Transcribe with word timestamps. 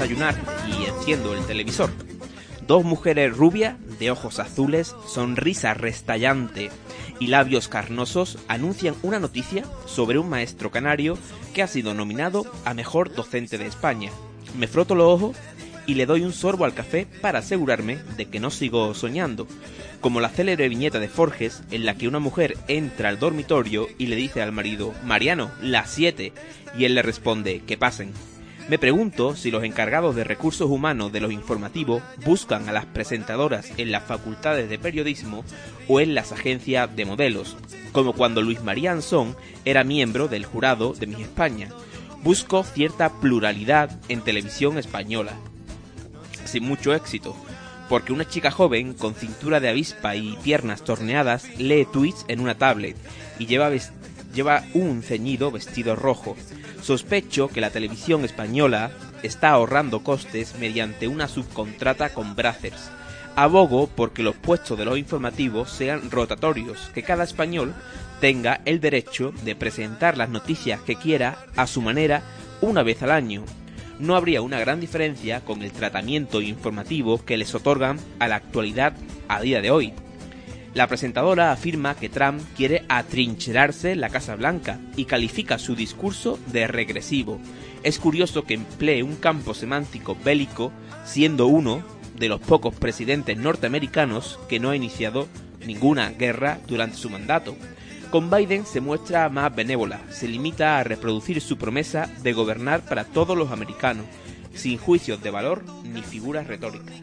desayunar 0.00 0.34
y 0.66 0.86
enciendo 0.86 1.34
el 1.34 1.44
televisor. 1.44 1.90
Dos 2.66 2.84
mujeres 2.84 3.36
rubias, 3.36 3.76
de 3.98 4.10
ojos 4.10 4.38
azules, 4.38 4.94
sonrisa 5.06 5.74
restallante 5.74 6.70
y 7.18 7.26
labios 7.26 7.68
carnosos 7.68 8.38
anuncian 8.48 8.94
una 9.02 9.20
noticia 9.20 9.64
sobre 9.84 10.18
un 10.18 10.30
maestro 10.30 10.70
canario 10.70 11.18
que 11.52 11.62
ha 11.62 11.66
sido 11.66 11.92
nominado 11.92 12.50
a 12.64 12.72
Mejor 12.72 13.14
Docente 13.14 13.58
de 13.58 13.66
España. 13.66 14.10
Me 14.56 14.68
froto 14.68 14.94
los 14.94 15.06
ojos 15.06 15.36
y 15.84 15.94
le 15.94 16.06
doy 16.06 16.22
un 16.22 16.32
sorbo 16.32 16.64
al 16.64 16.72
café 16.72 17.06
para 17.20 17.40
asegurarme 17.40 17.98
de 18.16 18.24
que 18.24 18.40
no 18.40 18.50
sigo 18.50 18.94
soñando, 18.94 19.46
como 20.00 20.22
la 20.22 20.30
célebre 20.30 20.70
viñeta 20.70 20.98
de 20.98 21.08
Forges 21.08 21.62
en 21.70 21.84
la 21.84 21.94
que 21.96 22.08
una 22.08 22.20
mujer 22.20 22.56
entra 22.68 23.10
al 23.10 23.18
dormitorio 23.18 23.86
y 23.98 24.06
le 24.06 24.16
dice 24.16 24.40
al 24.40 24.52
marido, 24.52 24.94
Mariano, 25.04 25.50
las 25.60 25.90
7, 25.90 26.32
y 26.78 26.84
él 26.86 26.94
le 26.94 27.02
responde, 27.02 27.60
que 27.66 27.76
pasen. 27.76 28.14
Me 28.70 28.78
pregunto 28.78 29.34
si 29.34 29.50
los 29.50 29.64
encargados 29.64 30.14
de 30.14 30.22
recursos 30.22 30.70
humanos 30.70 31.10
de 31.10 31.18
los 31.18 31.32
informativos 31.32 32.04
buscan 32.24 32.68
a 32.68 32.72
las 32.72 32.86
presentadoras 32.86 33.72
en 33.78 33.90
las 33.90 34.04
facultades 34.04 34.70
de 34.70 34.78
periodismo 34.78 35.44
o 35.88 35.98
en 35.98 36.14
las 36.14 36.30
agencias 36.30 36.94
de 36.94 37.04
modelos, 37.04 37.56
como 37.90 38.12
cuando 38.12 38.42
Luis 38.42 38.62
María 38.62 38.92
Ansón 38.92 39.34
era 39.64 39.82
miembro 39.82 40.28
del 40.28 40.46
jurado 40.46 40.92
de 40.92 41.08
Miss 41.08 41.18
España. 41.18 41.68
Busco 42.22 42.62
cierta 42.62 43.08
pluralidad 43.20 43.90
en 44.08 44.20
televisión 44.20 44.78
española. 44.78 45.32
Sin 46.44 46.62
mucho 46.62 46.94
éxito, 46.94 47.34
porque 47.88 48.12
una 48.12 48.28
chica 48.28 48.52
joven 48.52 48.94
con 48.94 49.16
cintura 49.16 49.58
de 49.58 49.70
avispa 49.70 50.14
y 50.14 50.38
piernas 50.44 50.84
torneadas 50.84 51.48
lee 51.58 51.88
tweets 51.92 52.24
en 52.28 52.38
una 52.38 52.56
tablet 52.56 52.96
y 53.36 53.46
lleva 53.46 54.62
un 54.74 55.02
ceñido 55.02 55.50
vestido 55.50 55.96
rojo 55.96 56.36
Sospecho 56.82 57.48
que 57.48 57.60
la 57.60 57.70
televisión 57.70 58.24
española 58.24 58.90
está 59.22 59.50
ahorrando 59.50 60.02
costes 60.02 60.54
mediante 60.58 61.08
una 61.08 61.28
subcontrata 61.28 62.14
con 62.14 62.34
Brazzers. 62.34 62.90
Abogo 63.36 63.88
porque 63.94 64.22
los 64.22 64.34
puestos 64.34 64.78
de 64.78 64.84
los 64.84 64.98
informativos 64.98 65.70
sean 65.70 66.10
rotatorios, 66.10 66.90
que 66.94 67.02
cada 67.02 67.24
español 67.24 67.74
tenga 68.20 68.60
el 68.64 68.80
derecho 68.80 69.32
de 69.44 69.54
presentar 69.54 70.16
las 70.16 70.28
noticias 70.28 70.80
que 70.80 70.96
quiera 70.96 71.38
a 71.56 71.66
su 71.66 71.80
manera 71.80 72.22
una 72.60 72.82
vez 72.82 73.02
al 73.02 73.10
año. 73.10 73.44
No 73.98 74.16
habría 74.16 74.42
una 74.42 74.58
gran 74.58 74.80
diferencia 74.80 75.40
con 75.42 75.62
el 75.62 75.72
tratamiento 75.72 76.40
informativo 76.40 77.24
que 77.24 77.36
les 77.36 77.54
otorgan 77.54 77.98
a 78.18 78.28
la 78.28 78.36
actualidad 78.36 78.94
a 79.28 79.40
día 79.40 79.60
de 79.60 79.70
hoy. 79.70 79.92
La 80.72 80.86
presentadora 80.86 81.50
afirma 81.50 81.96
que 81.96 82.08
Trump 82.08 82.40
quiere 82.56 82.84
atrincherarse 82.88 83.90
en 83.90 84.00
la 84.00 84.08
Casa 84.08 84.36
Blanca 84.36 84.78
y 84.96 85.04
califica 85.04 85.58
su 85.58 85.74
discurso 85.74 86.38
de 86.52 86.68
regresivo. 86.68 87.40
Es 87.82 87.98
curioso 87.98 88.44
que 88.44 88.54
emplee 88.54 89.02
un 89.02 89.16
campo 89.16 89.52
semántico 89.52 90.16
bélico, 90.24 90.70
siendo 91.04 91.48
uno 91.48 91.82
de 92.16 92.28
los 92.28 92.40
pocos 92.40 92.74
presidentes 92.74 93.36
norteamericanos 93.36 94.38
que 94.48 94.60
no 94.60 94.70
ha 94.70 94.76
iniciado 94.76 95.26
ninguna 95.66 96.10
guerra 96.10 96.60
durante 96.68 96.96
su 96.96 97.10
mandato. 97.10 97.56
Con 98.12 98.30
Biden 98.30 98.64
se 98.64 98.80
muestra 98.80 99.28
más 99.28 99.54
benévola, 99.54 100.00
se 100.10 100.28
limita 100.28 100.78
a 100.78 100.84
reproducir 100.84 101.40
su 101.40 101.58
promesa 101.58 102.08
de 102.22 102.32
gobernar 102.32 102.82
para 102.82 103.04
todos 103.04 103.36
los 103.36 103.50
americanos, 103.50 104.06
sin 104.54 104.78
juicios 104.78 105.20
de 105.22 105.30
valor 105.30 105.64
ni 105.84 106.02
figuras 106.02 106.46
retóricas. 106.46 107.02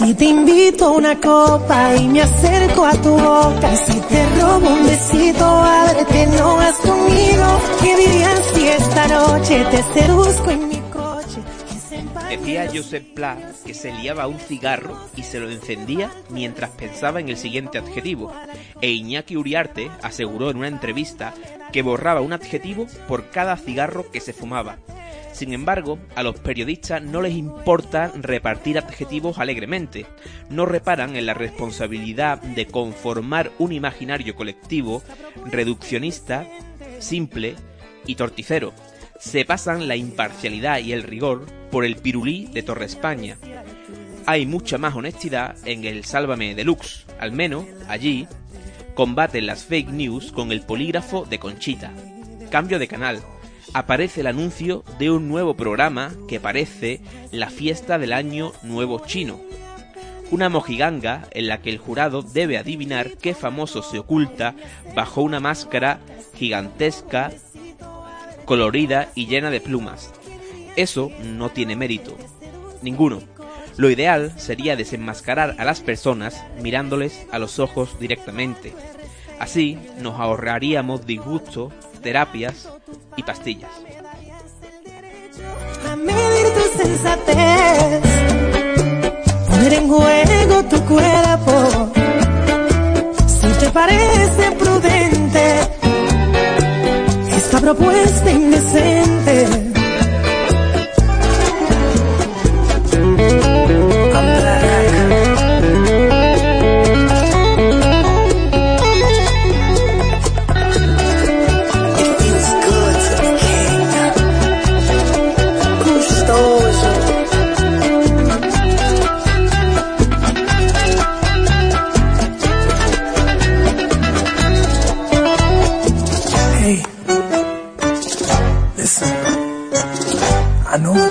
si 0.00 0.14
te 0.14 0.24
invito 0.24 0.86
a 0.86 0.90
una 0.92 1.20
copa 1.20 1.94
y 1.94 2.08
me 2.08 2.22
acerco 2.22 2.86
a 2.86 2.92
tu 2.92 3.10
boca, 3.10 3.76
si 3.76 4.00
te 4.00 4.40
robo 4.40 4.70
un 4.70 4.86
besito, 4.86 5.44
ábrete, 5.44 6.26
no 6.38 6.56
vas 6.56 6.76
conmigo. 6.76 7.60
¿Qué 7.82 7.96
dirías 7.96 8.44
si 8.54 8.68
esta 8.68 9.08
noche 9.08 9.62
te 9.70 10.00
seduzco 10.00 10.50
en 10.50 10.68
mi 10.68 10.80
coche? 10.90 11.40
Decía 12.30 12.70
Joseph 12.72 13.08
Pla 13.14 13.36
que 13.66 13.74
se 13.74 13.92
liaba 13.92 14.26
un 14.26 14.38
cigarro 14.38 14.96
y 15.16 15.22
se 15.22 15.38
lo 15.38 15.50
encendía 15.50 16.10
mientras 16.30 16.70
pensaba 16.70 17.20
en 17.20 17.28
el 17.28 17.36
siguiente 17.36 17.76
adjetivo. 17.76 18.32
E 18.80 18.90
Iñaki 18.90 19.36
Uriarte 19.36 19.90
aseguró 20.02 20.50
en 20.50 20.56
una 20.56 20.68
entrevista 20.68 21.34
que 21.72 21.82
borraba 21.82 22.22
un 22.22 22.32
adjetivo 22.32 22.86
por 23.06 23.28
cada 23.28 23.56
cigarro 23.56 24.10
que 24.10 24.20
se 24.20 24.32
fumaba 24.32 24.78
sin 25.32 25.52
embargo, 25.52 25.98
a 26.14 26.22
los 26.22 26.38
periodistas 26.40 27.02
no 27.02 27.22
les 27.22 27.34
importa 27.34 28.12
repartir 28.14 28.78
adjetivos 28.78 29.38
alegremente, 29.38 30.06
no 30.48 30.66
reparan 30.66 31.16
en 31.16 31.26
la 31.26 31.34
responsabilidad 31.34 32.42
de 32.42 32.66
conformar 32.66 33.50
un 33.58 33.72
imaginario 33.72 34.34
colectivo 34.34 35.02
reduccionista, 35.46 36.46
simple 36.98 37.54
y 38.06 38.16
torticero. 38.16 38.72
Se 39.18 39.44
pasan 39.44 39.88
la 39.88 39.96
imparcialidad 39.96 40.78
y 40.78 40.92
el 40.92 41.02
rigor 41.02 41.46
por 41.70 41.84
el 41.84 41.96
pirulí 41.96 42.46
de 42.46 42.62
Torre 42.62 42.86
España. 42.86 43.36
Hay 44.26 44.46
mucha 44.46 44.78
más 44.78 44.94
honestidad 44.94 45.56
en 45.64 45.84
el 45.84 46.04
Sálvame 46.04 46.54
Deluxe, 46.54 47.06
al 47.18 47.32
menos 47.32 47.64
allí 47.88 48.26
combaten 48.94 49.46
las 49.46 49.64
fake 49.64 49.90
news 49.90 50.32
con 50.32 50.52
el 50.52 50.62
polígrafo 50.62 51.24
de 51.24 51.38
Conchita. 51.38 51.92
Cambio 52.50 52.78
de 52.78 52.88
canal 52.88 53.22
aparece 53.72 54.20
el 54.20 54.26
anuncio 54.26 54.84
de 54.98 55.10
un 55.10 55.28
nuevo 55.28 55.54
programa 55.54 56.12
que 56.28 56.40
parece 56.40 57.00
la 57.30 57.50
fiesta 57.50 57.98
del 57.98 58.12
año 58.12 58.52
nuevo 58.62 59.04
chino. 59.06 59.40
Una 60.30 60.48
mojiganga 60.48 61.26
en 61.32 61.48
la 61.48 61.60
que 61.60 61.70
el 61.70 61.78
jurado 61.78 62.22
debe 62.22 62.56
adivinar 62.56 63.16
qué 63.20 63.34
famoso 63.34 63.82
se 63.82 63.98
oculta 63.98 64.54
bajo 64.94 65.22
una 65.22 65.40
máscara 65.40 66.00
gigantesca, 66.34 67.32
colorida 68.44 69.10
y 69.14 69.26
llena 69.26 69.50
de 69.50 69.60
plumas. 69.60 70.12
Eso 70.76 71.10
no 71.24 71.50
tiene 71.50 71.76
mérito. 71.76 72.16
Ninguno. 72.82 73.20
Lo 73.76 73.90
ideal 73.90 74.32
sería 74.38 74.76
desenmascarar 74.76 75.56
a 75.58 75.64
las 75.64 75.80
personas 75.80 76.44
mirándoles 76.60 77.26
a 77.32 77.38
los 77.38 77.58
ojos 77.58 77.98
directamente. 77.98 78.72
Así 79.38 79.78
nos 79.98 80.20
ahorraríamos 80.20 81.06
disgusto, 81.06 81.72
terapias 82.00 82.68
y 83.16 83.22
pastillas. 83.22 83.70
A 85.90 85.96
medir 85.96 86.46
tu 86.54 86.78
sensatez, 86.82 88.02
poner 89.48 89.72
en 89.72 89.88
juego 89.88 90.64
tu 90.64 90.80
cuerpo, 90.86 91.92
si 93.26 93.48
te 93.58 93.70
parece 93.70 94.52
prudente, 94.52 95.60
esta 97.36 97.60
propuesta 97.60 98.30
indecente 98.30 99.69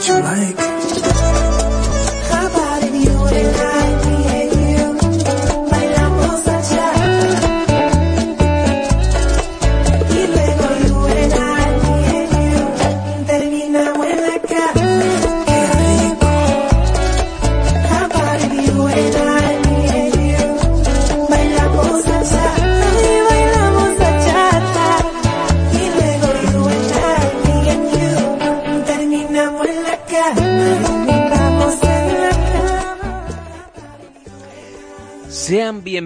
you 0.09 0.19
like. 0.21 0.58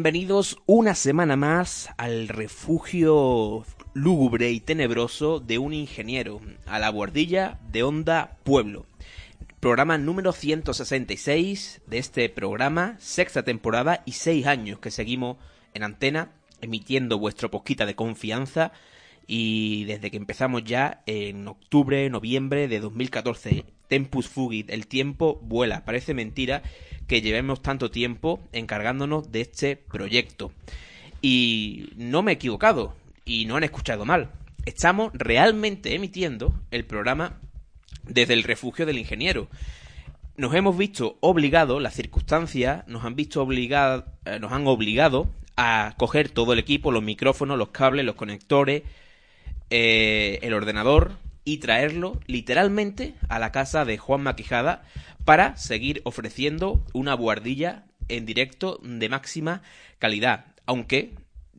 Bienvenidos 0.03 0.57
una 0.65 0.95
semana 0.95 1.37
más 1.37 1.89
al 1.95 2.27
refugio 2.27 3.65
lúgubre 3.93 4.51
y 4.51 4.59
tenebroso 4.59 5.39
de 5.39 5.59
un 5.59 5.73
ingeniero, 5.73 6.41
a 6.65 6.77
la 6.77 6.89
guardilla 6.89 7.57
de 7.71 7.83
Onda 7.83 8.35
Pueblo. 8.43 8.85
Programa 9.61 9.97
número 9.97 10.33
166 10.33 11.83
de 11.87 11.97
este 11.99 12.27
programa, 12.27 12.97
sexta 12.99 13.43
temporada 13.43 14.03
y 14.05 14.11
seis 14.11 14.45
años 14.45 14.79
que 14.79 14.91
seguimos 14.91 15.37
en 15.73 15.83
antena, 15.83 16.33
emitiendo 16.59 17.17
vuestro 17.17 17.49
posquita 17.49 17.85
de 17.85 17.95
confianza 17.95 18.73
y 19.25 19.85
desde 19.85 20.11
que 20.11 20.17
empezamos 20.17 20.65
ya 20.65 21.01
en 21.05 21.47
octubre, 21.47 22.09
noviembre 22.09 22.67
de 22.67 22.81
2014. 22.81 23.63
Tempus 23.87 24.27
fugit, 24.27 24.69
el 24.69 24.85
tiempo 24.87 25.39
vuela, 25.41 25.85
parece 25.85 26.13
mentira 26.13 26.61
que 27.13 27.21
llevemos 27.21 27.61
tanto 27.61 27.91
tiempo 27.91 28.39
encargándonos 28.53 29.31
de 29.31 29.41
este 29.41 29.75
proyecto. 29.75 30.51
Y 31.21 31.91
no 31.95 32.23
me 32.23 32.31
he 32.31 32.33
equivocado, 32.33 32.95
y 33.23 33.45
no 33.45 33.55
han 33.55 33.63
escuchado 33.63 34.03
mal. 34.03 34.31
Estamos 34.65 35.11
realmente 35.13 35.93
emitiendo 35.93 36.55
el 36.71 36.85
programa 36.85 37.39
desde 38.01 38.33
el 38.33 38.41
refugio 38.41 38.87
del 38.87 38.97
ingeniero. 38.97 39.47
Nos 40.37 40.55
hemos 40.55 40.75
visto 40.75 41.17
obligados, 41.19 41.79
las 41.83 41.93
circunstancias 41.93 42.83
nos 42.87 43.05
han 43.05 43.15
visto 43.15 43.43
obligados, 43.43 44.05
eh, 44.25 44.39
nos 44.39 44.51
han 44.51 44.65
obligado 44.65 45.29
a 45.55 45.93
coger 45.99 46.29
todo 46.29 46.53
el 46.53 46.57
equipo, 46.57 46.91
los 46.91 47.03
micrófonos, 47.03 47.59
los 47.59 47.69
cables, 47.69 48.05
los 48.05 48.15
conectores, 48.15 48.81
eh, 49.69 50.39
el 50.41 50.55
ordenador 50.55 51.11
y 51.45 51.57
traerlo 51.57 52.19
literalmente 52.25 53.13
a 53.29 53.37
la 53.37 53.51
casa 53.51 53.85
de 53.85 53.99
Juan 53.99 54.21
Maquijada 54.21 54.83
para 55.25 55.55
seguir 55.57 56.01
ofreciendo 56.03 56.85
una 56.93 57.15
buhardilla 57.15 57.85
en 58.07 58.25
directo 58.25 58.79
de 58.83 59.09
máxima 59.09 59.61
calidad. 59.99 60.45
Aunque 60.65 61.15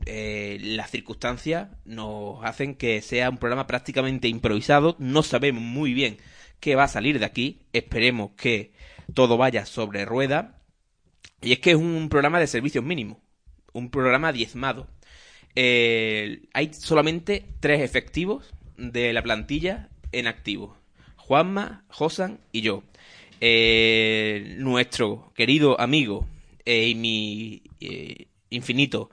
eh, 0.07 0.59
las 0.61 0.91
circunstancias 0.91 1.69
nos 1.85 2.45
hacen 2.45 2.75
que 2.75 3.01
sea 3.01 3.31
un 3.31 3.39
programa 3.39 3.67
prácticamente 3.67 4.29
improvisado. 4.29 4.97
No 4.99 5.23
sabemos 5.23 5.63
muy 5.63 5.95
bien 5.95 6.19
qué 6.61 6.75
va 6.75 6.85
a 6.85 6.89
salir 6.89 7.19
de 7.19 7.25
aquí. 7.25 7.61
Esperemos 7.73 8.33
que 8.37 8.73
todo 9.15 9.37
vaya 9.37 9.67
sobre 9.67 10.05
rueda. 10.05 10.61
Y 11.41 11.53
es 11.53 11.59
que 11.59 11.73
es 11.73 11.77
un 11.77 12.09
programa 12.09 12.41
de 12.41 12.47
servicios 12.47 12.85
mínimos. 12.85 13.19
Un 13.73 13.91
programa 13.91 14.33
diezmado. 14.33 14.89
Hay 15.57 16.73
solamente 16.73 17.47
tres 17.61 17.81
efectivos 17.81 18.53
de 18.77 19.13
la 19.13 19.23
plantilla 19.23 19.89
en 20.13 20.27
activo. 20.27 20.77
Juanma, 21.17 21.85
Josan 21.89 22.41
y 22.53 22.61
yo. 22.63 22.83
Eh, 23.41 24.55
nuestro 24.59 25.33
querido 25.35 25.81
amigo 25.81 26.27
eh, 26.65 26.89
y 26.89 26.95
mi 26.95 27.63
eh, 27.81 28.29
infinito 28.51 29.11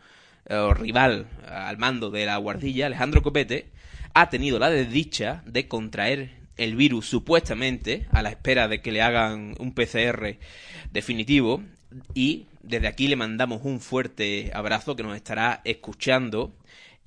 rival 0.75 1.27
al 1.47 1.77
mando 1.77 2.11
de 2.11 2.25
la 2.25 2.35
guardilla, 2.35 2.87
Alejandro 2.87 3.21
Copete, 3.21 3.67
ha 4.13 4.29
tenido 4.29 4.59
la 4.59 4.69
desdicha 4.69 5.43
de 5.45 5.69
contraer 5.69 6.31
el 6.57 6.75
virus 6.75 7.05
supuestamente 7.05 8.07
a 8.11 8.21
la 8.21 8.31
espera 8.31 8.67
de 8.67 8.81
que 8.81 8.91
le 8.91 9.01
hagan 9.01 9.55
un 9.59 9.73
PCR 9.73 10.37
definitivo 10.91 11.63
y 12.13 12.47
desde 12.63 12.87
aquí 12.87 13.07
le 13.07 13.15
mandamos 13.15 13.61
un 13.63 13.79
fuerte 13.79 14.51
abrazo 14.53 14.97
que 14.97 15.03
nos 15.03 15.15
estará 15.15 15.61
escuchando 15.63 16.51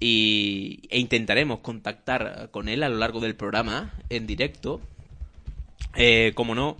y, 0.01 0.81
e 0.89 0.99
intentaremos 0.99 1.59
contactar 1.59 2.49
con 2.51 2.71
él 2.71 2.83
a 2.83 2.89
lo 2.89 2.97
largo 2.97 3.21
del 3.21 3.35
programa 3.35 3.93
en 4.09 4.27
directo. 4.27 4.81
como 6.35 6.55
no, 6.55 6.79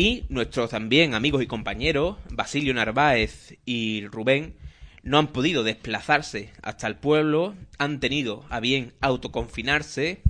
y 0.00 0.24
nuestros 0.30 0.70
también 0.70 1.12
amigos 1.12 1.42
y 1.42 1.46
compañeros, 1.46 2.16
Basilio 2.30 2.72
Narváez 2.72 3.58
y 3.66 4.06
Rubén, 4.06 4.56
no 5.02 5.18
han 5.18 5.26
podido 5.26 5.62
desplazarse 5.62 6.54
hasta 6.62 6.86
el 6.86 6.96
pueblo, 6.96 7.54
han 7.76 8.00
tenido 8.00 8.46
a 8.48 8.60
bien 8.60 8.94
autoconfinarse 9.02 10.22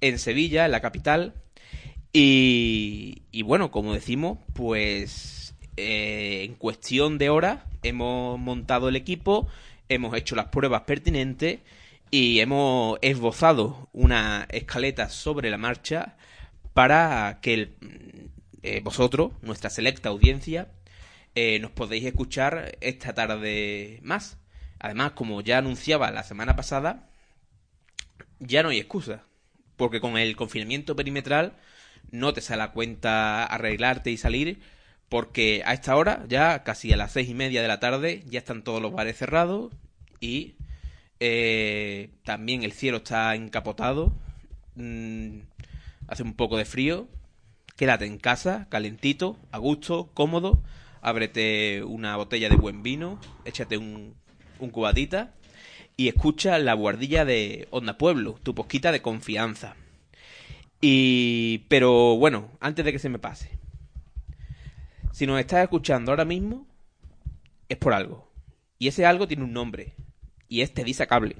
en 0.00 0.20
Sevilla, 0.20 0.66
en 0.66 0.70
la 0.70 0.80
capital, 0.80 1.34
y, 2.12 3.42
bueno, 3.42 3.72
como 3.72 3.92
decimos, 3.92 4.38
pues 4.52 5.56
eh, 5.76 6.44
en 6.44 6.54
cuestión 6.54 7.18
de 7.18 7.28
horas 7.28 7.58
hemos 7.82 8.38
montado 8.38 8.88
el 8.88 8.94
equipo, 8.94 9.48
hemos 9.88 10.16
hecho 10.16 10.36
las 10.36 10.46
pruebas 10.46 10.82
pertinentes 10.82 11.58
y 12.12 12.38
hemos 12.38 12.98
esbozado 13.02 13.88
una 13.92 14.46
escaleta 14.50 15.08
sobre 15.08 15.50
la 15.50 15.58
marcha 15.58 16.16
para 16.72 17.40
que 17.42 17.54
el, 17.54 18.30
eh, 18.62 18.80
vosotros, 18.82 19.32
nuestra 19.42 19.70
selecta 19.70 20.08
audiencia, 20.08 20.68
eh, 21.34 21.58
nos 21.60 21.70
podéis 21.72 22.04
escuchar 22.04 22.76
esta 22.80 23.14
tarde 23.14 24.00
más. 24.02 24.38
Además, 24.78 25.12
como 25.12 25.40
ya 25.40 25.58
anunciaba 25.58 26.10
la 26.10 26.22
semana 26.22 26.56
pasada, 26.56 27.08
ya 28.38 28.62
no 28.62 28.70
hay 28.70 28.78
excusa. 28.78 29.24
Porque 29.76 30.00
con 30.00 30.18
el 30.18 30.36
confinamiento 30.36 30.94
perimetral 30.96 31.56
no 32.10 32.32
te 32.32 32.40
sale 32.40 32.62
a 32.62 32.72
cuenta 32.72 33.44
arreglarte 33.44 34.10
y 34.10 34.16
salir. 34.16 34.60
Porque 35.08 35.62
a 35.66 35.72
esta 35.74 35.96
hora, 35.96 36.24
ya 36.28 36.62
casi 36.64 36.92
a 36.92 36.96
las 36.96 37.12
seis 37.12 37.28
y 37.28 37.34
media 37.34 37.62
de 37.62 37.68
la 37.68 37.80
tarde, 37.80 38.22
ya 38.26 38.38
están 38.38 38.62
todos 38.64 38.82
los 38.82 38.92
bares 38.92 39.16
cerrados. 39.18 39.72
Y 40.20 40.56
eh, 41.20 42.10
también 42.24 42.62
el 42.62 42.72
cielo 42.72 42.98
está 42.98 43.34
encapotado. 43.34 44.12
Mm, 44.76 45.40
hace 46.08 46.22
un 46.22 46.34
poco 46.34 46.58
de 46.58 46.64
frío 46.64 47.08
quédate 47.76 48.06
en 48.06 48.18
casa, 48.18 48.66
calentito, 48.70 49.38
a 49.50 49.58
gusto, 49.58 50.10
cómodo, 50.14 50.62
ábrete 51.00 51.82
una 51.84 52.16
botella 52.16 52.48
de 52.48 52.56
buen 52.56 52.82
vino, 52.82 53.18
échate 53.44 53.76
un, 53.76 54.14
un 54.58 54.70
cubadita 54.70 55.34
y 55.96 56.08
escucha 56.08 56.58
la 56.58 56.74
guardilla 56.74 57.24
de 57.24 57.68
Onda 57.70 57.98
Pueblo, 57.98 58.38
tu 58.42 58.54
posquita 58.54 58.92
de 58.92 59.02
confianza. 59.02 59.76
Y... 60.80 61.66
pero 61.68 62.16
bueno, 62.16 62.50
antes 62.60 62.84
de 62.84 62.92
que 62.92 62.98
se 62.98 63.08
me 63.08 63.18
pase. 63.18 63.58
Si 65.12 65.26
nos 65.26 65.38
estás 65.38 65.62
escuchando 65.62 66.10
ahora 66.10 66.24
mismo, 66.24 66.66
es 67.68 67.76
por 67.76 67.92
algo. 67.92 68.32
Y 68.78 68.88
ese 68.88 69.06
algo 69.06 69.28
tiene 69.28 69.44
un 69.44 69.52
nombre. 69.52 69.94
Y 70.48 70.62
es 70.62 70.74
Tedisa 70.74 71.06
Cable 71.06 71.36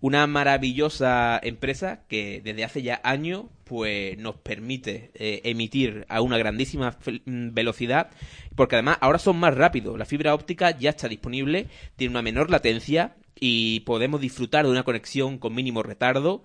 una 0.00 0.26
maravillosa 0.26 1.40
empresa 1.42 2.04
que 2.08 2.40
desde 2.44 2.64
hace 2.64 2.82
ya 2.82 3.00
años 3.02 3.46
pues 3.66 4.16
nos 4.16 4.36
permite 4.36 5.10
eh, 5.14 5.40
emitir 5.42 6.06
a 6.08 6.20
una 6.20 6.38
grandísima 6.38 6.96
mm, 7.26 7.52
velocidad 7.52 8.10
porque 8.54 8.76
además 8.76 8.98
ahora 9.00 9.18
son 9.18 9.38
más 9.38 9.54
rápidos. 9.54 9.98
La 9.98 10.04
fibra 10.04 10.34
óptica 10.34 10.70
ya 10.78 10.90
está 10.90 11.08
disponible 11.08 11.66
tiene 11.96 12.12
una 12.12 12.22
menor 12.22 12.48
latencia 12.48 13.16
y 13.34 13.80
podemos 13.80 14.20
disfrutar 14.20 14.64
de 14.64 14.70
una 14.70 14.84
conexión 14.84 15.38
con 15.38 15.54
mínimo 15.54 15.82
retardo. 15.82 16.44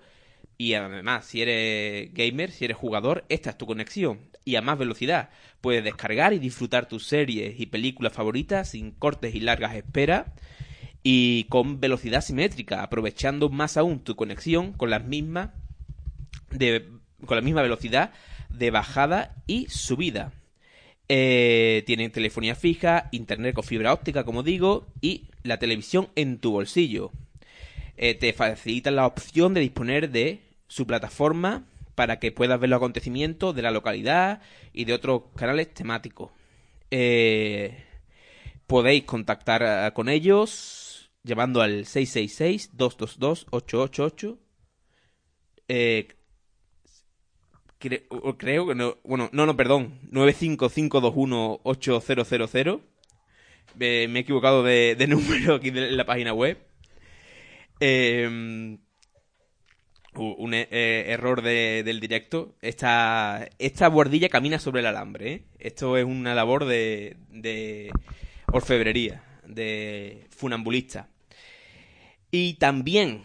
Y 0.58 0.74
además 0.74 1.24
si 1.24 1.42
eres 1.42 2.12
gamer 2.12 2.50
si 2.50 2.64
eres 2.64 2.76
jugador 2.76 3.24
esta 3.28 3.50
es 3.50 3.58
tu 3.58 3.66
conexión 3.66 4.18
y 4.44 4.56
a 4.56 4.62
más 4.62 4.76
velocidad. 4.76 5.30
Puedes 5.60 5.84
descargar 5.84 6.32
y 6.32 6.40
disfrutar 6.40 6.88
tus 6.88 7.06
series 7.06 7.60
y 7.60 7.66
películas 7.66 8.12
favoritas 8.12 8.70
sin 8.70 8.90
cortes 8.90 9.32
y 9.36 9.40
largas 9.40 9.76
esperas 9.76 10.26
y 11.04 11.44
con 11.44 11.78
velocidad 11.78 12.20
simétrica, 12.20 12.82
aprovechando 12.82 13.48
más 13.48 13.76
aún 13.76 14.00
tu 14.00 14.16
conexión 14.16 14.72
con 14.72 14.90
las 14.90 15.04
mismas 15.04 15.50
de, 16.50 17.01
con 17.26 17.36
la 17.36 17.42
misma 17.42 17.62
velocidad 17.62 18.12
de 18.48 18.70
bajada 18.70 19.36
y 19.46 19.68
subida. 19.68 20.32
Eh, 21.08 21.82
tienen 21.86 22.12
telefonía 22.12 22.54
fija, 22.54 23.08
internet 23.12 23.54
con 23.54 23.64
fibra 23.64 23.92
óptica, 23.92 24.24
como 24.24 24.42
digo, 24.42 24.86
y 25.00 25.28
la 25.42 25.58
televisión 25.58 26.08
en 26.16 26.38
tu 26.38 26.52
bolsillo. 26.52 27.12
Eh, 27.96 28.14
te 28.14 28.32
facilitan 28.32 28.96
la 28.96 29.06
opción 29.06 29.54
de 29.54 29.60
disponer 29.60 30.10
de 30.10 30.42
su 30.68 30.86
plataforma 30.86 31.64
para 31.94 32.18
que 32.18 32.32
puedas 32.32 32.58
ver 32.58 32.70
los 32.70 32.78
acontecimientos 32.78 33.54
de 33.54 33.62
la 33.62 33.70
localidad 33.70 34.40
y 34.72 34.86
de 34.86 34.94
otros 34.94 35.24
canales 35.36 35.74
temáticos. 35.74 36.30
Eh, 36.90 37.84
podéis 38.66 39.04
contactar 39.04 39.92
con 39.92 40.08
ellos 40.08 40.82
llamando 41.22 41.62
al 41.62 41.84
666-222-888. 41.84 44.38
Eh, 45.68 46.08
creo 48.38 48.66
que 48.66 48.74
no. 48.74 48.96
Bueno, 49.04 49.28
no, 49.32 49.46
no, 49.46 49.56
perdón. 49.56 50.00
955218000. 50.10 52.80
me 53.76 54.04
he 54.04 54.18
equivocado 54.18 54.62
de, 54.62 54.96
número 55.08 55.56
aquí 55.56 55.68
en 55.68 55.96
la 55.96 56.06
página 56.06 56.32
web. 56.32 56.58
Em, 57.80 58.78
un 60.14 60.54
eh, 60.54 61.04
error 61.08 61.42
del 61.42 62.00
directo. 62.00 62.54
Esta, 62.60 63.48
esta 63.58 63.88
bordilla 63.88 64.28
camina 64.28 64.58
sobre 64.58 64.80
el 64.80 64.86
alambre. 64.86 65.32
¿eh? 65.32 65.44
Esto 65.58 65.96
es 65.96 66.04
una 66.04 66.34
labor 66.34 66.66
de, 66.66 67.16
de 67.30 67.90
orfebrería, 68.46 69.22
de 69.46 70.26
funambulista. 70.30 71.08
Y 72.30 72.54
también 72.54 73.24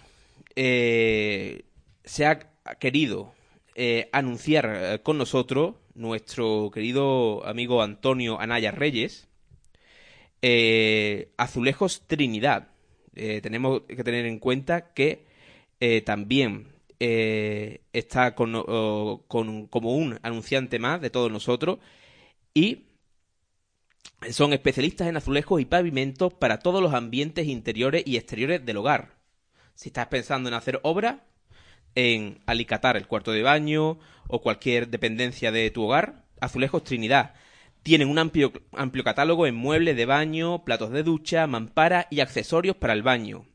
eh, 0.55 1.63
se 2.03 2.25
ha 2.25 2.39
querido 2.79 3.33
eh, 3.77 4.09
anunciar 4.11 4.65
eh, 4.65 4.99
con 5.01 5.17
nosotros 5.17 5.75
nuestro 5.95 6.69
querido 6.73 7.45
amigo 7.45 7.81
Antonio 7.81 8.39
Anaya 8.39 8.71
Reyes, 8.71 9.27
Eh, 10.41 11.31
Azulejos 11.37 12.03
Trinidad. 12.07 12.69
Tenemos 13.13 13.81
que 13.87 14.03
tener 14.03 14.25
en 14.27 14.37
cuenta 14.37 14.93
que 14.93 15.25
también 16.05 16.67
está 16.99 18.35
con- 18.35 19.67
como 19.67 19.95
un 19.95 20.19
anunciante 20.21 20.77
más 20.77 21.01
de 21.01 21.09
todos 21.09 21.31
nosotros 21.31 21.79
y 22.53 22.83
son 24.29 24.53
especialistas 24.53 25.07
en 25.07 25.17
azulejos 25.17 25.59
y 25.61 25.65
pavimentos 25.65 26.33
para 26.33 26.59
todos 26.59 26.81
los 26.81 26.93
ambientes 26.93 27.47
interiores 27.47 28.03
y 28.05 28.17
exteriores 28.17 28.63
del 28.65 28.77
hogar. 28.77 29.15
Si 29.73 29.89
estás 29.89 30.07
pensando 30.07 30.49
en 30.49 30.55
hacer 30.55 30.79
obra, 30.83 31.25
en 31.95 32.39
alicatar 32.45 32.97
el 32.97 33.07
cuarto 33.07 33.31
de 33.31 33.43
baño 33.43 33.99
o 34.27 34.41
cualquier 34.41 34.89
dependencia 34.89 35.51
de 35.51 35.69
tu 35.71 35.83
hogar, 35.83 36.23
Azulejos 36.39 36.83
Trinidad. 36.83 37.33
Tienen 37.83 38.09
un 38.09 38.19
amplio, 38.19 38.51
amplio 38.73 39.03
catálogo 39.03 39.47
en 39.47 39.55
muebles 39.55 39.95
de 39.95 40.05
baño, 40.05 40.63
platos 40.65 40.91
de 40.91 41.03
ducha, 41.03 41.47
mamparas 41.47 42.07
y 42.09 42.19
accesorios 42.19 42.75
para 42.75 42.93
el 42.93 43.03
baño. 43.03 43.45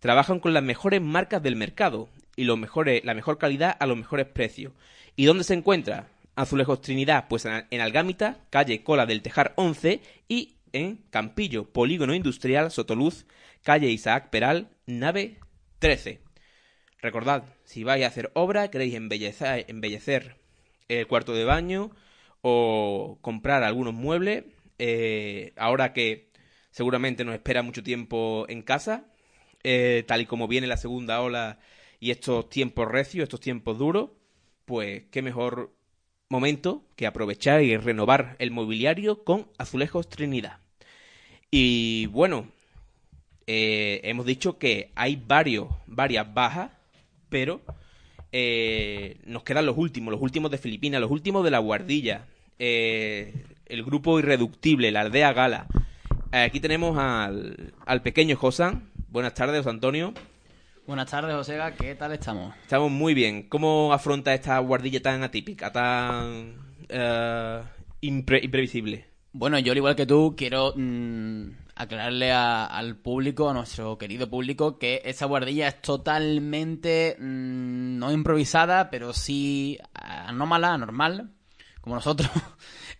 Trabajan 0.00 0.40
con 0.40 0.54
las 0.54 0.62
mejores 0.62 1.00
marcas 1.02 1.42
del 1.42 1.56
mercado 1.56 2.08
y 2.36 2.44
los 2.44 2.58
mejores, 2.58 3.04
la 3.04 3.14
mejor 3.14 3.38
calidad 3.38 3.76
a 3.78 3.86
los 3.86 3.96
mejores 3.96 4.26
precios. 4.26 4.72
¿Y 5.16 5.26
dónde 5.26 5.44
se 5.44 5.54
encuentra? 5.54 6.08
Azulejos 6.34 6.80
Trinidad, 6.80 7.26
pues 7.28 7.44
en, 7.44 7.66
en 7.70 7.80
Algámita, 7.80 8.38
calle 8.50 8.82
Cola 8.82 9.06
del 9.06 9.22
Tejar 9.22 9.52
11 9.56 10.00
y 10.28 10.56
en 10.72 10.96
Campillo, 11.10 11.70
Polígono 11.70 12.14
Industrial 12.14 12.70
Sotoluz, 12.70 13.26
calle 13.62 13.90
Isaac 13.90 14.30
Peral, 14.30 14.68
nave 14.86 15.38
13. 15.78 16.23
Recordad, 17.04 17.44
si 17.64 17.84
vais 17.84 18.02
a 18.02 18.06
hacer 18.06 18.30
obra, 18.32 18.70
queréis 18.70 18.94
embellecer, 18.94 20.36
el 20.88 21.06
cuarto 21.06 21.34
de 21.34 21.44
baño 21.44 21.90
o 22.40 23.18
comprar 23.20 23.62
algunos 23.62 23.92
muebles, 23.92 24.44
eh, 24.78 25.52
ahora 25.58 25.92
que 25.92 26.30
seguramente 26.70 27.26
nos 27.26 27.34
espera 27.34 27.62
mucho 27.62 27.82
tiempo 27.82 28.46
en 28.48 28.62
casa, 28.62 29.04
eh, 29.64 30.04
tal 30.06 30.22
y 30.22 30.24
como 30.24 30.48
viene 30.48 30.66
la 30.66 30.78
segunda 30.78 31.20
ola 31.20 31.58
y 32.00 32.10
estos 32.10 32.48
tiempos 32.48 32.88
recios, 32.90 33.24
estos 33.24 33.40
tiempos 33.40 33.76
duros, 33.76 34.08
pues 34.64 35.02
qué 35.10 35.20
mejor 35.20 35.74
momento 36.30 36.86
que 36.96 37.06
aprovechar 37.06 37.62
y 37.62 37.76
renovar 37.76 38.34
el 38.38 38.50
mobiliario 38.50 39.24
con 39.24 39.46
Azulejos 39.58 40.08
Trinidad. 40.08 40.58
Y 41.50 42.06
bueno, 42.06 42.48
eh, 43.46 44.00
hemos 44.04 44.24
dicho 44.24 44.56
que 44.58 44.90
hay 44.94 45.16
varios, 45.16 45.68
varias 45.86 46.32
bajas, 46.32 46.70
pero 47.34 47.62
eh, 48.30 49.16
nos 49.26 49.42
quedan 49.42 49.66
los 49.66 49.76
últimos, 49.76 50.12
los 50.12 50.22
últimos 50.22 50.52
de 50.52 50.58
Filipinas, 50.58 51.00
los 51.00 51.10
últimos 51.10 51.42
de 51.42 51.50
la 51.50 51.58
Guardilla, 51.58 52.26
eh, 52.60 53.44
el 53.66 53.82
grupo 53.82 54.20
Irreductible, 54.20 54.92
la 54.92 55.00
aldea 55.00 55.32
Gala. 55.32 55.66
Eh, 56.30 56.44
aquí 56.44 56.60
tenemos 56.60 56.96
al, 56.96 57.74
al 57.86 58.02
pequeño 58.02 58.36
Josan. 58.36 58.88
Buenas 59.08 59.34
tardes, 59.34 59.58
José 59.58 59.70
Antonio. 59.70 60.14
Buenas 60.86 61.10
tardes, 61.10 61.34
Josega, 61.34 61.74
¿qué 61.74 61.96
tal 61.96 62.12
estamos? 62.12 62.54
Estamos 62.62 62.92
muy 62.92 63.14
bien. 63.14 63.48
¿Cómo 63.48 63.92
afronta 63.92 64.32
esta 64.32 64.56
guardilla 64.60 65.02
tan 65.02 65.24
atípica, 65.24 65.72
tan 65.72 66.54
impre- 68.00 68.44
imprevisible? 68.44 69.06
Bueno, 69.32 69.58
yo 69.58 69.72
al 69.72 69.78
igual 69.78 69.96
que 69.96 70.06
tú 70.06 70.36
quiero 70.36 70.72
mm, 70.76 71.48
aclararle 71.76 72.32
a- 72.32 72.66
al 72.66 72.96
público, 72.96 73.48
a 73.50 73.54
nuestro 73.54 73.98
querido 73.98 74.28
público, 74.28 74.78
que 74.78 75.02
esa 75.04 75.26
guardilla 75.26 75.68
es 75.68 75.80
totalmente 75.82 77.16
mm, 77.18 77.98
no 77.98 78.12
improvisada, 78.12 78.90
pero 78.90 79.12
sí 79.12 79.78
anómala, 79.94 80.76
normal, 80.78 81.30
como 81.80 81.96
nosotros. 81.96 82.30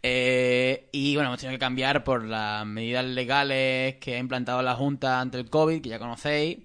Eh, 0.06 0.90
y 0.92 1.14
bueno, 1.14 1.30
hemos 1.30 1.40
tenido 1.40 1.54
que 1.56 1.60
cambiar 1.64 2.04
por 2.04 2.24
las 2.24 2.66
medidas 2.66 3.06
legales 3.06 3.94
que 3.96 4.16
ha 4.16 4.18
implantado 4.18 4.60
la 4.60 4.74
Junta 4.74 5.18
ante 5.18 5.38
el 5.38 5.48
COVID, 5.48 5.80
que 5.80 5.88
ya 5.88 5.98
conocéis. 5.98 6.58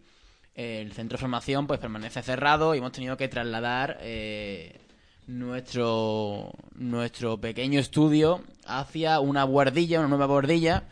El 0.54 0.92
centro 0.92 1.16
de 1.16 1.22
formación 1.22 1.66
pues 1.66 1.80
permanece 1.80 2.22
cerrado 2.22 2.75
y 2.75 2.80
hemos 2.80 2.92
tenido 2.92 3.16
que 3.16 3.30
trasladar 3.30 3.98
eh, 4.01 4.82
nuestro, 5.28 6.51
nuestro 6.75 7.39
pequeño 7.39 7.80
estudio 7.80 8.44
hacia 8.66 9.22
una 9.22 9.44
guardilla, 9.44 10.00
una 10.00 10.10
nueva 10.10 10.25
guardilla, 10.25 10.84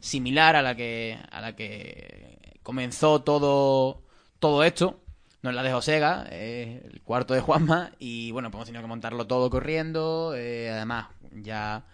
similar 0.00 0.56
a 0.56 0.62
la 0.62 0.74
que, 0.74 1.18
a 1.30 1.40
la 1.40 1.56
que 1.56 2.58
comenzó 2.62 3.22
todo, 3.22 4.02
todo 4.38 4.64
esto. 4.64 5.00
No 5.42 5.50
es 5.50 5.56
la 5.56 5.62
de 5.62 5.72
Josega, 5.72 6.24
el 6.30 7.00
cuarto 7.04 7.34
de 7.34 7.40
Juanma. 7.40 7.92
Y 7.98 8.32
bueno, 8.32 8.50
pues 8.50 8.58
hemos 8.58 8.66
tenido 8.66 8.82
que 8.82 8.88
montarlo 8.88 9.26
todo 9.26 9.50
corriendo. 9.50 10.34
eh, 10.36 10.70
además, 10.70 11.08
ya 11.32 11.84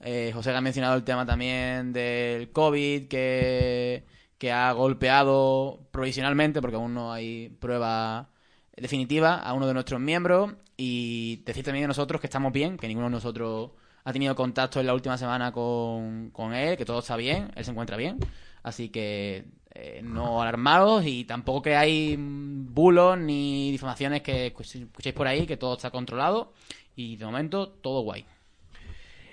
eh, 0.00 0.30
José 0.34 0.54
ha 0.54 0.60
mencionado 0.60 0.96
el 0.96 1.04
tema 1.04 1.26
también 1.26 1.92
del 1.92 2.50
COVID 2.52 3.08
que, 3.08 4.04
que 4.38 4.52
ha 4.52 4.72
golpeado 4.72 5.88
provisionalmente, 5.92 6.60
porque 6.60 6.76
aún 6.76 6.94
no 6.94 7.12
hay 7.12 7.50
prueba 7.60 8.30
definitiva, 8.76 9.36
a 9.36 9.52
uno 9.52 9.66
de 9.66 9.74
nuestros 9.74 10.00
miembros. 10.00 10.54
Y 10.76 11.42
decir 11.44 11.64
también 11.64 11.84
a 11.84 11.88
nosotros 11.88 12.20
que 12.20 12.26
estamos 12.26 12.52
bien, 12.52 12.78
que 12.78 12.88
ninguno 12.88 13.08
de 13.08 13.12
nosotros 13.12 13.72
ha 14.04 14.12
tenido 14.12 14.34
contacto 14.34 14.80
en 14.80 14.86
la 14.86 14.94
última 14.94 15.18
semana 15.18 15.52
con, 15.52 16.30
con 16.30 16.54
él, 16.54 16.76
que 16.76 16.84
todo 16.84 17.00
está 17.00 17.16
bien, 17.16 17.50
él 17.54 17.64
se 17.64 17.70
encuentra 17.70 17.96
bien. 17.96 18.18
Así 18.62 18.88
que 18.88 19.44
eh, 19.74 20.00
no 20.02 20.42
alarmaros 20.42 21.04
y 21.06 21.24
tampoco 21.24 21.62
que 21.62 21.76
hay 21.76 22.16
bulos 22.18 23.18
ni 23.18 23.70
difamaciones 23.70 24.22
que 24.22 24.54
escuch- 24.54 24.82
escuchéis 24.82 25.14
por 25.14 25.26
ahí, 25.26 25.46
que 25.46 25.56
todo 25.56 25.74
está 25.74 25.90
controlado. 25.90 26.52
Y 26.96 27.16
de 27.16 27.24
momento, 27.24 27.68
todo 27.68 28.02
guay. 28.02 28.26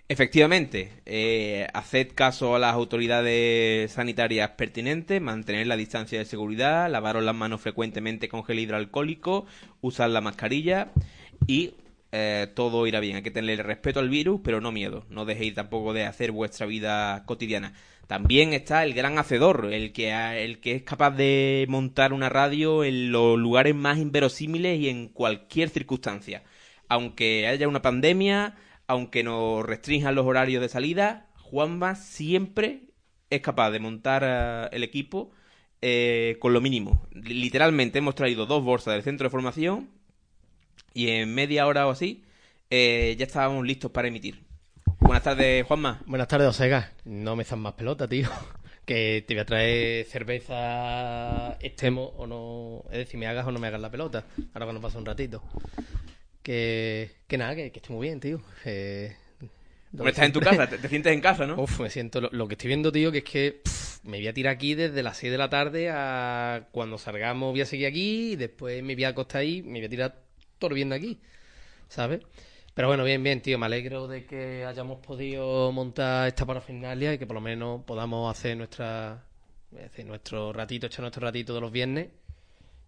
Efectivamente, 0.10 1.02
eh, 1.06 1.68
haced 1.74 2.14
caso 2.16 2.56
a 2.56 2.60
las 2.60 2.74
autoridades 2.74 3.92
sanitarias 3.92 4.52
pertinentes, 4.52 5.22
mantener 5.22 5.68
la 5.68 5.76
distancia 5.76 6.18
de 6.18 6.24
seguridad, 6.24 6.90
lavaros 6.90 7.26
las 7.26 7.36
manos 7.36 7.60
frecuentemente 7.60 8.30
con 8.30 8.46
gel 8.46 8.60
hidroalcohólico, 8.60 9.46
usar 9.82 10.10
la 10.12 10.22
mascarilla 10.22 10.92
y 11.46 11.74
eh, 12.20 12.48
todo 12.48 12.88
irá 12.88 13.00
bien. 13.00 13.18
Hay 13.18 13.22
que 13.22 13.30
tener 13.30 13.64
respeto 13.64 14.00
al 14.00 14.10
virus, 14.10 14.42
pero 14.44 14.60
no 14.60 14.72
miedo. 14.72 15.06
No 15.10 15.26
dejéis 15.26 15.54
tampoco 15.54 15.94
de 15.94 16.06
hacer 16.06 16.32
vuestra 16.32 16.66
vida 16.66 17.24
cotidiana. 17.26 17.74
También 18.08 18.54
está 18.54 18.84
el 18.84 18.96
gran 18.96 19.20
hacedor, 19.20 19.72
el 19.72 19.94
que, 19.94 20.12
el 20.44 20.60
que 20.60 20.72
es 20.74 20.82
capaz 20.84 21.12
de 21.12 21.68
montar 21.70 22.14
una 22.14 22.30
radio 22.30 22.84
en 22.84 23.12
los 23.12 23.38
lugares 23.38 23.76
más 23.76 24.00
inverosímiles 24.00 24.80
y 24.80 24.90
en 24.90 25.10
cualquier 25.10 25.70
circunstancia. 25.70 26.44
Aunque 26.90 27.46
haya 27.46 27.68
una 27.68 27.84
pandemia, 27.84 28.56
aunque 28.88 29.24
nos 29.24 29.64
restrinjan 29.64 30.16
los 30.16 30.26
horarios 30.26 30.62
de 30.62 30.70
salida, 30.70 31.28
Juanma 31.36 31.94
siempre 31.96 32.86
es 33.30 33.42
capaz 33.42 33.70
de 33.70 33.80
montar 33.80 34.24
eh, 34.26 34.70
el 34.72 34.84
equipo 34.84 35.32
eh, 35.82 36.38
con 36.40 36.52
lo 36.54 36.62
mínimo. 36.62 37.08
Literalmente 37.12 38.00
hemos 38.00 38.16
traído 38.16 38.48
dos 38.48 38.64
bolsas 38.64 38.96
del 38.96 39.04
centro 39.04 39.26
de 39.26 39.32
formación 39.32 39.97
y 40.98 41.12
en 41.12 41.32
media 41.32 41.68
hora 41.68 41.86
o 41.86 41.92
así 41.92 42.24
eh, 42.72 43.16
ya 43.20 43.26
estábamos 43.26 43.64
listos 43.64 43.92
para 43.92 44.08
emitir. 44.08 44.40
Buenas 45.00 45.22
tardes, 45.22 45.64
Juanma. 45.68 46.02
Buenas 46.08 46.28
tardes, 46.28 46.48
Osega. 46.48 46.92
No 47.06 47.36
me 47.36 47.44
estás 47.44 47.60
más 47.60 47.74
pelota, 47.74 48.08
tío. 48.08 48.28
Que 48.84 49.26
te 49.28 49.34
voy 49.34 49.42
a 49.42 49.46
traer 49.46 50.06
cerveza, 50.06 51.58
estemos 51.60 52.10
o 52.16 52.26
no. 52.26 52.86
Es 52.90 53.00
decir, 53.00 53.20
me 53.20 53.28
hagas 53.28 53.46
o 53.46 53.52
no 53.52 53.60
me 53.60 53.68
hagas 53.68 53.82
la 53.82 53.92
pelota. 53.92 54.24
Ahora 54.54 54.66
cuando 54.66 54.82
pasa 54.82 54.98
un 54.98 55.06
ratito. 55.06 55.44
Que, 56.42 57.12
que 57.28 57.38
nada, 57.38 57.54
que, 57.54 57.70
que 57.70 57.80
estoy 57.80 57.94
muy 57.98 58.08
bien, 58.08 58.22
tío. 58.22 58.42
Eh, 58.64 59.14
Hombre, 59.92 60.12
estás 60.12 60.28
en 60.28 60.32
tu 60.32 60.40
casa, 60.40 60.68
te, 60.70 60.78
te 60.78 60.88
sientes 60.88 61.12
en 61.12 61.20
casa, 61.20 61.46
¿no? 61.46 61.62
Uf, 61.62 61.82
me 61.82 61.90
siento. 61.90 62.22
Lo, 62.22 62.30
lo 62.32 62.48
que 62.48 62.54
estoy 62.54 62.70
viendo, 62.70 62.90
tío, 62.90 63.12
que 63.12 63.18
es 63.18 63.24
que 63.26 63.62
pff, 63.62 64.06
me 64.06 64.20
voy 64.20 64.28
a 64.30 64.34
tirar 64.34 64.54
aquí 64.54 64.74
desde 64.74 65.04
las 65.04 65.18
6 65.18 65.34
de 65.34 65.38
la 65.38 65.50
tarde 65.50 65.90
a 65.92 66.70
cuando 66.72 66.98
salgamos 66.98 67.52
voy 67.52 67.60
a 67.60 67.66
seguir 67.66 67.88
aquí 67.88 68.32
y 68.32 68.36
después 68.38 68.82
me 68.84 68.96
voy 68.96 69.04
a 69.04 69.10
acostar 69.10 69.42
ahí 69.42 69.62
me 69.64 69.80
voy 69.80 69.86
a 69.86 69.90
tirar 69.90 70.27
viendo 70.74 70.96
aquí, 70.96 71.20
¿sabes? 71.88 72.22
Pero 72.74 72.88
bueno, 72.88 73.04
bien, 73.04 73.24
bien, 73.24 73.42
tío. 73.42 73.58
Me 73.58 73.66
alegro 73.66 74.08
de 74.08 74.26
que 74.26 74.66
hayamos 74.66 75.00
podido 75.00 75.72
montar 75.72 76.28
esta 76.28 76.46
parafernalia 76.46 77.14
y 77.14 77.18
que 77.18 77.26
por 77.26 77.36
lo 77.36 77.42
menos 77.42 77.84
podamos 77.86 78.30
hacer 78.30 78.58
nuestra. 78.58 79.24
es 79.72 79.82
decir, 79.84 80.06
nuestro 80.06 80.54
ratito, 80.54 80.88
echar 80.88 81.02
nuestro 81.02 81.22
ratito 81.22 81.54
de 81.54 81.62
los 81.62 81.72
viernes. 81.72 82.10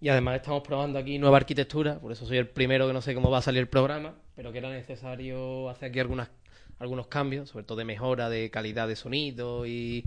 Y 0.02 0.10
además 0.10 0.38
estamos 0.38 0.62
probando 0.62 0.98
aquí 1.00 1.18
nueva 1.18 1.38
arquitectura, 1.38 2.00
por 2.00 2.12
eso 2.12 2.26
soy 2.26 2.38
el 2.38 2.48
primero 2.48 2.88
que 2.88 2.94
no 2.94 3.02
sé 3.02 3.14
cómo 3.14 3.30
va 3.30 3.40
a 3.40 3.42
salir 3.42 3.60
el 3.60 3.68
programa, 3.68 4.16
pero 4.36 4.52
que 4.52 4.60
era 4.60 4.70
necesario 4.70 5.70
hacer 5.70 5.90
aquí 5.90 6.00
algunas, 6.00 6.30
algunos 6.80 7.08
cambios, 7.08 7.50
sobre 7.50 7.66
todo 7.66 7.80
de 7.80 7.86
mejora 7.86 8.30
de 8.30 8.50
calidad 8.50 8.88
de 8.88 8.96
sonido 8.96 9.66
y 9.66 10.06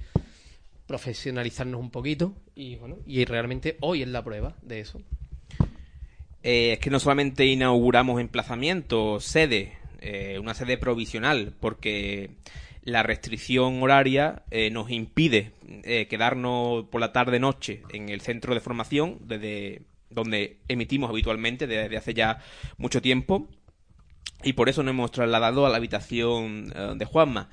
profesionalizarnos 0.87 1.81
un 1.81 1.91
poquito. 1.91 2.35
Y 2.55 2.77
bueno, 2.77 2.99
y 3.07 3.25
realmente 3.25 3.77
hoy 3.81 4.03
es 4.03 4.09
la 4.09 4.25
prueba 4.25 4.55
de 4.63 4.81
eso. 4.81 5.03
Eh, 6.43 6.73
es 6.73 6.79
que 6.81 6.91
no 6.91 6.99
solamente 6.99 7.47
inauguramos 7.47 8.21
emplazamiento, 8.21 9.21
sede, 9.21 9.79
eh, 10.01 10.39
una 10.41 10.55
sede 10.55 10.77
provisional, 10.77 11.55
porque 11.61 12.31
la 12.83 13.05
restricción 13.05 13.81
horaria 13.81 14.43
eh, 14.51 14.71
nos 14.71 14.91
impide 14.91 15.53
quedarnos 16.09 16.85
por 16.87 17.01
la 17.01 17.13
tarde-noche 17.13 17.83
en 17.91 18.09
el 18.09 18.21
centro 18.21 18.55
de 18.55 18.61
formación, 18.61 19.19
desde 19.23 19.83
donde 20.11 20.59
emitimos 20.69 21.11
habitualmente 21.11 21.67
desde 21.67 21.97
hace 21.97 22.13
ya 22.13 22.39
mucho 22.77 23.01
tiempo, 23.01 23.49
y 24.43 24.55
por 24.55 24.69
eso 24.69 24.83
nos 24.83 24.91
hemos 24.91 25.13
trasladado 25.13 25.65
a 25.65 25.71
la 25.71 25.77
habitación 25.77 26.73
de 26.99 27.05
Juanma. 27.05 27.49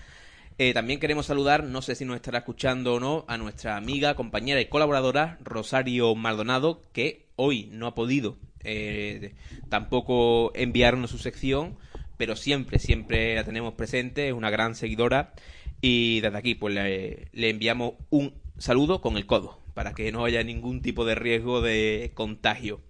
También 0.74 1.00
queremos 1.00 1.28
saludar, 1.28 1.64
no 1.64 1.82
sé 1.82 1.96
si 1.96 2.04
nos 2.06 2.18
estará 2.18 2.40
escuchando 2.40 2.96
o 2.96 3.00
no, 3.00 3.24
a 3.28 3.38
nuestra 3.38 3.78
amiga, 3.78 4.16
compañera 4.16 4.60
y 4.60 4.66
colaboradora 4.66 5.38
Rosario 5.42 6.14
Maldonado, 6.16 6.82
que 6.92 7.28
hoy 7.36 7.70
no 7.72 7.88
ha 7.88 7.96
podido 7.96 8.38
eh, 8.64 9.34
tampoco 9.70 10.52
enviarnos 10.56 11.12
su 11.12 11.18
sección, 11.18 11.78
pero 12.18 12.36
siempre, 12.36 12.80
siempre 12.80 13.36
la 13.36 13.44
tenemos 13.44 13.74
presente, 13.74 14.28
es 14.28 14.34
una 14.34 14.50
gran 14.50 14.76
seguidora 14.76 15.34
y 15.82 16.20
desde 16.22 16.38
aquí 16.38 16.56
pues 16.56 16.74
le, 16.74 17.28
le 17.32 17.50
enviamos 17.50 17.94
un 18.10 18.34
saludo 18.58 19.02
con 19.02 19.18
el 19.18 19.26
codo 19.26 19.60
para 19.74 19.94
que 19.94 20.12
no 20.12 20.26
haya 20.26 20.44
ningún 20.44 20.82
tipo 20.82 21.06
de 21.06 21.16
riesgo 21.16 21.62
de 21.62 22.12
contagio. 22.14 22.82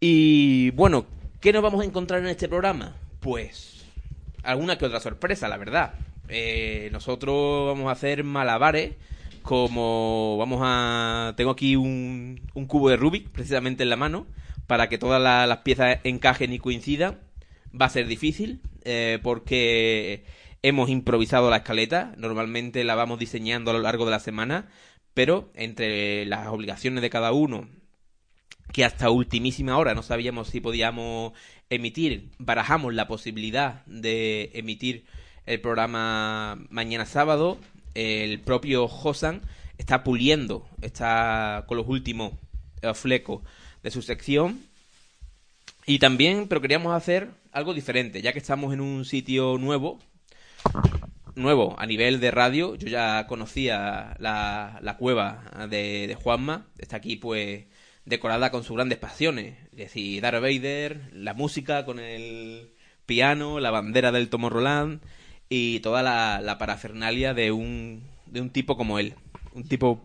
Y 0.00 0.70
bueno, 0.72 1.06
¿qué 1.40 1.52
nos 1.52 1.62
vamos 1.62 1.82
a 1.82 1.86
encontrar 1.86 2.20
en 2.20 2.26
este 2.28 2.48
programa? 2.48 2.94
Pues 3.20 3.86
alguna 4.42 4.78
que 4.78 4.86
otra 4.86 5.00
sorpresa, 5.00 5.48
la 5.48 5.56
verdad. 5.56 5.94
Eh, 6.28 6.90
nosotros 6.92 7.66
vamos 7.66 7.88
a 7.88 7.92
hacer 7.92 8.22
malabares 8.22 8.96
como 9.42 10.36
vamos 10.36 10.60
a... 10.62 11.32
Tengo 11.36 11.52
aquí 11.52 11.74
un, 11.74 12.40
un 12.52 12.66
cubo 12.66 12.90
de 12.90 12.96
Rubik 12.96 13.30
precisamente 13.30 13.82
en 13.82 13.88
la 13.88 13.96
mano 13.96 14.26
para 14.68 14.88
que 14.88 14.98
todas 14.98 15.20
la- 15.20 15.48
las 15.48 15.58
piezas 15.58 15.98
encajen 16.04 16.52
y 16.52 16.60
coincidan. 16.60 17.18
Va 17.78 17.86
a 17.86 17.90
ser 17.90 18.06
difícil 18.06 18.60
eh, 18.84 19.18
porque 19.22 20.24
hemos 20.62 20.88
improvisado 20.90 21.50
la 21.50 21.58
escaleta. 21.58 22.14
Normalmente 22.16 22.84
la 22.84 22.94
vamos 22.94 23.18
diseñando 23.18 23.70
a 23.72 23.74
lo 23.74 23.80
largo 23.80 24.04
de 24.04 24.12
la 24.12 24.20
semana, 24.20 24.68
pero 25.14 25.50
entre 25.54 26.24
las 26.26 26.46
obligaciones 26.48 27.02
de 27.02 27.10
cada 27.10 27.32
uno 27.32 27.68
que 28.72 28.84
hasta 28.84 29.10
ultimísima 29.10 29.78
hora 29.78 29.94
no 29.94 30.02
sabíamos 30.02 30.48
si 30.48 30.60
podíamos 30.60 31.32
emitir, 31.70 32.30
barajamos 32.38 32.92
la 32.94 33.08
posibilidad 33.08 33.84
de 33.86 34.50
emitir 34.54 35.06
el 35.46 35.60
programa 35.60 36.58
mañana 36.68 37.06
sábado. 37.06 37.58
El 37.94 38.40
propio 38.40 38.86
Josan 38.86 39.42
está 39.78 40.04
puliendo, 40.04 40.68
está 40.82 41.64
con 41.66 41.78
los 41.78 41.88
últimos 41.88 42.32
eh, 42.82 42.92
flecos 42.94 43.42
de 43.82 43.90
su 43.90 44.02
sección. 44.02 44.60
Y 45.86 45.98
también, 45.98 46.48
pero 46.48 46.60
queríamos 46.60 46.94
hacer 46.94 47.30
algo 47.52 47.74
diferente, 47.74 48.20
ya 48.20 48.32
que 48.32 48.38
estamos 48.38 48.74
en 48.74 48.80
un 48.80 49.04
sitio 49.04 49.56
nuevo, 49.58 49.98
nuevo 51.34 51.74
a 51.78 51.86
nivel 51.86 52.20
de 52.20 52.30
radio. 52.30 52.74
Yo 52.74 52.88
ya 52.88 53.26
conocía 53.26 54.14
la, 54.18 54.78
la 54.82 54.96
cueva 54.96 55.66
de, 55.70 56.06
de 56.06 56.14
Juanma. 56.14 56.66
Está 56.78 56.96
aquí, 56.96 57.16
pues, 57.16 57.64
decorada 58.04 58.50
con 58.50 58.64
sus 58.64 58.76
grandes 58.76 58.98
pasiones. 58.98 59.56
Es 59.72 59.78
decir, 59.78 60.20
Darth 60.22 60.42
Vader, 60.42 61.10
la 61.12 61.34
música 61.34 61.84
con 61.84 61.98
el 61.98 62.70
piano, 63.06 63.60
la 63.60 63.70
bandera 63.70 64.12
del 64.12 64.28
Tomo 64.28 64.50
Roland 64.50 65.00
y 65.48 65.80
toda 65.80 66.02
la, 66.02 66.40
la 66.42 66.58
parafernalia 66.58 67.34
de 67.34 67.52
un, 67.52 68.02
de 68.26 68.40
un 68.40 68.50
tipo 68.50 68.76
como 68.76 68.98
él. 68.98 69.14
Un 69.54 69.64
tipo 69.64 70.04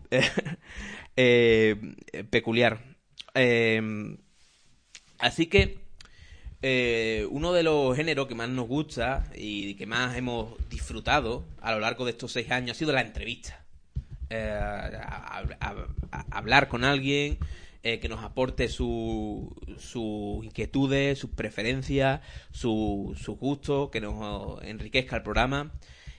eh, 1.16 1.76
peculiar. 2.30 2.93
Eh, 3.34 4.16
así 5.18 5.46
que 5.46 5.78
eh, 6.62 7.26
uno 7.30 7.52
de 7.52 7.62
los 7.62 7.96
géneros 7.96 8.26
que 8.26 8.34
más 8.34 8.48
nos 8.48 8.66
gusta 8.68 9.24
y 9.36 9.74
que 9.74 9.86
más 9.86 10.16
hemos 10.16 10.54
disfrutado 10.70 11.44
a 11.60 11.72
lo 11.72 11.80
largo 11.80 12.04
de 12.04 12.12
estos 12.12 12.32
seis 12.32 12.50
años 12.50 12.76
ha 12.76 12.78
sido 12.78 12.92
la 12.92 13.00
entrevista. 13.02 13.64
Eh, 14.30 14.58
hablar 16.30 16.68
con 16.68 16.84
alguien 16.84 17.38
eh, 17.82 18.00
que 18.00 18.08
nos 18.08 18.24
aporte 18.24 18.68
su- 18.68 19.54
sus 19.78 20.42
inquietudes, 20.44 21.18
sus 21.18 21.30
preferencias, 21.30 22.22
su- 22.50 23.14
sus 23.20 23.36
gustos, 23.38 23.90
que 23.90 24.00
nos 24.00 24.62
enriquezca 24.62 25.16
el 25.16 25.22
programa. 25.22 25.70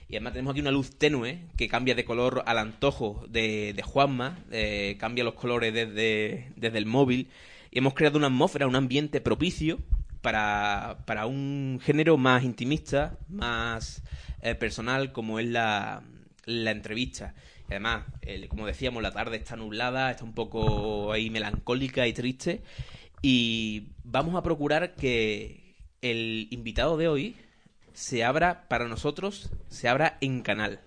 Y 0.08 0.14
además 0.14 0.34
tenemos 0.34 0.52
aquí 0.52 0.60
una 0.60 0.70
luz 0.70 0.96
tenue 0.98 1.40
que 1.56 1.68
cambia 1.68 1.94
de 1.94 2.04
color 2.04 2.44
al 2.46 2.58
antojo 2.58 3.24
de, 3.28 3.80
Juanma, 3.84 4.38
eh, 4.52 4.96
cambia 5.00 5.24
los 5.24 5.34
colores 5.34 5.74
desde, 5.74 6.52
desde 6.56 6.78
el 6.78 6.86
móvil. 6.86 7.28
Y 7.72 7.78
hemos 7.78 7.94
creado 7.94 8.16
una 8.16 8.28
atmósfera, 8.28 8.68
un 8.68 8.76
ambiente 8.76 9.20
propicio 9.20 9.80
para, 10.20 10.98
para 11.06 11.26
un 11.26 11.80
género 11.82 12.16
más 12.16 12.44
intimista, 12.44 13.18
más 13.28 14.02
eh, 14.42 14.54
personal, 14.54 15.12
como 15.12 15.40
es 15.40 15.46
la, 15.46 16.04
la 16.44 16.70
entrevista. 16.70 17.34
Y 17.68 17.72
además, 17.72 18.04
como 18.48 18.66
decíamos, 18.66 19.02
la 19.02 19.10
tarde 19.10 19.36
está 19.36 19.56
nublada, 19.56 20.12
está 20.12 20.22
un 20.22 20.34
poco 20.34 21.10
ahí 21.12 21.30
melancólica 21.30 22.06
y 22.06 22.12
triste. 22.12 22.62
Y 23.22 23.88
vamos 24.04 24.36
a 24.36 24.42
procurar 24.42 24.94
que 24.94 25.74
el 26.00 26.46
invitado 26.50 26.96
de 26.96 27.08
hoy 27.08 27.36
se 27.96 28.24
abra 28.24 28.68
para 28.68 28.88
nosotros, 28.88 29.48
se 29.70 29.88
abra 29.88 30.18
en 30.20 30.42
canal. 30.42 30.80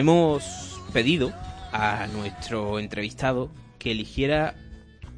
Hemos 0.00 0.80
pedido 0.94 1.30
a 1.72 2.06
nuestro 2.06 2.78
entrevistado 2.78 3.50
que 3.78 3.90
eligiera 3.90 4.54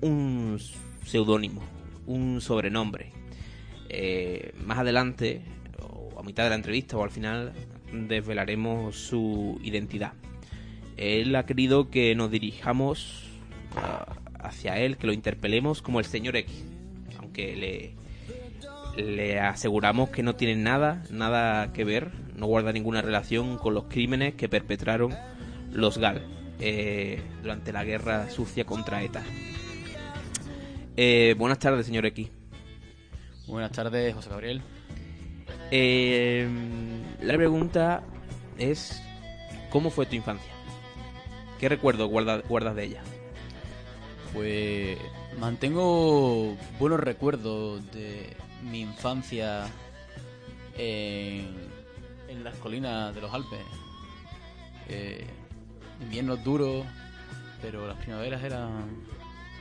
un 0.00 0.58
seudónimo, 1.06 1.62
un 2.06 2.40
sobrenombre. 2.40 3.12
Eh, 3.88 4.52
más 4.66 4.80
adelante, 4.80 5.42
o 5.80 6.18
a 6.18 6.24
mitad 6.24 6.42
de 6.42 6.48
la 6.50 6.56
entrevista 6.56 6.96
o 6.96 7.04
al 7.04 7.10
final, 7.10 7.52
desvelaremos 7.92 8.96
su 8.96 9.60
identidad. 9.62 10.14
Él 10.96 11.36
ha 11.36 11.46
querido 11.46 11.88
que 11.88 12.16
nos 12.16 12.32
dirijamos 12.32 13.28
ah, 13.76 14.16
hacia 14.40 14.78
él, 14.78 14.96
que 14.96 15.06
lo 15.06 15.12
interpelemos 15.12 15.80
como 15.80 16.00
el 16.00 16.06
señor 16.06 16.34
X, 16.34 16.64
aunque 17.20 17.54
le, 17.54 17.94
le 18.96 19.40
aseguramos 19.40 20.10
que 20.10 20.22
no 20.22 20.34
tiene 20.36 20.56
nada, 20.56 21.02
nada 21.10 21.72
que 21.72 21.84
ver, 21.84 22.10
no 22.36 22.46
guarda 22.46 22.72
ninguna 22.72 23.02
relación 23.02 23.56
con 23.58 23.74
los 23.74 23.84
crímenes 23.84 24.34
que 24.34 24.48
perpetraron 24.48 25.14
los 25.72 25.98
GAL 25.98 26.22
eh, 26.60 27.22
durante 27.42 27.72
la 27.72 27.84
guerra 27.84 28.28
sucia 28.30 28.64
contra 28.64 29.02
ETA. 29.02 29.22
Eh, 30.96 31.34
buenas 31.38 31.58
tardes, 31.58 31.86
señor 31.86 32.04
X. 32.06 32.28
Buenas 33.46 33.72
tardes, 33.72 34.14
José 34.14 34.28
Gabriel. 34.30 34.62
Eh, 35.70 36.46
la 37.22 37.34
pregunta 37.36 38.02
es, 38.58 39.02
¿cómo 39.70 39.90
fue 39.90 40.04
tu 40.06 40.16
infancia? 40.16 40.52
¿Qué 41.58 41.68
recuerdo 41.68 42.06
guarda- 42.08 42.42
guardas 42.48 42.76
de 42.76 42.84
ella? 42.84 43.02
Pues 44.34 44.98
mantengo 45.38 46.56
buenos 46.78 47.00
recuerdos 47.00 47.82
de 47.92 48.36
mi 48.62 48.80
infancia 48.80 49.66
en, 50.76 51.48
en 52.28 52.44
las 52.44 52.56
colinas 52.56 53.14
de 53.14 53.20
los 53.20 53.32
Alpes. 53.32 53.60
Eh, 54.88 55.26
inviernos 56.00 56.42
duros, 56.42 56.84
pero 57.60 57.86
las 57.86 57.96
primaveras 57.98 58.42
eran, 58.42 58.90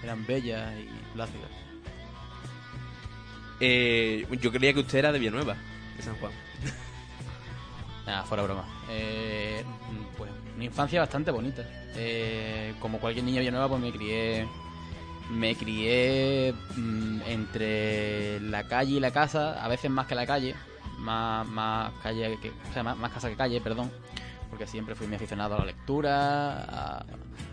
eran 0.04 0.26
bellas 0.26 0.74
y 0.80 1.14
plácidas. 1.14 1.50
Eh, 3.60 4.26
yo 4.42 4.52
creía 4.52 4.74
que 4.74 4.80
usted 4.80 5.00
era 5.00 5.12
de 5.12 5.20
Villanueva, 5.20 5.56
de 5.96 6.04
San 6.04 6.16
Juan. 6.16 6.32
Nada, 8.08 8.24
fuera 8.24 8.44
broma. 8.44 8.66
Eh, 8.90 9.64
pues 10.18 10.32
una 10.56 10.66
infancia 10.66 11.00
bastante 11.00 11.30
bonita. 11.30 11.64
Eh, 11.96 12.74
como 12.80 13.00
cualquier 13.00 13.24
niño 13.24 13.36
de 13.36 13.42
Villanueva, 13.42 13.70
pues 13.70 13.82
me 13.82 13.92
crié 13.92 14.48
me 15.32 15.56
crié 15.56 16.54
mm, 16.76 17.22
entre 17.28 18.40
la 18.42 18.64
calle 18.68 18.94
y 18.98 19.00
la 19.00 19.12
casa, 19.12 19.64
a 19.64 19.68
veces 19.68 19.90
más 19.90 20.08
que 20.08 20.16
la 20.16 20.26
calle, 20.26 20.56
más, 21.00 21.48
más 21.48 21.92
calle 22.04 22.38
que, 22.42 22.50
o 22.50 22.74
sea, 22.74 22.84
más, 22.84 22.98
más 22.98 23.12
casa 23.12 23.30
que 23.30 23.36
calle, 23.36 23.62
perdón, 23.62 23.90
porque 24.50 24.68
siempre 24.68 24.96
fui 24.96 25.08
muy 25.08 25.16
aficionado 25.16 25.56
a 25.56 25.60
la 25.60 25.66
lectura, 25.66 26.64
a- 26.64 27.06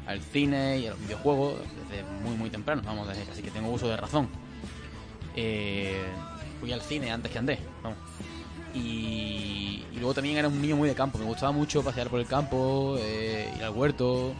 al 0.07 0.21
cine 0.23 0.79
y 0.79 0.87
a 0.87 0.91
los 0.91 1.01
videojuegos 1.01 1.57
desde 1.89 2.03
muy 2.25 2.35
muy 2.37 2.51
temprano, 2.51 2.83
vamos, 2.85 3.07
desde 3.09 3.25
casi 3.25 3.43
que 3.43 3.51
tengo 3.51 3.69
uso 3.71 3.89
de 3.89 3.97
razón. 3.97 4.29
Eh, 5.37 6.07
fui 6.61 6.73
al 6.73 6.81
cine 6.81 7.11
antes 7.13 7.31
que 7.31 7.39
andé, 7.39 7.59
vamos. 7.83 7.99
Y, 8.75 9.85
y 9.93 9.97
luego 9.97 10.15
también 10.15 10.37
era 10.37 10.49
un 10.49 10.61
niño 10.61 10.77
muy 10.77 10.89
de 10.89 10.95
campo, 10.95 11.19
me 11.19 11.25
gustaba 11.25 11.53
mucho 11.53 11.83
pasear 11.83 12.09
por 12.09 12.21
el 12.21 12.27
campo, 12.27 12.97
eh, 12.99 13.53
ir 13.57 13.65
al 13.65 13.71
huerto, 13.71 14.35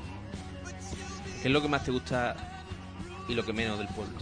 ¿Qué 1.43 1.47
es 1.49 1.53
lo 1.55 1.63
que 1.63 1.69
más 1.69 1.85
te 1.85 1.93
gusta 1.93 2.35
y 3.29 3.35
lo 3.35 3.45
que 3.45 3.53
menos 3.53 3.79
del 3.79 3.89
pueblo? 3.89 4.15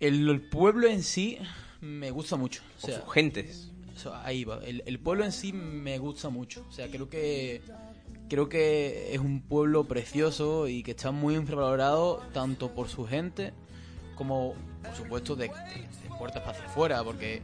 El, 0.00 0.28
el 0.28 0.40
pueblo 0.40 0.88
en 0.88 1.02
sí 1.02 1.38
me 1.80 2.10
gusta 2.10 2.36
mucho. 2.36 2.62
O 2.82 2.84
O 2.84 2.86
sea, 2.86 3.00
sus 3.02 3.12
gentes. 3.12 3.70
o 4.06 4.14
ahí 4.14 4.44
va. 4.44 4.60
El, 4.64 4.82
el 4.86 4.98
pueblo 4.98 5.24
en 5.24 5.32
sí 5.32 5.52
me 5.52 5.98
gusta 5.98 6.28
mucho. 6.28 6.64
O 6.68 6.72
sea, 6.72 6.88
creo 6.88 7.08
que 7.08 7.62
creo 8.28 8.48
que 8.48 9.14
es 9.14 9.20
un 9.20 9.40
pueblo 9.40 9.84
precioso 9.84 10.68
y 10.68 10.82
que 10.82 10.90
está 10.92 11.10
muy 11.10 11.34
infravalorado 11.34 12.22
tanto 12.32 12.74
por 12.74 12.88
su 12.88 13.06
gente 13.06 13.52
como, 14.16 14.54
por 14.82 14.94
supuesto, 14.94 15.34
de, 15.34 15.48
de, 15.48 15.54
de 15.54 16.16
puertas 16.18 16.46
hacia 16.46 16.66
afuera. 16.66 17.02
Porque 17.02 17.42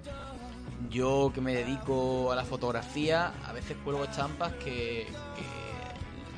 yo 0.91 1.33
que 1.35 1.41
me 1.41 1.55
dedico 1.55 2.31
a 2.31 2.37
la 2.37 2.45
fotografía, 2.45 3.33
a 3.45 3.53
veces 3.53 3.77
cuelgo 3.83 4.05
estampas 4.05 4.53
que, 4.55 5.07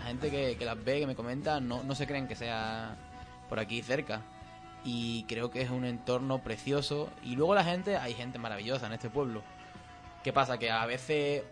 gente 0.07 0.31
que, 0.31 0.65
las 0.65 0.83
ve, 0.83 1.01
que 1.01 1.07
me 1.07 1.15
comenta, 1.15 1.61
no, 1.61 1.83
no 1.83 1.95
se 1.95 2.07
creen 2.07 2.29
que 2.29 2.37
sea 2.37 2.97
por 3.49 3.59
aquí 3.59 3.83
cerca 3.83 4.23
y 4.87 5.25
creo 5.25 5.51
que 5.51 5.63
es 5.63 5.71
un 5.71 5.85
entorno 5.85 6.43
precioso. 6.43 7.11
Y 7.23 7.35
luego 7.35 7.55
la 7.55 7.65
gente, 7.65 7.97
hay 7.97 8.15
gente 8.15 8.39
maravillosa 8.39 8.87
en 8.87 8.93
este 8.93 9.11
pueblo. 9.11 9.43
¿Qué 10.23 10.33
pasa? 10.33 10.59
Que 10.59 10.71
a 10.71 10.87
veces 10.87 11.43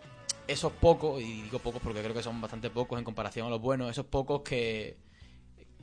esos 0.47 0.71
pocos, 0.71 1.21
y 1.21 1.41
digo 1.41 1.59
pocos 1.59 1.81
porque 1.81 2.01
creo 2.01 2.13
que 2.13 2.23
son 2.23 2.39
bastante 2.39 2.69
pocos 2.69 2.97
en 2.97 3.05
comparación 3.05 3.47
a 3.47 3.49
los 3.49 3.61
buenos, 3.61 3.89
esos 3.91 4.05
pocos 4.05 4.41
que, 4.41 4.97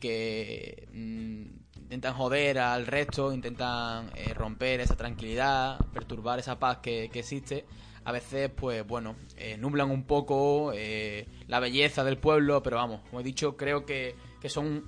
que 0.01 0.89
mm, 0.93 1.83
intentan 1.83 2.15
joder 2.15 2.59
al 2.59 2.87
resto, 2.87 3.33
intentan 3.33 4.11
eh, 4.15 4.33
romper 4.35 4.81
esa 4.81 4.97
tranquilidad, 4.97 5.79
perturbar 5.93 6.39
esa 6.39 6.59
paz 6.59 6.79
que 6.79 7.05
existe, 7.05 7.67
a 8.05 8.13
veces, 8.13 8.51
pues 8.51 8.87
bueno, 8.87 9.17
eh, 9.37 9.57
nublan 9.59 9.91
un 9.91 10.05
poco 10.05 10.73
eh, 10.75 11.27
la 11.47 11.61
belleza 11.61 12.05
del 12.05 12.19
pueblo, 12.19 12.63
pero 12.63 12.77
vamos, 12.77 13.01
como 13.03 13.21
he 13.21 13.25
dicho, 13.25 13.57
creo 13.57 13.87
que, 13.87 14.17
que 14.41 14.49
son 14.49 14.85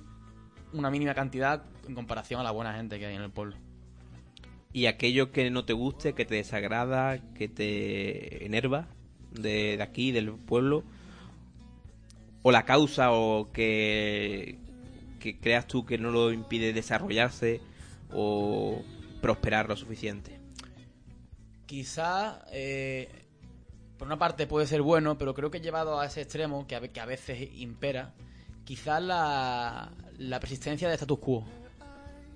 una 0.73 0.89
mínima 0.89 1.13
cantidad 1.13 1.63
en 1.87 1.95
comparación 1.95 2.41
a 2.41 2.43
la 2.43 2.51
buena 2.51 2.73
gente 2.73 2.99
que 2.99 3.05
hay 3.05 3.15
en 3.15 3.21
el 3.21 3.31
pueblo. 3.31 3.55
Y 4.73 4.87
aquello 4.87 5.31
que 5.31 5.49
no 5.49 5.63
te 5.63 5.71
guste, 5.71 6.13
que 6.13 6.25
te 6.25 6.35
desagrada, 6.35 7.19
que 7.33 7.47
te 7.47 8.45
enerva 8.45 8.89
de, 9.31 9.77
de 9.77 9.83
aquí, 9.83 10.11
del 10.11 10.33
pueblo, 10.33 10.83
o 12.41 12.51
la 12.51 12.65
causa, 12.65 13.13
o 13.13 13.51
que, 13.53 14.59
que 15.19 15.39
creas 15.39 15.65
tú 15.67 15.85
que 15.85 15.97
no 15.97 16.11
lo 16.11 16.33
impide 16.33 16.73
desarrollarse 16.73 17.61
o 18.11 18.83
prosperar 19.21 19.69
lo 19.69 19.77
suficiente. 19.77 20.34
Quizá, 21.65 22.45
eh, 22.51 23.09
por 23.97 24.07
una 24.07 24.17
parte 24.17 24.47
puede 24.47 24.67
ser 24.67 24.81
bueno, 24.81 25.17
pero 25.17 25.33
creo 25.33 25.49
que 25.49 25.61
llevado 25.61 25.99
a 25.99 26.05
ese 26.05 26.21
extremo, 26.21 26.67
que 26.67 26.75
a, 26.75 26.81
que 26.81 26.99
a 26.99 27.05
veces 27.05 27.49
impera, 27.55 28.13
quizá 28.63 28.99
la, 28.99 29.91
la 30.17 30.39
persistencia 30.39 30.87
de 30.87 30.95
status 30.95 31.19
quo. 31.19 31.45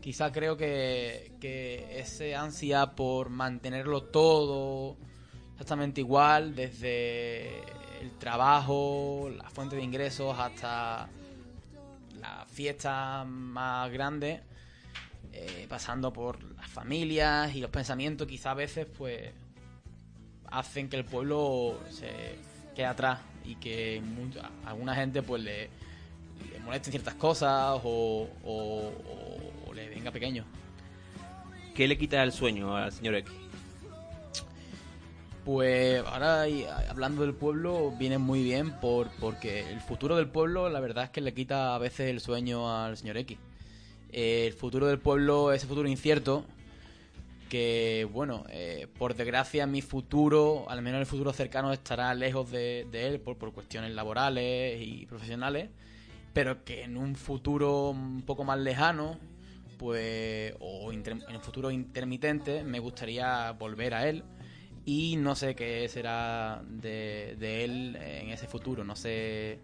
Quizá 0.01 0.31
creo 0.31 0.55
que, 0.55 1.33
que 1.41 1.99
ese 1.99 2.35
ansia 2.35 2.95
por 2.95 3.29
mantenerlo 3.29 4.03
todo 4.03 4.97
exactamente 5.59 5.99
igual, 5.99 6.55
desde 6.55 7.59
el 7.99 8.11
trabajo, 8.17 9.29
la 9.35 9.49
fuente 9.49 9.75
de 9.75 9.83
ingresos, 9.83 10.33
hasta 10.39 11.09
la 12.17 12.45
fiesta 12.45 13.25
más 13.25 13.91
grande, 13.91 14.41
eh, 15.33 15.65
pasando 15.69 16.11
por 16.13 16.41
las 16.55 16.67
familias 16.67 17.55
y 17.55 17.61
los 17.61 17.69
pensamientos, 17.71 18.27
quizá 18.27 18.51
a 18.51 18.55
veces 18.55 18.87
pues 18.97 19.31
hacen 20.51 20.89
que 20.89 20.97
el 20.97 21.05
pueblo 21.05 21.79
se 21.89 22.35
quede 22.75 22.85
atrás 22.87 23.19
y 23.45 23.55
que 23.55 24.01
mucha- 24.03 24.49
a 24.65 24.69
alguna 24.71 24.95
gente 24.95 25.21
pues 25.21 25.41
le, 25.43 25.69
le 26.51 26.59
molesten 26.63 26.91
ciertas 26.91 27.13
cosas 27.15 27.79
o, 27.83 28.27
o- 28.43 28.87
o- 28.87 29.69
o 29.69 29.73
le 29.73 29.89
venga 29.89 30.11
pequeño. 30.11 30.45
¿Qué 31.75 31.87
le 31.87 31.97
quita 31.97 32.21
el 32.23 32.31
sueño 32.31 32.75
al 32.75 32.91
señor 32.91 33.15
X? 33.15 33.33
Pues 35.45 36.03
ahora 36.05 36.43
hablando 36.89 37.21
del 37.21 37.33
pueblo 37.33 37.91
viene 37.97 38.17
muy 38.17 38.43
bien 38.43 38.71
por, 38.79 39.09
porque 39.19 39.61
el 39.71 39.79
futuro 39.79 40.15
del 40.17 40.27
pueblo 40.27 40.69
la 40.69 40.79
verdad 40.79 41.05
es 41.05 41.09
que 41.09 41.21
le 41.21 41.33
quita 41.33 41.73
a 41.75 41.77
veces 41.79 42.09
el 42.09 42.19
sueño 42.19 42.71
al 42.75 42.97
señor 42.97 43.17
X. 43.17 43.37
El 44.11 44.53
futuro 44.53 44.87
del 44.87 44.99
pueblo 44.99 45.51
es 45.51 45.59
ese 45.59 45.67
futuro 45.67 45.87
incierto 45.87 46.45
que, 47.49 48.07
bueno, 48.13 48.45
eh, 48.49 48.87
por 48.97 49.15
desgracia 49.15 49.65
mi 49.67 49.81
futuro, 49.81 50.69
al 50.69 50.81
menos 50.81 50.99
el 50.99 51.05
futuro 51.05 51.33
cercano, 51.33 51.73
estará 51.73 52.13
lejos 52.13 52.51
de, 52.51 52.87
él 52.93 53.19
por, 53.19 53.37
por 53.37 53.51
cuestiones 53.51 53.91
laborales 53.93 54.79
y 54.81 55.05
profesionales, 55.07 55.69
pero 56.31 56.63
que 56.63 56.83
en 56.83 56.95
un 56.95 57.15
futuro 57.15 57.89
un 57.89 58.21
poco 58.21 58.43
más 58.43 58.59
lejano, 58.59 59.17
pues, 59.77 60.53
o 60.59 60.91
en 60.91 61.03
un 61.35 61.41
futuro 61.41 61.71
intermitente, 61.71 62.63
me 62.63 62.79
gustaría 62.79 63.51
volver 63.53 63.93
a 63.93 64.07
él 64.07 64.23
y 64.85 65.15
no 65.17 65.35
sé 65.35 65.55
qué 65.55 65.87
será 65.89 66.61
de 66.67 67.63
él 67.63 67.95
en 67.95 68.29
ese 68.29 68.47
futuro. 68.47 68.83
No 68.83 68.95
sé 68.95 69.59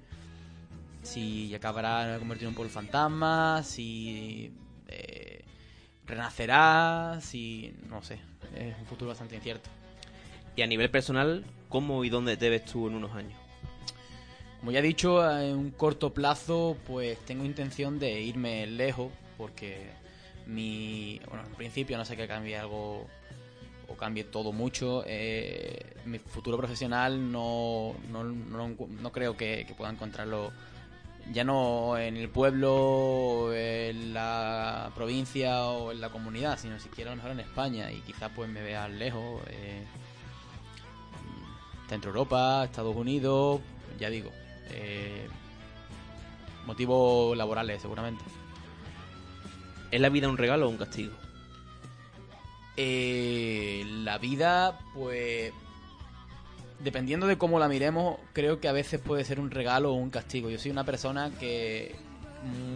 si 1.05 1.53
acabará 1.53 2.17
convertido 2.19 2.49
en 2.49 2.51
un 2.53 2.55
pueblo 2.55 2.73
fantasma, 2.73 3.63
si 3.63 4.51
eh, 4.87 5.43
renacerá, 6.05 7.19
si... 7.21 7.73
no 7.87 8.01
sé. 8.01 8.19
Es 8.55 8.75
un 8.79 8.85
futuro 8.85 9.09
bastante 9.09 9.35
incierto. 9.35 9.69
Y 10.55 10.61
a 10.61 10.67
nivel 10.67 10.89
personal, 10.89 11.45
¿cómo 11.69 12.03
y 12.03 12.09
dónde 12.09 12.37
te 12.37 12.49
ves 12.49 12.65
tú 12.65 12.87
en 12.87 12.95
unos 12.95 13.13
años? 13.13 13.33
Como 14.59 14.71
ya 14.71 14.79
he 14.79 14.81
dicho, 14.81 15.29
en 15.39 15.55
un 15.55 15.71
corto 15.71 16.13
plazo, 16.13 16.77
pues 16.87 17.19
tengo 17.19 17.45
intención 17.45 17.99
de 17.99 18.21
irme 18.21 18.65
lejos, 18.65 19.11
porque 19.37 19.91
mi. 20.47 21.19
Bueno, 21.29 21.43
en 21.45 21.53
principio 21.53 21.97
no 21.97 22.05
sé 22.05 22.15
que 22.15 22.27
cambie 22.27 22.57
algo 22.57 23.05
o 23.87 23.95
cambie 23.95 24.23
todo 24.23 24.53
mucho. 24.53 25.03
eh, 25.05 25.85
mi 26.05 26.19
futuro 26.19 26.57
profesional 26.57 27.31
no, 27.31 27.95
no, 28.11 28.23
no, 28.23 28.75
no 28.87 29.11
creo 29.11 29.35
que, 29.37 29.65
que 29.67 29.73
pueda 29.75 29.91
encontrarlo 29.91 30.51
ya 31.31 31.43
no 31.43 31.97
en 31.97 32.17
el 32.17 32.29
pueblo, 32.29 33.53
en 33.53 34.13
la 34.13 34.91
provincia 34.95 35.65
o 35.65 35.91
en 35.91 36.01
la 36.01 36.09
comunidad, 36.09 36.59
sino 36.59 36.79
siquiera 36.79 37.11
a 37.11 37.15
lo 37.15 37.17
mejor 37.17 37.31
en 37.31 37.39
España 37.41 37.91
y 37.91 38.01
quizás 38.01 38.31
pues 38.35 38.49
me 38.49 38.61
vea 38.61 38.87
lejos. 38.87 39.41
eh, 39.47 39.83
Centro 41.87 42.09
Europa, 42.09 42.63
Estados 42.65 42.95
Unidos, 42.95 43.61
ya 43.99 44.09
digo, 44.09 44.31
eh, 44.71 45.27
motivos 46.65 47.37
laborales 47.37 47.81
seguramente. 47.81 48.23
¿Es 49.91 50.01
la 50.01 50.09
vida 50.09 50.27
un 50.27 50.37
regalo 50.37 50.65
o 50.65 50.69
un 50.69 50.77
castigo? 50.77 51.13
Eh, 52.75 53.85
la 54.03 54.17
vida, 54.17 54.79
pues, 54.93 55.53
dependiendo 56.79 57.27
de 57.27 57.37
cómo 57.37 57.59
la 57.59 57.67
miremos, 57.67 58.17
creo 58.33 58.59
que 58.59 58.67
a 58.67 58.71
veces 58.71 58.99
puede 58.99 59.23
ser 59.23 59.39
un 59.39 59.51
regalo 59.51 59.91
o 59.91 59.95
un 59.95 60.09
castigo. 60.09 60.49
Yo 60.49 60.59
soy 60.59 60.71
una 60.71 60.83
persona 60.83 61.31
que 61.39 61.95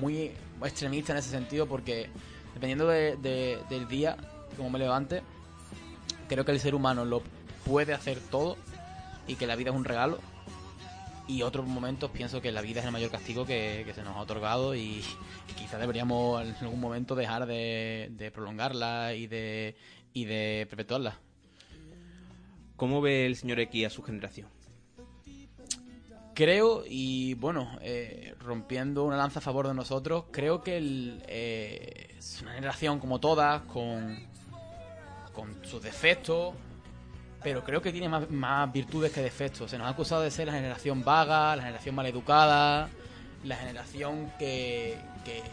muy 0.02 0.32
extremista 0.64 1.12
en 1.14 1.20
ese 1.20 1.30
sentido 1.30 1.68
porque 1.68 2.10
dependiendo 2.54 2.88
de- 2.88 3.18
de- 3.18 3.60
del 3.70 3.88
día, 3.88 4.18
como 4.58 4.70
me 4.70 4.80
levante, 4.80 5.22
creo 6.28 6.46
que 6.46 6.52
el 6.52 6.60
ser 6.60 6.76
humano 6.76 7.06
lo 7.06 7.22
puede 7.66 7.94
hacer 7.94 8.20
todo 8.20 8.58
y 9.28 9.36
que 9.36 9.48
la 9.48 9.56
vida 9.56 9.70
es 9.72 9.76
un 9.76 9.86
regalo. 9.86 10.20
Y 11.28 11.44
otros 11.44 11.68
momentos 11.68 12.10
pienso 12.10 12.42
que 12.42 12.52
la 12.52 12.62
vida 12.62 12.80
es 12.80 12.86
el 12.88 12.92
mayor 12.92 13.12
castigo 13.12 13.46
que, 13.46 13.86
se 13.94 14.02
nos 14.02 14.16
ha 14.18 14.22
otorgado 14.22 14.74
y, 14.74 15.04
y 15.48 15.54
quizás 15.56 15.80
deberíamos 15.80 16.44
en 16.44 16.56
algún 16.56 16.80
momento 16.80 17.14
dejar 17.14 17.46
de, 17.46 18.08
de 18.14 18.32
prolongarla 18.32 19.14
y 19.14 19.28
de, 19.28 19.76
y 20.12 20.26
de 20.26 20.66
perpetuarla. 20.68 21.20
¿Cómo 22.80 23.02
ve 23.02 23.26
el 23.26 23.36
señor 23.36 23.60
X 23.60 23.88
a 23.88 23.90
su 23.90 24.02
generación? 24.02 24.48
Creo, 26.34 26.86
y 26.88 27.34
bueno, 27.34 27.78
eh, 27.82 28.34
rompiendo 28.40 29.04
una 29.04 29.18
lanza 29.18 29.40
a 29.40 29.42
favor 29.42 29.68
de 29.68 29.74
nosotros, 29.74 30.24
creo 30.32 30.64
que 30.64 30.78
el, 30.78 31.22
eh, 31.28 32.16
es 32.18 32.42
una 32.42 32.54
generación 32.54 33.00
como 33.00 33.20
todas, 33.20 33.64
con, 33.64 34.18
con 35.34 35.66
sus 35.66 35.84
defectos, 35.84 36.56
pero 37.44 37.66
creo 37.66 37.82
que 37.82 37.92
tiene 37.92 38.08
más, 38.08 38.32
más 38.32 38.72
virtudes 38.72 39.12
que 39.12 39.22
defectos. 39.22 39.70
Se 39.70 39.78
nos 39.78 39.86
ha 39.88 39.90
acusado 39.90 40.22
de 40.22 40.32
ser 40.32 40.48
la 40.48 40.54
generación 40.54 41.04
vaga, 41.04 41.58
la 41.58 41.64
generación 41.64 41.96
maleducada, 41.96 42.90
la 43.44 43.58
generación 43.58 44.32
que, 44.40 44.98
que, 45.26 45.44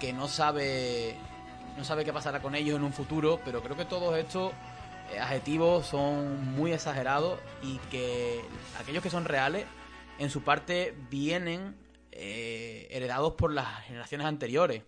que 0.00 0.12
no 0.12 0.26
sabe 0.26 1.14
no 1.76 1.84
sabe 1.84 2.04
qué 2.04 2.12
pasará 2.12 2.42
con 2.42 2.56
ellos 2.56 2.74
en 2.74 2.82
un 2.82 2.92
futuro, 2.92 3.40
pero 3.44 3.62
creo 3.62 3.76
que 3.76 3.84
todos 3.84 4.18
estos 4.18 4.50
eh, 4.50 4.77
adjetivos 5.20 5.86
son 5.86 6.54
muy 6.54 6.72
exagerados 6.72 7.38
y 7.62 7.78
que 7.90 8.40
aquellos 8.78 9.02
que 9.02 9.10
son 9.10 9.24
reales, 9.24 9.66
en 10.18 10.30
su 10.30 10.42
parte 10.42 10.94
vienen 11.10 11.76
eh, 12.12 12.88
heredados 12.90 13.34
por 13.34 13.52
las 13.52 13.84
generaciones 13.84 14.26
anteriores. 14.26 14.82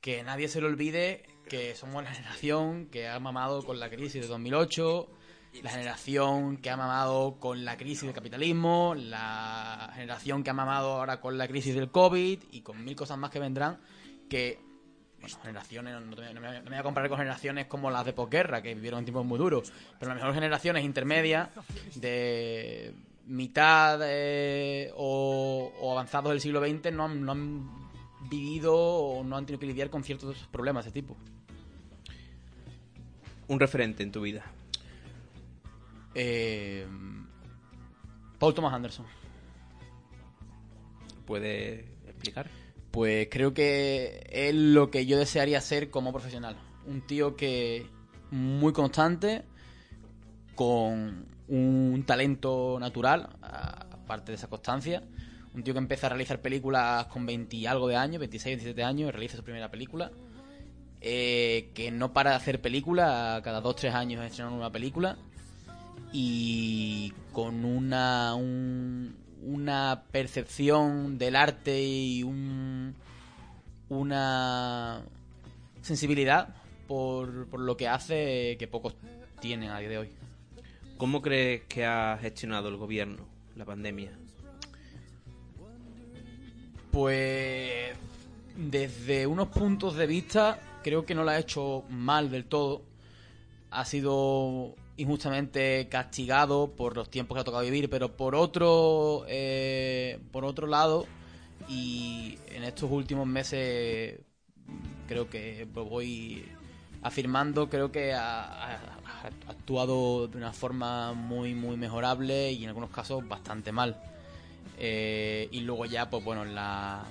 Que 0.00 0.22
nadie 0.22 0.48
se 0.48 0.60
le 0.60 0.66
olvide 0.66 1.26
que 1.48 1.74
somos 1.74 2.04
la 2.04 2.12
generación 2.12 2.86
que 2.86 3.08
ha 3.08 3.18
mamado 3.18 3.64
con 3.64 3.80
la 3.80 3.90
crisis 3.90 4.22
de 4.22 4.28
2008, 4.28 5.10
la 5.62 5.70
generación 5.70 6.58
que 6.58 6.70
ha 6.70 6.76
mamado 6.76 7.40
con 7.40 7.64
la 7.64 7.76
crisis 7.76 8.02
del 8.02 8.12
capitalismo, 8.12 8.94
la 8.96 9.90
generación 9.94 10.44
que 10.44 10.50
ha 10.50 10.54
mamado 10.54 10.92
ahora 10.92 11.20
con 11.20 11.36
la 11.36 11.48
crisis 11.48 11.74
del 11.74 11.90
COVID 11.90 12.44
y 12.50 12.60
con 12.60 12.84
mil 12.84 12.94
cosas 12.94 13.18
más 13.18 13.30
que 13.30 13.40
vendrán, 13.40 13.80
que 14.28 14.60
bueno, 15.20 15.36
generaciones, 15.42 15.94
no, 15.94 16.00
no 16.00 16.40
me, 16.40 16.60
voy 16.60 16.74
a 16.74 16.82
comparar 16.82 17.08
con 17.08 17.18
generaciones 17.18 17.66
como 17.66 17.90
las 17.90 18.04
de 18.04 18.12
posguerra, 18.12 18.62
que 18.62 18.74
vivieron 18.74 19.00
en 19.00 19.04
tiempos 19.04 19.24
muy 19.24 19.38
duros, 19.38 19.72
pero 19.98 20.12
a 20.12 20.14
lo 20.14 20.20
mejor 20.20 20.34
generaciones 20.34 20.84
intermedias 20.84 21.48
de 21.94 22.94
mitad 23.26 24.00
eh, 24.02 24.90
o, 24.96 25.72
o 25.80 25.92
avanzados 25.92 26.30
del 26.30 26.40
siglo 26.40 26.60
XX 26.60 26.92
no 26.92 27.04
han, 27.04 27.24
no 27.24 27.32
han 27.32 27.88
vivido 28.28 28.74
o 28.74 29.24
no 29.24 29.36
han 29.36 29.46
tenido 29.46 29.60
que 29.60 29.66
lidiar 29.66 29.90
con 29.90 30.04
ciertos 30.04 30.48
problemas 30.50 30.84
de 30.84 30.92
tipo. 30.92 31.16
Un 33.48 33.58
referente 33.58 34.02
en 34.02 34.12
tu 34.12 34.20
vida. 34.20 34.44
Eh, 36.14 36.86
Paul 38.38 38.54
Thomas 38.54 38.74
Anderson. 38.74 39.06
¿Puedes 41.26 41.84
explicar? 42.06 42.48
Pues 42.90 43.28
creo 43.30 43.52
que 43.52 44.26
es 44.30 44.54
lo 44.54 44.90
que 44.90 45.06
yo 45.06 45.18
desearía 45.18 45.60
ser 45.60 45.90
como 45.90 46.12
profesional. 46.12 46.56
Un 46.86 47.06
tío 47.06 47.36
que 47.36 47.86
muy 48.30 48.72
constante, 48.72 49.44
con 50.54 51.26
un 51.48 52.04
talento 52.06 52.78
natural, 52.80 53.28
aparte 53.42 54.32
de 54.32 54.36
esa 54.36 54.48
constancia. 54.48 55.02
Un 55.54 55.62
tío 55.62 55.74
que 55.74 55.78
empieza 55.78 56.06
a 56.06 56.10
realizar 56.10 56.40
películas 56.40 57.06
con 57.06 57.26
20 57.26 57.56
y 57.56 57.66
algo 57.66 57.88
de 57.88 57.96
años, 57.96 58.20
26, 58.20 58.56
27 58.56 58.82
años, 58.84 59.12
realiza 59.12 59.36
su 59.36 59.42
primera 59.42 59.70
película. 59.70 60.10
Eh, 61.00 61.70
que 61.74 61.90
no 61.90 62.12
para 62.12 62.30
de 62.30 62.36
hacer 62.36 62.60
películas, 62.60 63.40
cada 63.42 63.62
2-3 63.62 63.92
años 63.92 64.24
estrenan 64.24 64.52
una 64.52 64.70
película. 64.70 65.16
Y 66.12 67.12
con 67.32 67.64
una, 67.64 68.34
un, 68.34 69.16
una 69.42 70.04
percepción 70.10 71.18
del 71.18 71.36
arte 71.36 71.82
y 71.82 72.22
un, 72.22 72.94
una 73.88 75.02
sensibilidad 75.82 76.54
por, 76.86 77.46
por 77.48 77.60
lo 77.60 77.76
que 77.76 77.88
hace 77.88 78.56
que 78.58 78.68
pocos 78.68 78.94
tienen 79.40 79.70
a 79.70 79.78
día 79.78 79.88
de 79.88 79.98
hoy. 79.98 80.10
¿Cómo 80.96 81.22
crees 81.22 81.62
que 81.68 81.84
ha 81.84 82.18
gestionado 82.20 82.68
el 82.68 82.76
gobierno 82.76 83.24
la 83.56 83.64
pandemia? 83.64 84.10
Pues 86.90 87.96
desde 88.56 89.26
unos 89.26 89.48
puntos 89.48 89.94
de 89.96 90.06
vista 90.06 90.60
creo 90.82 91.06
que 91.06 91.14
no 91.14 91.22
lo 91.22 91.30
ha 91.30 91.38
hecho 91.38 91.84
mal 91.88 92.30
del 92.30 92.46
todo. 92.46 92.82
Ha 93.70 93.84
sido 93.84 94.74
injustamente 94.98 95.88
castigado 95.88 96.72
por 96.76 96.96
los 96.96 97.08
tiempos 97.08 97.36
que 97.36 97.40
ha 97.40 97.44
tocado 97.44 97.64
vivir, 97.64 97.88
pero 97.88 98.16
por 98.16 98.34
otro, 98.34 99.24
eh, 99.28 100.18
por 100.32 100.44
otro 100.44 100.66
lado, 100.66 101.06
y 101.68 102.36
en 102.48 102.64
estos 102.64 102.90
últimos 102.90 103.26
meses 103.26 104.20
creo 105.06 105.30
que 105.30 105.66
voy 105.72 106.44
afirmando, 107.02 107.70
creo 107.70 107.90
que 107.90 108.12
ha, 108.12 108.80
actuado 109.48 110.28
de 110.28 110.36
una 110.36 110.52
forma 110.52 111.12
muy, 111.12 111.54
muy 111.54 111.76
mejorable 111.76 112.52
y 112.52 112.62
en 112.62 112.68
algunos 112.68 112.90
casos 112.90 113.26
bastante 113.26 113.72
mal. 113.72 113.96
Eh, 114.78 115.48
y 115.50 115.60
luego 115.60 115.86
ya, 115.86 116.08
pues 116.10 116.24
bueno, 116.24 116.42
en 116.42 116.54
la, 116.54 117.04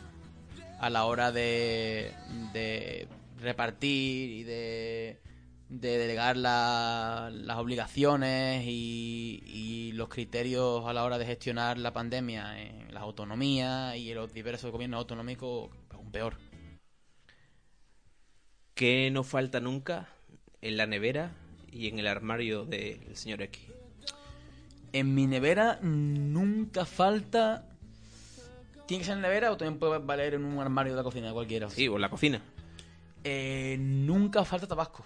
a 0.80 0.90
la 0.90 1.06
hora 1.06 1.32
de, 1.32 2.14
de 2.54 3.08
repartir 3.40 4.32
y 4.32 4.44
de, 4.44 5.20
de 5.70 5.98
delegar 5.98 6.38
la- 6.38 7.30
las 7.32 7.58
obligaciones 7.58 8.64
y, 8.66 9.44
y 9.46 9.92
los 9.94 10.08
criterios 10.08 10.86
a 10.86 10.94
la 10.94 11.04
hora 11.04 11.18
de 11.18 11.26
gestionar 11.26 11.78
la 11.78 11.92
pandemia 11.94 12.62
en 12.62 12.94
las 12.94 13.04
autonomías 13.04 13.96
y 13.98 14.12
en 14.12 14.16
los 14.16 14.34
diversos 14.34 14.72
gobiernos 14.72 15.00
autonómicos, 15.00 15.70
aún 15.90 16.12
peor. 16.12 16.38
¿Qué 18.76 19.10
no 19.12 19.24
falta 19.24 19.60
nunca 19.60 20.08
en 20.62 20.78
la 20.78 20.86
nevera 20.86 21.32
y 21.72 21.88
en 21.88 22.00
el 22.00 22.08
armario 22.08 22.64
del 22.64 23.16
señor 23.16 23.42
X? 23.42 23.62
En 24.94 25.14
mi 25.14 25.28
nevera 25.28 25.80
nunca 25.82 26.86
falta... 26.86 27.66
¿Tiene 28.88 29.02
que 29.02 29.06
ser 29.06 29.16
en 29.16 29.22
nevera 29.22 29.52
o 29.52 29.58
también 29.58 29.80
puede 29.80 30.00
valer 30.00 30.36
en 30.36 30.46
un 30.46 30.60
armario 30.60 30.94
de 30.94 30.98
la 30.98 31.04
cocina, 31.04 31.34
cualquiera? 31.34 31.70
Sí, 31.70 31.90
o 31.90 31.96
en 31.96 32.02
la 32.02 32.10
cocina. 32.10 32.42
Eh, 33.24 33.76
nunca 33.80 34.46
falta 34.46 34.66
tabasco. 34.66 35.06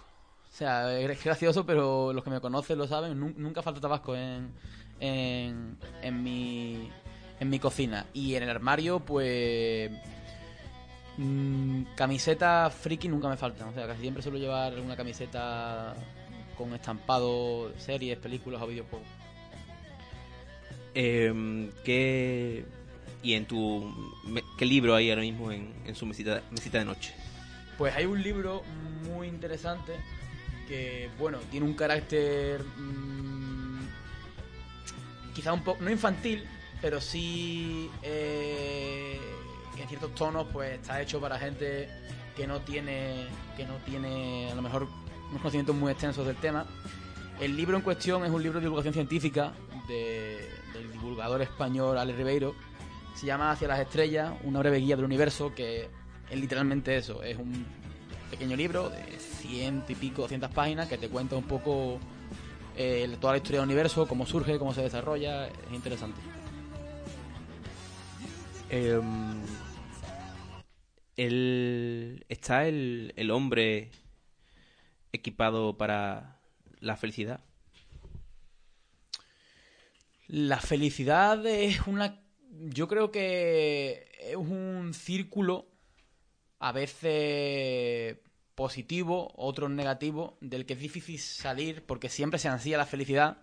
O 0.52 0.54
sea, 0.54 1.00
es 1.00 1.24
gracioso, 1.24 1.66
pero 1.66 2.12
los 2.14 2.24
que 2.24 2.30
me 2.30 2.42
conocen 2.42 2.78
lo 2.78 2.88
saben. 2.88 3.18
nu- 3.20 3.34
Nunca 3.38 3.62
falta 3.62 3.80
tabasco 3.80 4.16
en, 4.16 4.52
en, 5.00 5.78
en 6.02 6.24
mi, 6.24 6.90
en 7.40 7.50
mi 7.50 7.58
cocina. 7.58 8.06
Y 8.14 8.36
en 8.36 8.44
el 8.44 8.50
armario, 8.50 9.00
pues. 9.00 9.90
mm, 11.18 11.84
camiseta 11.96 12.70
friki 12.70 13.08
nunca 13.08 13.30
me 13.30 13.38
faltan. 13.38 13.70
O 13.70 13.74
sea, 13.74 13.88
casi 13.88 14.02
siempre 14.02 14.22
suelo 14.22 14.38
llevar 14.38 14.78
una 14.80 14.98
camiseta 14.98 15.96
con 16.58 16.74
estampado, 16.74 17.72
series, 17.78 18.18
películas 18.18 18.62
o 18.62 18.68
videojuegos. 18.68 19.08
Eh, 20.94 21.70
¿qué, 21.86 22.66
¿Y 23.24 23.34
en 23.34 23.46
tu... 23.46 23.90
¿Qué 24.58 24.66
libro 24.66 24.94
hay 24.96 25.10
ahora 25.10 25.22
mismo 25.22 25.52
en, 25.52 25.74
en 25.86 25.96
su 25.96 26.06
mesita, 26.06 26.42
mesita 26.52 26.80
de 26.80 26.86
noche? 26.86 27.14
Pues 27.78 27.96
hay 27.96 28.06
un 28.06 28.22
libro 28.22 28.62
muy 29.10 29.28
interesante 29.28 29.94
que, 30.68 31.10
bueno, 31.20 31.40
tiene 31.50 31.66
un 31.66 31.74
carácter 31.74 32.64
mm, 32.64 33.80
quizá 35.34 35.54
un 35.54 35.64
poco, 35.64 35.82
no 35.84 35.90
infantil, 35.92 36.44
pero 36.82 37.00
sí 37.02 37.90
eh, 38.04 39.20
en 39.78 39.88
ciertos 39.88 40.14
tonos 40.16 40.48
pues 40.52 40.72
está 40.80 41.02
hecho 41.02 41.20
para 41.20 41.38
gente 41.40 41.90
que 42.36 42.48
no 42.48 42.60
tiene, 42.62 43.28
que 43.58 43.66
no 43.66 43.76
tiene 43.86 44.50
a 44.52 44.56
lo 44.56 44.62
mejor 44.62 44.84
unos 45.30 45.42
conocimientos 45.42 45.76
muy 45.76 45.92
extensos 45.92 46.26
del 46.26 46.36
tema. 46.38 46.66
El 47.40 47.56
libro 47.58 47.76
en 47.78 47.84
cuestión 47.84 48.24
es 48.26 48.32
un 48.32 48.44
libro 48.44 48.60
de 48.60 48.66
divulgación 48.66 48.94
científica 48.94 49.52
de- 49.88 50.48
del 50.74 50.92
divulgador 50.92 51.42
español 51.42 51.98
Alex 51.98 52.18
Ribeiro. 52.18 52.56
Se 53.16 53.26
llama 53.26 53.52
Hacia 53.52 53.68
las 53.68 53.80
estrellas, 53.80 54.34
una 54.44 54.60
breve 54.60 54.78
guía 54.78 54.96
del 54.96 55.06
universo 55.06 55.54
que 55.54 55.90
es 56.30 56.40
literalmente 56.40 56.96
eso, 56.96 57.24
es 57.24 57.38
un 57.38 57.66
pequeño 58.32 58.56
libro 58.56 58.90
de 58.90 59.20
ciento 59.20 59.92
y 59.92 59.96
pico, 59.96 60.28
cientas 60.28 60.52
páginas 60.52 60.88
que 60.88 60.98
te 60.98 61.10
cuenta 61.10 61.36
un 61.36 61.44
poco 61.44 62.00
eh, 62.76 63.16
toda 63.20 63.34
la 63.34 63.38
historia 63.38 63.60
del 63.60 63.68
universo, 63.70 64.08
cómo 64.08 64.26
surge, 64.26 64.58
cómo 64.58 64.74
se 64.74 64.82
desarrolla, 64.82 65.48
es 65.48 65.54
interesante. 65.74 66.20
Em, 68.70 69.42
el- 71.18 72.26
¿Está 72.30 72.68
el, 72.68 73.14
el 73.18 73.32
hombre 73.32 73.92
equipado 75.12 75.78
para 75.78 76.40
la 76.80 76.96
felicidad? 76.96 77.42
La 80.28 80.60
felicidad 80.62 81.46
es 81.46 81.86
una... 81.88 82.22
Yo 82.70 82.88
creo 82.88 83.12
que 83.12 84.08
es 84.22 84.36
un 84.38 84.94
círculo 84.94 85.66
a 86.62 86.72
veces 86.72 88.18
positivo, 88.54 89.34
otros 89.36 89.72
negativo, 89.72 90.38
del 90.42 90.68
que 90.68 90.74
es 90.74 90.80
difícil 90.80 91.18
salir 91.20 91.84
porque 91.84 92.08
siempre 92.08 92.40
se 92.40 92.50
ansía 92.50 92.78
la 92.78 92.86
felicidad. 92.86 93.38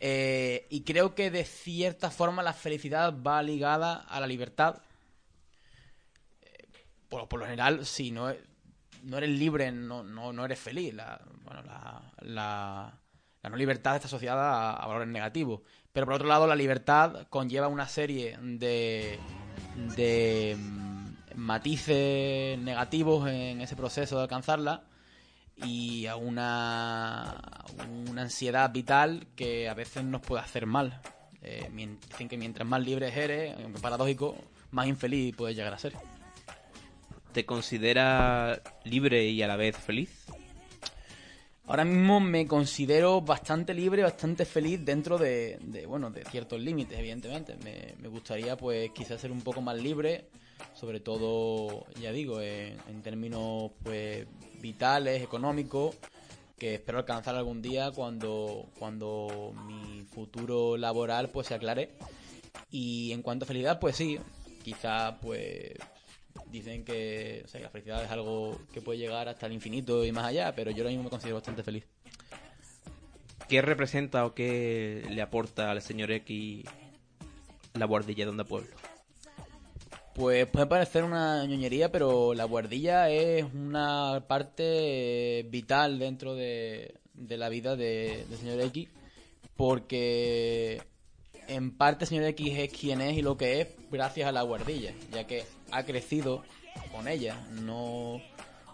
Eh, 0.00 0.66
y 0.70 0.82
creo 0.82 1.14
que 1.14 1.30
de 1.30 1.44
cierta 1.44 2.10
forma 2.10 2.42
la 2.42 2.52
felicidad 2.52 3.14
va 3.24 3.40
ligada 3.44 3.94
a 3.94 4.18
la 4.18 4.26
libertad. 4.26 4.82
Eh, 6.42 6.66
por, 7.08 7.38
lo 7.38 7.44
general, 7.44 7.86
si 7.86 8.10
no, 8.10 8.30
e- 8.30 8.42
no 9.04 9.18
eres 9.18 9.30
libre, 9.30 9.70
no, 9.70 10.02
no, 10.02 10.32
no 10.32 10.44
eres 10.44 10.58
feliz. 10.58 10.92
La, 10.92 11.20
bueno, 11.44 11.62
la, 11.62 12.12
la, 12.22 12.98
no 13.48 13.56
libertad 13.56 13.94
está 13.94 14.08
asociada 14.08 14.50
a, 14.50 14.74
a 14.74 14.86
valores 14.88 15.08
negativos. 15.08 15.60
Pero 15.92 16.06
por 16.06 16.14
otro 16.16 16.26
lado, 16.26 16.48
la 16.48 16.56
libertad 16.56 17.28
conlleva 17.28 17.68
una 17.68 17.86
serie 17.86 18.36
de, 18.40 19.20
de 19.96 20.56
matices 21.34 22.58
negativos 22.58 23.28
en 23.28 23.60
ese 23.60 23.76
proceso 23.76 24.16
de 24.16 24.22
alcanzarla 24.22 24.84
y 25.56 26.06
a 26.06 26.16
una, 26.16 27.64
una 28.08 28.22
ansiedad 28.22 28.70
vital 28.72 29.26
que 29.36 29.68
a 29.68 29.74
veces 29.74 30.04
nos 30.04 30.22
puede 30.22 30.42
hacer 30.42 30.66
mal. 30.66 31.00
Eh, 31.42 31.70
dicen 32.08 32.28
que 32.28 32.36
mientras 32.36 32.66
más 32.66 32.82
libre 32.82 33.08
eres, 33.08 33.56
aunque 33.62 33.80
paradójico, 33.80 34.36
más 34.70 34.86
infeliz 34.86 35.34
puedes 35.34 35.56
llegar 35.56 35.72
a 35.74 35.78
ser. 35.78 35.94
¿Te 37.32 37.46
considera 37.46 38.60
libre 38.84 39.24
y 39.24 39.42
a 39.42 39.46
la 39.46 39.56
vez 39.56 39.76
feliz? 39.76 40.26
Ahora 41.66 41.84
mismo 41.84 42.18
me 42.18 42.48
considero 42.48 43.20
bastante 43.20 43.74
libre, 43.74 44.02
bastante 44.02 44.44
feliz 44.44 44.84
dentro 44.84 45.16
de, 45.16 45.56
de, 45.62 45.86
bueno, 45.86 46.10
de 46.10 46.24
ciertos 46.24 46.60
límites, 46.60 46.98
evidentemente. 46.98 47.56
Me, 47.62 47.94
me 48.02 48.08
gustaría, 48.08 48.56
pues, 48.56 48.90
quizás 48.90 49.20
ser 49.20 49.30
un 49.30 49.42
poco 49.42 49.60
más 49.60 49.76
libre, 49.76 50.30
sobre 50.80 50.98
todo, 50.98 51.84
ya 52.00 52.10
digo, 52.10 52.40
en, 52.40 53.02
términos, 53.02 53.70
pues, 53.82 54.26
vitales, 54.62 55.22
económicos, 55.22 55.94
que 56.58 56.76
espero 56.76 56.98
alcanzar 56.98 57.36
algún 57.36 57.60
día 57.60 57.90
cuando, 57.90 58.66
cuando 58.78 59.52
mi 59.66 60.04
futuro 60.04 60.78
laboral, 60.78 61.28
pues, 61.28 61.48
se 61.48 61.54
aclare. 61.54 61.90
Y 62.70 63.12
en 63.12 63.20
cuanto 63.20 63.44
a 63.44 63.48
felicidad, 63.48 63.78
pues 63.78 63.96
sí, 63.96 64.18
quizás, 64.64 65.16
pues, 65.20 65.74
dicen 66.50 66.82
que 66.82 67.44
sea, 67.46 67.60
la 67.60 67.68
felicidad 67.68 68.02
es 68.02 68.10
algo 68.10 68.58
que 68.72 68.80
puede 68.80 68.98
llegar 68.98 69.28
hasta 69.28 69.46
el 69.46 69.52
infinito 69.52 70.04
y 70.06 70.12
más 70.12 70.24
allá, 70.24 70.54
pero 70.54 70.70
yo 70.70 70.78
ahora 70.78 70.90
mismo 70.90 71.04
me 71.04 71.10
considero 71.10 71.36
bastante 71.36 71.62
feliz. 71.62 71.84
¿Qué 73.48 73.60
representa 73.60 74.24
o 74.24 74.34
qué 74.34 75.04
le 75.10 75.20
aporta 75.20 75.70
al 75.70 75.82
señor 75.82 76.10
X 76.10 76.64
la 77.74 77.84
guardilla 77.84 78.24
de 78.24 78.30
Onda 78.30 78.44
Pueblo? 78.44 78.89
Pues 80.14 80.46
puede 80.46 80.66
parecer 80.66 81.04
una 81.04 81.44
ñoñería, 81.46 81.92
pero 81.92 82.34
la 82.34 82.44
guardilla 82.44 83.08
es 83.10 83.44
una 83.54 84.24
parte 84.26 85.46
vital 85.48 86.00
dentro 86.00 86.34
de, 86.34 86.94
la 87.14 87.48
vida 87.48 87.76
de, 87.76 88.26
señor 88.40 88.60
X, 88.60 88.88
porque 89.56 90.82
en 91.46 91.76
parte 91.76 92.04
el 92.04 92.08
señor 92.08 92.24
X 92.24 92.58
es 92.58 92.72
quien 92.72 93.00
es 93.00 93.18
y 93.18 93.22
lo 93.22 93.36
que 93.36 93.60
es 93.60 93.68
gracias 93.90 94.28
a 94.28 94.32
la 94.32 94.42
guardilla, 94.42 94.92
ya 95.12 95.28
que 95.28 95.44
ha 95.70 95.84
crecido 95.84 96.42
con 96.90 97.06
ella, 97.06 97.46
no, 97.62 98.20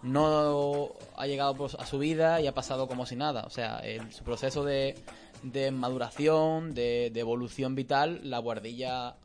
no 0.03 0.93
ha 1.17 1.27
llegado 1.27 1.55
pues, 1.55 1.75
a 1.75 1.85
su 1.85 1.99
vida 1.99 2.41
y 2.41 2.47
ha 2.47 2.55
pasado 2.55 2.89
como 2.89 3.05
si 3.05 3.15
nada. 3.15 3.45
O 3.47 3.51
sea, 3.51 3.81
en 3.83 4.11
su 4.11 4.25
proceso 4.25 4.65
de, 4.65 4.95
de 5.43 5.71
maduración, 5.71 6.73
de 6.73 7.13
evolución 7.15 7.75
vital, 7.75 8.21
la 8.25 8.39
guardilla 8.39 9.17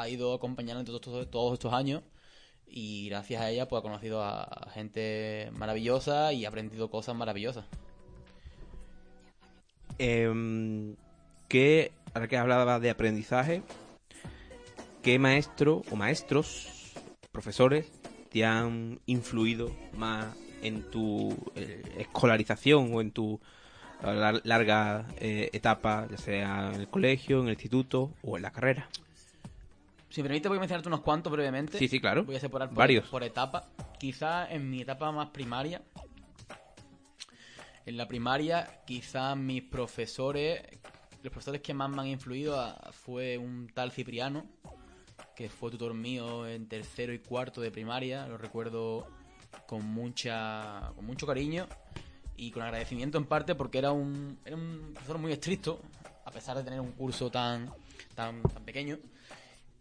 ha 0.00 0.08
ido 0.08 0.34
acompañando 0.34 0.98
todos, 1.00 1.30
todos 1.30 1.52
estos 1.54 1.72
años 1.72 2.02
y 2.66 3.08
gracias 3.08 3.42
a 3.42 3.50
ella 3.50 3.68
pues 3.68 3.80
ha 3.80 3.82
conocido 3.82 4.22
a 4.22 4.70
gente 4.72 5.50
maravillosa 5.52 6.32
y 6.32 6.44
ha 6.44 6.48
aprendido 6.48 6.90
cosas 6.90 7.14
maravillosas. 7.14 7.66
Em, 9.98 10.96
¿qué, 11.48 11.92
ahora 12.14 12.28
que 12.28 12.36
hablaba 12.38 12.80
de 12.80 12.90
aprendizaje, 12.90 13.62
qué 15.02 15.18
maestro 15.18 15.82
o 15.90 15.96
maestros, 15.96 16.92
profesores, 17.30 17.90
te 18.30 18.44
han 18.44 19.00
influido 19.06 19.70
más 19.92 20.34
en 20.62 20.90
tu 20.90 21.36
eh, 21.54 21.82
escolarización 21.98 22.94
o 22.94 23.00
en 23.00 23.10
tu 23.10 23.38
eh, 24.02 24.06
lar- 24.06 24.40
larga 24.44 25.06
eh, 25.18 25.50
etapa, 25.52 26.06
ya 26.10 26.16
sea 26.16 26.72
en 26.74 26.80
el 26.80 26.88
colegio, 26.88 27.40
en 27.40 27.46
el 27.48 27.52
instituto 27.52 28.14
o 28.22 28.36
en 28.36 28.42
la 28.42 28.50
carrera? 28.52 28.88
Si 30.12 30.22
me 30.22 30.28
permite 30.28 30.48
voy 30.48 30.58
a 30.58 30.60
mencionarte 30.60 30.90
unos 30.90 31.00
cuantos 31.00 31.32
brevemente. 31.32 31.78
Sí, 31.78 31.88
sí, 31.88 31.98
claro. 31.98 32.24
Voy 32.24 32.36
a 32.36 32.40
separar 32.40 32.68
por, 32.68 32.76
Varios. 32.76 33.08
por 33.08 33.24
etapa. 33.24 33.70
Quizá 33.98 34.46
en 34.52 34.68
mi 34.68 34.82
etapa 34.82 35.10
más 35.10 35.30
primaria. 35.30 35.80
En 37.86 37.96
la 37.96 38.06
primaria, 38.06 38.82
quizá 38.86 39.34
mis 39.34 39.62
profesores, 39.62 40.60
los 41.22 41.32
profesores 41.32 41.62
que 41.62 41.72
más 41.72 41.88
me 41.88 42.02
han 42.02 42.08
influido 42.08 42.76
fue 42.90 43.38
un 43.38 43.68
tal 43.72 43.90
Cipriano, 43.90 44.44
que 45.34 45.48
fue 45.48 45.70
tutor 45.70 45.94
mío 45.94 46.46
en 46.46 46.68
tercero 46.68 47.14
y 47.14 47.20
cuarto 47.20 47.62
de 47.62 47.70
primaria. 47.70 48.26
Lo 48.26 48.36
recuerdo 48.36 49.08
con 49.66 49.86
mucha, 49.86 50.92
con 50.94 51.06
mucho 51.06 51.26
cariño 51.26 51.66
y 52.36 52.50
con 52.50 52.62
agradecimiento 52.62 53.16
en 53.16 53.24
parte 53.24 53.54
porque 53.54 53.78
era 53.78 53.92
un, 53.92 54.38
era 54.44 54.56
un 54.56 54.90
profesor 54.92 55.16
muy 55.16 55.32
estricto, 55.32 55.80
a 56.26 56.30
pesar 56.30 56.58
de 56.58 56.64
tener 56.64 56.80
un 56.82 56.92
curso 56.92 57.30
tan, 57.30 57.72
tan, 58.14 58.42
tan 58.42 58.62
pequeño 58.64 58.98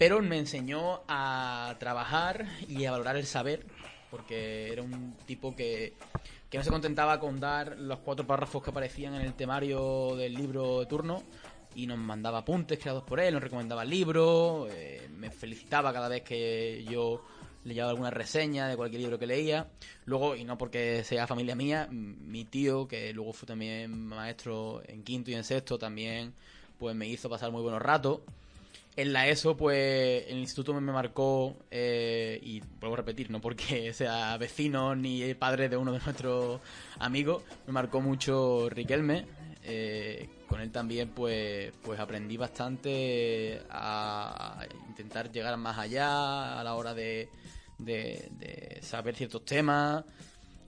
pero 0.01 0.19
me 0.19 0.39
enseñó 0.39 1.01
a 1.07 1.75
trabajar 1.77 2.47
y 2.67 2.85
a 2.85 2.91
valorar 2.91 3.17
el 3.17 3.27
saber, 3.27 3.67
porque 4.09 4.71
era 4.71 4.81
un 4.81 5.15
tipo 5.27 5.55
que, 5.55 5.93
que 6.49 6.57
no 6.57 6.63
se 6.63 6.71
contentaba 6.71 7.19
con 7.19 7.39
dar 7.39 7.77
los 7.77 7.99
cuatro 7.99 8.25
párrafos 8.25 8.63
que 8.63 8.71
aparecían 8.71 9.13
en 9.13 9.21
el 9.21 9.35
temario 9.35 10.15
del 10.15 10.33
libro 10.33 10.79
de 10.79 10.87
turno 10.87 11.21
y 11.75 11.85
nos 11.85 11.99
mandaba 11.99 12.39
apuntes 12.39 12.79
creados 12.79 13.03
por 13.03 13.19
él, 13.19 13.35
nos 13.35 13.43
recomendaba 13.43 13.85
libros, 13.85 14.71
eh, 14.71 15.07
me 15.15 15.29
felicitaba 15.29 15.93
cada 15.93 16.07
vez 16.07 16.23
que 16.23 16.83
yo 16.89 17.23
le 17.63 17.75
llevaba 17.75 17.91
alguna 17.91 18.09
reseña 18.09 18.67
de 18.67 18.75
cualquier 18.75 19.03
libro 19.03 19.19
que 19.19 19.27
leía. 19.27 19.69
Luego, 20.05 20.35
y 20.35 20.43
no 20.43 20.57
porque 20.57 21.03
sea 21.03 21.27
familia 21.27 21.53
mía, 21.53 21.87
mi 21.91 22.45
tío, 22.45 22.87
que 22.87 23.13
luego 23.13 23.33
fue 23.33 23.45
también 23.45 24.07
maestro 24.07 24.81
en 24.87 25.03
quinto 25.03 25.29
y 25.29 25.35
en 25.35 25.43
sexto, 25.43 25.77
también 25.77 26.33
pues 26.79 26.95
me 26.95 27.07
hizo 27.07 27.29
pasar 27.29 27.51
muy 27.51 27.61
buenos 27.61 27.83
ratos. 27.83 28.21
En 28.97 29.13
la 29.13 29.27
ESO, 29.27 29.55
pues, 29.55 30.25
el 30.27 30.37
instituto 30.39 30.73
me 30.73 30.91
marcó, 30.91 31.55
eh, 31.71 32.39
y 32.43 32.59
vuelvo 32.79 32.95
a 32.95 32.97
repetir, 32.97 33.31
no 33.31 33.39
porque 33.39 33.93
sea 33.93 34.35
vecino 34.37 34.95
ni 34.95 35.33
padre 35.33 35.69
de 35.69 35.77
uno 35.77 35.93
de 35.93 35.99
nuestros 35.99 36.59
amigos, 36.99 37.43
me 37.67 37.73
marcó 37.73 38.01
mucho 38.01 38.69
Riquelme. 38.69 39.25
eh, 39.63 40.27
con 40.47 40.59
él 40.59 40.69
también, 40.71 41.07
pues, 41.09 41.71
pues 41.81 41.97
aprendí 42.01 42.35
bastante 42.35 43.61
a 43.69 44.65
intentar 44.89 45.31
llegar 45.31 45.55
más 45.55 45.77
allá 45.77 46.59
a 46.59 46.63
la 46.65 46.75
hora 46.75 46.93
de, 46.93 47.29
de- 47.77 48.79
saber 48.81 49.15
ciertos 49.15 49.45
temas. 49.45 50.03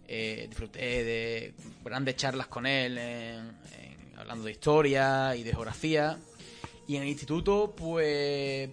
Eh, 0.07 0.45
disfruté 0.47 1.03
de 1.03 1.53
grandes 1.83 2.15
charlas 2.15 2.47
con 2.47 2.65
él, 2.65 2.97
hablando 4.15 4.45
de 4.45 4.51
historia 4.51 5.35
y 5.35 5.43
de 5.43 5.51
geografía. 5.51 6.17
Y 6.87 6.95
en 6.95 7.03
el 7.03 7.09
instituto, 7.09 7.73
pues. 7.75 8.69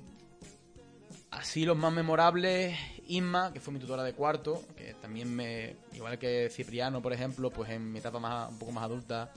Así 1.30 1.64
los 1.64 1.76
más 1.76 1.92
memorables, 1.92 2.76
Inma, 3.06 3.52
que 3.52 3.60
fue 3.60 3.72
mi 3.72 3.78
tutora 3.78 4.02
de 4.02 4.14
cuarto, 4.14 4.62
que 4.76 4.94
también 4.94 5.34
me. 5.34 5.76
Igual 5.94 6.18
que 6.18 6.50
Cipriano, 6.50 7.00
por 7.00 7.12
ejemplo, 7.12 7.50
pues 7.50 7.70
en 7.70 7.92
mi 7.92 8.00
etapa 8.00 8.18
más, 8.18 8.50
un 8.50 8.58
poco 8.58 8.72
más 8.72 8.84
adulta, 8.84 9.32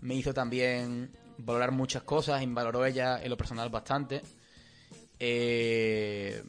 me 0.00 0.14
hizo 0.14 0.32
también 0.32 1.10
valorar 1.38 1.72
muchas 1.72 2.02
cosas 2.02 2.42
y 2.42 2.46
me 2.46 2.54
valoró 2.54 2.86
ella 2.86 3.22
en 3.22 3.28
lo 3.28 3.36
personal 3.36 3.68
bastante. 3.68 4.22
Eh, 5.18 6.42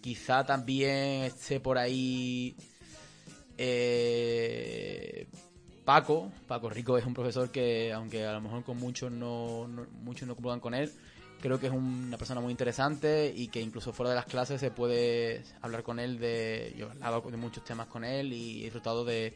quizá 0.00 0.44
también 0.44 1.24
esté 1.24 1.60
por 1.60 1.78
ahí. 1.78 2.56
eh, 3.56 5.26
Paco, 5.84 6.30
Paco 6.48 6.70
Rico 6.70 6.96
es 6.96 7.04
un 7.04 7.12
profesor 7.14 7.50
que, 7.50 7.92
aunque 7.92 8.24
a 8.26 8.32
lo 8.32 8.40
mejor 8.40 8.64
con 8.64 8.78
muchos 8.78 9.12
no, 9.12 9.68
no- 9.68 9.86
muchos 10.02 10.26
no 10.26 10.34
comulgan 10.34 10.60
con 10.60 10.72
él, 10.74 10.90
creo 11.42 11.60
que 11.60 11.66
es 11.66 11.72
una 11.72 12.16
persona 12.16 12.40
muy 12.40 12.50
interesante 12.52 13.32
y 13.36 13.48
que 13.48 13.60
incluso 13.60 13.92
fuera 13.92 14.10
de 14.10 14.16
las 14.16 14.24
clases 14.24 14.60
se 14.60 14.70
puede 14.70 15.42
hablar 15.60 15.82
con 15.82 15.98
él 16.00 16.18
de, 16.18 16.74
yo 16.78 16.86
he 16.88 16.90
hablado 17.04 17.20
de 17.30 17.36
muchos 17.36 17.62
temas 17.64 17.86
con 17.86 18.02
él 18.04 18.32
y 18.32 18.60
he 18.60 18.64
disfrutado 18.64 19.04
de, 19.04 19.34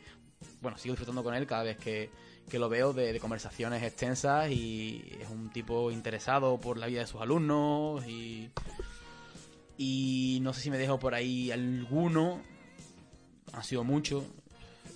bueno, 0.63 0.79
sigo 0.79 0.95
disfrutando 0.95 1.23
con 1.23 1.35
él 1.35 1.47
cada 1.47 1.65
vez 1.65 1.77
que, 1.77 2.11
que 2.49 2.59
lo 2.59 2.71
veo 2.71 2.95
de, 2.95 3.13
de 3.13 3.21
conversaciones 3.21 3.83
extensas 3.83 4.51
y 4.51 5.05
es 5.21 5.29
un 5.29 5.51
tipo 5.51 5.91
interesado 5.91 6.59
por 6.59 6.79
la 6.79 6.87
vida 6.87 7.01
de 7.01 7.07
sus 7.07 7.21
alumnos 7.21 8.07
y, 8.07 8.49
y 9.77 10.39
no 10.41 10.55
sé 10.55 10.63
si 10.63 10.71
me 10.71 10.79
dejo 10.79 10.99
por 10.99 11.15
ahí 11.15 11.51
alguno, 11.51 12.41
han 13.53 13.65
sido 13.65 13.85
muchos. 13.85 14.25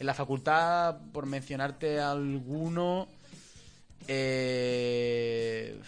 En 0.03 0.07
la 0.07 0.15
facultad, 0.15 0.97
por 1.13 1.27
mencionarte 1.27 2.01
alguno, 2.01 3.07
eh, 4.09 5.81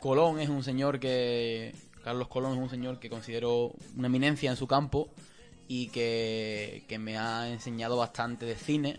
Colón 0.00 0.40
es 0.40 0.48
un 0.48 0.64
señor 0.64 0.98
que. 0.98 1.72
Carlos 2.02 2.26
Colón 2.26 2.54
es 2.54 2.58
un 2.58 2.68
señor 2.68 2.98
que 2.98 3.08
considero 3.08 3.74
una 3.96 4.08
eminencia 4.08 4.50
en 4.50 4.56
su 4.56 4.66
campo 4.66 5.08
y 5.68 5.86
que, 5.90 6.84
que 6.88 6.98
me 6.98 7.16
ha 7.16 7.48
enseñado 7.48 7.96
bastante 7.96 8.44
de 8.44 8.56
cine. 8.56 8.98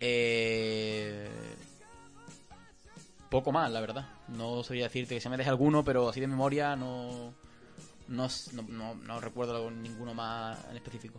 Eh, 0.00 1.30
poco 3.30 3.52
más, 3.52 3.72
la 3.72 3.80
verdad. 3.80 4.06
No 4.28 4.62
sabría 4.64 4.84
decirte 4.84 5.14
que 5.14 5.20
se 5.22 5.30
me 5.30 5.38
deje 5.38 5.48
alguno, 5.48 5.82
pero 5.82 6.10
así 6.10 6.20
de 6.20 6.26
memoria 6.26 6.76
no, 6.76 7.32
no, 8.12 8.28
no, 8.52 8.62
no- 8.68 8.94
no 8.94 9.20
recuerdo 9.20 9.70
ninguno 9.70 10.14
más 10.14 10.58
en 10.70 10.76
específico. 10.76 11.18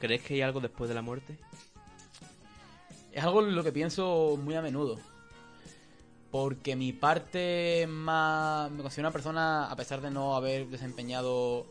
¿Crees 0.00 0.22
que 0.22 0.34
hay 0.34 0.42
algo 0.42 0.60
después 0.60 0.88
de 0.88 0.94
la 0.94 1.02
muerte? 1.02 1.38
Es 3.12 3.22
algo 3.24 3.40
en 3.42 3.54
lo 3.54 3.64
que 3.64 3.72
pienso 3.72 4.38
muy 4.42 4.54
a 4.54 4.62
menudo. 4.62 4.98
Porque 6.30 6.76
mi 6.76 6.92
parte 6.92 7.86
más... 7.88 8.70
Me 8.70 8.82
considero 8.82 9.08
una 9.08 9.12
persona, 9.12 9.70
a 9.70 9.76
pesar 9.76 10.00
de 10.00 10.10
no 10.10 10.36
haber 10.36 10.68
desempeñado 10.68 11.66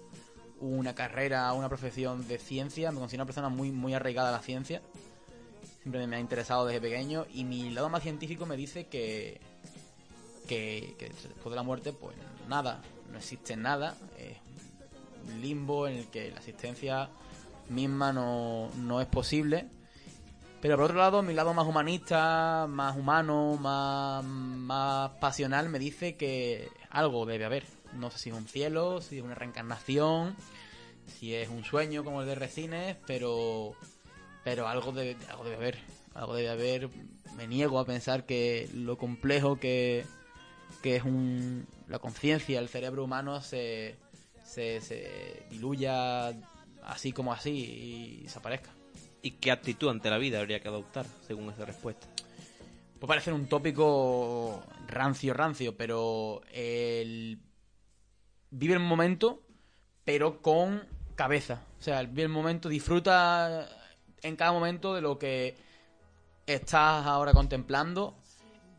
una 0.59 0.95
carrera, 0.95 1.53
una 1.53 1.69
profesión 1.69 2.27
de 2.27 2.39
ciencia, 2.39 2.91
me 2.91 2.99
considero 2.99 3.21
una 3.23 3.27
persona 3.27 3.49
muy, 3.49 3.71
muy 3.71 3.93
arraigada 3.93 4.29
a 4.29 4.31
la 4.31 4.39
ciencia. 4.41 4.81
Siempre 5.81 6.05
me 6.07 6.15
ha 6.15 6.19
interesado 6.19 6.65
desde 6.65 6.81
pequeño 6.81 7.25
y 7.33 7.43
mi 7.43 7.69
lado 7.69 7.87
más 7.89 8.01
científico 8.03 8.45
me 8.45 8.57
dice 8.57 8.87
que, 8.87 9.39
que, 10.47 10.95
que 10.97 11.09
después 11.09 11.51
de 11.51 11.55
la 11.55 11.63
muerte, 11.63 11.93
pues 11.93 12.17
nada, 12.49 12.81
no 13.12 13.18
existe 13.18 13.55
nada. 13.55 13.95
Es 14.18 14.38
un 15.28 15.41
limbo 15.41 15.88
en 15.88 15.97
el 15.97 16.08
que 16.08 16.32
la 16.32 16.38
existencia 16.38 17.10
misma 17.70 18.14
no, 18.14 18.70
no 18.78 19.01
es 19.01 19.08
posible. 19.08 19.68
Pero 20.62 20.76
por 20.76 20.86
otro 20.86 20.97
lado, 20.97 21.22
mi 21.22 21.34
lado 21.34 21.53
más 21.53 21.68
humanista, 21.68 22.66
más 22.68 22.97
humano, 22.97 23.58
más, 23.62 24.24
más 24.24 25.12
pasional, 25.20 25.70
me 25.70 25.78
dice 25.78 26.16
que 26.18 26.70
algo 26.89 27.26
debe 27.26 27.45
haber. 27.45 27.64
No 27.93 28.10
sé 28.10 28.18
si 28.18 28.30
es 28.32 28.36
un 28.36 28.47
cielo, 28.47 29.01
si 29.01 29.20
es 29.20 29.24
una 29.24 29.36
reencarnación, 29.36 30.36
si 31.05 31.36
es 31.36 31.49
un 31.49 31.64
sueño 31.64 32.03
como 32.03 32.22
el 32.22 32.28
de 32.28 32.36
Resines, 32.36 32.97
pero, 33.05 33.76
pero 34.43 34.68
algo, 34.68 34.91
debe, 34.91 35.16
algo 35.30 35.43
debe 35.43 35.55
haber. 35.55 35.78
Algo 36.16 36.34
debe 36.34 36.49
haber. 36.49 36.89
Me 37.36 37.47
niego 37.47 37.80
a 37.80 37.86
pensar 37.86 38.26
que 38.26 38.68
lo 38.74 38.97
complejo 38.97 39.60
que, 39.60 40.05
que 40.82 40.95
es 40.95 41.03
un, 41.03 41.68
la 41.88 41.99
conciencia, 41.99 42.59
el 42.59 42.70
cerebro 42.70 43.03
humano 43.03 43.41
se, 43.41 43.97
se, 44.43 44.82
se 44.82 45.43
diluya 45.49 46.34
así 46.84 47.11
como 47.11 47.34
así 47.34 47.51
y 47.51 48.24
desaparezca. 48.24 48.72
¿Y 49.22 49.32
qué 49.32 49.51
actitud 49.51 49.89
ante 49.89 50.09
la 50.09 50.18
vida 50.18 50.39
habría 50.39 50.59
que 50.59 50.68
adoptar, 50.68 51.05
según 51.26 51.49
esa 51.49 51.65
respuesta? 51.65 52.07
Puede 52.99 53.07
parecer 53.07 53.34
un 53.34 53.47
tópico 53.47 54.63
rancio, 54.88 55.34
rancio, 55.34 55.76
pero 55.76 56.41
el 56.51 57.39
vive 58.49 58.74
el 58.74 58.80
momento, 58.80 59.43
pero 60.03 60.41
con 60.41 60.84
cabeza. 61.15 61.61
O 61.80 61.84
sea, 61.84 62.01
vive 62.03 62.24
el 62.24 62.30
momento, 62.30 62.70
disfruta 62.70 63.68
en 64.22 64.36
cada 64.36 64.51
momento 64.51 64.95
de 64.95 65.01
lo 65.01 65.20
que 65.20 65.55
estás 66.45 67.05
ahora 67.05 67.34
contemplando. 67.34 68.15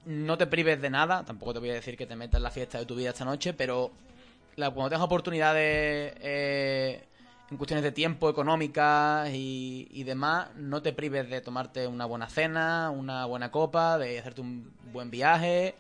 No 0.07 0.39
te 0.39 0.47
prives 0.47 0.81
de 0.81 0.91
nada, 0.91 1.25
tampoco 1.25 1.55
te 1.55 1.59
voy 1.59 1.71
a 1.71 1.75
decir 1.75 1.97
que 1.97 2.07
te 2.07 2.17
metas 2.17 2.39
en 2.39 2.43
la 2.43 2.51
fiesta 2.51 2.79
de 2.79 2.87
tu 2.87 2.95
vida 2.95 3.11
esta 3.11 3.25
noche, 3.25 3.53
pero 3.53 3.91
la, 4.57 4.71
cuando 4.71 4.91
tengas 4.91 5.05
oportunidades 5.05 6.15
eh, 6.21 7.05
en 7.51 7.57
cuestiones 7.57 7.85
de 7.85 7.93
tiempo, 7.93 8.31
económicas 8.31 9.31
y, 9.31 9.89
y 9.91 10.05
demás, 10.05 10.49
no 10.57 10.83
te 10.83 10.93
prives 10.93 11.29
de 11.29 11.41
tomarte 11.41 11.87
una 11.87 12.07
buena 12.07 12.29
cena, 12.29 12.91
una 12.91 13.27
buena 13.27 13.51
copa, 13.51 13.99
de 13.99 14.19
hacerte 14.19 14.41
un 14.41 14.73
buen 14.93 15.11
viaje, 15.11 15.75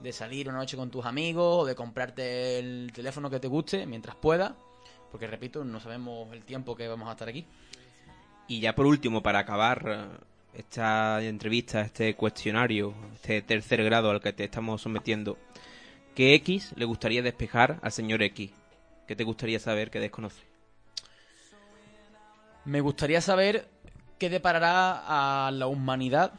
de 0.00 0.12
salir 0.12 0.48
una 0.48 0.58
noche 0.58 0.76
con 0.76 0.90
tus 0.90 1.06
amigos, 1.06 1.62
o 1.62 1.64
de 1.64 1.74
comprarte 1.74 2.58
el 2.58 2.90
teléfono 2.92 3.30
que 3.30 3.40
te 3.40 3.48
guste 3.48 3.86
mientras 3.86 4.16
puedas, 4.16 4.52
porque 5.10 5.26
repito, 5.26 5.64
no 5.64 5.80
sabemos 5.80 6.32
el 6.32 6.44
tiempo 6.44 6.76
que 6.76 6.88
vamos 6.88 7.08
a 7.08 7.12
estar 7.12 7.28
aquí. 7.28 7.46
Y 8.46 8.60
ya 8.60 8.74
por 8.74 8.86
último, 8.86 9.22
para 9.22 9.40
acabar 9.40 10.20
esta 10.58 11.22
entrevista, 11.22 11.80
este 11.80 12.14
cuestionario, 12.14 12.92
este 13.14 13.42
tercer 13.42 13.84
grado 13.84 14.10
al 14.10 14.20
que 14.20 14.32
te 14.32 14.44
estamos 14.44 14.82
sometiendo, 14.82 15.38
¿qué 16.14 16.34
X 16.34 16.72
le 16.76 16.84
gustaría 16.84 17.22
despejar 17.22 17.78
al 17.80 17.92
señor 17.92 18.22
X? 18.22 18.50
¿Qué 19.06 19.16
te 19.16 19.24
gustaría 19.24 19.60
saber 19.60 19.90
que 19.90 20.00
desconoce? 20.00 20.42
Me 22.64 22.80
gustaría 22.80 23.20
saber 23.20 23.68
qué 24.18 24.28
deparará 24.28 25.46
a 25.46 25.50
la 25.52 25.68
humanidad. 25.68 26.32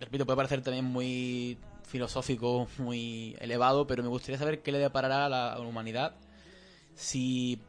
Repito, 0.00 0.24
puede 0.24 0.36
parecer 0.36 0.62
también 0.62 0.84
muy 0.84 1.58
filosófico, 1.86 2.68
muy 2.78 3.36
elevado, 3.40 3.86
pero 3.86 4.02
me 4.02 4.08
gustaría 4.08 4.38
saber 4.38 4.62
qué 4.62 4.72
le 4.72 4.78
deparará 4.78 5.26
a 5.26 5.28
la, 5.28 5.60
humanidad 5.60 6.14
si, 6.94 7.60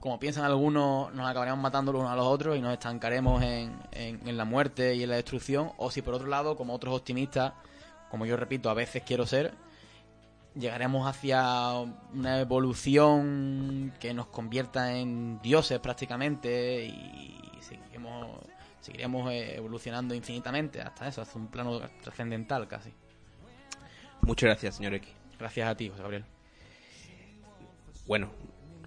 como 0.00 0.18
piensan 0.18 0.44
algunos, 0.44 1.12
nos 1.14 1.28
acabaremos 1.28 1.60
matando 1.60 1.92
los 1.92 2.00
unos 2.00 2.12
a 2.12 2.16
los 2.16 2.26
otros 2.26 2.56
y 2.56 2.60
nos 2.60 2.72
estancaremos 2.72 3.42
en, 3.42 3.78
en- 3.92 4.26
en 4.26 4.36
la 4.36 4.44
muerte 4.44 4.94
y 4.94 5.02
en 5.02 5.10
la 5.10 5.16
destrucción, 5.16 5.72
o 5.76 5.90
si 5.90 6.00
por 6.02 6.14
otro 6.14 6.26
lado, 6.26 6.56
como 6.56 6.74
otros 6.74 6.96
optimistas, 6.96 7.52
como 8.10 8.24
yo 8.26 8.36
repito, 8.36 8.70
a 8.70 8.74
veces 8.74 9.02
quiero 9.06 9.26
ser, 9.26 9.52
llegaremos 10.54 11.06
hacia 11.06 11.72
una 12.14 12.40
evolución 12.40 13.92
que 14.00 14.12
nos 14.14 14.26
convierta 14.26 14.96
en 14.96 15.40
dioses 15.42 15.78
prácticamente 15.80 16.86
y 16.86 17.38
seguiremos, 17.60 18.38
seguiremos 18.80 19.30
eh, 19.30 19.56
evolucionando 19.56 20.14
infinitamente 20.14 20.80
hasta 20.80 21.06
eso, 21.08 21.22
hasta 21.22 21.38
un 21.38 21.46
plano 21.48 21.78
trascendental 22.02 22.66
casi. 22.66 22.92
Muchas 24.22 24.48
gracias, 24.48 24.76
señor 24.76 24.94
X. 24.94 25.10
Gracias 25.38 25.68
a 25.68 25.74
ti, 25.76 25.88
José 25.88 26.02
Gabriel. 26.02 26.24
Bueno, 28.06 28.30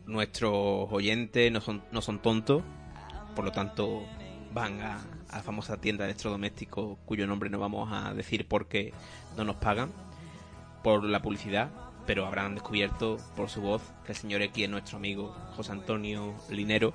nuestros 0.05 0.91
oyentes 0.91 1.51
no 1.51 1.61
son, 1.61 1.83
no 1.91 2.01
son 2.01 2.19
tontos, 2.19 2.63
por 3.35 3.45
lo 3.45 3.51
tanto 3.51 4.03
van 4.53 4.81
a, 4.81 5.01
a 5.29 5.37
la 5.37 5.43
famosa 5.43 5.77
tienda 5.77 6.03
de 6.03 6.11
electrodomésticos 6.11 6.97
cuyo 7.05 7.25
nombre 7.25 7.49
no 7.49 7.59
vamos 7.59 7.89
a 7.91 8.13
decir 8.13 8.47
porque 8.47 8.93
no 9.35 9.43
nos 9.43 9.55
pagan 9.55 9.91
por 10.83 11.03
la 11.03 11.21
publicidad, 11.21 11.71
pero 12.05 12.25
habrán 12.25 12.55
descubierto 12.55 13.17
por 13.35 13.49
su 13.49 13.61
voz 13.61 13.81
que 14.05 14.11
el 14.11 14.17
señor 14.17 14.41
X 14.41 14.65
es 14.65 14.69
nuestro 14.69 14.97
amigo 14.97 15.35
José 15.55 15.71
Antonio 15.71 16.35
Linero, 16.49 16.93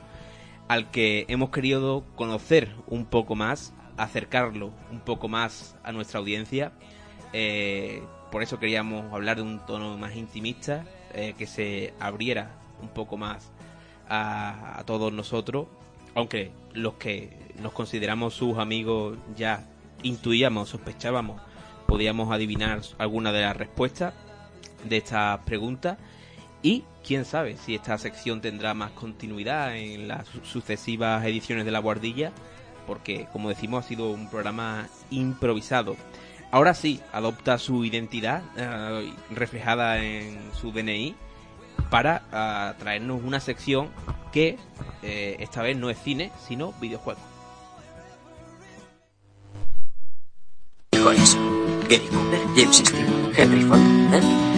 al 0.68 0.90
que 0.90 1.24
hemos 1.28 1.50
querido 1.50 2.04
conocer 2.14 2.74
un 2.86 3.06
poco 3.06 3.34
más, 3.34 3.72
acercarlo 3.96 4.72
un 4.92 5.00
poco 5.00 5.28
más 5.28 5.76
a 5.82 5.92
nuestra 5.92 6.20
audiencia. 6.20 6.72
Eh, 7.32 8.02
por 8.30 8.42
eso 8.42 8.59
queríamos 8.59 9.12
hablar 9.12 9.36
de 9.36 9.42
un 9.42 9.64
tono 9.64 9.96
más 9.96 10.14
intimista, 10.14 10.84
eh, 11.14 11.34
que 11.38 11.46
se 11.46 11.94
abriera 11.98 12.54
un 12.83 12.89
poco 12.89 13.16
más 13.16 13.51
a, 14.09 14.83
todos 14.87 15.12
nosotros, 15.12 15.66
aunque 16.14 16.51
los 16.72 16.95
que 16.95 17.37
nos 17.61 17.72
consideramos 17.72 18.35
sus 18.35 18.59
amigos 18.59 19.18
ya 19.37 19.66
intuíamos, 20.03 20.68
sospechábamos, 20.70 21.41
podíamos 21.87 22.31
adivinar 22.33 22.81
alguna 22.99 23.33
de 23.33 23.43
las 23.43 23.57
respuestas 23.57 24.14
de 24.85 24.99
estas 24.99 25.41
preguntas 25.41 25.99
y 26.62 26.85
quién 27.07 27.24
sabe 27.24 27.57
si 27.57 27.74
esta 27.74 27.99
sección 27.99 28.41
tendrá 28.41 28.74
más 28.74 28.93
continuidad 28.93 29.76
en 29.76 30.09
las 30.09 30.26
su- 30.29 30.45
sucesivas 30.45 31.24
ediciones 31.24 31.64
de 31.64 31.70
La 31.70 31.79
Guardilla, 31.81 32.33
porque 32.87 33.26
como 33.33 33.49
decimos 33.49 33.85
ha 33.85 33.89
sido 33.89 34.11
un 34.11 34.31
programa 34.31 34.89
improvisado. 35.11 35.97
Ahora 36.51 36.72
sí, 36.74 37.01
adopta 37.12 37.59
su 37.59 37.85
identidad 37.85 38.43
eh, 38.57 39.12
reflejada 39.31 40.03
en 40.03 40.39
su 40.55 40.72
DNI 40.72 41.14
para 41.91 42.22
ah, 42.33 42.74
traernos 42.79 43.22
una 43.22 43.41
sección 43.41 43.91
que 44.33 44.59
eh, 45.03 45.37
esta 45.41 45.62
vez 45.62 45.76
no 45.76 45.91
es 45.91 45.99
cine, 45.99 46.33
sino 46.47 46.72
videojuego. 46.81 47.20
Dijo 50.93 51.11
eso. 51.12 51.39
Gary 51.89 52.07
Cooper, 52.09 52.41
James 52.57 52.76
Steele, 52.76 53.33
Henry 53.37 53.62
Ford. 53.62 53.81
¿eh? 54.12 54.49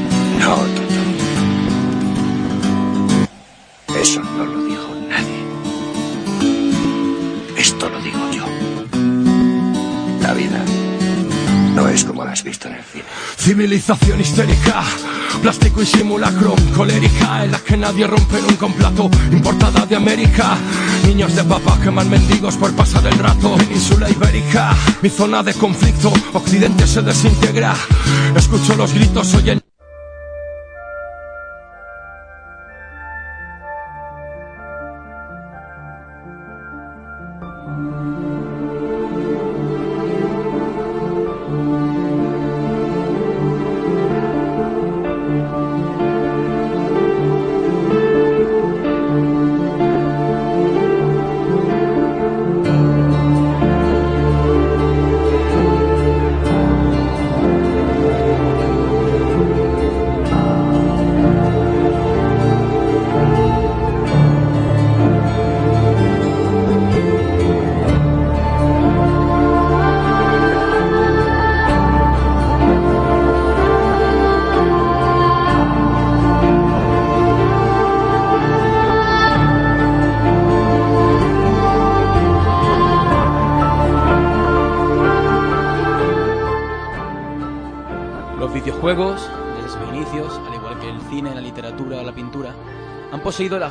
Eso 4.00 4.20
no 4.22 4.44
lo 4.46 4.64
dijo 4.64 4.89
como 12.04 12.24
la 12.24 12.32
has 12.32 12.42
visto 12.42 12.68
en 12.68 12.74
el 12.74 12.84
cine. 12.84 13.04
Civilización 13.36 14.20
histérica, 14.20 14.82
plástico 15.42 15.82
y 15.82 15.86
simulacro, 15.86 16.54
colérica 16.76 17.44
en 17.44 17.52
la 17.52 17.58
que 17.58 17.76
nadie 17.76 18.06
rompe 18.06 18.38
un 18.40 18.72
plato, 18.74 19.10
importada 19.30 19.86
de 19.86 19.96
América. 19.96 20.56
Niños 21.06 21.34
de 21.34 21.44
papá 21.44 21.78
queman 21.82 22.10
mendigos 22.10 22.56
por 22.56 22.72
pasar 22.74 23.06
el 23.06 23.18
rato. 23.18 23.56
Península 23.56 24.10
ibérica, 24.10 24.74
mi 25.02 25.08
zona 25.08 25.42
de 25.42 25.54
conflicto, 25.54 26.12
Occidente 26.32 26.86
se 26.86 27.02
desintegra. 27.02 27.74
Escucho 28.36 28.74
los 28.76 28.92
gritos, 28.92 29.34
oye 29.34 29.69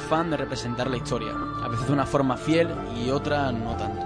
afán 0.10 0.32
de 0.32 0.38
representar 0.38 0.90
la 0.90 0.98
historia, 0.98 1.34
a 1.64 1.68
veces 1.68 1.86
de 1.86 1.94
una 1.94 2.08
forma 2.08 2.36
fiel 2.36 2.68
y 2.98 3.12
otra 3.12 3.52
no 3.52 3.76
tanto. 3.78 4.02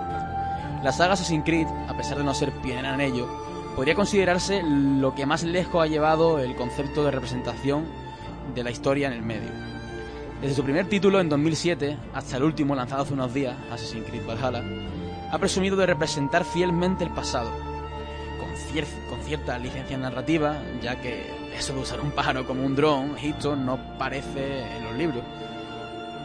La 0.84 0.92
saga 0.92 1.14
Assassin's 1.14 1.46
Creed, 1.46 1.66
a 1.88 1.96
pesar 1.96 2.18
de 2.18 2.26
no 2.26 2.34
ser 2.34 2.52
pionera 2.62 2.94
en 2.94 3.00
ello, 3.00 3.26
podría 3.74 3.96
considerarse 3.96 4.62
lo 4.64 5.16
que 5.16 5.26
más 5.26 5.44
lejos 5.44 5.82
ha 5.82 5.88
llevado 5.88 6.40
el 6.40 6.58
concepto 6.58 7.06
de 7.06 7.12
representación 7.12 7.86
de 8.54 8.66
la 8.66 8.72
historia 8.72 9.08
en 9.08 9.14
el 9.14 9.22
medio. 9.22 9.50
Desde 10.42 10.56
su 10.56 10.64
primer 10.66 10.90
título 10.90 11.22
en 11.22 11.30
2007 11.30 11.98
hasta 12.14 12.36
el 12.36 12.44
último 12.44 12.76
lanzado 12.76 13.04
hace 13.04 13.14
unos 13.14 13.34
días, 13.34 13.56
Assassin's 13.72 14.06
Creed 14.06 14.28
Valhalla, 14.28 14.62
ha 15.32 15.40
presumido 15.40 15.78
de 15.78 15.86
representar 15.86 16.44
fielmente 16.44 17.06
el 17.06 17.12
pasado, 17.12 17.50
con 19.10 19.20
cierta 19.24 19.58
licencia 19.58 19.98
narrativa, 19.98 20.58
ya 20.82 21.00
que 21.00 21.32
eso 21.58 21.74
de 21.74 21.80
usar 21.80 22.02
un 22.02 22.12
pájaro 22.12 22.46
como 22.46 22.66
un 22.66 22.76
dron, 22.76 23.16
Egipto, 23.16 23.56
no 23.56 23.98
parece 23.98 24.64
en 24.76 24.84
los 24.84 24.96
libros. 24.96 25.24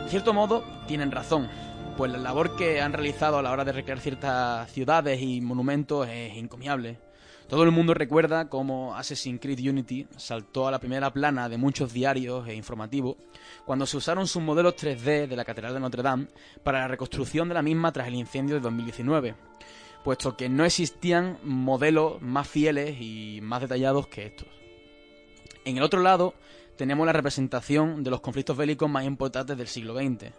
De 0.09 0.13
cierto 0.13 0.33
modo, 0.33 0.65
tienen 0.87 1.11
razón, 1.11 1.51
pues 1.99 2.11
la 2.11 2.17
labor 2.17 2.57
que 2.57 2.81
han 2.81 2.95
realizado 2.95 3.37
a 3.37 3.43
la 3.43 3.53
hora 3.53 3.67
de 3.67 3.73
recrear 3.73 4.01
ciertas 4.01 4.73
ciudades 4.73 5.21
y 5.21 5.43
monumentos 5.43 6.09
es 6.09 6.35
encomiable. 6.39 6.99
Todo 7.47 7.63
el 7.63 7.73
mundo 7.73 7.93
recuerda 7.93 8.49
cómo 8.49 8.97
Assassin's 8.97 9.39
Creed 9.39 9.69
Unity 9.69 10.07
saltó 10.17 10.67
a 10.67 10.71
la 10.71 10.81
primera 10.81 11.13
plana 11.13 11.51
de 11.51 11.59
muchos 11.59 11.93
diarios 11.93 12.49
e 12.49 12.55
informativos 12.55 13.17
cuando 13.67 13.85
se 13.85 13.99
usaron 13.99 14.27
sus 14.27 14.43
modelos 14.43 14.77
3D 14.77 15.27
de 15.27 15.37
la 15.37 15.45
Catedral 15.45 15.75
de 15.75 15.81
Notre 15.81 16.03
Dame 16.03 16.29
para 16.63 16.79
la 16.79 16.89
reconstrucción 16.89 17.47
de 17.49 17.55
la 17.57 17.63
misma 17.63 17.93
tras 17.93 18.09
el 18.09 18.15
incendio 18.15 18.55
de 18.55 18.63
2019, 18.63 19.35
puesto 20.05 20.39
que 20.39 20.49
no 20.49 20.65
existían 20.65 21.37
modelos 21.45 22.23
más 22.23 22.49
fieles 22.49 22.97
y 22.99 23.41
más 23.43 23.61
detallados 23.61 24.07
que 24.07 24.25
estos. 24.25 24.49
En 25.67 25.77
el 25.77 25.83
otro 25.83 26.01
lado 26.01 26.33
tenemos 26.79 27.05
la 27.05 27.13
representación 27.13 28.05
de 28.05 28.11
los 28.11 28.21
conflictos 28.21 28.57
bélicos 28.57 28.89
más 28.89 29.05
importantes 29.05 29.59
del 29.59 29.67
siglo 29.67 29.97
XX, 29.97 30.33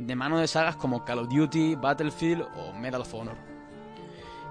de 0.00 0.16
mano 0.16 0.40
de 0.40 0.48
sagas 0.48 0.74
como 0.74 1.04
Call 1.04 1.20
of 1.20 1.28
Duty, 1.28 1.76
Battlefield 1.76 2.42
o 2.56 2.72
Medal 2.72 3.02
of 3.02 3.14
Honor. 3.14 3.36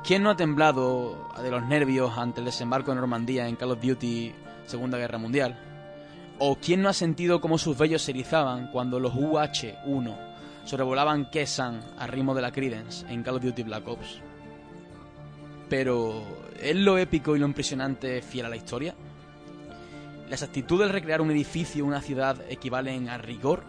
¿Quién 0.05 0.23
no 0.23 0.29
ha 0.29 0.37
temblado 0.37 1.29
de 1.43 1.51
los 1.51 1.67
nervios 1.67 2.17
ante 2.17 2.39
el 2.39 2.45
desembarco 2.45 2.91
de 2.91 2.95
Normandía 2.95 3.49
en 3.49 3.57
Call 3.57 3.71
of 3.71 3.81
Duty 3.81 4.33
Segunda 4.65 4.97
Guerra 4.97 5.17
Mundial? 5.17 5.59
¿O 6.39 6.55
quién 6.55 6.81
no 6.81 6.87
ha 6.87 6.93
sentido 6.93 7.41
cómo 7.41 7.57
sus 7.57 7.77
vellos 7.77 8.01
se 8.01 8.11
erizaban 8.11 8.71
cuando 8.71 8.97
los 9.01 9.13
UH-1 9.13 10.17
sobrevolaban 10.63 11.29
Kesan 11.31 11.81
a 11.99 12.07
ritmo 12.07 12.33
de 12.33 12.43
la 12.43 12.53
Credence 12.53 13.05
en 13.11 13.23
Call 13.23 13.35
of 13.35 13.43
Duty 13.43 13.63
Black 13.63 13.85
Ops? 13.89 14.21
Pero, 15.67 16.23
¿es 16.61 16.77
lo 16.77 16.97
épico 16.97 17.35
y 17.35 17.39
lo 17.39 17.45
impresionante 17.45 18.21
fiel 18.21 18.45
a 18.45 18.49
la 18.49 18.55
historia? 18.55 18.95
¿La 20.27 20.33
exactitud 20.33 20.79
del 20.79 20.89
recrear 20.89 21.21
un 21.21 21.29
edificio 21.29 21.83
o 21.83 21.87
una 21.87 22.01
ciudad 22.01 22.37
equivalen 22.49 23.09
a 23.09 23.17
rigor? 23.19 23.63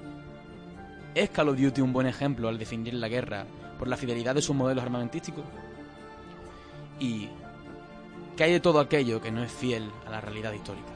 ¿Es 1.15 1.29
Call 1.29 1.51
of 1.51 1.59
Duty 1.59 1.83
un 1.83 1.93
buen 1.93 2.07
ejemplo 2.07 2.49
al 2.49 2.59
definir 2.59 2.95
la 2.95 3.09
guerra 3.09 3.47
por 3.79 3.89
la 3.89 3.97
fidelidad 3.97 4.35
de 4.35 4.41
sus 4.41 4.57
modelos 4.57 4.83
armamentísticos? 4.83 5.45
¿Y 6.99 7.29
qué 8.37 8.45
hay 8.45 8.53
de 8.53 8.61
todo 8.61 8.81
aquello 8.81 9.21
que 9.21 9.31
no 9.31 9.43
es 9.43 9.53
fiel 9.53 9.91
a 10.07 10.11
la 10.11 10.21
realidad 10.23 10.53
histórica? 10.53 10.96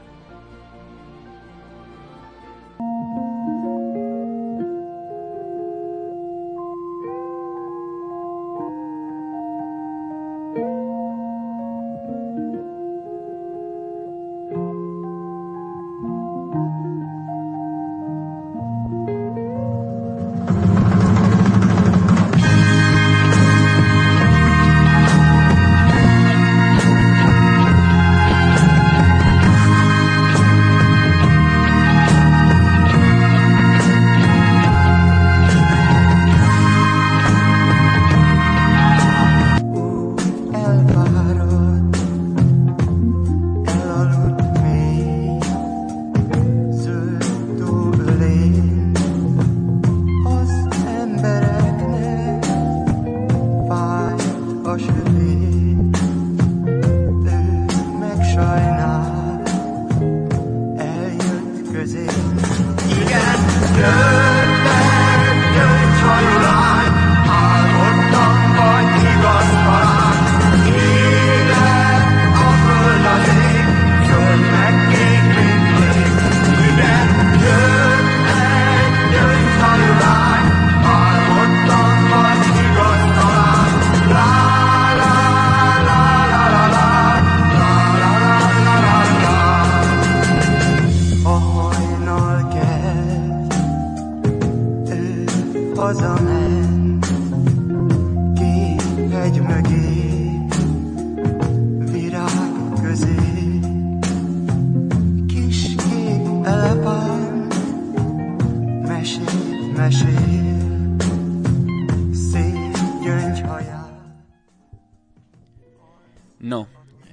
No, 116.41 116.67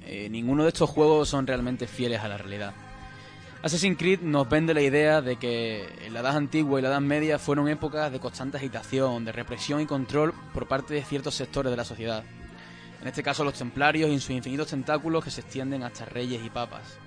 eh, 0.07 0.27
ninguno 0.27 0.63
de 0.63 0.69
estos 0.69 0.89
juegos 0.89 1.29
son 1.29 1.45
realmente 1.45 1.85
fieles 1.85 2.21
a 2.21 2.27
la 2.27 2.37
realidad. 2.37 2.73
Assassin's 3.61 3.97
Creed 3.97 4.21
nos 4.21 4.49
vende 4.49 4.73
la 4.73 4.81
idea 4.81 5.21
de 5.21 5.35
que 5.35 5.87
la 6.11 6.21
Edad 6.21 6.35
Antigua 6.35 6.79
y 6.79 6.81
la 6.81 6.89
Edad 6.89 7.01
Media 7.01 7.37
fueron 7.37 7.67
épocas 7.67 8.11
de 8.11 8.19
constante 8.19 8.57
agitación, 8.57 9.25
de 9.25 9.31
represión 9.31 9.81
y 9.81 9.85
control 9.85 10.33
por 10.51 10.67
parte 10.67 10.95
de 10.95 11.03
ciertos 11.03 11.35
sectores 11.35 11.69
de 11.69 11.77
la 11.77 11.85
sociedad. 11.85 12.23
En 13.01 13.07
este 13.07 13.21
caso 13.21 13.43
los 13.43 13.53
templarios 13.53 14.09
y 14.09 14.19
sus 14.19 14.31
infinitos 14.31 14.69
tentáculos 14.69 15.23
que 15.23 15.29
se 15.29 15.41
extienden 15.41 15.83
hasta 15.83 16.05
reyes 16.05 16.43
y 16.43 16.49
papas. 16.49 16.97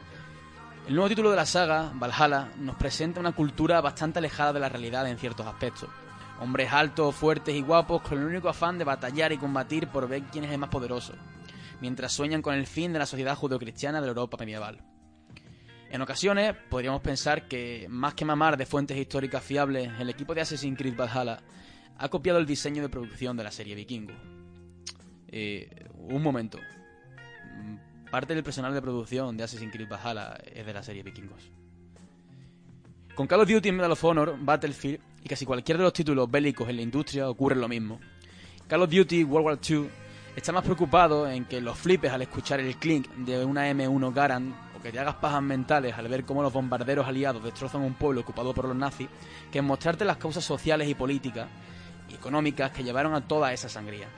El 0.86 0.94
nuevo 0.94 1.08
título 1.08 1.30
de 1.30 1.36
la 1.36 1.46
saga, 1.46 1.90
Valhalla, 1.94 2.52
nos 2.58 2.76
presenta 2.76 3.18
una 3.18 3.32
cultura 3.32 3.80
bastante 3.80 4.20
alejada 4.20 4.52
de 4.52 4.60
la 4.60 4.68
realidad 4.68 5.08
en 5.08 5.18
ciertos 5.18 5.46
aspectos. 5.46 5.88
Hombres 6.40 6.72
altos, 6.72 7.16
fuertes 7.16 7.54
y 7.54 7.62
guapos 7.62 8.02
con 8.02 8.18
el 8.18 8.24
único 8.24 8.48
afán 8.48 8.78
de 8.78 8.84
batallar 8.84 9.32
y 9.32 9.38
combatir 9.38 9.88
por 9.88 10.06
ver 10.06 10.22
quién 10.30 10.44
es 10.44 10.52
el 10.52 10.58
más 10.58 10.70
poderoso, 10.70 11.14
mientras 11.82 12.12
sueñan 12.12 12.42
con 12.42 12.54
el 12.54 12.68
fin 12.68 12.92
de 12.92 13.00
la 13.00 13.06
sociedad 13.06 13.34
judeocristiana 13.34 14.00
de 14.00 14.06
la 14.06 14.10
Europa 14.10 14.36
medieval. 14.38 14.84
En 15.90 16.00
ocasiones 16.00 16.54
podríamos 16.70 17.02
pensar 17.02 17.48
que, 17.48 17.88
más 17.90 18.14
que 18.14 18.24
mamar 18.24 18.56
de 18.56 18.66
fuentes 18.66 18.96
históricas 18.96 19.42
fiables, 19.42 19.90
el 19.98 20.08
equipo 20.08 20.32
de 20.32 20.42
Assassin's 20.42 20.78
Creed 20.78 20.96
Valhalla 20.96 21.40
ha 21.98 22.08
copiado 22.08 22.38
el 22.38 22.46
diseño 22.46 22.82
de 22.82 22.88
producción 22.88 23.36
de 23.36 23.42
la 23.42 23.50
serie 23.50 23.74
Vikingo. 23.74 24.12
Eh, 25.26 25.88
un 25.94 26.22
momento. 26.22 26.60
Parte 28.12 28.32
del 28.36 28.44
personal 28.44 28.72
de 28.72 28.80
producción 28.80 29.36
de 29.36 29.42
Assassin's 29.42 29.72
Creed 29.72 29.88
Valhalla 29.88 30.38
es 30.54 30.64
de 30.64 30.72
la 30.72 30.84
serie 30.84 31.02
Vikingos. 31.02 31.50
Con 33.16 33.26
Call 33.26 33.40
of 33.40 33.48
Duty, 33.48 33.72
Medal 33.72 33.90
of 33.90 34.04
Honor, 34.04 34.36
Battlefield 34.38 35.00
y 35.24 35.28
casi 35.28 35.44
cualquier 35.44 35.78
de 35.78 35.82
los 35.82 35.92
títulos 35.92 36.30
bélicos 36.30 36.68
en 36.68 36.76
la 36.76 36.82
industria 36.82 37.28
ocurre 37.28 37.56
lo 37.56 37.66
mismo. 37.66 37.98
Call 38.68 38.82
of 38.82 38.90
Duty 38.90 39.24
World 39.24 39.46
War 39.46 39.58
II 39.68 40.01
está 40.36 40.52
más 40.52 40.64
preocupado 40.64 41.28
en 41.28 41.44
que 41.44 41.60
los 41.60 41.78
flipes 41.78 42.10
al 42.10 42.22
escuchar 42.22 42.60
el 42.60 42.76
clink 42.76 43.08
de 43.16 43.44
una 43.44 43.70
M1 43.70 44.12
Garand 44.14 44.54
o 44.76 44.82
que 44.82 44.90
te 44.90 44.98
hagas 44.98 45.16
pajas 45.16 45.42
mentales 45.42 45.96
al 45.96 46.08
ver 46.08 46.24
cómo 46.24 46.42
los 46.42 46.52
bombarderos 46.52 47.06
aliados 47.06 47.44
destrozan 47.44 47.82
un 47.82 47.94
pueblo 47.94 48.22
ocupado 48.22 48.54
por 48.54 48.66
los 48.66 48.76
nazis 48.76 49.08
que 49.50 49.58
en 49.58 49.66
mostrarte 49.66 50.04
las 50.04 50.16
causas 50.16 50.44
sociales 50.44 50.88
y 50.88 50.94
políticas 50.94 51.48
y 52.08 52.14
económicas 52.14 52.70
que 52.70 52.82
llevaron 52.82 53.14
a 53.14 53.26
toda 53.28 53.52
esa 53.52 53.68
sangría. 53.68 54.08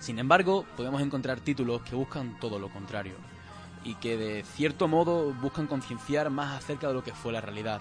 Sin 0.00 0.18
embargo, 0.18 0.66
podemos 0.76 1.00
encontrar 1.00 1.40
títulos 1.40 1.82
que 1.82 1.96
buscan 1.96 2.38
todo 2.38 2.58
lo 2.58 2.68
contrario. 2.68 3.14
y 3.84 3.94
que 3.94 4.16
de 4.16 4.42
cierto 4.42 4.88
modo 4.88 5.32
buscan 5.34 5.68
concienciar 5.68 6.28
más 6.28 6.58
acerca 6.58 6.88
de 6.88 6.94
lo 6.94 7.04
que 7.04 7.14
fue 7.14 7.32
la 7.32 7.40
realidad. 7.40 7.80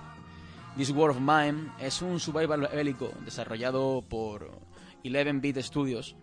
This 0.77 0.91
War 0.91 1.09
of 1.09 1.19
Mine 1.19 1.71
es 1.79 2.03
un 2.03 2.19
survival 2.19 2.69
bélico 2.71 3.11
desarrollado 3.25 4.03
por 4.07 4.51
11-Bit 5.03 5.57
Studios 5.61 6.15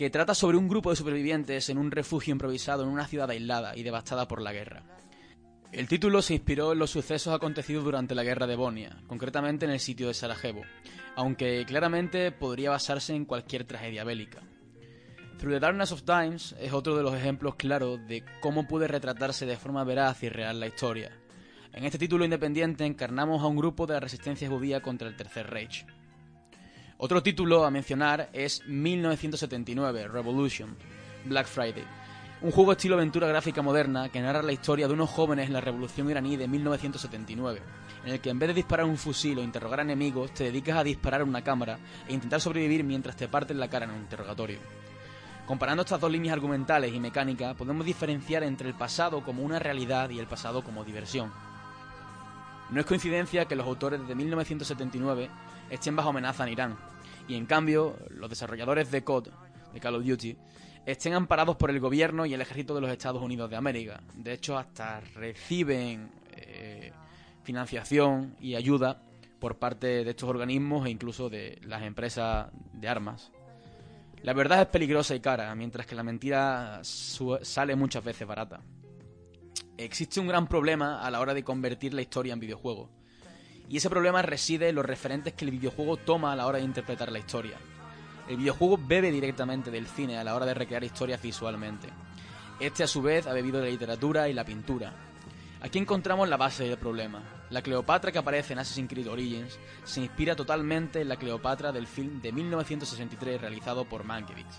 que 0.00 0.08
trata 0.08 0.34
sobre 0.34 0.56
un 0.56 0.66
grupo 0.66 0.88
de 0.88 0.96
supervivientes 0.96 1.68
en 1.68 1.76
un 1.76 1.90
refugio 1.90 2.32
improvisado 2.32 2.84
en 2.84 2.88
una 2.88 3.06
ciudad 3.06 3.28
aislada 3.28 3.76
y 3.76 3.82
devastada 3.82 4.26
por 4.26 4.40
la 4.40 4.50
guerra. 4.50 4.82
El 5.72 5.88
título 5.88 6.22
se 6.22 6.32
inspiró 6.32 6.72
en 6.72 6.78
los 6.78 6.88
sucesos 6.88 7.34
acontecidos 7.34 7.84
durante 7.84 8.14
la 8.14 8.24
guerra 8.24 8.46
de 8.46 8.56
Bosnia, 8.56 8.96
concretamente 9.06 9.66
en 9.66 9.72
el 9.72 9.78
sitio 9.78 10.08
de 10.08 10.14
Sarajevo, 10.14 10.62
aunque 11.16 11.66
claramente 11.66 12.32
podría 12.32 12.70
basarse 12.70 13.14
en 13.14 13.26
cualquier 13.26 13.64
tragedia 13.64 14.02
bélica. 14.02 14.40
Through 15.36 15.52
the 15.52 15.60
Darkness 15.60 15.92
of 15.92 16.04
Times 16.04 16.56
es 16.58 16.72
otro 16.72 16.96
de 16.96 17.02
los 17.02 17.14
ejemplos 17.14 17.56
claros 17.56 18.00
de 18.08 18.24
cómo 18.40 18.66
puede 18.66 18.88
retratarse 18.88 19.44
de 19.44 19.58
forma 19.58 19.84
veraz 19.84 20.22
y 20.22 20.30
real 20.30 20.60
la 20.60 20.68
historia. 20.68 21.10
En 21.74 21.84
este 21.84 21.98
título 21.98 22.24
independiente 22.24 22.86
encarnamos 22.86 23.42
a 23.42 23.48
un 23.48 23.56
grupo 23.58 23.86
de 23.86 23.92
la 23.92 24.00
resistencia 24.00 24.48
judía 24.48 24.80
contra 24.80 25.08
el 25.08 25.16
Tercer 25.16 25.50
Reich. 25.50 25.84
Otro 27.02 27.22
título 27.22 27.64
a 27.64 27.70
mencionar 27.70 28.28
es 28.34 28.62
1979, 28.66 30.06
Revolution, 30.06 30.76
Black 31.24 31.46
Friday, 31.46 31.82
un 32.42 32.50
juego 32.50 32.72
estilo 32.72 32.96
aventura 32.96 33.26
gráfica 33.26 33.62
moderna 33.62 34.10
que 34.10 34.20
narra 34.20 34.42
la 34.42 34.52
historia 34.52 34.86
de 34.86 34.92
unos 34.92 35.08
jóvenes 35.08 35.46
en 35.46 35.54
la 35.54 35.62
revolución 35.62 36.10
iraní 36.10 36.36
de 36.36 36.46
1979, 36.46 37.62
en 38.04 38.12
el 38.12 38.20
que 38.20 38.28
en 38.28 38.38
vez 38.38 38.48
de 38.48 38.54
disparar 38.54 38.84
un 38.84 38.98
fusil 38.98 39.38
o 39.38 39.42
interrogar 39.42 39.78
a 39.78 39.84
enemigos, 39.84 40.34
te 40.34 40.44
dedicas 40.44 40.76
a 40.76 40.84
disparar 40.84 41.22
una 41.22 41.42
cámara 41.42 41.78
e 42.06 42.12
intentar 42.12 42.38
sobrevivir 42.38 42.84
mientras 42.84 43.16
te 43.16 43.28
parten 43.28 43.58
la 43.58 43.70
cara 43.70 43.86
en 43.86 43.92
un 43.92 44.00
interrogatorio. 44.00 44.58
Comparando 45.46 45.84
estas 45.84 46.02
dos 46.02 46.12
líneas 46.12 46.34
argumentales 46.34 46.92
y 46.92 47.00
mecánicas, 47.00 47.56
podemos 47.56 47.86
diferenciar 47.86 48.42
entre 48.42 48.68
el 48.68 48.74
pasado 48.74 49.24
como 49.24 49.42
una 49.42 49.58
realidad 49.58 50.10
y 50.10 50.18
el 50.18 50.26
pasado 50.26 50.62
como 50.62 50.84
diversión. 50.84 51.32
No 52.68 52.78
es 52.78 52.86
coincidencia 52.86 53.46
que 53.46 53.56
los 53.56 53.66
autores 53.66 54.06
de 54.06 54.14
1979 54.14 55.30
estén 55.70 55.96
bajo 55.96 56.10
amenaza 56.10 56.44
en 56.44 56.52
Irán, 56.52 56.76
y 57.28 57.36
en 57.36 57.46
cambio 57.46 57.96
los 58.10 58.28
desarrolladores 58.28 58.90
de 58.90 59.04
COD, 59.04 59.28
de 59.72 59.80
Call 59.80 59.94
of 59.94 60.04
Duty, 60.04 60.36
estén 60.84 61.14
amparados 61.14 61.56
por 61.56 61.70
el 61.70 61.80
gobierno 61.80 62.26
y 62.26 62.34
el 62.34 62.40
ejército 62.40 62.74
de 62.74 62.80
los 62.80 62.90
Estados 62.90 63.22
Unidos 63.22 63.50
de 63.50 63.56
América. 63.56 64.02
De 64.14 64.32
hecho, 64.32 64.58
hasta 64.58 65.00
reciben 65.14 66.10
eh, 66.32 66.92
financiación 67.42 68.36
y 68.40 68.54
ayuda 68.54 69.02
por 69.38 69.58
parte 69.58 70.04
de 70.04 70.10
estos 70.10 70.28
organismos 70.28 70.86
e 70.86 70.90
incluso 70.90 71.30
de 71.30 71.58
las 71.62 71.82
empresas 71.82 72.48
de 72.72 72.88
armas. 72.88 73.30
La 74.22 74.34
verdad 74.34 74.60
es 74.60 74.66
peligrosa 74.66 75.14
y 75.14 75.20
cara, 75.20 75.54
mientras 75.54 75.86
que 75.86 75.94
la 75.94 76.02
mentira 76.02 76.80
sale 76.82 77.74
muchas 77.74 78.04
veces 78.04 78.28
barata. 78.28 78.60
Existe 79.78 80.20
un 80.20 80.28
gran 80.28 80.46
problema 80.46 81.00
a 81.00 81.10
la 81.10 81.20
hora 81.20 81.32
de 81.32 81.42
convertir 81.42 81.94
la 81.94 82.02
historia 82.02 82.34
en 82.34 82.40
videojuego. 82.40 82.90
Y 83.70 83.76
ese 83.76 83.88
problema 83.88 84.20
reside 84.20 84.68
en 84.68 84.74
los 84.74 84.84
referentes 84.84 85.32
que 85.32 85.44
el 85.44 85.52
videojuego 85.52 85.96
toma 85.96 86.32
a 86.32 86.36
la 86.36 86.48
hora 86.48 86.58
de 86.58 86.64
interpretar 86.64 87.12
la 87.12 87.20
historia. 87.20 87.56
El 88.28 88.36
videojuego 88.36 88.76
bebe 88.76 89.12
directamente 89.12 89.70
del 89.70 89.86
cine 89.86 90.18
a 90.18 90.24
la 90.24 90.34
hora 90.34 90.44
de 90.44 90.54
recrear 90.54 90.82
historias 90.82 91.22
visualmente. 91.22 91.88
Este 92.58 92.82
a 92.82 92.88
su 92.88 93.00
vez 93.00 93.28
ha 93.28 93.32
bebido 93.32 93.58
de 93.58 93.66
la 93.66 93.70
literatura 93.70 94.28
y 94.28 94.32
la 94.32 94.44
pintura. 94.44 94.92
Aquí 95.60 95.78
encontramos 95.78 96.28
la 96.28 96.36
base 96.36 96.64
del 96.64 96.78
problema. 96.78 97.22
La 97.50 97.62
Cleopatra 97.62 98.10
que 98.10 98.18
aparece 98.18 98.54
en 98.54 98.58
Assassin's 98.58 98.88
Creed 98.88 99.08
Origins 99.08 99.56
se 99.84 100.00
inspira 100.00 100.34
totalmente 100.34 101.00
en 101.00 101.08
la 101.08 101.16
Cleopatra 101.16 101.70
del 101.70 101.86
film 101.86 102.20
de 102.20 102.32
1963 102.32 103.40
realizado 103.40 103.84
por 103.84 104.02
Mankiewicz. 104.02 104.58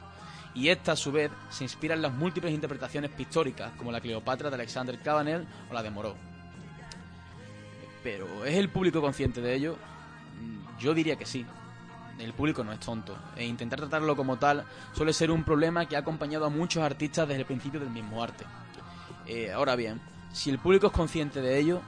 Y 0.55 0.69
esta 0.69 0.93
a 0.93 0.95
su 0.95 1.11
vez 1.11 1.31
se 1.49 1.65
inspira 1.65 1.95
en 1.95 2.01
las 2.01 2.13
múltiples 2.13 2.53
interpretaciones 2.53 3.11
pictóricas 3.11 3.73
como 3.73 3.91
la 3.91 3.99
Cleopatra 3.99 4.49
de 4.49 4.55
Alexander 4.55 4.97
Cabanel 5.01 5.45
o 5.69 5.73
la 5.73 5.83
de 5.83 5.89
Moreau. 5.89 6.30
Pero 8.03 8.45
¿es 8.45 8.55
el 8.55 8.69
público 8.69 9.01
consciente 9.01 9.41
de 9.41 9.53
ello? 9.53 9.77
Mm, 10.41 10.79
Yo 10.79 10.93
diría 10.93 11.15
que 11.15 11.25
sí. 11.25 11.45
El 12.19 12.33
público 12.33 12.63
no 12.63 12.71
es 12.71 12.79
tonto, 12.79 13.17
e 13.35 13.45
intentar 13.45 13.79
tratarlo 13.79 14.15
como 14.15 14.37
tal 14.37 14.63
suele 14.93 15.11
ser 15.11 15.31
un 15.31 15.43
problema 15.43 15.87
que 15.87 15.95
ha 15.95 15.99
acompañado 15.99 16.45
a 16.45 16.49
muchos 16.49 16.83
artistas 16.83 17.27
desde 17.27 17.41
el 17.41 17.47
principio 17.47 17.79
del 17.79 17.89
mismo 17.89 18.21
arte. 18.21 18.45
Eh, 19.25 19.51
ahora 19.51 19.75
bien, 19.75 19.99
si 20.31 20.51
el 20.51 20.59
público 20.59 20.87
es 20.87 20.93
consciente 20.93 21.41
de 21.41 21.57
ello, 21.57 21.81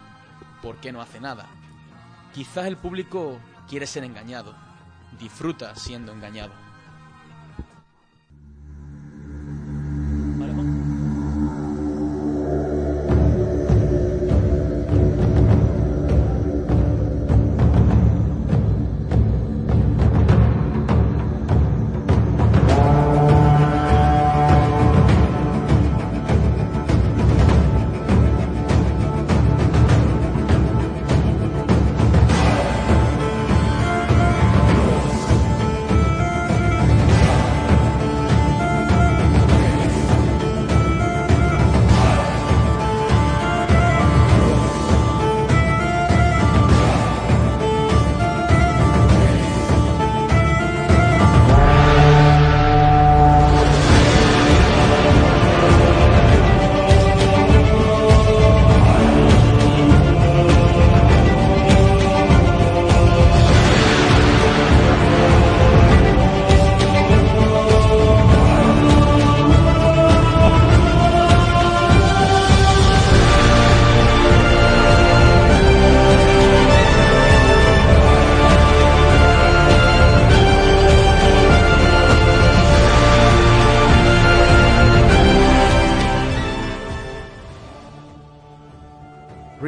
¿por 0.62 0.78
qué 0.78 0.92
no 0.92 1.02
hace 1.02 1.20
nada? 1.20 1.46
Quizás 2.34 2.66
el 2.66 2.78
público 2.78 3.38
quiere 3.70 3.86
ser 3.86 4.04
engañado, 4.06 4.56
disfruta 5.20 5.76
siendo 5.76 6.12
engañado. 6.12 6.54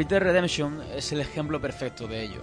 Red 0.07 0.21
Redemption 0.21 0.83
es 0.95 1.11
el 1.13 1.19
ejemplo 1.19 1.59
perfecto 1.59 2.07
de 2.07 2.23
ello. 2.23 2.41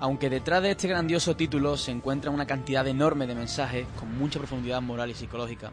Aunque 0.00 0.28
detrás 0.28 0.60
de 0.60 0.72
este 0.72 0.88
grandioso 0.88 1.36
título 1.36 1.76
se 1.76 1.92
encuentra 1.92 2.32
una 2.32 2.46
cantidad 2.46 2.84
enorme 2.88 3.28
de 3.28 3.36
mensajes 3.36 3.86
con 3.96 4.18
mucha 4.18 4.40
profundidad 4.40 4.82
moral 4.82 5.10
y 5.10 5.14
psicológica, 5.14 5.70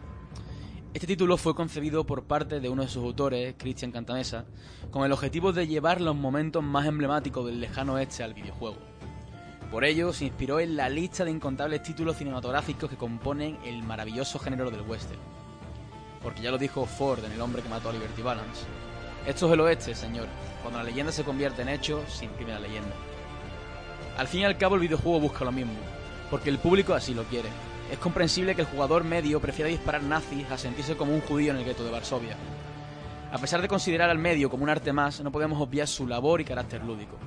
este 0.94 1.08
título 1.08 1.38
fue 1.38 1.56
concebido 1.56 2.06
por 2.06 2.26
parte 2.26 2.60
de 2.60 2.70
uno 2.70 2.84
de 2.84 2.88
sus 2.88 3.04
autores, 3.04 3.56
Christian 3.58 3.92
Cantamesa, 3.92 4.46
con 4.92 5.04
el 5.04 5.12
objetivo 5.12 5.52
de 5.54 5.68
llevar 5.68 6.02
los 6.02 6.16
momentos 6.16 6.64
más 6.64 6.86
emblemáticos 6.86 7.48
del 7.48 7.60
lejano 7.60 7.94
oeste 7.94 8.24
al 8.24 8.36
videojuego. 8.36 8.78
Por 9.72 9.86
ello, 9.86 10.14
se 10.14 10.26
inspiró 10.26 10.60
en 10.60 10.76
la 10.76 10.88
lista 10.88 11.26
de 11.26 11.32
incontables 11.32 11.82
títulos 11.82 12.18
cinematográficos 12.18 12.92
que 12.92 12.96
componen 12.96 13.58
el 13.66 13.82
maravilloso 13.82 14.38
género 14.38 14.70
del 14.70 14.82
western. 14.82 15.20
Porque 16.22 16.44
ya 16.44 16.52
lo 16.52 16.60
dijo 16.60 16.86
Ford 16.86 17.26
en 17.26 17.32
El 17.32 17.42
hombre 17.42 17.64
que 17.64 17.70
mató 17.70 17.90
a 17.90 17.94
Liberty 17.94 18.22
Balance. 18.22 18.66
Esto 19.26 19.48
es 19.48 19.54
el 19.54 19.60
oeste, 19.62 19.96
señor. 19.96 20.28
Cuando 20.62 20.78
la 20.78 20.86
leyenda 20.86 21.12
se 21.12 21.24
convierte 21.24 21.64
en 21.64 21.70
hecho, 21.70 22.04
se 22.08 22.26
imprime 22.26 22.54
la 22.54 22.60
leyenda. 22.60 22.94
Al 24.18 24.28
fin 24.28 24.42
y 24.42 24.46
al 24.46 24.58
cabo 24.58 24.76
el 24.76 24.82
videojuego 24.82 25.20
busca 25.20 25.44
lo 25.44 25.52
mismo, 25.52 25.74
porque 26.30 26.52
el 26.52 26.60
público 26.60 26.94
así 26.94 27.16
lo 27.16 27.24
quiere. 27.24 27.50
Es 27.92 27.98
comprensible 27.98 28.54
que 28.54 28.62
el 28.62 28.68
jugador 28.68 29.04
medio 29.04 29.40
prefiera 29.40 29.70
disparar 29.70 30.04
nazis 30.04 30.50
a 30.52 30.58
sentirse 30.60 30.96
como 30.96 31.14
un 31.14 31.22
judío 31.22 31.52
en 31.52 31.58
el 31.58 31.66
gueto 31.66 31.84
de 31.84 31.92
Varsovia. 31.92 32.36
A 33.32 33.38
pesar 33.40 33.64
de 33.64 33.68
considerar 33.68 34.12
al 34.12 34.20
medio 34.20 34.50
como 34.50 34.64
un 34.64 34.70
arte 34.70 34.94
más, 34.94 35.20
no 35.22 35.32
podemos 35.32 35.60
obviar 35.60 35.88
su 35.88 36.06
labor 36.06 36.40
y 36.40 36.46
carácter 36.46 36.84
lúdico. 36.84 37.18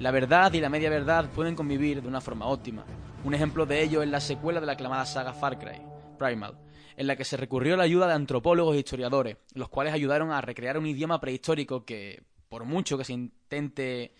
La 0.00 0.10
verdad 0.10 0.52
y 0.52 0.60
la 0.60 0.68
media 0.68 0.90
verdad 0.90 1.30
pueden 1.34 1.54
convivir 1.54 2.02
de 2.02 2.08
una 2.08 2.20
forma 2.20 2.46
óptima. 2.46 2.84
Un 3.24 3.32
ejemplo 3.32 3.64
de 3.64 3.82
ello 3.82 4.02
es 4.02 4.08
la 4.08 4.20
secuela 4.20 4.60
de 4.60 4.66
la 4.66 4.72
aclamada 4.72 5.06
saga 5.06 5.32
Far 5.32 5.58
Cry, 5.58 5.80
Primal, 6.18 6.56
en 6.96 7.06
la 7.06 7.16
que 7.16 7.24
se 7.24 7.36
recurrió 7.36 7.74
a 7.74 7.76
la 7.76 7.84
ayuda 7.84 8.06
de 8.06 8.14
antropólogos 8.14 8.76
e 8.76 8.80
historiadores, 8.80 9.36
los 9.54 9.68
cuales 9.68 9.94
ayudaron 9.94 10.30
a 10.30 10.40
recrear 10.40 10.78
un 10.78 10.86
idioma 10.86 11.20
prehistórico 11.20 11.84
que, 11.84 12.22
por 12.48 12.64
mucho 12.64 12.98
que 12.98 13.04
se 13.04 13.12
intente 13.12 14.14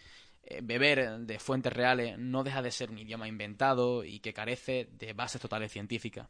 eh, 0.44 0.60
beber 0.62 1.20
de 1.20 1.38
fuentes 1.38 1.72
reales, 1.72 2.18
no 2.18 2.42
deja 2.42 2.62
de 2.62 2.70
ser 2.70 2.90
un 2.90 2.98
idioma 2.98 3.28
inventado 3.28 4.04
y 4.04 4.20
que 4.20 4.32
carece 4.32 4.88
de 4.98 5.12
bases 5.12 5.40
totales 5.40 5.70
científicas. 5.70 6.28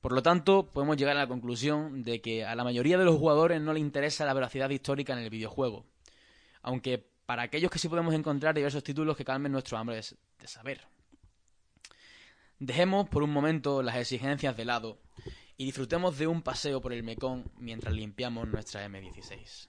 Por 0.00 0.12
lo 0.12 0.22
tanto, 0.22 0.70
podemos 0.72 0.96
llegar 0.96 1.16
a 1.16 1.20
la 1.20 1.26
conclusión 1.26 2.02
de 2.02 2.20
que 2.20 2.44
a 2.44 2.54
la 2.54 2.64
mayoría 2.64 2.98
de 2.98 3.04
los 3.04 3.16
jugadores 3.16 3.60
no 3.60 3.72
le 3.72 3.80
interesa 3.80 4.24
la 4.24 4.34
veracidad 4.34 4.70
histórica 4.70 5.12
en 5.12 5.20
el 5.20 5.30
videojuego. 5.30 5.86
Aunque 6.62 7.04
para 7.26 7.42
aquellos 7.42 7.70
que 7.70 7.78
sí 7.78 7.88
podemos 7.88 8.14
encontrar 8.14 8.54
diversos 8.54 8.84
títulos 8.84 9.16
que 9.16 9.24
calmen 9.24 9.52
nuestro 9.52 9.78
hambre 9.78 9.96
de, 9.96 10.04
de 10.40 10.48
saber. 10.48 10.80
Dejemos 12.58 13.08
por 13.08 13.22
un 13.22 13.30
momento 13.30 13.82
las 13.82 13.96
exigencias 13.96 14.56
de 14.56 14.64
lado 14.64 14.98
y 15.58 15.66
disfrutemos 15.66 16.16
de 16.16 16.26
un 16.26 16.40
paseo 16.40 16.80
por 16.80 16.94
el 16.94 17.02
Mekong 17.02 17.44
mientras 17.58 17.92
limpiamos 17.94 18.48
nuestra 18.48 18.86
M16. 18.88 19.68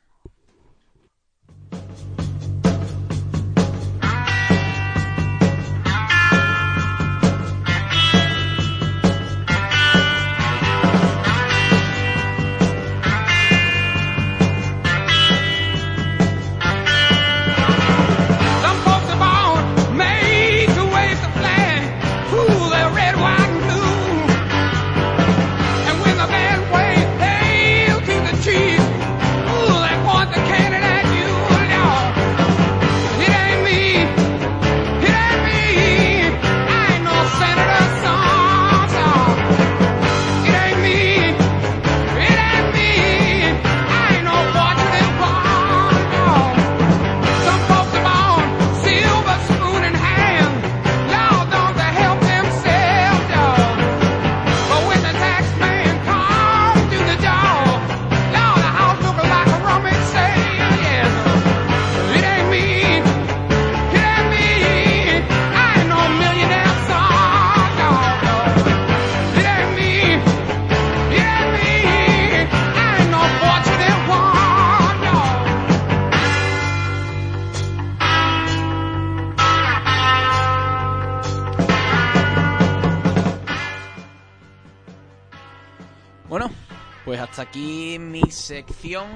Pues 87.17 87.29
hasta 87.29 87.41
aquí 87.41 87.97
mi 87.97 88.29
sección. 88.29 89.07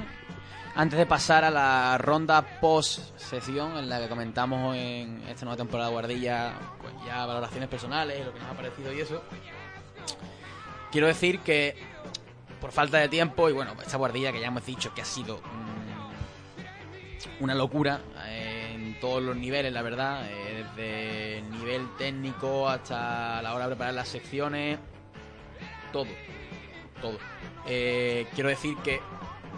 Antes 0.73 0.97
de 0.97 1.05
pasar 1.05 1.43
a 1.43 1.51
la 1.51 1.99
ronda 1.99 2.59
post-sección 2.59 3.77
en 3.77 3.89
la 3.89 3.99
que 3.99 4.09
comentamos 4.09 4.75
en 4.75 5.21
esta 5.27 5.45
nueva 5.45 5.57
temporada 5.57 5.89
de 5.89 5.93
Guardilla, 5.93 6.53
pues 6.81 6.93
ya 7.05 7.27
valoraciones 7.27 7.69
personales, 7.69 8.25
lo 8.25 8.33
que 8.33 8.39
nos 8.39 8.49
ha 8.49 8.53
parecido 8.53 8.91
y 8.91 9.01
eso. 9.01 9.21
Quiero 10.91 11.07
decir 11.07 11.41
que 11.41 11.75
por 12.59 12.71
falta 12.71 12.97
de 12.97 13.07
tiempo 13.07 13.49
y 13.49 13.53
bueno, 13.53 13.75
esta 13.79 13.97
guardilla 13.97 14.31
que 14.31 14.39
ya 14.39 14.47
hemos 14.47 14.65
dicho 14.65 14.93
que 14.95 15.01
ha 15.01 15.05
sido 15.05 15.37
mm, 15.37 17.43
una 17.43 17.53
locura 17.53 18.01
eh, 18.25 18.71
en 18.73 18.99
todos 18.99 19.21
los 19.21 19.35
niveles, 19.35 19.71
la 19.73 19.83
verdad, 19.83 20.25
eh, 20.27 20.65
desde 20.75 21.37
el 21.39 21.51
nivel 21.51 21.95
técnico 21.97 22.67
hasta 22.67 23.43
la 23.43 23.53
hora 23.53 23.65
de 23.65 23.71
preparar 23.71 23.93
las 23.93 24.07
secciones, 24.07 24.79
todo 25.93 26.07
todo. 27.01 27.17
Eh, 27.67 28.27
quiero 28.33 28.49
decir 28.49 28.75
que, 28.83 28.99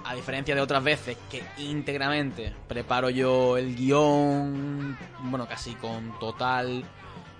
a 0.05 0.15
diferencia 0.15 0.53
de 0.53 0.61
otras 0.61 0.83
veces 0.83 1.17
que 1.31 1.43
íntegramente 1.57 2.53
preparo 2.67 3.09
yo 3.09 3.57
el 3.57 3.75
guion, 3.75 4.97
bueno, 5.23 5.47
casi 5.47 5.73
con 5.75 6.17
total 6.19 6.83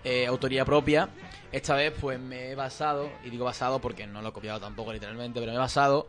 eh, 0.04 0.26
autoría 0.26 0.64
propia, 0.66 1.10
esta 1.52 1.76
vez 1.76 1.94
pues 2.00 2.20
me 2.20 2.52
he 2.52 2.56
basado, 2.56 3.10
y 3.24 3.30
digo 3.30 3.46
basado 3.46 3.80
porque 3.80 4.08
no 4.08 4.22
lo 4.22 4.30
he 4.30 4.34
copiado 4.34 4.60
tampoco 4.60 4.94
literalmente, 4.94 5.40
pero 5.40 5.52
me 5.52 5.58
he 5.58 5.60
basado 5.60 6.08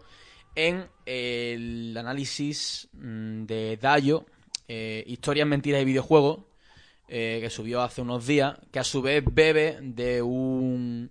en 0.55 0.86
el 1.07 1.96
análisis 1.96 2.88
mm, 2.92 3.44
de 3.44 3.76
Dayo, 3.76 4.24
eh, 4.68 5.05
Historias, 5.07 5.46
Mentiras 5.46 5.82
y 5.82 5.84
Videojuegos, 5.84 6.40
eh, 7.09 7.38
que 7.40 7.50
subió 7.50 7.82
hace 7.82 8.00
unos 8.00 8.26
días, 8.26 8.57
que 8.70 8.78
a 8.78 8.84
su 8.84 9.02
vez 9.02 9.22
bebe 9.30 9.78
de 9.82 10.22
un 10.22 11.11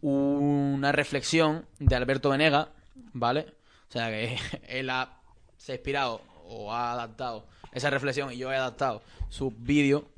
una 0.00 0.92
reflexión 0.92 1.66
de 1.78 1.96
Alberto 1.96 2.30
Venega, 2.30 2.72
¿vale? 3.12 3.46
O 3.88 3.92
sea 3.92 4.08
que 4.08 4.36
él 4.68 4.90
ha, 4.90 5.20
se 5.56 5.72
ha 5.72 5.74
inspirado 5.76 6.20
o 6.46 6.72
ha 6.72 6.92
adaptado 6.92 7.46
esa 7.72 7.90
reflexión 7.90 8.32
y 8.32 8.38
yo 8.38 8.52
he 8.52 8.56
adaptado 8.56 9.02
su 9.28 9.50
vídeo. 9.50 10.08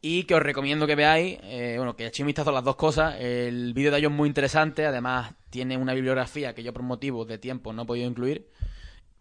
Y 0.00 0.24
que 0.24 0.36
os 0.36 0.42
recomiendo 0.42 0.86
que 0.86 0.94
veáis, 0.94 1.40
eh, 1.42 1.74
bueno, 1.76 1.96
que 1.96 2.06
echéis 2.06 2.20
un 2.20 2.28
vistazo 2.28 2.50
a 2.50 2.52
las 2.52 2.62
dos 2.62 2.76
cosas. 2.76 3.16
El 3.18 3.74
vídeo 3.74 3.90
de 3.90 3.98
ellos 3.98 4.12
es 4.12 4.16
muy 4.16 4.28
interesante, 4.28 4.86
además 4.86 5.34
tiene 5.50 5.76
una 5.76 5.92
bibliografía 5.92 6.54
que 6.54 6.62
yo 6.62 6.72
por 6.72 6.84
motivos 6.84 7.26
de 7.26 7.38
tiempo 7.38 7.72
no 7.72 7.82
he 7.82 7.86
podido 7.86 8.08
incluir 8.08 8.48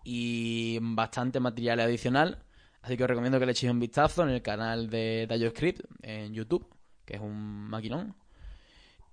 y 0.03 0.77
bastante 0.79 1.39
material 1.39 1.79
adicional. 1.79 2.43
Así 2.81 2.95
que 2.95 3.03
os 3.03 3.09
recomiendo 3.09 3.39
que 3.39 3.45
le 3.45 3.53
echéis 3.53 3.71
un 3.71 3.79
vistazo 3.79 4.23
en 4.23 4.29
el 4.29 4.41
canal 4.41 4.89
de 4.89 5.25
Dayo 5.27 5.49
Script 5.49 5.81
en 6.03 6.33
YouTube, 6.33 6.65
que 7.05 7.15
es 7.15 7.21
un 7.21 7.67
maquinón. 7.69 8.15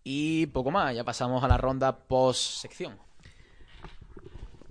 Y 0.04 0.46
poco 0.46 0.70
más, 0.70 0.94
ya 0.94 1.02
pasamos 1.04 1.42
a 1.42 1.48
la 1.48 1.56
ronda 1.56 1.96
post-sección. 1.96 2.94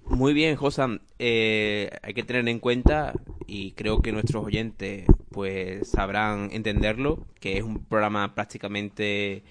Muy 0.05 0.33
bien, 0.33 0.55
Josan. 0.55 1.01
Eh, 1.17 1.89
hay 2.03 2.13
que 2.13 2.23
tener 2.23 2.47
en 2.47 2.59
cuenta, 2.59 3.13
y 3.47 3.71
creo 3.71 4.01
que 4.01 4.11
nuestros 4.11 4.45
oyentes 4.45 5.05
pues 5.31 5.87
sabrán 5.89 6.49
entenderlo, 6.51 7.25
que 7.39 7.57
es 7.57 7.63
un 7.63 7.83
programa 7.83 8.35
prácticamente, 8.35 9.43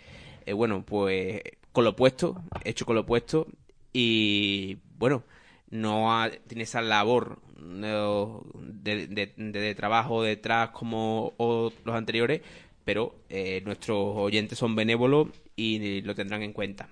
eh, 0.47 0.53
bueno, 0.53 0.85
pues 0.85 1.43
con 1.73 1.85
lo 1.85 1.91
opuesto, 1.91 2.41
hecho 2.65 2.87
con 2.87 2.95
lo 2.95 3.01
opuesto, 3.01 3.49
y 3.93 4.79
bueno, 4.99 5.25
no 5.71 6.13
ha- 6.15 6.31
tiene 6.31 6.63
esa 6.65 6.81
labor 6.83 7.39
de, 7.59 9.07
de- 9.09 9.33
de 9.37 9.75
trabajo 9.75 10.23
detrás 10.23 10.71
como 10.71 11.33
los 11.39 11.95
anteriores, 11.97 12.43
pero 12.85 13.15
eh, 13.31 13.63
nuestros 13.65 13.99
oyentes 14.17 14.59
son 14.59 14.75
benévolos 14.77 15.29
y 15.57 16.01
lo 16.03 16.15
tendrán 16.15 16.43
en 16.43 16.53
cuenta. 16.53 16.89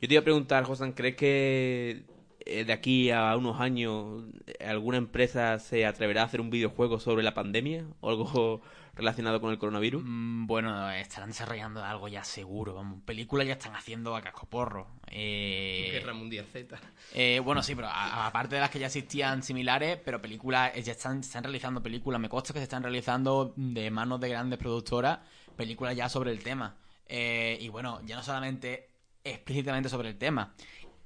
Yo 0.00 0.08
te 0.08 0.14
iba 0.14 0.20
a 0.20 0.24
preguntar, 0.24 0.64
Josan, 0.64 0.92
¿crees 0.92 1.16
que 1.16 2.04
eh, 2.46 2.64
de 2.64 2.72
aquí 2.72 3.10
a 3.10 3.36
unos 3.36 3.60
años 3.60 4.24
alguna 4.66 4.96
empresa 4.98 5.58
se 5.58 5.84
atreverá 5.84 6.22
a 6.22 6.24
hacer 6.24 6.40
un 6.40 6.48
videojuego 6.50 6.98
sobre 6.98 7.22
la 7.22 7.34
pandemia 7.34 7.84
o 8.00 8.08
algo 8.08 8.62
relacionado 8.94 9.40
con 9.42 9.50
el 9.50 9.58
coronavirus? 9.58 10.02
Mm, 10.04 10.46
Bueno, 10.46 10.90
estarán 10.90 11.28
desarrollando 11.30 11.84
algo 11.84 12.08
ya 12.08 12.24
seguro, 12.24 12.74
vamos. 12.74 13.02
Películas 13.04 13.46
ya 13.46 13.52
están 13.52 13.76
haciendo 13.76 14.16
a 14.16 14.22
cascoporro. 14.22 14.86
Eh, 15.08 15.90
Guerra 15.92 16.14
Mundial 16.14 16.46
Z. 16.50 16.78
eh, 17.14 17.40
bueno, 17.44 17.62
sí, 17.62 17.74
pero 17.74 17.88
aparte 17.92 18.54
de 18.54 18.60
las 18.62 18.70
que 18.70 18.78
ya 18.78 18.86
existían 18.86 19.42
similares, 19.42 19.98
pero 20.02 20.22
películas, 20.22 20.72
eh, 20.74 20.82
ya 20.82 20.92
están, 20.92 21.22
se 21.22 21.28
están 21.28 21.44
realizando 21.44 21.82
películas, 21.82 22.18
me 22.20 22.30
consta 22.30 22.54
que 22.54 22.60
se 22.60 22.64
están 22.64 22.82
realizando 22.82 23.52
de 23.56 23.90
manos 23.90 24.18
de 24.18 24.30
grandes 24.30 24.58
productoras, 24.58 25.18
películas 25.56 25.94
ya 25.94 26.08
sobre 26.08 26.30
el 26.30 26.42
tema. 26.42 26.74
Eh, 27.12 27.58
y 27.60 27.68
bueno, 27.68 28.00
ya 28.06 28.14
no 28.14 28.22
solamente 28.22 28.88
explícitamente 29.24 29.88
sobre 29.88 30.10
el 30.10 30.16
tema, 30.16 30.54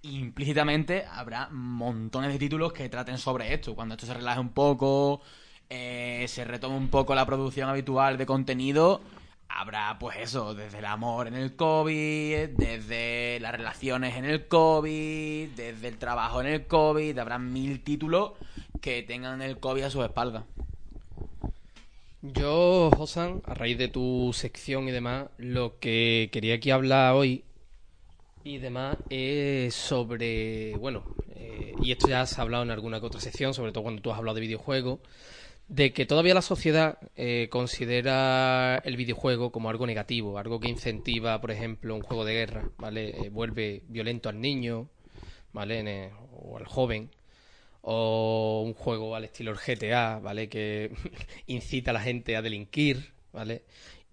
implícitamente 0.02 1.06
habrá 1.10 1.48
montones 1.48 2.30
de 2.30 2.38
títulos 2.38 2.74
que 2.74 2.90
traten 2.90 3.16
sobre 3.16 3.54
esto. 3.54 3.74
Cuando 3.74 3.94
esto 3.94 4.06
se 4.06 4.12
relaje 4.12 4.38
un 4.38 4.50
poco, 4.50 5.22
eh, 5.70 6.26
se 6.28 6.44
retome 6.44 6.76
un 6.76 6.88
poco 6.88 7.14
la 7.14 7.24
producción 7.24 7.70
habitual 7.70 8.18
de 8.18 8.26
contenido, 8.26 9.00
habrá 9.48 9.98
pues 9.98 10.18
eso, 10.18 10.54
desde 10.54 10.80
el 10.80 10.84
amor 10.84 11.26
en 11.26 11.34
el 11.34 11.56
COVID, 11.56 12.50
desde 12.50 13.40
las 13.40 13.52
relaciones 13.52 14.16
en 14.16 14.26
el 14.26 14.46
COVID, 14.46 15.48
desde 15.56 15.88
el 15.88 15.96
trabajo 15.96 16.42
en 16.42 16.48
el 16.48 16.66
COVID, 16.66 17.18
habrá 17.18 17.38
mil 17.38 17.82
títulos 17.82 18.32
que 18.82 19.02
tengan 19.02 19.40
el 19.40 19.58
COVID 19.58 19.84
a 19.84 19.90
sus 19.90 20.04
espaldas. 20.04 20.44
Yo, 22.32 22.90
Josan, 22.96 23.42
a 23.44 23.52
raíz 23.52 23.76
de 23.76 23.88
tu 23.88 24.30
sección 24.32 24.88
y 24.88 24.92
demás, 24.92 25.26
lo 25.36 25.78
que 25.78 26.30
quería 26.32 26.54
aquí 26.54 26.70
hablar 26.70 27.12
hoy 27.12 27.44
y 28.42 28.56
demás 28.56 28.96
es 29.10 29.74
sobre, 29.74 30.74
bueno, 30.78 31.04
eh, 31.34 31.74
y 31.82 31.92
esto 31.92 32.08
ya 32.08 32.24
se 32.24 32.40
ha 32.40 32.44
hablado 32.44 32.62
en 32.62 32.70
alguna 32.70 32.98
que 32.98 33.04
otra 33.04 33.20
sección, 33.20 33.52
sobre 33.52 33.72
todo 33.72 33.82
cuando 33.82 34.00
tú 34.00 34.10
has 34.10 34.16
hablado 34.16 34.36
de 34.36 34.40
videojuegos, 34.40 35.00
de 35.68 35.92
que 35.92 36.06
todavía 36.06 36.32
la 36.32 36.40
sociedad 36.40 36.96
eh, 37.14 37.48
considera 37.50 38.80
el 38.86 38.96
videojuego 38.96 39.52
como 39.52 39.68
algo 39.68 39.86
negativo, 39.86 40.38
algo 40.38 40.60
que 40.60 40.70
incentiva, 40.70 41.42
por 41.42 41.50
ejemplo, 41.50 41.94
un 41.94 42.00
juego 42.00 42.24
de 42.24 42.32
guerra, 42.32 42.70
¿vale? 42.78 43.26
Eh, 43.26 43.28
vuelve 43.28 43.82
violento 43.88 44.30
al 44.30 44.40
niño, 44.40 44.88
¿vale? 45.52 46.10
O 46.32 46.56
al 46.56 46.64
joven. 46.64 47.10
O 47.86 48.62
un 48.66 48.74
juego 48.74 49.14
al 49.14 49.24
estilo 49.24 49.54
GTA, 49.56 50.18
¿vale? 50.18 50.48
Que 50.48 50.90
incita 51.46 51.90
a 51.90 51.94
la 51.94 52.00
gente 52.00 52.36
a 52.36 52.42
delinquir, 52.42 53.12
¿vale? 53.32 53.64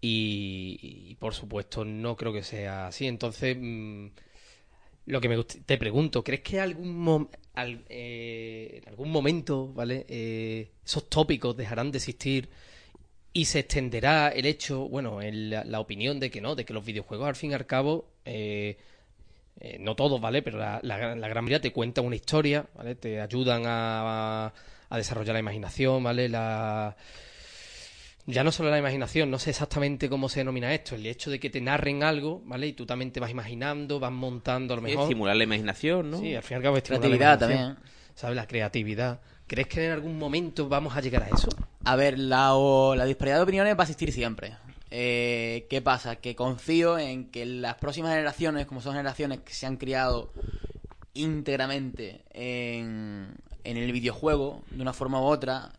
Y, 0.02 1.16
por 1.20 1.34
supuesto 1.34 1.86
no 1.86 2.16
creo 2.18 2.34
que 2.34 2.44
sea 2.44 2.88
así. 2.88 3.08
Entonces, 3.08 3.56
mm, 3.60 4.08
lo 5.08 5.22
que 5.22 5.30
me 5.30 5.44
te 5.44 5.78
pregunto, 5.78 6.24
¿crees 6.24 6.42
que 6.42 6.60
algún 6.60 7.30
al- 7.54 7.84
eh, 7.90 8.80
en 8.84 8.90
algún 8.90 9.12
momento, 9.12 9.68
¿vale? 9.74 10.06
Eh, 10.08 10.72
esos 10.86 11.10
tópicos 11.10 11.56
dejarán 11.58 11.92
de 11.92 11.98
existir 11.98 12.50
y 13.34 13.46
se 13.46 13.60
extenderá 13.60 14.30
el 14.30 14.46
hecho, 14.46 14.88
bueno, 14.90 15.20
la 15.22 15.80
opinión 15.80 16.20
de 16.20 16.32
que 16.32 16.42
no, 16.42 16.56
de 16.56 16.66
que 16.66 16.74
los 16.74 16.86
videojuegos 16.86 17.28
al 17.28 17.36
fin 17.36 17.52
y 17.52 17.54
al 17.56 17.66
cabo, 17.68 18.10
eh, 18.26 18.78
eh, 19.64 19.78
no 19.80 19.96
todos, 19.96 20.20
¿vale? 20.20 20.42
Pero 20.42 20.58
la, 20.58 20.80
la 20.82 20.98
gran- 20.98 21.22
la 21.22 21.28
gran 21.28 21.44
mayoría 21.44 21.62
te 21.62 21.72
cuentan 21.72 22.06
una 22.06 22.16
historia, 22.16 22.66
¿vale? 22.76 22.96
Te 22.96 23.22
ayudan 23.22 23.64
a, 23.66 24.52
a 24.90 24.98
desarrollar 24.98 25.34
la 25.34 25.40
imaginación, 25.40 26.04
¿vale? 26.04 26.28
La, 26.30 26.96
ya 28.28 28.44
no 28.44 28.52
solo 28.52 28.70
la 28.70 28.78
imaginación, 28.78 29.32
no 29.32 29.40
sé 29.40 29.50
exactamente 29.50 30.08
cómo 30.08 30.30
se 30.30 30.40
denomina 30.42 30.74
esto, 30.74 30.96
el 30.96 31.06
hecho 31.06 31.32
de 31.32 31.40
que 31.40 31.50
te 31.50 31.60
narren 31.60 32.04
algo, 32.04 32.42
¿vale? 32.46 32.68
Y 32.68 32.74
tú 32.74 32.86
también 32.86 33.12
te 33.12 33.20
vas 33.20 33.32
imaginando, 33.32 34.00
vas 34.00 34.12
montando 34.12 34.74
a 34.74 34.78
lo 34.78 34.82
Sí, 34.84 34.90
mejor. 34.90 35.04
estimular 35.04 35.36
la 35.36 35.44
imaginación, 35.44 36.12
¿no? 36.12 36.20
Sí, 36.20 36.36
al 36.36 36.44
fin 36.44 36.56
y 36.56 36.58
al 36.58 36.64
cabo 36.64 36.78
estimular 36.78 37.10
la 37.10 37.18
Creatividad 37.18 37.34
imaginación, 37.40 37.76
también. 37.78 37.92
¿Sabes? 38.16 38.36
La 38.36 38.48
creatividad. 38.48 39.22
¿Crees 39.48 39.68
que 39.68 39.86
en 39.86 39.92
algún 39.92 40.18
momento 40.18 40.70
vamos 40.70 40.96
a 40.96 41.02
llegar 41.02 41.24
a 41.24 41.30
eso? 41.30 41.50
A 41.84 41.96
ver, 41.96 42.18
la, 42.20 42.54
o- 42.54 42.96
la 42.96 43.06
disparidad 43.06 43.38
de 43.38 43.44
opiniones 43.44 43.74
va 43.76 43.82
a 43.82 43.84
existir 43.84 44.12
siempre. 44.14 44.54
Eh, 44.94 45.68
¿Qué 45.70 45.82
pasa? 45.82 46.18
Que 46.18 46.36
confío 46.36 47.00
en 47.00 47.32
que 47.32 47.46
las 47.46 47.76
próximas 47.76 48.12
generaciones, 48.12 48.66
como 48.66 48.82
son 48.82 48.94
generaciones 48.94 49.40
que 49.40 49.54
se 49.54 49.66
han 49.66 49.78
criado 49.78 50.34
íntegramente 51.14 52.26
en, 52.32 53.34
en 53.64 53.78
el 53.78 53.92
videojuego, 53.94 54.64
de 54.70 54.82
una 54.82 54.94
forma 54.94 55.22
u 55.22 55.24
otra, 55.24 55.72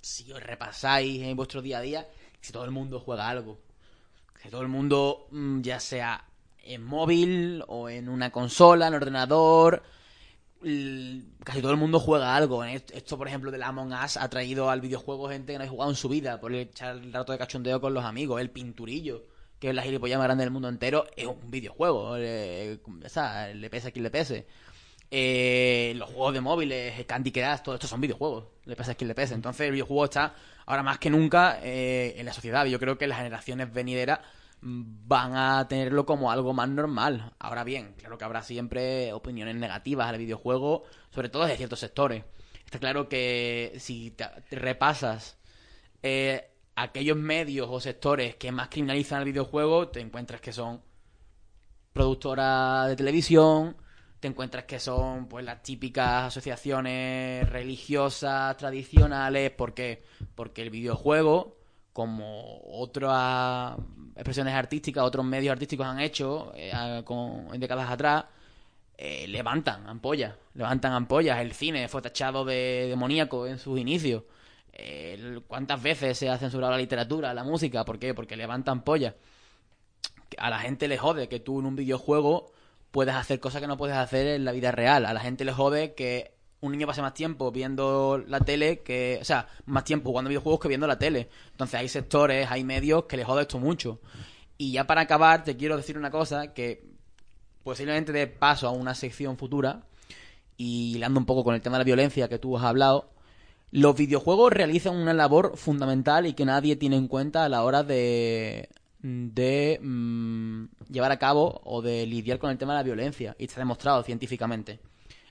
si 0.00 0.32
os 0.32 0.42
repasáis 0.42 1.22
en 1.22 1.36
vuestro 1.36 1.60
día 1.60 1.78
a 1.78 1.82
día, 1.82 2.08
si 2.40 2.50
todo 2.50 2.64
el 2.64 2.70
mundo 2.70 2.98
juega 2.98 3.28
algo. 3.28 3.58
Que 4.42 4.50
todo 4.50 4.62
el 4.62 4.68
mundo, 4.68 5.26
mm, 5.30 5.60
ya 5.60 5.78
sea 5.78 6.24
en 6.62 6.82
móvil 6.82 7.62
o 7.68 7.88
en 7.88 8.08
una 8.08 8.30
consola, 8.30 8.88
en 8.88 8.94
ordenador, 8.94 9.82
casi 11.44 11.60
todo 11.60 11.70
el 11.70 11.76
mundo 11.76 12.00
juega 12.00 12.34
algo. 12.34 12.64
Esto, 12.64 13.18
por 13.18 13.28
ejemplo, 13.28 13.50
del 13.50 13.62
Among 13.62 13.92
Us 13.92 14.16
ha 14.16 14.28
traído 14.28 14.70
al 14.70 14.80
videojuego 14.80 15.28
gente 15.28 15.52
que 15.52 15.58
no 15.58 15.64
ha 15.64 15.68
jugado 15.68 15.90
en 15.90 15.96
su 15.96 16.08
vida 16.08 16.40
por 16.40 16.54
echar 16.54 16.96
el 16.96 17.12
rato 17.12 17.32
de 17.32 17.38
cachondeo 17.38 17.80
con 17.80 17.94
los 17.94 18.04
amigos. 18.04 18.40
El 18.40 18.50
pinturillo, 18.50 19.26
que 19.58 19.68
es 19.70 19.74
la 19.74 19.82
gilipollas 19.82 20.18
más 20.18 20.26
grande 20.26 20.44
del 20.44 20.50
mundo 20.50 20.68
entero, 20.68 21.06
es 21.16 21.26
un 21.26 21.50
videojuego. 21.50 22.16
eh, 22.18 22.78
o 23.04 23.08
sea, 23.08 23.48
le 23.54 23.70
pese 23.70 23.88
a 23.88 23.90
quien 23.90 24.02
le 24.02 24.10
pese. 24.10 24.46
Eh, 25.10 25.92
los 25.96 26.08
juegos 26.08 26.34
de 26.34 26.40
móviles, 26.40 26.98
eh, 26.98 27.06
Candy 27.06 27.30
Crush, 27.30 27.60
todo 27.62 27.74
esto 27.76 27.86
son 27.86 28.00
videojuegos. 28.00 28.46
Le 28.64 28.74
pese 28.74 28.92
a 28.92 28.94
quien 28.94 29.08
le 29.08 29.14
pese. 29.14 29.34
Entonces, 29.34 29.66
el 29.66 29.72
videojuego 29.72 30.04
está 30.04 30.34
ahora 30.66 30.82
más 30.82 30.98
que 30.98 31.10
nunca 31.10 31.60
eh, 31.62 32.14
en 32.16 32.26
la 32.26 32.32
sociedad. 32.32 32.64
Yo 32.66 32.80
creo 32.80 32.98
que 32.98 33.06
las 33.06 33.18
generaciones 33.18 33.72
venideras 33.72 34.20
van 34.64 35.36
a 35.36 35.68
tenerlo 35.68 36.06
como 36.06 36.30
algo 36.30 36.54
más 36.54 36.68
normal. 36.68 37.34
Ahora 37.38 37.64
bien, 37.64 37.94
claro 37.98 38.16
que 38.16 38.24
habrá 38.24 38.42
siempre 38.42 39.12
opiniones 39.12 39.56
negativas 39.56 40.08
al 40.08 40.18
videojuego, 40.18 40.84
sobre 41.10 41.28
todo 41.28 41.44
de 41.44 41.56
ciertos 41.56 41.80
sectores. 41.80 42.24
Está 42.64 42.78
claro 42.78 43.08
que 43.08 43.74
si 43.78 44.10
te 44.12 44.26
repasas 44.50 45.36
eh, 46.02 46.50
aquellos 46.76 47.16
medios 47.16 47.68
o 47.70 47.78
sectores 47.78 48.36
que 48.36 48.52
más 48.52 48.68
criminalizan 48.68 49.20
el 49.20 49.26
videojuego, 49.26 49.88
te 49.88 50.00
encuentras 50.00 50.40
que 50.40 50.52
son 50.52 50.82
productoras 51.92 52.88
de 52.88 52.96
televisión, 52.96 53.76
te 54.18 54.28
encuentras 54.28 54.64
que 54.64 54.80
son 54.80 55.28
pues 55.28 55.44
las 55.44 55.62
típicas 55.62 56.24
asociaciones 56.24 57.48
religiosas 57.50 58.56
tradicionales, 58.56 59.50
¿por 59.50 59.74
qué? 59.74 60.02
Porque 60.34 60.62
el 60.62 60.70
videojuego, 60.70 61.58
como 61.94 62.60
otras 62.66 63.78
expresiones 64.16 64.52
artísticas, 64.52 65.04
otros 65.04 65.24
medios 65.24 65.52
artísticos 65.52 65.86
han 65.86 66.00
hecho 66.00 66.52
eh, 66.56 67.02
con- 67.04 67.54
en 67.54 67.60
décadas 67.60 67.88
atrás, 67.90 68.24
eh, 68.98 69.26
levantan 69.28 69.86
ampollas, 69.88 70.34
levantan 70.54 70.92
ampollas. 70.92 71.38
El 71.40 71.52
cine 71.52 71.88
fue 71.88 72.02
tachado 72.02 72.44
de 72.44 72.86
demoníaco 72.88 73.46
en 73.46 73.58
sus 73.58 73.78
inicios. 73.78 74.24
El- 74.72 75.42
¿Cuántas 75.46 75.80
veces 75.82 76.18
se 76.18 76.28
ha 76.28 76.36
censurado 76.36 76.72
la 76.72 76.78
literatura, 76.78 77.32
la 77.32 77.44
música? 77.44 77.84
¿Por 77.84 77.98
qué? 78.00 78.12
Porque 78.12 78.36
levantan 78.36 78.78
ampollas. 78.78 79.14
A 80.36 80.50
la 80.50 80.58
gente 80.58 80.88
le 80.88 80.98
jode 80.98 81.28
que 81.28 81.38
tú 81.38 81.60
en 81.60 81.66
un 81.66 81.76
videojuego 81.76 82.50
puedes 82.90 83.14
hacer 83.14 83.38
cosas 83.38 83.60
que 83.60 83.68
no 83.68 83.76
puedes 83.76 83.96
hacer 83.96 84.26
en 84.26 84.44
la 84.44 84.50
vida 84.52 84.72
real. 84.72 85.06
A 85.06 85.12
la 85.12 85.20
gente 85.20 85.44
le 85.44 85.52
jode 85.52 85.94
que 85.94 86.33
un 86.64 86.72
niño 86.72 86.86
pase 86.86 87.02
más 87.02 87.12
tiempo 87.12 87.52
viendo 87.52 88.22
la 88.26 88.40
tele 88.40 88.80
que... 88.80 89.18
O 89.20 89.24
sea, 89.24 89.46
más 89.66 89.84
tiempo 89.84 90.10
jugando 90.10 90.30
videojuegos 90.30 90.60
que 90.60 90.68
viendo 90.68 90.86
la 90.86 90.98
tele. 90.98 91.28
Entonces 91.50 91.78
hay 91.78 91.88
sectores, 91.88 92.50
hay 92.50 92.64
medios 92.64 93.04
que 93.04 93.18
le 93.18 93.24
jode 93.24 93.42
esto 93.42 93.58
mucho. 93.58 94.00
Y 94.56 94.72
ya 94.72 94.86
para 94.86 95.02
acabar, 95.02 95.44
te 95.44 95.56
quiero 95.56 95.76
decir 95.76 95.98
una 95.98 96.10
cosa 96.10 96.54
que 96.54 96.86
posiblemente 97.62 98.12
dé 98.12 98.26
paso 98.26 98.66
a 98.66 98.70
una 98.70 98.94
sección 98.94 99.36
futura 99.36 99.82
y 100.56 100.94
hilando 100.96 101.20
un 101.20 101.26
poco 101.26 101.44
con 101.44 101.54
el 101.54 101.60
tema 101.60 101.76
de 101.76 101.80
la 101.80 101.84
violencia 101.84 102.28
que 102.28 102.38
tú 102.38 102.56
has 102.56 102.64
hablado, 102.64 103.10
los 103.70 103.94
videojuegos 103.94 104.52
realizan 104.52 104.96
una 104.96 105.12
labor 105.12 105.58
fundamental 105.58 106.26
y 106.26 106.32
que 106.32 106.46
nadie 106.46 106.76
tiene 106.76 106.96
en 106.96 107.08
cuenta 107.08 107.44
a 107.44 107.48
la 107.50 107.62
hora 107.62 107.82
de, 107.82 108.70
de 109.02 109.80
mm, 109.82 110.64
llevar 110.88 111.12
a 111.12 111.18
cabo 111.18 111.60
o 111.64 111.82
de 111.82 112.06
lidiar 112.06 112.38
con 112.38 112.50
el 112.50 112.56
tema 112.56 112.72
de 112.72 112.78
la 112.78 112.84
violencia. 112.84 113.36
Y 113.38 113.44
está 113.44 113.60
demostrado 113.60 114.02
científicamente. 114.02 114.80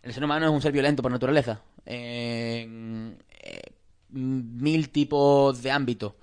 El 0.03 0.13
ser 0.13 0.23
humano 0.23 0.45
es 0.45 0.51
un 0.51 0.61
ser 0.61 0.71
violento 0.71 1.01
por 1.01 1.11
naturaleza. 1.11 1.61
En 1.85 3.17
eh, 3.39 3.61
mil 4.09 4.89
tipos 4.89 5.61
de 5.63 5.71
ámbitos. 5.71 6.13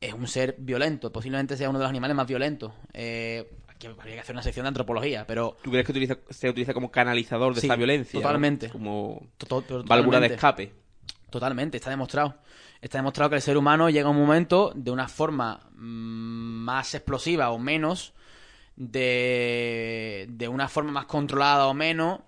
Es 0.00 0.14
un 0.14 0.26
ser 0.28 0.54
violento. 0.58 1.12
Posiblemente 1.12 1.56
sea 1.56 1.68
uno 1.68 1.78
de 1.78 1.82
los 1.84 1.90
animales 1.90 2.16
más 2.16 2.26
violentos. 2.26 2.72
Eh, 2.94 3.50
aquí 3.68 3.88
habría 3.88 4.14
que 4.14 4.20
hacer 4.20 4.34
una 4.34 4.42
sección 4.42 4.64
de 4.64 4.68
antropología, 4.68 5.26
pero 5.26 5.56
¿Tú 5.62 5.70
crees 5.70 5.84
que 5.84 5.92
utiliza- 5.92 6.18
se 6.30 6.48
utiliza 6.48 6.72
como 6.72 6.90
canalizador 6.90 7.54
de 7.54 7.60
Sí, 7.60 7.66
esa 7.66 7.76
violencia? 7.76 8.18
¿no? 8.18 8.22
totalmente. 8.22 8.70
Como 8.70 9.26
To- 9.38 9.46
to- 9.46 9.62
pero 9.66 9.84
válvula 9.84 10.20
de 10.20 10.26
escape. 10.28 10.72
Totalmente, 11.30 11.76
está 11.76 11.90
demostrado. 11.90 12.36
Está 12.80 12.98
demostrado 12.98 13.28
que 13.30 13.36
el 13.36 13.42
ser 13.42 13.56
humano 13.58 13.90
llega 13.90 14.06
a 14.08 14.10
un 14.10 14.16
momento 14.18 14.72
de 14.74 14.90
una 14.90 15.06
forma 15.08 15.68
mm, 15.74 15.80
más 16.64 16.94
explosiva 16.94 17.50
o 17.50 17.58
menos, 17.58 18.14
de, 18.76 20.26
de 20.30 20.48
una 20.48 20.68
forma 20.68 20.90
más 20.92 21.04
controlada 21.06 21.66
o 21.66 21.74
menos, 21.74 22.20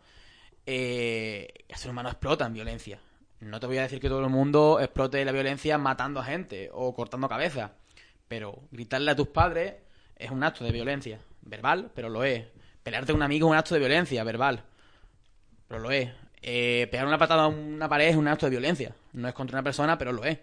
eh, 0.66 1.48
el 1.68 1.76
ser 1.76 1.90
humano 1.90 2.08
explota 2.08 2.46
en 2.46 2.52
violencia. 2.52 3.00
No 3.40 3.58
te 3.58 3.66
voy 3.66 3.78
a 3.78 3.82
decir 3.82 4.00
que 4.00 4.08
todo 4.08 4.20
el 4.20 4.30
mundo 4.30 4.78
explote 4.80 5.24
la 5.24 5.32
violencia 5.32 5.76
matando 5.78 6.20
a 6.20 6.24
gente 6.24 6.70
o 6.72 6.94
cortando 6.94 7.28
cabezas, 7.28 7.72
pero 8.28 8.62
gritarle 8.70 9.10
a 9.10 9.16
tus 9.16 9.28
padres 9.28 9.74
es 10.16 10.30
un 10.30 10.44
acto 10.44 10.64
de 10.64 10.70
violencia, 10.70 11.18
verbal, 11.42 11.90
pero 11.94 12.08
lo 12.08 12.22
es. 12.22 12.46
Pelearte 12.82 13.12
con 13.12 13.16
un 13.16 13.24
amigo 13.24 13.48
es 13.48 13.50
un 13.50 13.58
acto 13.58 13.74
de 13.74 13.80
violencia, 13.80 14.22
verbal, 14.22 14.64
pero 15.66 15.80
lo 15.80 15.90
es. 15.90 16.10
Eh, 16.40 16.88
pegar 16.90 17.06
una 17.06 17.18
patada 17.18 17.44
a 17.44 17.48
una 17.48 17.88
pared 17.88 18.08
es 18.08 18.16
un 18.16 18.28
acto 18.28 18.46
de 18.46 18.50
violencia. 18.50 18.94
No 19.12 19.28
es 19.28 19.34
contra 19.34 19.56
una 19.56 19.64
persona, 19.64 19.98
pero 19.98 20.12
lo 20.12 20.24
es. 20.24 20.38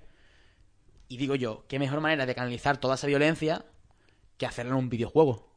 Y 1.08 1.18
digo 1.18 1.36
yo, 1.36 1.66
¿qué 1.68 1.80
mejor 1.80 2.02
manera 2.02 2.26
de 2.26 2.36
canalizar 2.36 2.78
toda 2.78 2.96
esa 2.96 3.08
violencia 3.08 3.66
que 4.38 4.46
hacerlo 4.46 4.74
en 4.74 4.78
un 4.78 4.90
videojuego? 4.90 5.49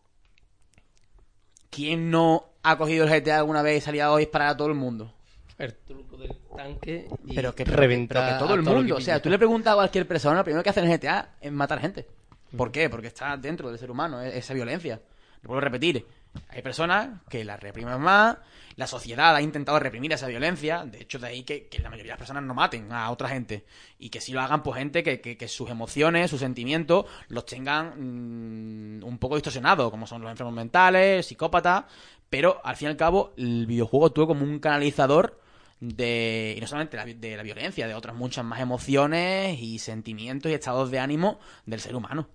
¿Quién 1.73 2.11
no 2.11 2.45
ha 2.63 2.77
cogido 2.77 3.07
el 3.07 3.11
GTA 3.11 3.39
alguna 3.39 3.63
vez 3.63 3.79
y 3.79 3.81
salido 3.81 4.15
a 4.15 4.19
disparar 4.19 4.49
a 4.51 4.57
todo 4.59 4.69
el 4.69 4.75
mundo? 4.75 5.11
El 5.57 5.73
truco 5.75 6.19
del 6.19 6.37
tanque 6.55 7.09
y 7.27 7.35
Pero 7.35 7.55
que, 7.55 7.65
reventar 7.65 8.23
pero 8.23 8.33
que 8.35 8.39
todo 8.45 8.53
a 8.53 8.57
el 8.57 8.63
mundo. 8.63 8.97
O 8.97 9.01
sea, 9.01 9.23
tú 9.23 9.31
le 9.31 9.39
preguntas 9.39 9.73
a 9.73 9.77
cualquier 9.77 10.07
persona, 10.07 10.37
lo 10.37 10.45
primero 10.45 10.63
que 10.63 10.69
hace 10.69 10.81
en 10.81 10.91
el 10.91 10.99
GTA 11.01 11.31
es 11.41 11.51
matar 11.51 11.81
gente. 11.81 12.07
¿Por 12.55 12.71
qué? 12.71 12.91
Porque 12.91 13.07
está 13.07 13.39
dentro 13.39 13.71
del 13.71 13.79
ser 13.79 13.91
humano, 13.91 14.21
e- 14.21 14.37
esa 14.37 14.53
violencia. 14.53 15.01
Lo 15.41 15.49
vuelvo 15.49 15.63
a 15.63 15.65
repetir. 15.65 16.05
Hay 16.49 16.63
personas 16.63 17.21
que 17.29 17.45
la 17.45 17.57
reprimen 17.57 18.01
más, 18.01 18.37
la 18.77 18.87
sociedad 18.87 19.35
ha 19.35 19.43
intentado 19.43 19.79
reprimir 19.79 20.13
esa 20.13 20.27
violencia, 20.27 20.85
de 20.85 21.03
hecho 21.03 21.19
de 21.19 21.27
ahí 21.27 21.43
que, 21.45 21.69
la 21.83 21.91
mayoría 21.91 22.11
de 22.11 22.15
las 22.15 22.19
personas 22.19 22.43
no 22.43 22.55
maten 22.55 22.91
a 22.93 23.11
otra 23.11 23.29
gente 23.29 23.65
y 23.99 24.09
que 24.09 24.21
si 24.21 24.33
lo 24.33 24.41
hagan 24.41 24.63
pues 24.63 24.79
gente 24.79 25.03
que, 25.03 25.21
que- 25.21 25.37
que 25.37 25.49
sus 25.49 25.69
emociones, 25.71 26.31
sus 26.31 26.41
sentimientos 26.41 27.07
los 27.29 27.45
tengan 27.45 28.99
mm, 29.01 29.05
un 29.05 29.19
poco 29.19 29.35
distorsionados, 29.37 29.91
como 29.91 30.07
son 30.07 30.23
los 30.23 30.31
enfermos 30.31 30.55
mentales, 30.55 31.27
psicópatas, 31.27 31.85
pero 32.31 32.61
al 32.65 32.77
fin 32.77 32.89
y 32.89 32.91
al 32.93 32.97
cabo 32.97 33.35
el 33.37 33.67
videojuego 33.67 34.07
actúa 34.07 34.27
como 34.27 34.43
un 34.45 34.59
canalizador 34.59 35.39
de, 35.81 36.55
y 36.57 36.61
no 36.61 36.67
solamente 36.67 36.97
de 37.15 37.37
la 37.37 37.43
violencia, 37.43 37.87
de 37.89 37.95
otras 37.95 38.15
muchas 38.17 38.45
más 38.45 38.61
emociones 38.61 39.59
y 39.61 39.79
sentimientos 39.79 40.51
y 40.51 40.55
estados 40.55 40.91
de 40.91 40.99
ánimo 41.01 41.41
del 41.67 41.81
ser 41.81 41.97
humano. 41.97 42.29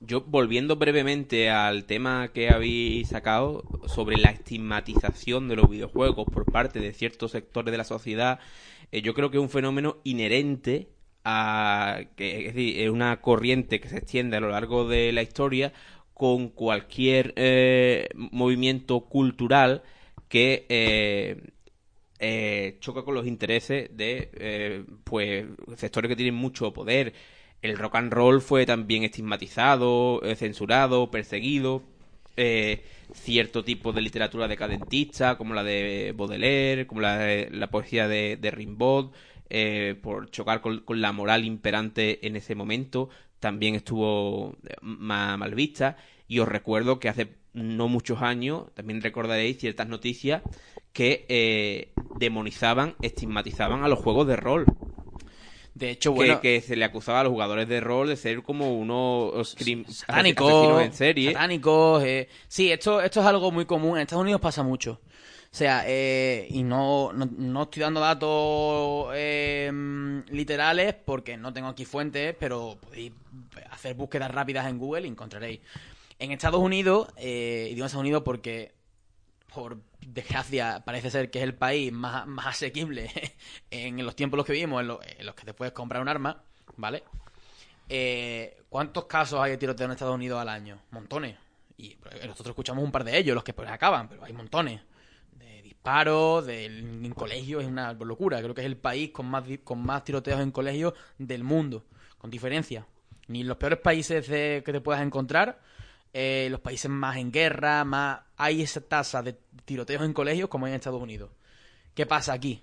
Yo, 0.00 0.20
volviendo 0.20 0.76
brevemente 0.76 1.48
al 1.48 1.84
tema 1.86 2.28
que 2.32 2.50
habéis 2.50 3.08
sacado 3.08 3.64
sobre 3.86 4.18
la 4.18 4.30
estigmatización 4.30 5.48
de 5.48 5.56
los 5.56 5.70
videojuegos 5.70 6.26
por 6.30 6.44
parte 6.44 6.80
de 6.80 6.92
ciertos 6.92 7.30
sectores 7.32 7.72
de 7.72 7.78
la 7.78 7.84
sociedad, 7.84 8.38
eh, 8.92 9.00
yo 9.00 9.14
creo 9.14 9.30
que 9.30 9.38
es 9.38 9.42
un 9.42 9.48
fenómeno 9.48 9.96
inherente 10.04 10.88
a 11.24 12.02
que 12.16 12.40
es 12.48 12.54
decir, 12.54 12.80
es 12.80 12.90
una 12.90 13.20
corriente 13.20 13.80
que 13.80 13.88
se 13.88 13.96
extiende 13.98 14.36
a 14.36 14.40
lo 14.40 14.50
largo 14.50 14.86
de 14.86 15.12
la 15.12 15.22
historia 15.22 15.72
con 16.14 16.48
cualquier 16.50 17.32
eh, 17.36 18.08
movimiento 18.14 19.00
cultural 19.00 19.82
que 20.28 20.66
eh, 20.68 21.42
eh, 22.18 22.76
choca 22.80 23.02
con 23.02 23.14
los 23.14 23.26
intereses 23.26 23.90
de 23.96 24.30
eh, 24.34 24.84
pues 25.04 25.46
sectores 25.76 26.08
que 26.08 26.16
tienen 26.16 26.34
mucho 26.34 26.72
poder. 26.72 27.12
El 27.70 27.78
rock 27.78 27.96
and 27.96 28.12
roll 28.12 28.40
fue 28.40 28.64
también 28.64 29.02
estigmatizado, 29.02 30.22
eh, 30.22 30.36
censurado, 30.36 31.10
perseguido. 31.10 31.82
Eh, 32.36 32.84
cierto 33.12 33.64
tipo 33.64 33.92
de 33.92 34.02
literatura 34.02 34.46
decadentista, 34.46 35.36
como 35.38 35.54
la 35.54 35.64
de 35.64 36.12
Baudelaire, 36.16 36.86
como 36.86 37.00
la 37.00 37.18
de 37.18 37.48
la 37.50 37.70
poesía 37.70 38.08
de, 38.08 38.50
Rimbaud, 38.52 39.10
eh, 39.48 39.96
por 40.02 40.30
chocar 40.30 40.60
con, 40.60 40.84
la 41.00 41.12
moral 41.12 41.44
imperante 41.44 42.26
en 42.26 42.36
ese 42.36 42.54
momento, 42.54 43.08
también 43.40 43.74
estuvo 43.74 44.56
ma- 44.82 45.36
mal 45.36 45.54
vista. 45.54 45.96
Y 46.28 46.38
os 46.40 46.48
recuerdo 46.48 47.00
que 47.00 47.08
hace 47.08 47.34
no 47.52 47.88
muchos 47.88 48.22
años, 48.22 48.72
también 48.74 49.02
recordaréis 49.02 49.58
ciertas 49.58 49.88
noticias 49.88 50.42
que 50.92 51.92
demonizaban, 52.18 52.94
estigmatizaban 53.02 53.82
a 53.82 53.88
los 53.88 53.98
juegos 53.98 54.26
de 54.26 54.36
rol. 54.36 54.66
De 55.76 55.90
hecho, 55.90 56.12
Que- 56.12 56.16
bueno, 56.16 56.40
que, 56.40 56.62
se 56.62 56.74
le 56.74 56.86
acusaba 56.86 57.20
a 57.20 57.24
los 57.24 57.32
jugadores 57.32 57.68
de 57.68 57.80
rol 57.80 58.08
de 58.08 58.16
ser 58.16 58.42
como 58.42 58.78
unos 58.78 59.54
satánicos, 59.90 60.82
en 60.82 60.92
serie. 60.94 61.32
satánicos, 61.32 62.02
eh, 62.02 62.28
sí, 62.48 62.72
esto, 62.72 63.02
esto 63.02 63.20
es 63.20 63.26
algo 63.26 63.50
muy 63.50 63.66
común. 63.66 63.96
En 63.98 64.02
Estados 64.02 64.22
Unidos 64.22 64.40
pasa 64.40 64.62
mucho. 64.62 65.02
O 65.02 65.58
sea, 65.58 65.84
eh, 65.86 66.46
y 66.48 66.62
no, 66.62 67.12
no, 67.12 67.28
no 67.36 67.62
estoy 67.64 67.82
dando 67.82 68.00
datos 68.00 69.08
eh, 69.14 69.70
literales 70.30 70.94
porque 71.04 71.36
no 71.36 71.52
tengo 71.52 71.68
aquí 71.68 71.84
fuentes, 71.84 72.34
pero 72.40 72.78
podéis 72.80 73.12
hacer 73.70 73.94
búsquedas 73.94 74.30
rápidas 74.30 74.66
en 74.68 74.78
Google 74.78 75.06
y 75.06 75.10
encontraréis. 75.10 75.60
En 76.18 76.32
Estados 76.32 76.60
Unidos, 76.60 77.08
eh, 77.18 77.68
y 77.70 77.74
digo 77.74 77.84
Estados 77.84 78.00
Unidos 78.02 78.22
porque, 78.24 78.72
por 79.56 79.78
desgracia, 80.06 80.82
parece 80.84 81.10
ser 81.10 81.30
que 81.30 81.38
es 81.38 81.44
el 81.44 81.54
país 81.54 81.90
más, 81.92 82.26
más 82.26 82.46
asequible 82.48 83.10
en 83.70 84.04
los 84.04 84.14
tiempos 84.14 84.34
en 84.36 84.38
los 84.38 84.46
que 84.46 84.52
vivimos, 84.52 84.82
en, 84.82 84.88
lo- 84.88 85.00
los 85.22 85.34
que 85.34 85.44
te 85.44 85.54
puedes 85.54 85.72
comprar 85.72 86.02
un 86.02 86.08
arma, 86.08 86.42
¿vale? 86.76 87.02
Eh, 87.88 88.62
¿Cuántos 88.68 89.06
casos 89.06 89.40
hay 89.40 89.52
de 89.52 89.56
tiroteo 89.58 89.86
en 89.86 89.92
Estados 89.92 90.14
Unidos 90.14 90.38
al 90.40 90.48
año? 90.50 90.78
Montones. 90.90 91.36
Y 91.78 91.96
nosotros 92.26 92.48
escuchamos 92.48 92.84
un 92.84 92.92
par 92.92 93.04
de 93.04 93.16
ellos, 93.16 93.34
los 93.34 93.44
que 93.44 93.52
pues 93.54 93.68
acaban, 93.70 94.08
pero 94.08 94.24
hay 94.24 94.32
montones. 94.32 94.82
De 95.38 95.62
disparos, 95.62 96.44
de, 96.46 96.66
en 96.66 97.12
colegios, 97.14 97.62
es 97.62 97.68
una 97.68 97.92
locura. 97.94 98.42
Creo 98.42 98.54
que 98.54 98.60
es 98.62 98.66
el 98.66 98.76
país 98.76 99.10
con 99.10 99.26
más, 99.26 99.44
con 99.64 99.82
más 99.84 100.04
tiroteos 100.04 100.40
en 100.40 100.50
colegios 100.50 100.92
del 101.18 101.44
mundo, 101.44 101.84
con 102.18 102.30
diferencia. 102.30 102.86
Ni 103.28 103.42
los 103.42 103.56
peores 103.56 103.78
países 103.78 104.26
que 104.26 104.62
te 104.64 104.80
puedas 104.80 105.02
encontrar, 105.02 105.60
eh, 106.12 106.48
los 106.50 106.60
países 106.60 106.90
más 106.90 107.16
en 107.16 107.30
guerra, 107.32 107.84
más 107.84 108.20
hay 108.36 108.62
esa 108.62 108.80
tasa 108.80 109.22
de 109.22 109.34
tiroteos 109.64 110.02
en 110.02 110.12
colegios 110.12 110.48
como 110.48 110.66
hay 110.66 110.72
en 110.72 110.76
Estados 110.76 111.02
Unidos. 111.02 111.30
¿Qué 111.94 112.06
pasa 112.06 112.32
aquí? 112.32 112.62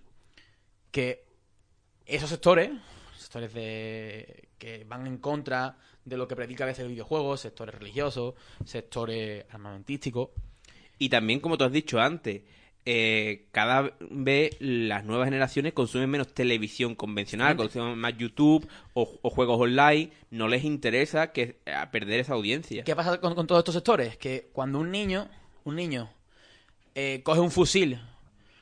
Que 0.91 1.25
esos 2.05 2.29
sectores, 2.29 2.71
sectores 3.17 3.53
de 3.53 4.49
que 4.57 4.83
van 4.83 5.07
en 5.07 5.17
contra 5.17 5.77
de 6.05 6.17
lo 6.17 6.27
que 6.27 6.35
predica 6.35 6.63
a 6.63 6.67
veces 6.67 6.85
el 6.85 6.91
videojuego, 6.91 7.35
sectores 7.37 7.75
religiosos, 7.75 8.35
sectores 8.65 9.45
armamentísticos, 9.49 10.29
Y 10.99 11.09
también, 11.09 11.39
como 11.39 11.57
tú 11.57 11.63
has 11.65 11.71
dicho 11.71 11.99
antes, 11.99 12.43
eh, 12.85 13.47
cada 13.51 13.93
vez 13.99 14.55
las 14.59 15.05
nuevas 15.05 15.25
generaciones 15.25 15.73
consumen 15.73 16.09
menos 16.09 16.33
televisión 16.33 16.95
convencional, 16.95 17.55
consumen 17.55 17.97
más 17.97 18.17
YouTube 18.17 18.67
o, 18.93 19.19
o 19.21 19.29
juegos 19.29 19.59
online. 19.59 20.11
No 20.31 20.47
les 20.47 20.63
interesa 20.63 21.31
que 21.31 21.59
a 21.65 21.91
perder 21.91 22.19
esa 22.19 22.33
audiencia. 22.33 22.83
¿Qué 22.83 22.95
pasa 22.95 23.19
con, 23.19 23.35
con 23.35 23.47
todos 23.47 23.59
estos 23.59 23.75
sectores? 23.75 24.17
Que 24.17 24.49
cuando 24.53 24.79
un 24.79 24.91
niño, 24.91 25.29
un 25.65 25.75
niño, 25.75 26.09
eh, 26.95 27.21
coge 27.23 27.39
un 27.39 27.51
fusil, 27.51 28.01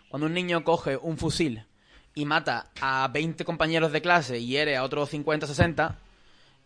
cuando 0.09 0.27
un 0.27 0.33
niño 0.33 0.63
coge 0.63 0.97
un 0.97 1.17
fusil 1.17 1.65
y 2.13 2.25
mata 2.25 2.69
a 2.81 3.07
20 3.11 3.45
compañeros 3.45 3.91
de 3.91 4.01
clase 4.01 4.39
y 4.39 4.47
hiere 4.47 4.75
a 4.77 4.83
otros 4.83 5.09
50, 5.09 5.47
60 5.47 5.97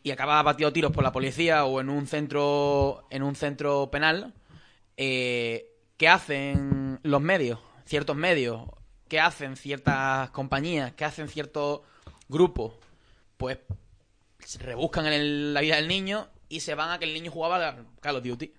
y 0.03 0.11
acaba 0.11 0.41
batido 0.43 0.71
tiros 0.73 0.91
por 0.91 1.03
la 1.03 1.11
policía 1.11 1.65
o 1.65 1.79
en 1.81 1.89
un 1.89 2.07
centro, 2.07 3.05
en 3.09 3.23
un 3.23 3.35
centro 3.35 3.89
penal, 3.91 4.33
eh, 4.97 5.67
¿qué 5.97 6.07
hacen 6.07 6.99
los 7.03 7.21
medios? 7.21 7.59
Ciertos 7.85 8.15
medios, 8.15 8.61
¿qué 9.07 9.19
hacen 9.19 9.55
ciertas 9.55 10.29
compañías? 10.31 10.93
¿Qué 10.93 11.05
hacen 11.05 11.27
ciertos 11.27 11.81
grupos? 12.27 12.73
Pues 13.37 13.59
se 14.39 14.59
rebuscan 14.59 15.05
en 15.07 15.13
el- 15.13 15.53
la 15.53 15.61
vida 15.61 15.75
del 15.75 15.87
niño 15.87 16.27
y 16.49 16.59
se 16.59 16.75
van 16.75 16.91
a 16.91 16.99
que 16.99 17.05
el 17.05 17.13
niño 17.13 17.31
jugaba 17.31 17.77
Call 18.01 18.15
of 18.17 18.23
Duty. 18.23 18.53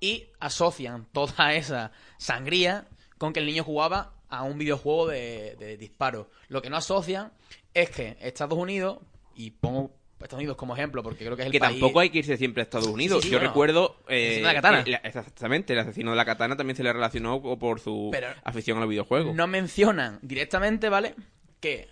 Y 0.00 0.26
asocian 0.40 1.06
toda 1.12 1.54
esa 1.54 1.92
sangría 2.18 2.86
con 3.18 3.32
que 3.32 3.40
el 3.40 3.46
niño 3.46 3.64
jugaba 3.64 4.12
a 4.28 4.42
un 4.42 4.58
videojuego 4.58 5.08
de, 5.08 5.56
de 5.58 5.76
disparo. 5.76 6.30
Lo 6.48 6.60
que 6.62 6.68
no 6.70 6.76
asocian 6.76 7.32
es 7.72 7.90
que 7.90 8.16
Estados 8.20 8.58
Unidos, 8.58 8.98
y 9.34 9.50
pongo 9.50 9.94
Estados 10.20 10.38
Unidos 10.38 10.56
como 10.56 10.74
ejemplo 10.74 11.02
porque 11.02 11.24
creo 11.24 11.36
que 11.36 11.42
es 11.42 11.46
el 11.46 11.52
que 11.52 11.60
país... 11.60 11.78
tampoco 11.78 12.00
hay 12.00 12.08
que 12.10 12.18
irse 12.18 12.36
siempre 12.38 12.62
a 12.62 12.64
Estados 12.64 12.88
Unidos. 12.88 13.22
sí, 13.22 13.28
Yo 13.30 13.36
bueno. 13.38 13.50
recuerdo. 13.50 13.96
El 14.08 14.16
eh, 14.18 14.26
asesino 14.26 14.48
de 14.48 14.54
la 14.54 14.54
katana. 14.62 14.84
que 14.84 14.90
la- 14.90 14.96
exactamente, 14.98 15.72
el 15.74 15.78
asesino 15.78 16.10
de 16.10 16.16
la 16.16 16.24
katana 16.24 16.56
también 16.56 16.76
se 16.76 16.82
le 16.82 16.92
relacionó 16.92 17.40
por 17.58 17.80
su 17.80 18.08
Pero 18.12 18.28
afición 18.44 18.78
a 18.78 18.80
los 18.80 18.88
videojuegos. 18.88 19.34
No 19.34 19.46
mencionan 19.46 20.18
directamente, 20.22 20.88
¿vale? 20.88 21.14
Que 21.60 21.88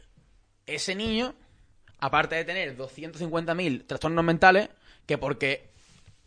ese 0.67 0.95
niño, 0.95 1.35
aparte 2.01 2.35
de 2.37 2.45
tener 2.45 2.77
250.000 2.77 3.87
trastornos 3.87 4.25
mentales, 4.25 4.71
que 5.07 5.19
porque 5.19 5.69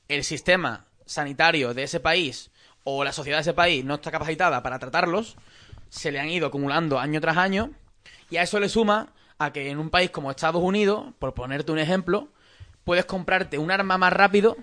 el 0.08 0.24
sistema 0.24 0.86
sanitario 1.08 1.74
de 1.74 1.84
ese 1.84 2.00
país 2.00 2.52
o 2.84 3.04
la 3.04 3.12
sociedad 3.12 3.38
de 3.38 3.42
ese 3.42 3.54
país 3.54 3.84
no 3.84 3.96
está 3.96 4.12
capacitada 4.12 4.64
para 4.64 4.80
tratarlos, 4.80 5.36
se 5.90 6.12
le 6.12 6.20
han 6.20 6.30
ido 6.30 6.48
acumulando 6.48 7.00
año 7.00 7.20
tras 7.20 7.38
año, 7.38 7.72
y 8.30 8.38
a 8.38 8.44
eso 8.44 8.60
le 8.60 8.70
suma 8.70 9.14
a 9.40 9.52
que 9.52 9.70
en 9.70 9.78
un 9.78 9.90
país 9.90 10.10
como 10.10 10.32
Estados 10.32 10.64
Unidos, 10.64 11.14
por 11.20 11.34
ponerte 11.34 11.72
un 11.72 11.80
ejemplo, 11.80 12.30
puedes 12.84 13.06
comprarte 13.06 13.58
un 13.58 13.72
arma 13.72 13.98
más 13.98 14.14
rápido 14.14 14.56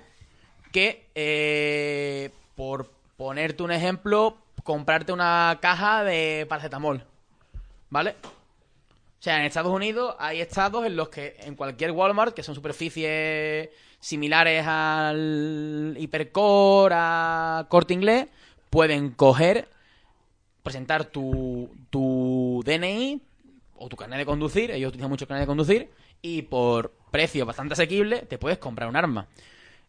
que, 0.72 1.10
eh, 1.14 2.30
por 2.56 2.90
ponerte 3.16 3.62
un 3.62 3.72
ejemplo, 3.72 4.38
comprarte 4.62 5.12
una 5.12 5.58
caja 5.60 6.02
de 6.02 6.46
paracetamol. 6.48 7.04
¿Vale? 7.90 8.16
O 8.22 9.22
sea, 9.24 9.38
en 9.38 9.44
Estados 9.44 9.72
Unidos 9.72 10.16
hay 10.18 10.40
estados 10.40 10.84
en 10.84 10.96
los 10.96 11.08
que 11.10 11.36
en 11.40 11.54
cualquier 11.54 11.92
Walmart, 11.92 12.34
que 12.34 12.42
son 12.42 12.54
superficies 12.54 13.68
similares 14.04 14.66
al 14.66 15.96
Hipercore, 15.98 16.94
a 16.94 17.66
Corte 17.70 17.94
Inglés, 17.94 18.26
pueden 18.68 19.12
coger, 19.12 19.66
presentar 20.62 21.06
tu, 21.06 21.70
tu 21.88 22.62
DNI 22.66 23.22
o 23.76 23.88
tu 23.88 23.96
carnet 23.96 24.18
de 24.18 24.26
conducir, 24.26 24.70
ellos 24.72 24.90
utilizan 24.90 25.08
mucho 25.08 25.24
el 25.24 25.28
carnet 25.28 25.44
de 25.44 25.46
conducir, 25.46 25.90
y 26.20 26.42
por 26.42 26.92
precio 27.10 27.46
bastante 27.46 27.72
asequible 27.72 28.20
te 28.20 28.36
puedes 28.36 28.58
comprar 28.58 28.90
un 28.90 28.96
arma. 28.96 29.26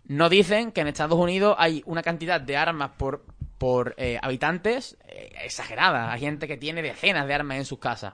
No 0.06 0.30
dicen 0.30 0.72
que 0.72 0.80
en 0.80 0.88
Estados 0.88 1.20
Unidos 1.20 1.58
hay 1.60 1.84
una 1.86 2.02
cantidad 2.02 2.40
de 2.40 2.56
armas 2.56 2.92
por, 2.98 3.26
por 3.58 3.96
eh, 3.98 4.18
habitantes 4.22 4.96
eh, 5.10 5.34
exagerada. 5.44 6.14
Hay 6.14 6.22
gente 6.22 6.48
que 6.48 6.56
tiene 6.56 6.82
decenas 6.82 7.28
de 7.28 7.34
armas 7.34 7.58
en 7.58 7.66
sus 7.66 7.80
casas. 7.80 8.14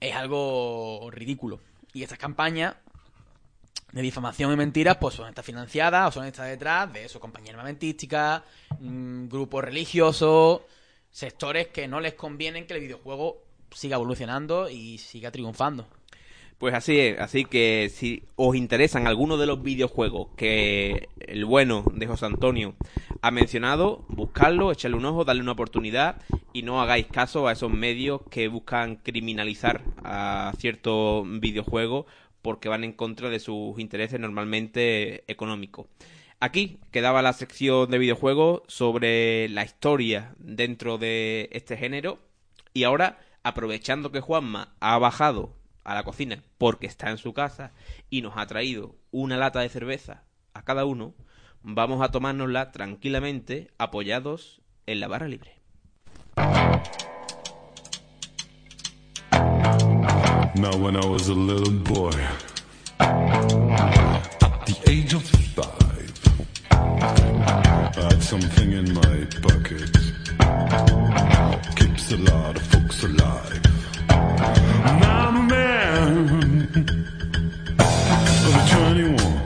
Es 0.00 0.16
algo 0.16 1.10
ridículo. 1.12 1.60
Y 1.92 2.02
estas 2.02 2.18
campañas 2.18 2.74
de 3.92 4.02
difamación 4.02 4.52
y 4.52 4.56
mentiras 4.56 4.96
pues 4.96 5.14
son 5.14 5.28
estas 5.28 5.44
financiadas 5.44 6.08
o 6.08 6.12
son 6.12 6.26
estas 6.26 6.48
detrás 6.48 6.92
de 6.92 7.04
eso, 7.04 7.20
compañías 7.20 7.54
armamentísticas, 7.54 8.42
mm, 8.80 9.28
grupos 9.28 9.64
religiosos, 9.64 10.62
sectores 11.10 11.68
que 11.68 11.88
no 11.88 12.00
les 12.00 12.14
convienen 12.14 12.66
que 12.66 12.74
el 12.74 12.80
videojuego 12.80 13.42
siga 13.70 13.96
evolucionando 13.96 14.68
y 14.68 14.98
siga 14.98 15.30
triunfando. 15.30 15.86
Pues 16.58 16.72
así 16.72 16.98
es, 16.98 17.18
así 17.18 17.44
que 17.44 17.90
si 17.92 18.22
os 18.34 18.56
interesan 18.56 19.06
algunos 19.06 19.38
de 19.38 19.44
los 19.44 19.62
videojuegos 19.62 20.28
que 20.36 21.10
el 21.18 21.44
bueno 21.44 21.84
de 21.92 22.06
José 22.06 22.24
Antonio 22.24 22.74
ha 23.20 23.30
mencionado, 23.30 24.06
buscarlo, 24.08 24.72
echarle 24.72 24.96
un 24.96 25.04
ojo, 25.04 25.26
darle 25.26 25.42
una 25.42 25.52
oportunidad 25.52 26.22
y 26.54 26.62
no 26.62 26.80
hagáis 26.80 27.08
caso 27.08 27.46
a 27.46 27.52
esos 27.52 27.70
medios 27.70 28.22
que 28.30 28.48
buscan 28.48 28.96
criminalizar 28.96 29.82
a 30.02 30.54
ciertos 30.58 31.26
videojuegos 31.40 32.06
porque 32.46 32.68
van 32.68 32.84
en 32.84 32.92
contra 32.92 33.28
de 33.28 33.40
sus 33.40 33.76
intereses 33.80 34.20
normalmente 34.20 35.24
económicos. 35.26 35.88
Aquí 36.38 36.78
quedaba 36.92 37.20
la 37.20 37.32
sección 37.32 37.90
de 37.90 37.98
videojuegos 37.98 38.62
sobre 38.68 39.48
la 39.48 39.64
historia 39.64 40.32
dentro 40.38 40.96
de 40.96 41.48
este 41.50 41.76
género 41.76 42.20
y 42.72 42.84
ahora, 42.84 43.18
aprovechando 43.42 44.12
que 44.12 44.20
Juanma 44.20 44.76
ha 44.78 44.96
bajado 44.96 45.56
a 45.82 45.96
la 45.96 46.04
cocina 46.04 46.40
porque 46.56 46.86
está 46.86 47.10
en 47.10 47.18
su 47.18 47.34
casa 47.34 47.72
y 48.10 48.22
nos 48.22 48.36
ha 48.36 48.46
traído 48.46 48.94
una 49.10 49.36
lata 49.36 49.58
de 49.58 49.68
cerveza 49.68 50.22
a 50.54 50.62
cada 50.62 50.84
uno, 50.84 51.14
vamos 51.62 52.00
a 52.00 52.12
tomárnosla 52.12 52.70
tranquilamente 52.70 53.72
apoyados 53.76 54.60
en 54.86 55.00
la 55.00 55.08
barra 55.08 55.26
libre. 55.26 55.58
Now, 60.58 60.74
when 60.78 60.96
I 60.96 61.04
was 61.04 61.28
a 61.28 61.34
little 61.34 61.70
boy, 61.70 62.12
at 62.98 64.64
the 64.66 64.76
age 64.88 65.12
of 65.12 65.22
five, 65.22 66.12
I 66.70 67.92
had 67.94 68.22
something 68.22 68.72
in 68.72 68.94
my 68.94 69.26
pocket. 69.42 69.90
Keeps 71.76 72.12
a 72.12 72.16
lot 72.16 72.56
of 72.56 72.62
folks 72.62 73.02
alive. 73.04 73.60
A 74.08 75.32
man 75.46 76.68
of 78.48 78.70
21. 78.70 79.36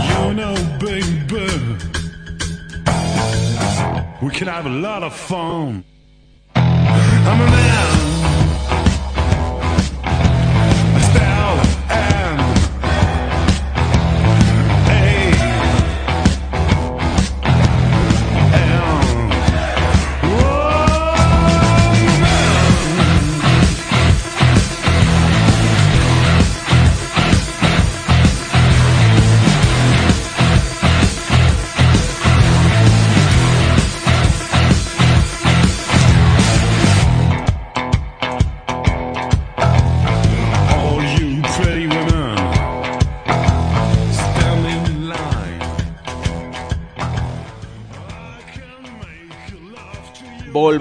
You 0.00 0.34
know, 0.34 0.54
baby, 0.80 1.46
we 4.22 4.30
can 4.30 4.48
have 4.48 4.64
a 4.64 4.70
lot 4.70 5.02
of 5.02 5.14
fun. 5.14 5.84
I'm 6.56 7.40
a 7.40 7.53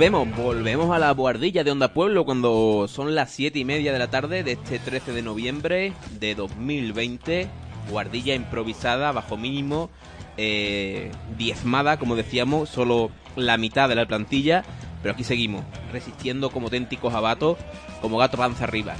Volvemos, 0.04 0.36
volvemos 0.36 0.94
a 0.94 1.00
la 1.00 1.14
buhardilla 1.14 1.64
de 1.64 1.72
Onda 1.72 1.94
Pueblo 1.94 2.26
cuando 2.26 2.90
son 2.90 3.16
las 3.16 3.32
siete 3.32 3.60
y 3.60 3.64
media 3.64 3.94
de 3.94 4.00
la 4.00 4.10
tarde 4.10 4.44
de 4.44 4.52
este 4.52 4.78
13 4.78 5.14
de 5.14 5.22
noviembre 5.22 5.94
de 6.20 6.36
2020. 6.36 7.48
Guardilla 7.90 8.36
improvisada, 8.36 9.14
bajo 9.14 9.38
mínimo, 9.38 9.90
eh, 10.36 11.10
diezmada, 11.38 12.00
como 12.00 12.18
decíamos, 12.18 12.68
solo 12.68 13.12
la 13.38 13.56
mitad 13.56 13.88
de 13.88 13.96
la 13.96 14.06
plantilla. 14.06 14.66
Pero 15.02 15.14
aquí 15.14 15.24
seguimos, 15.24 15.64
resistiendo 15.94 16.50
como 16.50 16.66
auténticos 16.66 17.14
abatos, 17.14 17.58
como 18.02 18.18
gato 18.18 18.36
panza 18.36 18.66
arriba. 18.66 18.96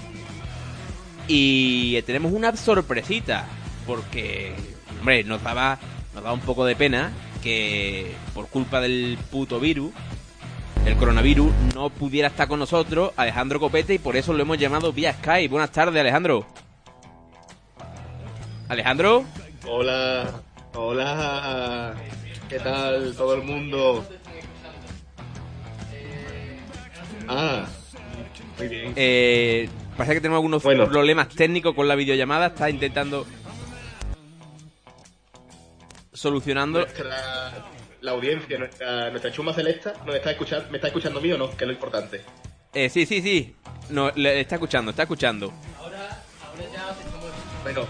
Y 1.28 2.02
tenemos 2.04 2.32
una 2.32 2.56
sorpresita, 2.56 3.46
porque, 3.86 4.54
hombre, 5.02 5.26
nos 5.26 5.44
daba, 5.44 5.80
nos 6.14 6.24
daba 6.24 6.34
un 6.34 6.40
poco 6.40 6.64
de 6.64 6.78
pena 6.78 7.12
que 7.44 8.14
por 8.34 8.48
culpa 8.48 8.80
del 8.80 9.18
puto 9.30 9.60
virus, 9.60 9.92
el 10.86 10.96
coronavirus, 10.98 11.52
no 11.76 11.90
pudiera 11.90 12.28
estar 12.28 12.48
con 12.48 12.60
nosotros 12.60 13.12
Alejandro 13.16 13.60
Copete 13.60 13.94
y 13.94 14.00
por 14.00 14.16
eso 14.18 14.34
lo 14.34 14.42
hemos 14.42 14.58
llamado 14.58 14.92
vía 14.92 15.14
Skype. 15.14 15.50
Buenas 15.50 15.72
tardes, 15.72 16.00
Alejandro. 16.00 16.46
Alejandro, 18.70 19.24
Hola, 19.66 20.42
hola, 20.74 21.94
¿qué 22.50 22.60
tal 22.60 23.14
todo 23.16 23.36
el 23.36 23.44
mundo? 23.44 24.06
Ah, 27.28 27.66
muy 28.58 28.68
bien. 28.68 28.94
eh, 28.98 29.70
parece 29.96 30.16
que 30.16 30.22
tenemos 30.22 30.38
algunos 30.38 30.64
Bueno. 30.64 30.90
problemas 30.90 31.30
técnicos 31.30 31.74
con 31.76 31.88
la 31.88 31.96
videollamada. 31.96 32.48
Está 32.48 32.70
intentando 32.70 33.26
solucionando. 36.12 36.80
Nuestra, 36.80 37.54
la 38.04 38.12
audiencia, 38.12 38.58
nuestra, 38.60 39.10
nuestra 39.10 39.32
chuma 39.32 39.54
celesta, 39.54 39.94
nos 40.06 40.14
está 40.16 40.32
escuchando, 40.32 40.70
¿me 40.70 40.78
está 40.78 40.88
escuchando 40.88 41.20
a 41.20 41.22
mí 41.22 41.32
o 41.32 41.38
no? 41.38 41.50
Que 41.56 41.64
es 41.64 41.68
lo 41.68 41.74
importante. 41.74 42.22
Eh, 42.74 42.90
sí, 42.90 43.06
sí, 43.06 43.22
sí. 43.22 43.56
No, 43.90 44.12
le 44.16 44.42
está 44.42 44.56
escuchando, 44.56 44.92
está 44.92 45.04
escuchando. 45.04 45.54
Bueno, 47.64 47.82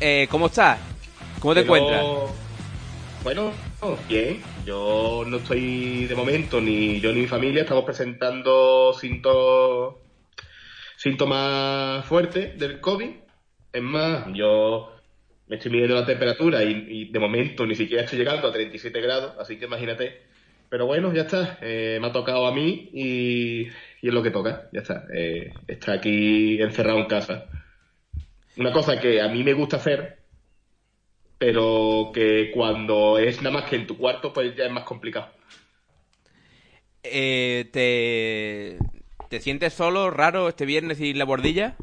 Eh, 0.00 0.26
¿Cómo 0.30 0.46
estás? 0.46 0.78
¿Cómo 1.40 1.54
te 1.54 1.62
pero- 1.62 1.76
encuentras? 1.76 2.04
Bueno, 3.22 3.52
bien. 4.08 4.42
Yo 4.64 5.22
no 5.26 5.36
estoy 5.38 6.06
de 6.06 6.14
momento, 6.14 6.60
ni 6.60 7.00
yo 7.00 7.12
ni 7.12 7.20
mi 7.20 7.26
familia, 7.26 7.62
estamos 7.62 7.84
presentando 7.84 8.92
síntomas, 9.00 9.94
síntomas 10.96 12.04
fuertes 12.04 12.58
del 12.58 12.80
COVID. 12.80 13.10
Es 13.72 13.82
más, 13.82 14.26
yo 14.34 14.95
me 15.48 15.56
estoy 15.56 15.70
midiendo 15.72 15.94
la 15.94 16.06
temperatura 16.06 16.62
y, 16.64 16.86
y 16.88 17.04
de 17.12 17.18
momento 17.20 17.66
ni 17.66 17.74
siquiera 17.74 18.04
estoy 18.04 18.18
llegando 18.18 18.48
a 18.48 18.52
37 18.52 19.00
grados, 19.00 19.34
así 19.38 19.58
que 19.58 19.66
imagínate. 19.66 20.22
Pero 20.68 20.86
bueno, 20.86 21.12
ya 21.14 21.22
está. 21.22 21.58
eh, 21.62 21.98
me 22.00 22.08
ha 22.08 22.12
tocado 22.12 22.46
a 22.46 22.52
mí 22.54 22.90
y, 22.92 23.62
y 24.02 24.08
es 24.08 24.14
lo 24.14 24.22
que 24.22 24.30
toca. 24.32 24.68
Ya 24.72 24.80
está. 24.80 25.06
Eh, 25.14 25.52
está 25.68 25.92
aquí 25.92 26.60
encerrado 26.60 26.98
en 26.98 27.06
casa. 27.06 27.46
Una 28.56 28.72
cosa 28.72 28.98
que 29.00 29.20
a 29.20 29.28
mí 29.28 29.44
me 29.44 29.52
gusta 29.54 29.76
hacer, 29.76 30.18
pero 31.38 32.10
que 32.14 32.50
cuando 32.54 33.18
es 33.18 33.40
nada 33.42 33.54
más 33.60 33.64
que 33.70 33.76
en 33.76 33.86
tu 33.86 33.96
cuarto, 33.98 34.32
pues 34.32 34.54
ya 34.56 34.66
es 34.66 34.72
más 34.72 34.84
complicado. 34.84 35.30
Eh, 37.02 37.68
¿te, 37.72 38.78
¿Te 39.28 39.40
sientes 39.40 39.72
solo, 39.74 40.10
raro, 40.10 40.48
este 40.48 40.66
viernes 40.66 41.00
y 41.00 41.14
la 41.14 41.24
bordilla? 41.24 41.76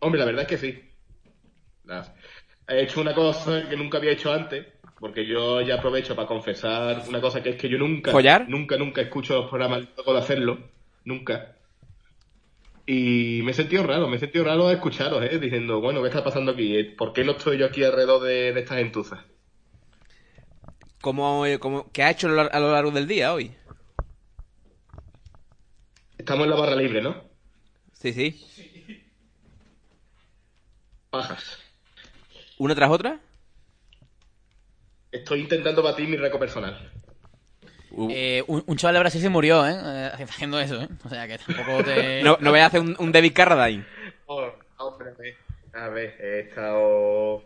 Hombre, 0.00 0.18
la 0.20 0.26
verdad 0.26 0.42
es 0.42 0.48
que 0.48 0.58
sí. 0.58 0.87
He 2.68 2.82
hecho 2.82 3.00
una 3.00 3.14
cosa 3.14 3.68
que 3.68 3.76
nunca 3.76 3.98
había 3.98 4.12
hecho 4.12 4.32
antes, 4.32 4.66
porque 4.98 5.26
yo 5.26 5.60
ya 5.62 5.76
aprovecho 5.76 6.14
para 6.14 6.28
confesar 6.28 7.02
una 7.08 7.20
cosa 7.20 7.42
que 7.42 7.50
es 7.50 7.56
que 7.56 7.68
yo 7.68 7.78
nunca, 7.78 8.12
¿Follar? 8.12 8.48
nunca, 8.48 8.76
nunca 8.76 9.00
escucho 9.00 9.34
los 9.34 9.48
programas 9.48 9.88
luego 9.96 10.12
de 10.14 10.18
hacerlo, 10.20 10.58
nunca. 11.04 11.54
Y 12.86 13.40
me 13.42 13.50
he 13.50 13.54
sentido 13.54 13.86
raro, 13.86 14.08
me 14.08 14.16
he 14.16 14.20
sentido 14.20 14.44
raro 14.44 14.68
de 14.68 14.74
escucharos, 14.74 15.22
¿eh? 15.22 15.38
Diciendo, 15.38 15.80
bueno, 15.80 16.00
¿qué 16.02 16.08
está 16.08 16.24
pasando 16.24 16.52
aquí? 16.52 16.82
¿Por 16.96 17.12
qué 17.12 17.22
no 17.24 17.32
estoy 17.32 17.58
yo 17.58 17.66
aquí 17.66 17.84
alrededor 17.84 18.22
de, 18.22 18.52
de 18.52 18.60
estas 18.60 18.78
entuzas? 18.78 19.20
¿Cómo, 21.00 21.46
eh, 21.46 21.58
cómo- 21.58 21.90
¿Qué 21.92 22.02
ha 22.02 22.10
hecho 22.10 22.26
a 22.26 22.30
lo 22.30 22.36
lar- 22.42 22.50
a 22.52 22.60
lo 22.60 22.72
largo 22.72 22.90
del 22.90 23.06
día 23.06 23.32
hoy? 23.32 23.54
Estamos 26.16 26.44
en 26.44 26.50
la 26.50 26.56
barra 26.56 26.76
libre, 26.76 27.00
¿no? 27.02 27.14
Sí, 27.92 28.12
sí. 28.12 28.44
Pajas. 31.10 31.67
¿Una 32.58 32.74
tras 32.74 32.90
otra? 32.90 33.18
Estoy 35.12 35.40
intentando 35.40 35.82
batir 35.82 36.08
mi 36.08 36.16
récord 36.16 36.40
personal. 36.40 36.92
Eh, 38.10 38.44
un, 38.46 38.62
un 38.66 38.76
chaval 38.76 38.94
de 38.94 39.00
Brasil 39.00 39.20
se 39.20 39.28
murió, 39.28 39.66
¿eh? 39.66 39.74
Eh, 39.74 40.10
Haciendo 40.22 40.60
eso, 40.60 40.80
¿eh? 40.82 40.88
O 41.04 41.08
sea, 41.08 41.26
que 41.26 41.38
tampoco 41.38 41.82
te... 41.84 42.22
No, 42.24 42.36
no 42.40 42.50
voy 42.50 42.60
a 42.60 42.66
hacer 42.66 42.80
un, 42.80 42.94
un 42.98 43.10
David 43.12 43.32
Carradine. 43.34 43.84
Oh, 44.26 44.52
hombre, 44.78 45.10
a 45.10 45.14
ver, 45.14 45.34
a 45.72 45.88
ver, 45.88 46.16
he 46.20 46.40
estado. 46.40 47.44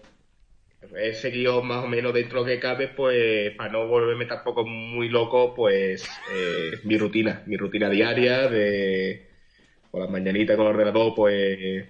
He 0.97 1.15
seguido 1.15 1.63
más 1.63 1.85
o 1.85 1.87
menos 1.87 2.13
dentro 2.13 2.43
de 2.43 2.51
lo 2.51 2.55
que 2.57 2.61
cabe, 2.61 2.89
pues 2.89 3.55
para 3.57 3.71
no 3.71 3.87
volverme 3.87 4.27
tampoco 4.27 4.67
muy 4.67 5.09
loco, 5.09 5.55
pues 5.55 6.05
eh, 6.35 6.73
mi 6.83 6.99
rutina, 6.99 7.45
mi 7.47 7.57
rutina 7.57 7.89
diaria 7.89 8.49
de 8.49 9.31
por 9.93 10.01
las 10.03 10.11
mañanitas 10.11 10.57
con 10.57 10.67
el 10.67 10.73
ordenador, 10.73 11.15
pues 11.15 11.87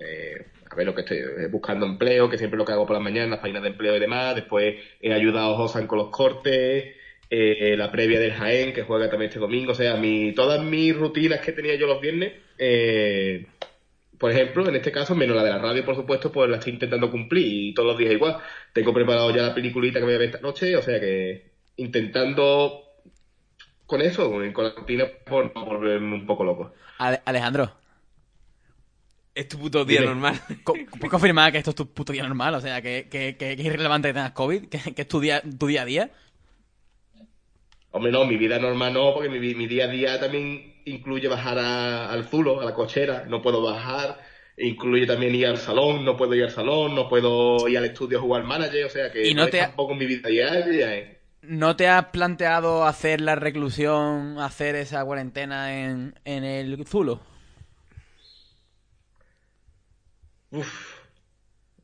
eh, 0.00 0.46
a 0.70 0.74
ver 0.76 0.86
lo 0.86 0.94
que 0.94 1.00
estoy 1.02 1.18
eh, 1.18 1.48
buscando 1.50 1.86
empleo, 1.86 2.28
que 2.30 2.38
siempre 2.38 2.56
lo 2.58 2.64
que 2.64 2.72
hago 2.72 2.86
por 2.86 2.94
las 2.94 3.02
mañanas, 3.02 3.30
las 3.30 3.38
páginas 3.40 3.62
de 3.62 3.68
empleo 3.70 3.96
y 3.96 4.00
demás. 4.00 4.34
Después 4.34 4.76
he 5.00 5.12
ayudado 5.12 5.54
a 5.54 5.56
Josan 5.56 5.86
con 5.86 5.98
los 5.98 6.10
cortes, 6.10 6.94
eh, 7.28 7.74
la 7.76 7.90
previa 7.90 8.20
del 8.20 8.32
Jaén, 8.32 8.72
que 8.72 8.82
juega 8.82 9.10
también 9.10 9.28
este 9.28 9.40
domingo. 9.40 9.72
O 9.72 9.74
sea, 9.74 9.96
mi, 9.96 10.32
todas 10.32 10.62
mis 10.62 10.96
rutinas 10.96 11.40
que 11.40 11.52
tenía 11.52 11.74
yo 11.74 11.86
los 11.86 12.00
viernes, 12.00 12.32
eh, 12.58 13.46
por 14.18 14.30
ejemplo, 14.30 14.68
en 14.68 14.76
este 14.76 14.92
caso, 14.92 15.14
menos 15.14 15.34
la 15.34 15.42
de 15.42 15.50
la 15.50 15.58
radio, 15.58 15.84
por 15.84 15.96
supuesto, 15.96 16.30
pues 16.30 16.48
la 16.50 16.58
estoy 16.58 16.74
intentando 16.74 17.10
cumplir 17.10 17.46
y 17.46 17.74
todos 17.74 17.88
los 17.88 17.98
días 17.98 18.12
igual. 18.12 18.36
Tengo 18.72 18.92
preparado 18.92 19.34
ya 19.34 19.42
la 19.42 19.54
peliculita 19.54 19.98
que 19.98 20.04
me 20.04 20.12
voy 20.12 20.16
a 20.16 20.18
ver 20.18 20.28
esta 20.28 20.40
noche, 20.40 20.76
o 20.76 20.82
sea 20.82 21.00
que 21.00 21.50
intentando 21.76 22.84
con 23.86 24.02
eso, 24.02 24.30
con 24.52 24.64
la 24.64 24.74
rutina, 24.76 25.06
por 25.26 25.52
no 25.54 25.64
volverme 25.64 26.14
un 26.14 26.26
poco 26.26 26.44
loco. 26.44 26.74
Ale- 26.98 27.22
Alejandro, 27.24 27.72
Es 29.34 29.48
tu 29.48 29.58
puto 29.58 29.84
día 29.84 30.02
normal. 30.02 30.40
co- 30.64 30.74
¿puedes 30.90 31.10
confirmar 31.10 31.52
que 31.52 31.58
esto 31.58 31.70
es 31.70 31.76
tu 31.76 31.86
puto 31.92 32.12
día 32.12 32.22
normal? 32.24 32.54
O 32.54 32.60
sea, 32.60 32.82
que, 32.82 33.08
que, 33.10 33.36
que- 33.36 33.56
que 33.56 33.62
es 33.62 33.66
irrelevante 33.66 34.08
que 34.08 34.14
tengas 34.14 34.32
COVID, 34.32 34.68
que, 34.68 34.78
que 34.94 35.02
es 35.02 35.08
tu 35.08 35.20
día, 35.20 35.42
tu 35.58 35.66
día 35.66 35.82
a 35.82 35.84
día. 35.84 36.10
Hombre, 37.92 38.12
no, 38.12 38.24
mi 38.24 38.36
vida 38.36 38.58
normal 38.58 38.92
no, 38.92 39.12
porque 39.14 39.28
mi, 39.28 39.54
mi 39.54 39.66
día 39.66 39.84
a 39.84 39.88
día 39.88 40.20
también 40.20 40.74
incluye 40.84 41.28
bajar 41.28 41.58
a- 41.58 42.10
al 42.10 42.24
zulo, 42.24 42.60
a 42.60 42.64
la 42.64 42.74
cochera, 42.74 43.24
no 43.28 43.42
puedo 43.42 43.62
bajar, 43.62 44.18
incluye 44.56 45.06
también 45.06 45.34
ir 45.34 45.46
al 45.46 45.58
salón, 45.58 46.04
no 46.04 46.16
puedo 46.16 46.34
ir 46.34 46.44
al 46.44 46.50
salón, 46.50 46.94
no 46.94 47.08
puedo 47.08 47.66
ir 47.68 47.78
al 47.78 47.84
estudio 47.86 48.18
a 48.18 48.20
jugar 48.22 48.44
manager, 48.44 48.84
o 48.84 48.90
sea 48.90 49.10
que 49.10 49.26
Y 49.28 49.34
no 49.34 49.44
es 49.44 49.50
te 49.50 49.60
ha- 49.60 49.66
tampoco 49.66 49.94
mi 49.94 50.06
vida 50.06 50.28
diaria. 50.28 50.96
¿eh? 50.96 51.20
¿No 51.42 51.74
te 51.74 51.88
has 51.88 52.06
planteado 52.06 52.84
hacer 52.84 53.20
la 53.20 53.34
reclusión, 53.34 54.38
hacer 54.38 54.76
esa 54.76 55.04
cuarentena 55.04 55.82
en, 55.82 56.14
en 56.24 56.44
el 56.44 56.86
Zulo? 56.86 57.20
Uf. 60.50 61.00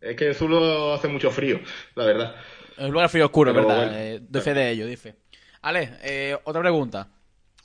Es 0.01 0.17
que 0.17 0.29
en 0.29 0.35
Zulo 0.35 0.93
hace 0.95 1.09
mucho 1.09 1.31
frío, 1.31 1.61
la 1.95 2.05
verdad. 2.05 2.35
Es 2.77 2.85
un 2.85 2.91
lugar 2.93 3.09
frío 3.09 3.27
oscuro, 3.27 3.53
Pero 3.55 3.67
¿verdad? 3.67 3.87
bueno. 3.87 3.99
Eh, 3.99 4.41
fe 4.43 4.55
de 4.55 4.71
ello, 4.71 4.87
dice. 4.87 5.17
Ale, 5.63 5.95
eh, 6.03 6.37
otra 6.45 6.61
pregunta. 6.61 7.09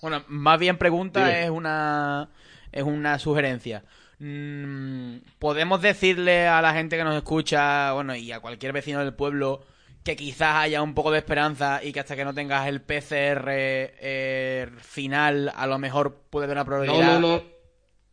Bueno, 0.02 0.24
más 0.28 0.60
bien 0.60 0.78
pregunta 0.78 1.26
Dime. 1.28 1.44
es 1.44 1.50
una 1.50 2.30
es 2.72 2.84
una 2.84 3.20
sugerencia. 3.20 3.84
Mm, 4.20 5.18
¿Podemos 5.40 5.82
decirle 5.82 6.48
a 6.48 6.62
la 6.62 6.74
gente 6.74 6.98
que 6.98 7.04
nos 7.04 7.16
escucha, 7.16 7.92
bueno, 7.94 8.16
y 8.16 8.32
a 8.32 8.40
cualquier 8.40 8.72
vecino 8.74 9.00
del 9.00 9.14
pueblo, 9.14 9.66
que 10.04 10.16
quizás 10.16 10.56
haya 10.56 10.82
un 10.82 10.94
poco 10.96 11.12
de 11.12 11.20
esperanza 11.20 11.82
y 11.84 11.92
que 11.92 12.00
hasta 12.00 12.16
que 12.16 12.26
no 12.26 12.34
tengas 12.34 12.68
el 12.68 12.82
PCR 12.82 13.46
eh, 13.50 14.70
final, 14.80 15.52
a 15.56 15.68
lo 15.68 15.78
mejor 15.78 16.22
puede 16.30 16.46
haber 16.46 16.56
una 16.58 16.64
No, 16.64 16.66
probabilidad? 16.66 17.20
no, 17.20 17.38
no. 17.38 17.44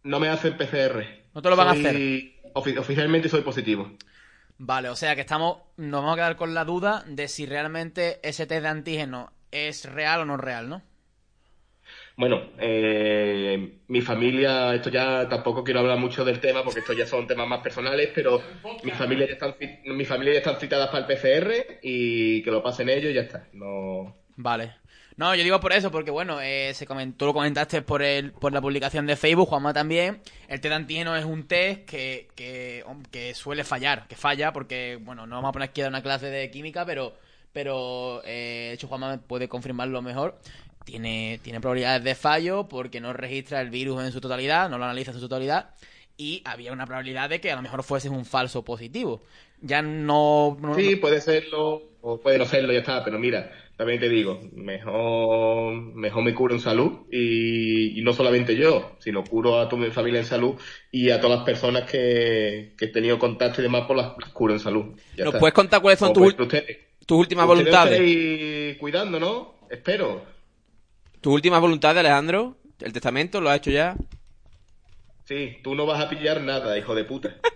No 0.02 0.20
me 0.20 0.28
hacen 0.28 0.56
PCR. 0.56 1.05
¿No 1.35 1.43
te 1.43 1.51
lo 1.51 1.56
van 1.56 1.69
a 1.69 1.73
hacer? 1.73 1.97
Ofi- 2.55 2.79
oficialmente 2.79 3.29
soy 3.29 3.43
positivo. 3.43 3.91
Vale, 4.59 4.89
o 4.89 4.97
sea 4.97 5.15
que 5.15 5.23
estamos, 5.23 5.59
nos 5.77 6.01
vamos 6.03 6.12
a 6.15 6.16
quedar 6.16 6.37
con 6.37 6.53
la 6.55 6.65
duda 6.65 7.03
de 7.07 7.29
si 7.29 7.47
realmente 7.47 8.20
ese 8.29 8.47
test 8.47 8.62
de 8.62 8.69
antígeno 8.69 9.33
es 9.51 9.85
real 9.85 10.20
o 10.20 10.25
no 10.27 10.37
real, 10.37 10.69
¿no? 10.69 10.83
Bueno, 12.16 12.51
eh, 12.59 13.81
mi 13.89 14.01
familia, 14.01 14.75
esto 14.75 14.91
ya 14.91 15.29
tampoco 15.29 15.62
quiero 15.65 15.81
hablar 15.81 15.99
mucho 15.99 16.25
del 16.25 16.41
tema 16.41 16.65
porque 16.65 16.81
estos 16.81 16.97
ya 16.97 17.07
son 17.07 17.27
temas 17.27 17.47
más 17.49 17.61
personales, 17.61 18.11
pero 18.15 18.43
mi 18.83 18.93
familia 18.93 19.27
ya 19.27 19.33
están, 19.35 19.55
mi 19.85 20.05
familia 20.05 20.35
ya 20.35 20.39
están 20.41 20.59
citadas 20.59 20.89
para 20.89 21.01
el 21.01 21.07
PCR 21.07 21.79
y 21.83 22.43
que 22.43 22.51
lo 22.51 22.62
pasen 22.62 22.89
ellos 22.89 23.11
y 23.12 23.15
ya 23.15 23.23
está. 23.23 23.49
No, 23.53 24.16
Vale. 24.37 24.77
No, 25.19 25.35
yo 25.35 25.43
digo 25.43 25.59
por 25.59 25.73
eso, 25.73 25.90
porque 25.90 26.12
bueno, 26.12 26.40
eh, 26.40 26.73
se 26.74 26.86
comentó, 26.86 27.27
lo 27.27 27.35
comentaste 27.35 27.82
por 27.82 28.03
el, 28.03 28.31
por 28.31 28.53
la 28.53 28.61
publicación 28.61 29.05
de 29.05 29.16
Facebook, 29.16 29.49
Juanma 29.49 29.74
también. 29.74 30.20
El 30.47 30.61
test 30.61 30.70
de 30.70 30.74
antígeno 30.77 31.16
es 31.16 31.24
un 31.24 31.49
test 31.49 31.85
que, 31.86 32.28
que, 32.36 32.85
que 33.11 33.35
suele 33.35 33.65
fallar, 33.65 34.07
que 34.07 34.15
falla, 34.15 34.53
porque, 34.53 34.97
bueno, 35.03 35.27
no 35.27 35.35
vamos 35.35 35.49
a 35.49 35.53
poner 35.53 35.69
aquí 35.70 35.82
a 35.82 35.89
una 35.89 36.03
clase 36.05 36.27
de 36.27 36.49
química, 36.53 36.86
pero, 36.86 37.15
pero 37.53 38.23
eh, 38.24 38.66
de 38.69 38.73
hecho 38.74 38.86
Juanma 38.86 39.19
puede 39.27 39.49
confirmarlo 39.49 40.01
mejor. 40.03 40.39
Tiene, 40.85 41.40
tiene 41.43 41.61
probabilidades 41.61 42.05
de 42.05 42.15
fallo 42.15 42.69
porque 42.69 43.01
no 43.01 43.12
registra 43.12 43.61
el 43.61 43.70
virus 43.70 44.03
en 44.05 44.12
su 44.12 44.20
totalidad, 44.20 44.70
no 44.70 44.78
lo 44.78 44.85
analiza 44.85 45.11
en 45.11 45.16
su 45.16 45.23
totalidad, 45.24 45.70
y 46.16 46.43
había 46.45 46.73
una 46.73 46.86
probabilidad 46.86 47.28
de 47.28 47.40
que 47.40 47.51
a 47.51 47.57
lo 47.57 47.62
mejor 47.62 47.82
fuese 47.82 48.09
un 48.09 48.24
falso 48.24 48.65
positivo. 48.65 49.20
Ya 49.61 49.82
no... 49.82 50.57
no- 50.61 50.74
Sí, 50.77 50.95
puede 50.95 51.20
serlo 51.20 51.82
o 52.03 52.20
puede 52.20 52.39
no 52.39 52.47
serlo, 52.47 52.73
ya 52.73 52.78
está, 52.78 53.05
pero 53.05 53.19
mira, 53.19 53.51
también 53.79 54.01
te 54.01 54.09
digo, 54.09 54.41
mejor, 54.55 55.73
mejor 55.95 56.25
me 56.25 56.35
curo 56.35 56.53
en 56.53 56.61
salud 56.61 57.07
y, 57.13 57.97
y 57.97 58.03
no 58.03 58.13
solamente 58.13 58.57
yo, 58.57 58.97
sino 58.99 59.23
curo 59.23 59.61
a 59.61 59.69
toda 59.69 59.83
mi 59.83 59.91
familia 59.93 60.19
en 60.19 60.27
salud 60.27 60.57
y 60.91 61.11
a 61.11 61.21
todas 61.21 61.39
las 61.39 61.47
personas 61.47 61.89
que, 61.89 62.75
que 62.77 62.87
he 62.87 62.89
tenido 62.89 63.21
contacto 63.21 63.61
y 63.61 63.63
demás, 63.63 63.85
pues 63.87 63.99
las, 63.99 64.19
las 64.19 64.31
curo 64.31 64.53
en 64.53 64.59
salud. 64.59 64.97
Ya 65.17 65.25
¿Nos 65.25 65.29
está. 65.29 65.39
puedes 65.39 65.55
contar 65.55 65.81
cuáles 65.81 66.01
son 66.01 66.13
tus, 66.13 66.35
tus 66.35 67.19
últimas 67.19 67.47
voluntades? 67.47 68.01
estáis 68.01 68.79
cuidando, 68.79 69.21
¿no? 69.21 69.61
Espero. 69.71 70.25
¿Tus 71.21 71.33
últimas 71.33 71.61
voluntades, 71.61 72.01
Alejandro? 72.01 72.57
¿El 72.81 72.93
testamento 72.93 73.41
lo 73.41 73.49
has 73.49 73.59
hecho 73.59 73.71
ya? 73.71 73.95
Sí, 75.23 75.59
tú 75.63 75.77
no 75.77 75.87
vas 75.87 76.05
a 76.05 76.09
pillar 76.09 76.41
nada, 76.41 76.77
hijo 76.77 76.97
de 76.97 77.05
puta. 77.05 77.37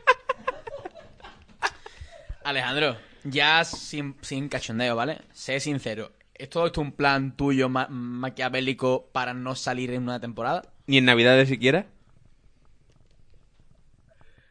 Alejandro, 2.44 2.96
ya 3.24 3.64
sin, 3.64 4.16
sin 4.22 4.48
cachondeo, 4.48 4.96
¿vale? 4.96 5.18
Sé 5.32 5.60
sincero. 5.60 6.12
¿Es 6.34 6.48
todo 6.50 6.66
esto 6.66 6.80
un 6.80 6.92
plan 6.92 7.36
tuyo 7.36 7.68
ma- 7.68 7.86
maquiavélico 7.88 9.10
para 9.12 9.34
no 9.34 9.54
salir 9.54 9.90
en 9.92 10.02
una 10.02 10.20
temporada? 10.20 10.62
¿Ni 10.86 10.98
en 10.98 11.04
Navidades 11.04 11.48
siquiera? 11.48 11.86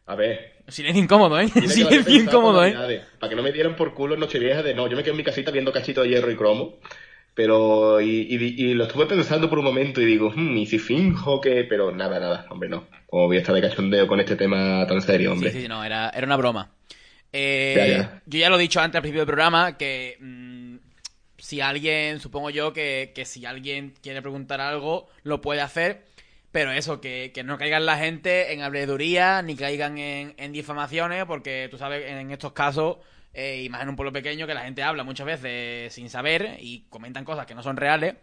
A 0.05 0.15
ver. 0.15 0.63
Silencio 0.67 1.03
incómodo, 1.03 1.39
¿eh? 1.39 1.47
Silencio 1.47 2.15
incómodo, 2.15 2.63
¿eh? 2.63 2.71
Navidades, 2.71 3.05
Para 3.19 3.29
que 3.29 3.35
no 3.35 3.43
me 3.43 3.51
dieran 3.51 3.75
por 3.75 3.93
culo 3.93 4.13
en 4.13 4.19
Nochevieja 4.21 4.63
de 4.63 4.73
no, 4.73 4.87
yo 4.87 4.95
me 4.95 5.03
quedo 5.03 5.13
en 5.13 5.17
mi 5.17 5.23
casita 5.23 5.51
viendo 5.51 5.71
cachito 5.71 6.01
de 6.03 6.09
hierro 6.09 6.31
y 6.31 6.35
cromo. 6.35 6.75
Pero, 7.33 8.01
y, 8.01 8.27
y- 8.29 8.65
y 8.71 8.73
lo 8.73 8.85
estuve 8.85 9.05
pensando 9.05 9.49
por 9.49 9.59
un 9.59 9.65
momento 9.65 10.01
y 10.01 10.05
digo, 10.05 10.31
"Hmm, 10.35 10.57
¿y 10.57 10.65
si 10.65 10.79
finjo 10.79 11.39
que...? 11.39 11.63
Pero 11.63 11.91
nada, 11.93 12.19
nada, 12.19 12.45
hombre, 12.49 12.67
no. 12.67 12.87
Como 13.07 13.27
voy 13.27 13.37
a 13.37 13.39
estar 13.39 13.55
de 13.55 13.61
cachondeo 13.61 14.05
con 14.05 14.19
este 14.19 14.35
tema 14.35 14.85
tan 14.85 15.01
serio, 15.01 15.31
hombre. 15.31 15.51
Sí, 15.51 15.61
sí, 15.61 15.67
no, 15.69 15.81
era, 15.83 16.09
era 16.09 16.25
una 16.25 16.35
broma. 16.35 16.71
Eh, 17.33 17.73
Ya, 17.77 17.85
ya. 17.87 18.21
Yo 18.25 18.39
ya 18.39 18.49
lo 18.49 18.57
he 18.57 18.61
dicho 18.61 18.79
antes 18.81 18.95
al 18.97 19.01
principio 19.01 19.21
del 19.21 19.27
programa 19.27 19.77
que 19.77 20.17
mm, 20.19 20.75
si 21.37 21.61
alguien, 21.61 22.19
supongo 22.19 22.49
yo 22.49 22.73
que, 22.73 23.11
que 23.15 23.25
si 23.25 23.45
alguien 23.45 23.93
quiere 24.01 24.21
preguntar 24.21 24.61
algo, 24.61 25.07
lo 25.23 25.41
puede 25.41 25.61
hacer. 25.61 26.05
Pero 26.51 26.71
eso, 26.71 26.99
que, 26.99 27.31
que 27.33 27.43
no 27.43 27.57
caigan 27.57 27.85
la 27.85 27.97
gente 27.97 28.51
en 28.51 28.61
habladuría 28.61 29.41
ni 29.41 29.55
caigan 29.55 29.97
en, 29.97 30.33
en 30.37 30.51
difamaciones, 30.51 31.23
porque 31.25 31.69
tú 31.71 31.77
sabes, 31.77 32.09
en 32.11 32.29
estos 32.31 32.51
casos, 32.51 32.97
eh, 33.33 33.61
y 33.63 33.69
más 33.69 33.83
en 33.83 33.89
un 33.89 33.95
pueblo 33.95 34.11
pequeño, 34.11 34.45
que 34.47 34.53
la 34.53 34.63
gente 34.65 34.83
habla 34.83 35.05
muchas 35.05 35.25
veces 35.25 35.93
sin 35.93 36.09
saber 36.09 36.57
y 36.59 36.87
comentan 36.89 37.23
cosas 37.23 37.45
que 37.45 37.55
no 37.55 37.63
son 37.63 37.77
reales. 37.77 38.15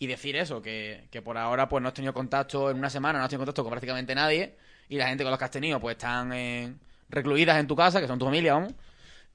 Y 0.00 0.08
decir 0.08 0.36
eso, 0.36 0.60
que, 0.60 1.04
que 1.12 1.22
por 1.22 1.38
ahora 1.38 1.68
pues 1.68 1.80
no 1.80 1.88
has 1.88 1.94
tenido 1.94 2.12
contacto 2.12 2.70
en 2.72 2.76
una 2.78 2.90
semana, 2.90 3.18
no 3.20 3.24
has 3.24 3.30
tenido 3.30 3.42
contacto 3.44 3.62
con 3.62 3.70
prácticamente 3.70 4.14
nadie, 4.16 4.56
y 4.88 4.96
la 4.96 5.06
gente 5.08 5.22
con 5.22 5.30
los 5.30 5.38
que 5.38 5.44
has 5.44 5.50
tenido 5.52 5.78
pues 5.80 5.94
están 5.96 6.32
en- 6.32 6.80
recluidas 7.08 7.58
en 7.60 7.66
tu 7.66 7.76
casa, 7.76 8.00
que 8.00 8.06
son 8.08 8.18
tu 8.18 8.24
familia, 8.26 8.54
vamos, 8.54 8.74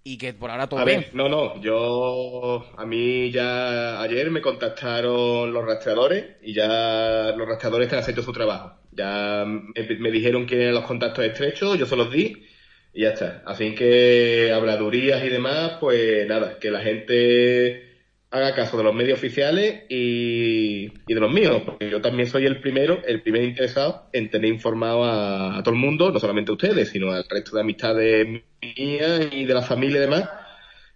y 0.04 0.18
que 0.20 0.34
por 0.34 0.52
ahora 0.52 0.70
todo 0.70 0.82
A 0.82 0.86
bien. 0.86 1.06
ver, 1.06 1.14
no, 1.14 1.28
no, 1.28 1.62
yo, 1.62 2.66
a 2.78 2.86
mí 2.86 3.30
ya 3.32 4.02
ayer 4.02 4.32
me 4.32 4.42
contactaron 4.42 5.52
los 5.52 5.66
rastreadores 5.66 6.38
y 6.42 6.54
ya 6.54 7.34
los 7.36 7.46
rastreadores 7.48 7.88
están 7.88 8.00
haciendo 8.00 8.24
su 8.24 8.32
trabajo. 8.32 8.80
Ya 8.92 9.44
me, 9.46 9.96
me 10.00 10.12
dijeron 10.12 10.46
que 10.48 10.62
eran 10.64 10.76
los 10.76 10.86
contactos 10.86 11.26
estrechos, 11.26 11.78
yo 11.78 11.86
se 11.86 11.98
los 11.98 12.10
di 12.12 12.48
y 12.94 13.02
ya 13.02 13.10
está. 13.10 13.44
Así 13.46 13.76
que 13.76 14.52
habladurías 14.54 15.24
y 15.26 15.30
demás, 15.30 15.74
pues 15.82 16.26
nada, 16.28 16.58
que 16.58 16.72
la 16.72 16.80
gente 16.82 17.91
haga 18.32 18.56
caso 18.56 18.78
de 18.78 18.84
los 18.84 18.96
medios 18.96 19.20
oficiales 19.20 19.84
y, 19.90 20.86
y 20.86 21.14
de 21.14 21.20
los 21.20 21.32
míos, 21.32 21.64
porque 21.66 21.90
yo 21.90 22.02
también 22.02 22.30
soy 22.30 22.46
el 22.46 22.62
primero, 22.62 23.02
el 23.06 23.22
primer 23.22 23.44
interesado 23.44 24.08
en 24.14 24.30
tener 24.30 24.50
informado 24.50 25.04
a, 25.04 25.62
todo 25.64 25.76
el 25.76 25.82
mundo, 25.82 26.12
no 26.12 26.20
solamente 26.20 26.50
a 26.52 26.56
ustedes, 26.56 26.90
sino 26.90 27.12
al 27.12 27.26
resto 27.30 27.56
de 27.56 27.62
amistades 27.62 28.28
mías 28.62 29.28
y 29.32 29.46
de 29.46 29.54
la 29.54 29.62
familia 29.62 29.98
y 29.98 30.02
demás. 30.02 30.30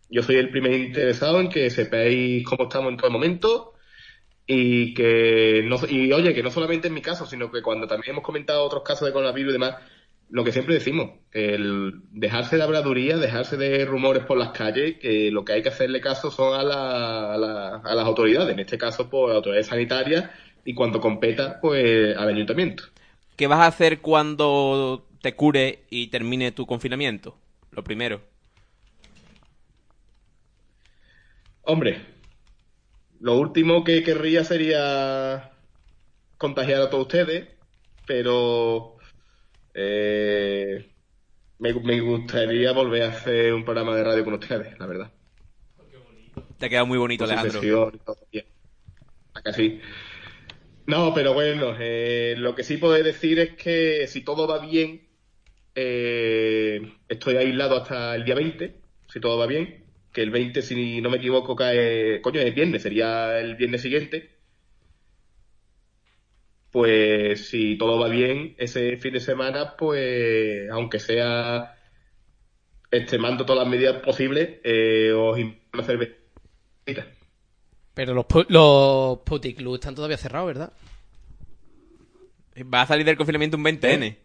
Yo 0.10 0.24
soy 0.24 0.38
el 0.38 0.50
primer 0.50 0.74
interesado 0.74 1.42
en 1.42 1.50
que 1.50 1.70
sepáis 1.70 2.46
cómo 2.46 2.64
estamos 2.64 2.92
en 2.92 2.98
todo 2.98 3.12
momento 3.12 3.74
y 4.48 4.94
que 4.94 5.62
no, 5.66 5.78
y 5.90 6.14
oye, 6.14 6.34
que 6.34 6.44
no 6.44 6.52
solamente 6.52 6.88
en 6.88 6.94
mi 6.94 7.02
caso, 7.02 7.26
sino 7.26 7.52
que 7.52 7.62
cuando 7.62 7.86
también 7.86 8.12
hemos 8.12 8.24
comentado 8.24 8.64
otros 8.64 8.84
casos 8.84 9.08
de 9.08 9.14
coronavirus 9.14 9.50
y 9.50 9.54
demás, 9.54 9.76
lo 10.30 10.44
que 10.44 10.52
siempre 10.52 10.76
decimos, 10.76 11.12
el 11.32 12.02
dejarse 12.12 12.58
de 12.58 12.64
habladuría, 12.64 13.18
dejarse 13.18 13.58
de 13.58 13.86
rumores 13.86 14.24
por 14.26 14.38
las 14.38 14.50
calles, 14.52 14.98
que 15.00 15.32
lo 15.32 15.46
que 15.46 15.54
hay 15.54 15.62
que 15.64 15.70
hacerle 15.70 16.02
caso 16.02 16.32
son 16.32 16.60
a, 16.60 16.64
la- 16.64 17.34
a, 17.34 17.38
la- 17.38 17.76
a 17.78 17.96
las 17.96 18.06
autoridades, 18.06 18.54
en 18.54 18.60
este 18.60 18.78
caso 18.78 19.10
por 19.10 19.30
las 19.30 19.38
autoridades 19.38 19.68
sanitarias 19.68 20.30
y 20.66 20.74
cuando 20.74 21.00
competa, 21.02 21.60
pues 21.62 22.18
al 22.18 22.30
ayuntamiento. 22.30 22.84
¿Qué 23.36 23.48
vas 23.48 23.60
a 23.60 23.68
hacer 23.68 24.02
cuando 24.02 25.08
te 25.22 25.36
cure 25.36 25.86
y 25.90 26.08
termine 26.08 26.52
tu 26.52 26.66
confinamiento? 26.66 27.36
Lo 27.72 27.84
primero. 27.84 28.22
Hombre, 31.64 31.94
lo 33.20 33.38
último 33.40 33.84
que 33.84 34.04
querría 34.04 34.44
sería 34.44 35.52
contagiar 36.38 36.82
a 36.82 36.90
todos 36.90 37.04
ustedes, 37.08 37.50
pero 38.06 38.95
eh, 39.76 40.90
me, 41.60 41.74
me 41.74 42.00
gustaría 42.00 42.72
volver 42.72 43.04
a 43.04 43.10
hacer 43.10 43.54
un 43.54 43.64
programa 43.64 43.96
de 43.96 44.04
radio 44.04 44.24
con 44.24 44.36
ustedes, 44.36 44.80
la 44.80 44.86
verdad. 44.86 45.12
Te 46.58 46.66
ha 46.66 46.70
quedado 46.70 46.86
muy 46.86 46.98
bonito, 46.98 47.26
Alejandro. 47.26 47.52
sesión 47.52 47.92
y 47.94 47.98
todo 48.00 48.18
bien. 48.32 48.46
¿A 49.34 49.42
que 49.42 49.54
sí? 49.54 49.82
No, 50.88 51.14
pero 51.14 51.34
bueno, 51.34 51.76
eh, 51.80 52.36
lo 52.38 52.56
que 52.56 52.64
sí 52.64 52.78
puedo 52.78 52.94
decir 52.94 53.40
es 53.40 53.52
que 53.56 54.08
si 54.08 54.22
todo 54.22 54.48
va 54.48 54.60
bien, 54.60 55.08
eh, 55.76 56.94
estoy 57.10 57.38
aislado 57.38 57.78
hasta 57.78 58.16
el 58.16 58.24
día 58.24 58.36
20, 58.36 58.76
si 59.08 59.20
todo 59.20 59.38
va 59.38 59.48
bien, 59.48 59.84
que 60.14 60.22
el 60.22 60.30
20, 60.30 60.62
si 60.62 61.02
no 61.02 61.10
me 61.10 61.18
equivoco, 61.18 61.56
cae, 61.56 62.22
coño, 62.22 62.40
es 62.40 62.56
viernes, 62.56 62.84
sería 62.84 63.40
el 63.40 63.56
viernes 63.56 63.82
siguiente. 63.82 64.35
Pues 66.76 67.48
si 67.48 67.78
todo 67.78 67.98
va 67.98 68.10
bien, 68.10 68.54
ese 68.58 68.98
fin 68.98 69.14
de 69.14 69.22
semana, 69.22 69.78
pues 69.78 70.70
aunque 70.70 71.00
sea 71.00 71.74
extremando 72.92 73.46
todas 73.46 73.64
las 73.64 73.72
medidas 73.72 74.02
posibles, 74.02 74.60
eh, 74.62 75.14
os 75.18 75.40
invito 75.40 75.62
a 75.72 75.78
una 75.78 75.86
cervecita. 75.88 77.08
Pero 77.94 78.14
los, 78.14 78.26
pu- 78.26 78.46
los 78.50 79.20
puticlubs 79.20 79.76
están 79.80 79.96
todavía 79.96 80.18
cerrados, 80.18 80.48
¿verdad? 80.48 80.74
Va 82.74 82.82
a 82.82 82.88
salir 82.88 83.06
del 83.06 83.16
confinamiento 83.16 83.56
un 83.56 83.64
20N. 83.64 84.18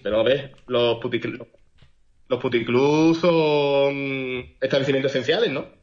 Pero 0.00 0.20
a 0.20 0.22
ver, 0.22 0.54
los 0.68 1.00
puticlubs, 1.00 1.48
los 2.28 2.38
puticlubs 2.40 3.18
son 3.18 4.46
establecimientos 4.60 5.10
esenciales, 5.10 5.50
¿no? 5.50 5.81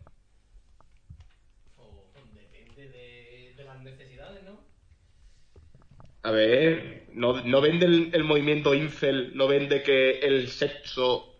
A 6.29 6.31
ver, 6.31 7.07
no, 7.13 7.43
no 7.43 7.59
vende 7.59 7.87
el, 7.87 8.11
el 8.13 8.23
movimiento 8.23 8.75
incel, 8.75 9.35
no 9.35 9.47
vende 9.47 9.81
que 9.81 10.19
el 10.19 10.47
sexo 10.47 11.33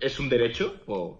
es 0.00 0.18
un 0.20 0.28
derecho. 0.28 0.76
Pues, 0.84 1.14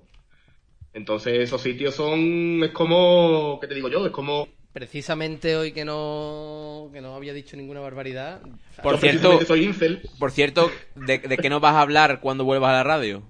entonces 0.92 1.38
esos 1.38 1.62
sitios 1.62 1.94
son, 1.94 2.62
es 2.62 2.70
como, 2.72 3.58
¿qué 3.62 3.66
te 3.66 3.74
digo 3.74 3.88
yo? 3.88 4.04
Es 4.04 4.12
como... 4.12 4.46
Precisamente 4.74 5.56
hoy 5.56 5.72
que 5.72 5.86
no, 5.86 6.90
que 6.92 7.00
no 7.00 7.14
había 7.14 7.32
dicho 7.32 7.56
ninguna 7.56 7.80
barbaridad. 7.80 8.42
Por 8.82 8.98
cierto, 8.98 9.38
precisamente 9.38 9.46
soy 9.46 9.64
incel. 9.64 10.02
por 10.18 10.30
cierto, 10.30 10.70
¿de, 10.94 11.16
de 11.18 11.38
qué 11.38 11.48
nos 11.48 11.62
vas 11.62 11.74
a 11.76 11.80
hablar 11.80 12.20
cuando 12.20 12.44
vuelvas 12.44 12.72
a 12.72 12.74
la 12.74 12.84
radio? 12.84 13.22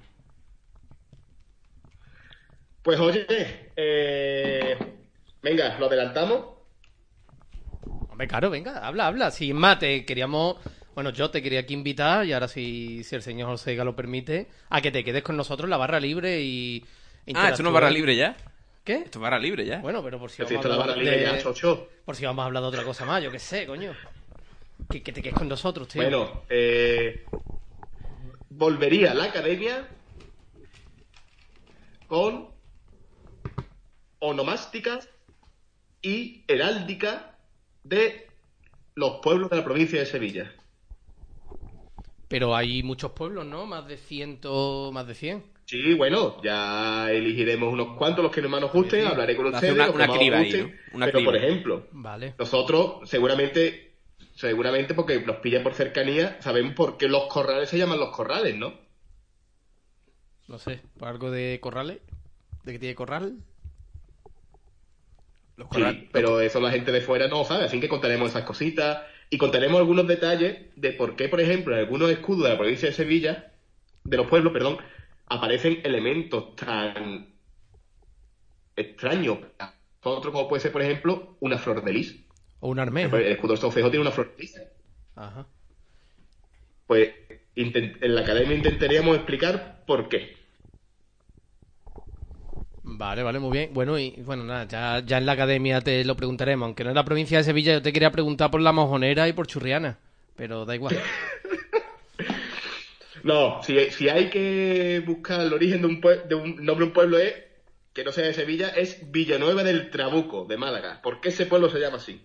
Pues 2.83 2.99
oye, 2.99 3.25
eh, 3.77 4.77
venga, 5.41 5.79
lo 5.79 5.87
adelantamos. 5.87 6.62
Claro, 8.29 8.51
venga, 8.51 8.87
habla, 8.87 9.07
habla. 9.07 9.31
Sin 9.31 9.57
más, 9.57 9.79
te 9.79 10.05
queríamos. 10.05 10.57
Bueno, 10.95 11.11
yo 11.11 11.31
te 11.31 11.43
quería 11.43 11.61
aquí 11.61 11.73
invitar, 11.75 12.27
y 12.27 12.33
ahora 12.33 12.49
si, 12.49 13.03
si 13.05 13.15
el 13.15 13.23
señor 13.23 13.49
Josega 13.49 13.83
lo 13.85 13.97
permite, 13.97 14.49
a 14.69 14.81
que 14.83 14.91
te 14.91 15.03
quedes 15.03 15.23
con 15.23 15.37
nosotros 15.37 15.65
en 15.65 15.71
la 15.71 15.77
barra 15.79 15.99
libre 16.01 16.41
y. 16.43 16.85
Ah, 17.35 17.49
esto 17.51 17.63
no 17.63 17.71
es 17.71 17.75
barra 17.75 17.91
libre 17.91 18.15
ya. 18.17 18.37
¿Qué? 18.85 18.95
Esto 18.97 19.19
es 19.19 19.23
barra 19.23 19.39
libre 19.39 19.65
ya. 19.65 19.79
Bueno, 19.79 20.03
pero 20.03 20.19
por 20.19 20.31
si 20.31 20.45
si 20.45 20.55
vamos 20.55 20.67
a 20.67 20.75
hablar 20.75 20.99
de- 20.99 21.23
ya. 21.23 21.43
Por 22.05 22.17
si 22.17 22.25
vamos 22.27 22.43
a 22.43 22.47
hablar 22.47 22.63
de 22.63 22.69
otra 22.69 22.83
cosa 22.85 23.05
más, 23.05 23.23
yo 23.23 23.31
qué 23.31 23.39
sé, 23.39 23.67
coño. 23.67 23.95
Que, 24.91 25.03
que 25.03 25.13
te 25.13 25.23
quedes 25.23 25.39
con 25.39 25.49
nosotros, 25.49 25.89
tío. 25.89 26.03
Bueno, 26.03 26.43
eh, 26.51 27.25
volvería 28.51 29.13
a 29.13 29.15
la 29.15 29.25
academia 29.25 29.87
con 32.07 32.51
onomásticas 34.19 35.09
y 36.03 36.45
heráldica 36.49 37.32
de 37.85 38.27
los 38.95 39.21
pueblos 39.23 39.51
de 39.51 39.57
la 39.57 39.65
provincia 39.65 39.99
de 40.01 40.07
Sevilla. 40.07 40.53
Pero 42.29 42.57
hay 42.57 42.83
muchos 42.83 43.13
pueblos, 43.13 43.45
¿no? 43.47 43.67
Más 43.67 43.87
de 43.87 43.97
ciento, 43.97 44.91
más 44.93 45.07
de 45.07 45.15
cien. 45.15 45.45
Sí, 45.67 45.95
bueno, 45.95 46.43
ya 46.43 47.11
elegiremos 47.11 47.73
unos 47.73 47.97
cuantos 47.97 48.23
los 48.23 48.33
que 48.33 48.43
más 48.43 48.61
nos 48.61 48.73
gusten, 48.73 49.07
hablaré 49.07 49.37
con 49.37 49.47
ustedes, 49.47 49.73
una- 49.75 49.91
una 49.91 50.09
criba 50.09 50.39
ahí, 50.39 50.53
¿no? 50.53 50.71
Una 50.97 51.07
pero 51.07 51.19
criba. 51.19 51.33
por 51.33 51.37
ejemplo, 51.43 51.87
Vale. 51.93 52.35
nosotros 52.39 53.09
seguramente, 53.09 53.95
seguramente 54.35 54.93
porque 54.95 55.21
nos 55.21 55.37
pilla 55.37 55.63
por 55.63 55.75
cercanía, 55.75 56.41
sabemos 56.43 56.75
por 56.75 56.97
qué 56.99 57.09
los 57.09 57.25
corrales 57.27 57.69
se 57.71 57.79
llaman 57.79 58.01
los 58.01 58.15
corrales, 58.15 58.55
¿no? 58.57 58.75
No 60.49 60.59
sé, 60.59 60.81
por 60.99 61.09
algo 61.09 61.31
de 61.31 61.59
corrales. 61.61 61.99
¿De 62.65 62.73
que 62.73 62.79
tiene 62.79 62.95
corral? 62.95 63.39
Los 65.57 65.69
Sí, 65.75 66.09
pero 66.13 66.41
eso 66.41 66.61
la 66.61 66.71
gente 66.71 66.93
de 66.93 67.01
fuera 67.01 67.29
no 67.29 67.45
sabe, 67.45 67.65
así 67.65 67.81
que 67.81 67.89
contaremos 67.89 68.31
esas 68.31 68.45
cositas 68.45 69.03
y 69.31 69.39
contaremos 69.39 69.79
algunos 69.79 70.07
detalles 70.07 70.69
de 70.77 70.93
por 70.93 71.17
qué, 71.17 71.29
por 71.29 71.41
ejemplo, 71.41 71.75
en 71.75 71.81
algunos 71.81 72.11
escudos 72.11 72.45
de 72.45 72.51
la 72.51 72.59
provincia 72.59 72.89
de 72.89 72.95
Sevilla, 72.95 73.53
de 74.05 74.17
los 74.17 74.27
pueblos, 74.27 74.53
perdón, 74.53 74.79
aparecen 75.27 75.81
elementos 75.85 76.57
tan 76.57 77.33
extraños. 78.77 79.39
para 79.57 79.75
Nosotros, 80.05 80.33
como 80.33 80.49
puede 80.49 80.61
ser, 80.61 80.73
por 80.73 80.83
ejemplo, 80.83 81.37
una 81.41 81.59
flor 81.59 81.85
de 81.85 81.93
lis. 81.93 82.27
O 82.61 82.69
un 82.69 82.79
armejo. 82.79 83.17
El 83.17 83.33
escudo 83.33 83.53
del 83.53 83.61
Sofejo 83.61 83.91
tiene 83.91 84.03
una 84.03 84.11
flor 84.11 84.35
de 84.37 84.43
lis. 84.43 84.61
Ajá. 85.17 85.47
Pues 86.87 87.11
en 87.55 88.15
la 88.15 88.23
academia 88.23 88.57
intentaríamos 88.57 89.17
explicar 89.17 89.85
por 89.87 90.09
qué. 90.09 90.42
Vale, 92.99 93.23
vale, 93.23 93.39
muy 93.39 93.51
bien. 93.51 93.71
Bueno, 93.73 93.99
y 93.99 94.11
bueno, 94.25 94.45
nada, 94.45 94.67
ya, 94.67 95.03
ya 95.05 95.19
en 95.19 95.27
la 95.27 95.33
academia 95.33 95.81
te 95.81 96.05
lo 96.05 96.17
preguntaremos. 96.17 96.67
Aunque 96.67 96.85
no 96.85 96.91
en 96.91 96.97
la 96.97 97.05
provincia 97.05 97.39
de 97.39 97.45
Sevilla, 97.45 97.75
yo 97.75 97.83
te 97.83 97.93
quería 97.93 98.11
preguntar 98.11 98.51
por 98.51 98.61
la 98.61 98.73
mojonera 98.73 99.29
y 99.29 99.33
por 99.33 99.47
Churriana. 99.47 99.99
Pero 100.37 100.65
da 100.65 100.75
igual. 100.75 100.99
No, 103.25 103.63
si, 103.63 103.79
si 103.91 104.09
hay 104.09 104.31
que 104.31 105.01
buscar 105.07 105.43
el 105.43 105.53
origen 105.53 105.81
de 105.81 105.87
un, 105.87 106.01
de 106.01 106.35
un 106.35 106.57
nombre 106.57 106.85
de 106.85 106.89
un 106.89 106.93
pueblo 106.93 107.19
es, 107.19 107.35
que 107.93 108.03
no 108.03 108.11
sea 108.11 108.27
de 108.27 108.35
Sevilla, 108.35 108.71
es 108.71 109.13
Villanueva 109.13 109.63
del 109.63 109.91
Trabuco, 109.91 110.45
de 110.45 110.57
Málaga. 110.57 111.01
¿Por 111.03 111.21
qué 111.21 111.29
ese 111.29 111.47
pueblo 111.47 111.71
se 111.71 111.79
llama 111.79 111.99
así? 111.99 112.21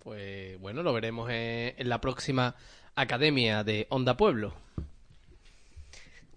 Pues 0.00 0.58
bueno, 0.58 0.82
lo 0.82 0.92
veremos 0.92 1.30
en, 1.30 1.74
en 1.76 1.88
la 1.88 2.00
próxima 2.00 2.56
academia 2.96 3.62
de 3.62 3.86
Onda 3.90 4.16
Pueblo. 4.16 4.54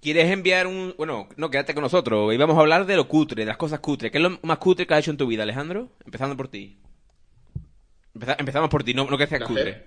¿Quieres 0.02 0.32
enviar 0.32 0.66
un...? 0.68 0.96
Bueno, 0.98 1.30
no, 1.38 1.50
quédate 1.52 1.74
con 1.76 1.84
nosotros. 1.84 2.34
Y 2.34 2.38
vamos 2.38 2.58
a 2.58 2.62
hablar 2.62 2.86
de 2.86 2.96
lo 2.96 3.08
cutre, 3.08 3.42
de 3.44 3.46
las 3.46 3.58
cosas 3.58 3.80
cutre. 3.80 4.10
¿Qué 4.10 4.18
es 4.18 4.24
lo 4.24 4.40
más 4.42 4.58
cutre 4.58 4.88
que 4.88 4.94
has 4.96 5.02
hecho 5.02 5.12
en 5.12 5.18
tu 5.18 5.28
vida, 5.28 5.44
Alejandro? 5.44 5.90
Empezando 6.06 6.36
por 6.36 6.48
ti. 6.48 6.78
Empeza- 8.16 8.36
empezamos 8.40 8.70
por 8.70 8.84
ti, 8.84 8.94
no, 8.96 9.06
no 9.06 9.18
que 9.18 9.28
seas 9.28 9.44
cutre. 9.44 9.86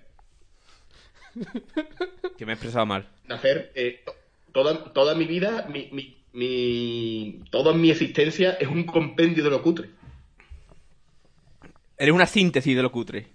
Que 2.39 2.47
me 2.47 2.53
he 2.53 2.55
expresado 2.55 2.87
mal. 2.87 3.09
Nacer, 3.27 3.73
eh, 3.75 4.03
to- 4.05 4.15
toda, 4.53 4.93
toda 4.93 5.15
mi 5.17 5.25
vida, 5.25 5.67
mi, 5.69 5.89
mi, 5.91 6.17
mi- 6.33 7.43
toda 7.51 7.73
mi 7.73 7.91
existencia 7.91 8.53
es 8.53 8.69
un 8.69 8.85
compendio 8.85 9.43
de 9.43 9.51
lo 9.51 9.63
cutre. 9.63 9.91
Eres 11.99 12.15
una 12.15 12.27
síntesis 12.27 12.77
de 12.77 12.83
lo 12.83 12.93
cutre. 12.93 13.27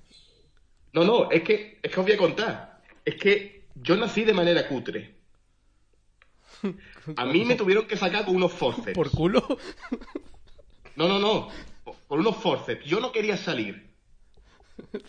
No, 0.93 1.03
no, 1.03 1.29
es 1.29 1.43
que, 1.43 1.77
es 1.83 1.91
que 1.91 1.99
os 1.99 2.05
voy 2.05 2.15
a 2.15 2.17
contar. 2.17 2.79
Es 3.03 3.15
que 3.15 3.63
yo 3.75 3.95
nací 3.97 4.23
de 4.23 4.33
manera 4.33 4.67
cutre. 4.67 5.18
A 7.15 7.25
mí 7.25 7.45
me 7.45 7.55
tuvieron 7.55 7.85
que 7.87 7.95
sacar 7.97 8.25
con 8.25 8.35
unos 8.35 8.51
forceps. 8.53 8.93
¿Por 8.95 9.09
culo? 9.11 9.45
No, 10.95 11.07
no, 11.07 11.19
no. 11.19 11.47
Por- 12.07 12.19
unos 12.19 12.35
forceps. 12.37 12.85
Yo 12.85 12.99
no 12.99 13.11
quería 13.11 13.37
salir. 13.37 13.89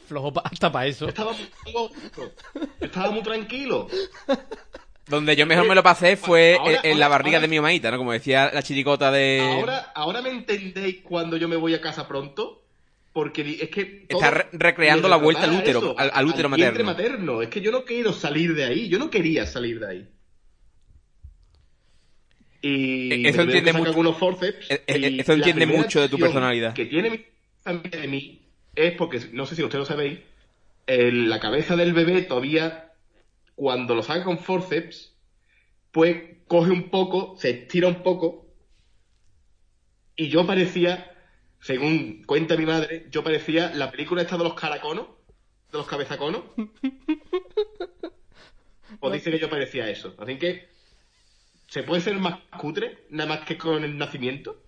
Flojo 0.06 0.32
hasta 0.44 0.70
para 0.70 0.86
eso. 0.86 1.05
Yo 1.06 1.09
estaba 1.10 1.32
muy, 1.32 1.90
estaba 2.81 3.10
muy 3.10 3.22
tranquilo. 3.22 3.89
Donde 5.06 5.35
yo 5.35 5.47
mejor 5.47 5.66
me 5.68 5.74
lo 5.74 5.82
pasé 5.82 6.16
fue 6.16 6.56
Ahora- 6.59 6.81
en, 6.85 6.93
en 6.93 7.01
la 7.01 7.09
barriga 7.09 7.39
ahora- 7.39 7.43
de 7.47 7.48
mi 7.48 7.60
maíta, 7.60 7.90
¿no? 7.90 7.98
Como 7.98 8.12
decía 8.12 8.51
la 8.52 8.62
chiricota 8.62 9.10
de... 9.10 9.40
Ahora, 9.40 9.93
ahora 9.94 10.22
me 10.22 10.31
entendéis 10.31 10.98
cuando 11.02 11.36
yo 11.36 11.48
me 11.48 11.56
voy 11.56 11.74
a 11.74 11.81
casa 11.81 12.06
pronto. 12.06 12.59
Porque 13.12 13.59
es 13.60 13.70
que. 13.70 14.06
Está 14.09 14.31
re- 14.31 14.47
recreando 14.52 15.09
la 15.09 15.16
vuelta 15.16 15.43
al 15.43 15.52
útero, 15.52 15.97
al- 15.98 16.12
al 16.14 16.27
útero 16.27 16.48
materno. 16.48 16.85
materno. 16.85 17.43
Es 17.43 17.48
que 17.48 17.60
yo 17.60 17.72
no 17.72 17.85
quiero 17.85 18.12
salir 18.12 18.55
de 18.55 18.64
ahí. 18.64 18.89
Yo 18.89 19.01
no 19.01 19.10
quería 19.10 19.47
salir 19.47 19.81
de 19.81 19.89
ahí. 19.89 20.09
Y 22.62 23.09
me 23.23 23.28
eso 23.28 23.43
entiende 23.43 23.73
mucho- 23.73 23.89
algunos 23.89 24.16
forceps, 24.19 24.70
eh, 24.70 24.82
eh, 24.87 24.99
y 24.99 25.20
eso 25.20 25.32
la 25.32 25.39
entiende 25.39 25.65
primera 25.66 25.82
mucho 25.82 26.01
de 26.01 26.09
tu 26.09 26.19
personalidad. 26.19 26.74
Que 26.74 26.87
tiene 26.87 27.27
de 27.65 28.09
mí 28.09 28.43
es 28.74 28.93
porque, 28.93 29.20
no 29.32 29.47
sé 29.47 29.57
si 29.57 29.62
ustedes 29.62 29.81
lo 29.81 29.87
sabéis, 29.87 30.19
en 30.87 31.28
la 31.31 31.41
cabeza 31.41 31.77
del 31.77 31.93
bebé 31.93 32.23
todavía, 32.23 32.93
cuando 33.55 33.95
lo 33.95 34.03
saca 34.03 34.24
con 34.24 34.39
forceps, 34.39 35.15
pues 35.93 36.16
coge 36.47 36.70
un 36.70 36.91
poco, 36.91 37.37
se 37.39 37.51
estira 37.51 37.89
un 37.89 38.03
poco, 38.03 38.47
y 40.16 40.28
yo 40.28 40.47
parecía, 40.47 41.11
según 41.61 42.24
cuenta 42.24 42.57
mi 42.57 42.66
madre, 42.66 43.07
yo 43.11 43.23
parecía 43.24 43.73
la 43.74 43.91
película 43.91 44.23
esta 44.23 44.37
de 44.37 44.45
los 44.45 44.55
caraconos, 44.55 45.07
de 45.73 45.78
los 45.78 45.87
cabezaconos. 45.87 46.43
Os 49.01 49.12
dice 49.12 49.31
que 49.31 49.39
yo 49.39 49.49
parecía 49.49 49.89
eso. 49.89 50.15
Así 50.19 50.37
que, 50.37 50.69
¿se 51.70 51.84
puede 51.84 52.02
ser 52.02 52.18
más 52.18 52.40
cutre, 52.59 53.06
nada 53.10 53.28
más 53.28 53.47
que 53.47 53.56
con 53.56 53.84
el 53.84 53.97
nacimiento? 53.97 54.60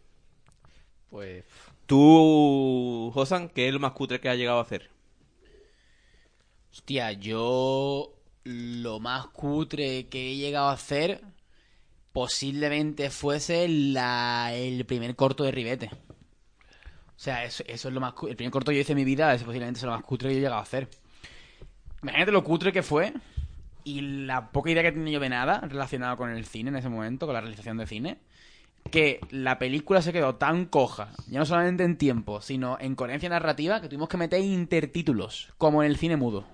Pues. 1.11 1.45
Tú, 1.87 3.11
Josan, 3.13 3.49
¿qué 3.49 3.67
es 3.67 3.75
lo 3.75 3.81
más 3.81 3.93
cutre 3.93 4.21
que 4.21 4.29
has 4.29 4.37
llegado 4.37 4.61
a 4.61 4.63
hacer? 4.63 4.89
Hostia, 6.71 7.13
yo 7.13 8.15
lo 8.45 9.01
más 9.01 9.27
cutre 9.27 10.07
que 10.07 10.31
he 10.31 10.37
llegado 10.37 10.69
a 10.69 10.75
hacer 10.75 11.21
posiblemente 12.13 13.11
fuese 13.11 13.67
la, 13.69 14.53
el 14.55 14.87
primer 14.87 15.17
corto 15.17 15.43
de 15.43 15.51
Ribete. 15.51 15.91
O 15.93 17.19
sea, 17.23 17.45
eso, 17.45 17.65
eso 17.67 17.89
es 17.89 17.95
lo 17.95 18.01
más 18.01 18.15
El 18.29 18.37
primer 18.37 18.53
corto 18.53 18.71
que 18.71 18.77
yo 18.77 18.83
hice 18.83 18.93
en 18.93 18.99
mi 18.99 19.05
vida 19.05 19.35
es 19.35 19.43
posiblemente 19.43 19.79
es 19.79 19.85
lo 19.85 19.91
más 19.91 20.03
cutre 20.03 20.29
que 20.29 20.35
yo 20.35 20.39
he 20.39 20.43
llegado 20.43 20.61
a 20.61 20.63
hacer. 20.63 20.89
Imagínate 22.01 22.31
lo 22.31 22.45
cutre 22.45 22.73
que 22.73 22.83
fue 22.83 23.13
y 23.85 24.01
la 24.27 24.51
poca 24.51 24.71
idea 24.71 24.83
que 24.83 24.93
tenía 24.93 25.15
yo 25.15 25.21
de 25.21 25.29
nada 25.29 25.61
relacionado 25.61 26.17
con 26.17 26.31
el 26.31 26.45
cine 26.45 26.71
en 26.71 26.77
ese 26.77 26.89
momento, 26.89 27.27
con 27.27 27.35
la 27.35 27.41
realización 27.41 27.79
de 27.79 27.87
cine, 27.87 28.19
que 28.91 29.21
la 29.31 29.59
película 29.59 30.03
se 30.03 30.13
quedó 30.13 30.35
tan 30.37 30.67
coja, 30.67 31.13
ya 31.29 31.39
no 31.39 31.47
solamente 31.47 31.85
en 31.85 31.97
tiempo, 31.97 32.41
sino 32.41 32.77
en 32.81 32.95
coherencia 32.95 33.29
narrativa, 33.29 33.81
que 33.81 33.89
tuvimos 33.89 34.09
que 34.09 34.17
meter 34.17 34.41
intertítulos, 34.41 35.53
como 35.59 35.83
en 35.83 35.91
el 35.91 35.97
cine 35.97 36.17
mudo. 36.17 36.45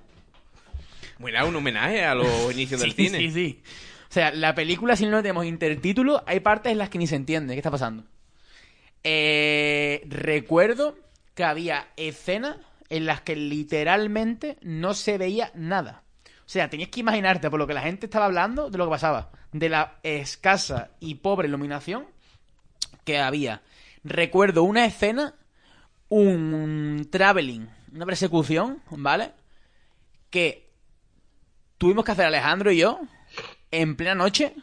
Bueno, 1.19 1.47
un 1.47 1.57
homenaje 1.57 2.05
a 2.05 2.15
los 2.15 2.29
inicios 2.53 2.81
del 2.81 2.93
cine. 2.93 3.19
Sí, 3.19 3.31
sí. 3.31 3.63
O 4.09 4.13
sea, 4.13 4.33
la 4.33 4.55
película, 4.55 4.97
si 4.97 5.07
no 5.07 5.21
tenemos 5.23 5.45
intertítulos, 5.45 6.23
hay 6.27 6.41
partes 6.41 6.73
en 6.73 6.79
las 6.79 6.89
que 6.89 6.99
ni 6.99 7.07
se 7.07 7.17
entiende 7.17 7.55
qué 7.55 7.59
está 7.59 7.71
pasando. 7.71 8.05
Eh, 9.05 10.03
recuerdo 10.09 10.97
que 11.35 11.45
había 11.45 11.89
escenas 11.97 12.57
en 12.89 13.07
las 13.07 13.21
que 13.21 13.37
literalmente 13.37 14.57
no 14.63 14.95
se 14.95 15.19
veía 15.19 15.53
nada. 15.55 16.03
Sea, 16.49 16.71
tenías 16.71 16.89
que 16.89 17.01
imaginarte 17.01 17.51
por 17.51 17.59
lo 17.59 17.67
que 17.67 17.75
la 17.75 17.83
gente 17.83 18.07
estaba 18.07 18.25
hablando 18.25 18.71
de 18.71 18.79
lo 18.79 18.87
que 18.87 18.91
pasaba. 18.93 19.31
De 19.53 19.69
la 19.69 19.99
escasa 20.03 20.93
y 20.99 21.17
pobre 21.17 21.47
iluminación 21.47 22.07
que 23.05 23.19
había. 23.19 23.61
Recuerdo 24.03 24.63
una 24.63 24.87
escena, 24.87 25.35
un 26.09 27.07
traveling 27.11 27.69
una 27.93 28.07
persecución, 28.07 28.83
¿vale? 28.91 29.33
Que 30.31 30.71
tuvimos 31.77 32.03
que 32.03 32.13
hacer 32.13 32.25
Alejandro 32.25 32.73
y 32.73 32.79
yo 32.79 32.99
en 33.71 33.95
plena 33.95 34.15
noche. 34.15 34.55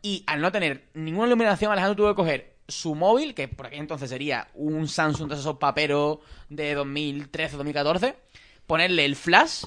Y 0.00 0.22
al 0.28 0.40
no 0.40 0.52
tener 0.52 0.90
ninguna 0.94 1.26
iluminación, 1.26 1.72
Alejandro 1.72 1.96
tuvo 1.96 2.08
que 2.10 2.14
coger 2.14 2.56
su 2.68 2.94
móvil, 2.94 3.34
que 3.34 3.48
por 3.48 3.66
aquel 3.66 3.80
entonces 3.80 4.10
sería 4.10 4.46
un 4.54 4.86
Samsung 4.86 5.28
de 5.28 5.34
esos 5.34 5.58
paperos 5.58 6.18
de 6.48 6.76
2013-2014, 6.76 8.14
ponerle 8.66 9.04
el 9.04 9.16
flash 9.16 9.64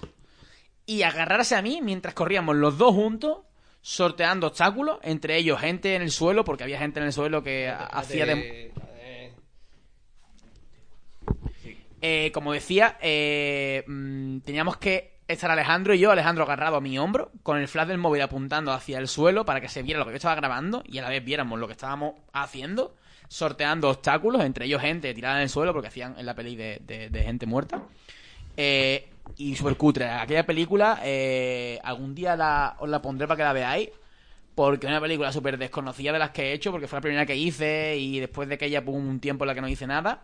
y 0.85 1.01
agarrarse 1.03 1.55
a 1.55 1.61
mí 1.61 1.79
mientras 1.81 2.13
corríamos 2.13 2.55
los 2.55 2.77
dos 2.77 2.93
juntos 2.93 3.39
sorteando 3.81 4.47
obstáculos, 4.47 4.97
entre 5.03 5.37
ellos 5.37 5.59
gente 5.59 5.95
en 5.95 6.01
el 6.01 6.11
suelo, 6.11 6.43
porque 6.43 6.63
había 6.63 6.79
gente 6.79 6.99
en 6.99 7.05
el 7.05 7.13
suelo 7.13 7.43
que 7.43 7.69
hacía 7.69 8.25
de... 8.25 8.71
Eh, 12.01 12.31
como 12.33 12.53
decía, 12.53 12.97
eh, 13.01 13.83
mm, 13.87 14.39
teníamos 14.39 14.77
que 14.77 15.15
estar 15.27 15.49
Alejandro 15.49 15.93
y 15.95 15.99
yo, 15.99 16.11
Alejandro 16.11 16.43
agarrado 16.43 16.75
a 16.77 16.81
mi 16.81 16.99
hombro, 16.99 17.31
con 17.41 17.57
el 17.57 17.67
flash 17.67 17.87
del 17.87 17.97
móvil 17.97 18.21
apuntando 18.21 18.71
hacia 18.73 18.99
el 18.99 19.07
suelo 19.07 19.43
para 19.43 19.59
que 19.59 19.69
se 19.69 19.81
viera 19.81 19.99
lo 19.99 20.05
que 20.05 20.11
yo 20.11 20.17
estaba 20.17 20.35
grabando 20.35 20.83
y 20.85 20.99
a 20.99 21.01
la 21.01 21.09
vez 21.09 21.23
viéramos 21.25 21.59
lo 21.59 21.65
que 21.67 21.73
estábamos 21.73 22.13
haciendo, 22.31 22.95
sorteando 23.27 23.89
obstáculos, 23.89 24.43
entre 24.43 24.65
ellos 24.65 24.81
gente 24.81 25.11
tirada 25.15 25.37
en 25.37 25.43
el 25.43 25.49
suelo, 25.49 25.73
porque 25.73 25.87
hacían 25.87 26.15
en 26.19 26.27
la 26.27 26.35
peli 26.35 26.55
de, 26.55 26.79
de- 26.85 27.09
de 27.09 27.23
gente 27.23 27.47
muerta. 27.47 27.81
Eh, 28.55 29.07
y 29.37 29.55
super 29.55 29.75
cutre. 29.77 30.05
Aquella 30.05 30.45
película, 30.45 30.99
eh, 31.03 31.79
algún 31.83 32.15
día 32.15 32.35
la- 32.35 32.75
os 32.79 32.89
la 32.89 33.01
pondré 33.01 33.27
para 33.27 33.37
que 33.37 33.43
la 33.43 33.53
veáis. 33.53 33.89
Porque 34.55 34.85
es 34.85 34.89
una 34.89 35.01
película 35.01 35.33
súper 35.33 35.57
desconocida 35.57 36.13
de 36.13 36.19
las 36.19 36.29
que 36.31 36.43
he 36.43 36.53
hecho, 36.53 36.71
porque 36.71 36.87
fue 36.87 36.95
la 36.97 37.01
primera 37.01 37.25
que 37.25 37.35
hice 37.35 37.97
y 37.97 38.21
después 38.21 38.47
de 38.47 38.57
que 38.57 38.67
ella 38.67 38.81
hubo 38.85 38.93
un 38.93 39.19
tiempo 39.19 39.43
en 39.43 39.47
la 39.49 39.53
que 39.53 39.59
no 39.59 39.67
hice 39.67 39.85
nada. 39.85 40.23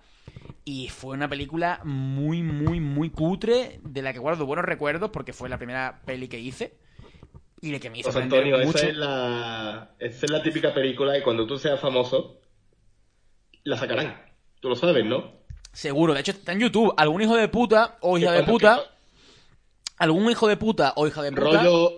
Y 0.63 0.87
fue 0.87 1.15
una 1.15 1.27
película 1.27 1.81
muy, 1.83 2.41
muy, 2.41 2.79
muy 2.79 3.09
cutre, 3.09 3.81
de 3.83 4.01
la 4.01 4.13
que 4.13 4.19
guardo 4.19 4.45
buenos 4.45 4.63
recuerdos, 4.63 5.09
porque 5.09 5.33
fue 5.33 5.49
la 5.49 5.57
primera 5.57 5.99
peli 6.05 6.29
que 6.29 6.39
hice. 6.39 6.77
Y 7.59 7.71
de 7.71 7.79
que 7.81 7.89
me 7.89 7.99
hizo 7.99 8.09
aprender 8.09 8.39
Antonio, 8.39 8.65
mucho. 8.65 8.77
esa 8.77 8.87
es, 8.87 8.95
la, 8.95 9.91
esa 9.99 10.25
es 10.25 10.31
la 10.31 10.41
típica 10.41 10.73
película 10.73 11.13
que 11.13 11.23
cuando 11.23 11.45
tú 11.45 11.57
seas 11.59 11.79
famoso, 11.79 12.39
la 13.65 13.77
sacarán. 13.77 14.15
Tú 14.61 14.69
lo 14.69 14.75
sabes, 14.75 15.05
¿no? 15.05 15.41
Seguro, 15.73 16.13
de 16.13 16.21
hecho 16.21 16.31
está 16.31 16.53
en 16.53 16.59
YouTube. 16.59 16.93
Algún 16.97 17.21
hijo 17.21 17.35
de 17.35 17.47
puta 17.49 17.97
o 18.01 18.17
hija 18.17 18.31
de 18.31 18.43
puta. 18.43 18.79
Algún 20.01 20.29
hijo 20.31 20.47
de 20.47 20.57
puta 20.57 20.93
o 20.95 21.07
hija 21.07 21.21
de 21.21 21.31
puta. 21.31 21.63
Rollo... 21.63 21.91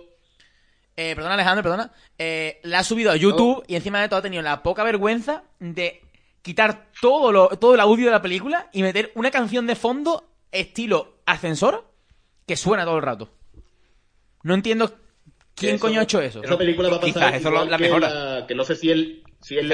Eh, 0.96 1.14
perdona, 1.16 1.34
Alejandro, 1.34 1.62
perdona. 1.62 1.92
Eh, 2.18 2.60
la 2.62 2.80
ha 2.80 2.84
subido 2.84 3.10
a 3.10 3.16
YouTube 3.16 3.64
y 3.66 3.74
encima 3.74 4.00
de 4.00 4.08
todo 4.08 4.18
ha 4.20 4.22
tenido 4.22 4.42
la 4.42 4.62
poca 4.62 4.84
vergüenza 4.84 5.42
de 5.58 6.02
quitar 6.42 6.90
todo, 7.00 7.32
lo, 7.32 7.48
todo 7.48 7.74
el 7.74 7.80
audio 7.80 8.06
de 8.06 8.12
la 8.12 8.22
película 8.22 8.68
y 8.72 8.82
meter 8.82 9.10
una 9.14 9.30
canción 9.30 9.66
de 9.66 9.74
fondo 9.74 10.24
estilo 10.52 11.16
ascensor 11.26 11.90
que 12.46 12.56
suena 12.56 12.84
todo 12.84 12.96
el 12.96 13.02
rato. 13.02 13.30
No 14.42 14.54
entiendo 14.54 14.94
quién 15.56 15.76
Eso- 15.76 15.86
coño 15.86 16.00
ha 16.00 16.04
hecho 16.04 16.20
eso. 16.20 16.42
Esa 16.44 16.58
película 16.58 16.90
va 16.90 16.96
a 16.96 17.00
pasar 17.00 17.14
Quizás 17.14 17.34
eso 17.40 17.50
lo- 17.50 17.64
la 17.64 17.76
que 17.78 17.84
mejora. 17.84 18.10
la- 18.40 18.46
que 18.46 18.54
no 18.54 18.64
sé 18.64 18.76
si 18.76 18.90
él 18.90 19.24
si 19.40 19.58
es 19.58 19.64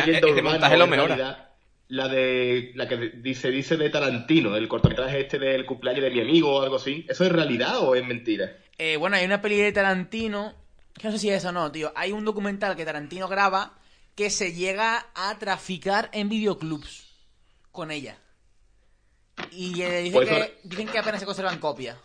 montaje 0.42 0.74
o 0.74 0.78
lo 0.78 0.84
en 0.84 0.90
mejora. 0.90 1.16
realidad, 1.16 1.49
la 1.90 2.08
de 2.08 2.72
la 2.74 2.88
que 2.88 2.96
dice 3.16 3.50
dice 3.50 3.76
de 3.76 3.90
Tarantino, 3.90 4.56
el 4.56 4.68
cortometraje 4.68 5.20
este 5.20 5.38
del 5.38 5.66
cumpleaños 5.66 6.02
de 6.02 6.10
mi 6.10 6.20
amigo 6.20 6.54
o 6.56 6.62
algo 6.62 6.76
así. 6.76 7.04
¿Eso 7.08 7.24
es 7.24 7.32
realidad 7.32 7.78
o 7.80 7.94
es 7.94 8.04
mentira? 8.06 8.56
Eh, 8.78 8.96
bueno, 8.96 9.16
hay 9.16 9.24
una 9.26 9.42
peli 9.42 9.56
de 9.56 9.72
Tarantino, 9.72 10.54
que 10.94 11.08
no 11.08 11.12
sé 11.12 11.18
si 11.18 11.28
es 11.30 11.36
eso 11.38 11.48
o 11.50 11.52
no, 11.52 11.70
tío. 11.70 11.92
Hay 11.96 12.12
un 12.12 12.24
documental 12.24 12.76
que 12.76 12.84
Tarantino 12.84 13.28
graba 13.28 13.74
que 14.14 14.30
se 14.30 14.52
llega 14.52 15.06
a 15.14 15.38
traficar 15.38 16.08
en 16.12 16.28
videoclubs 16.28 17.06
con 17.72 17.90
ella. 17.90 18.16
Y 19.52 19.82
eh, 19.82 19.98
dicen, 20.02 20.12
Pues 20.12 20.28
que, 20.28 20.34
ahora- 20.34 20.48
dicen 20.64 20.88
que 20.88 20.98
apenas 20.98 21.20
se 21.20 21.26
conservan 21.26 21.58
copias. 21.58 21.96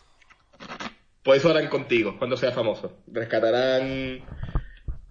Pues 1.24 1.40
eso 1.40 1.50
harán 1.50 1.68
contigo 1.70 2.18
cuando 2.18 2.38
seas 2.38 2.54
famoso. 2.54 3.00
Rescatarán 3.08 4.24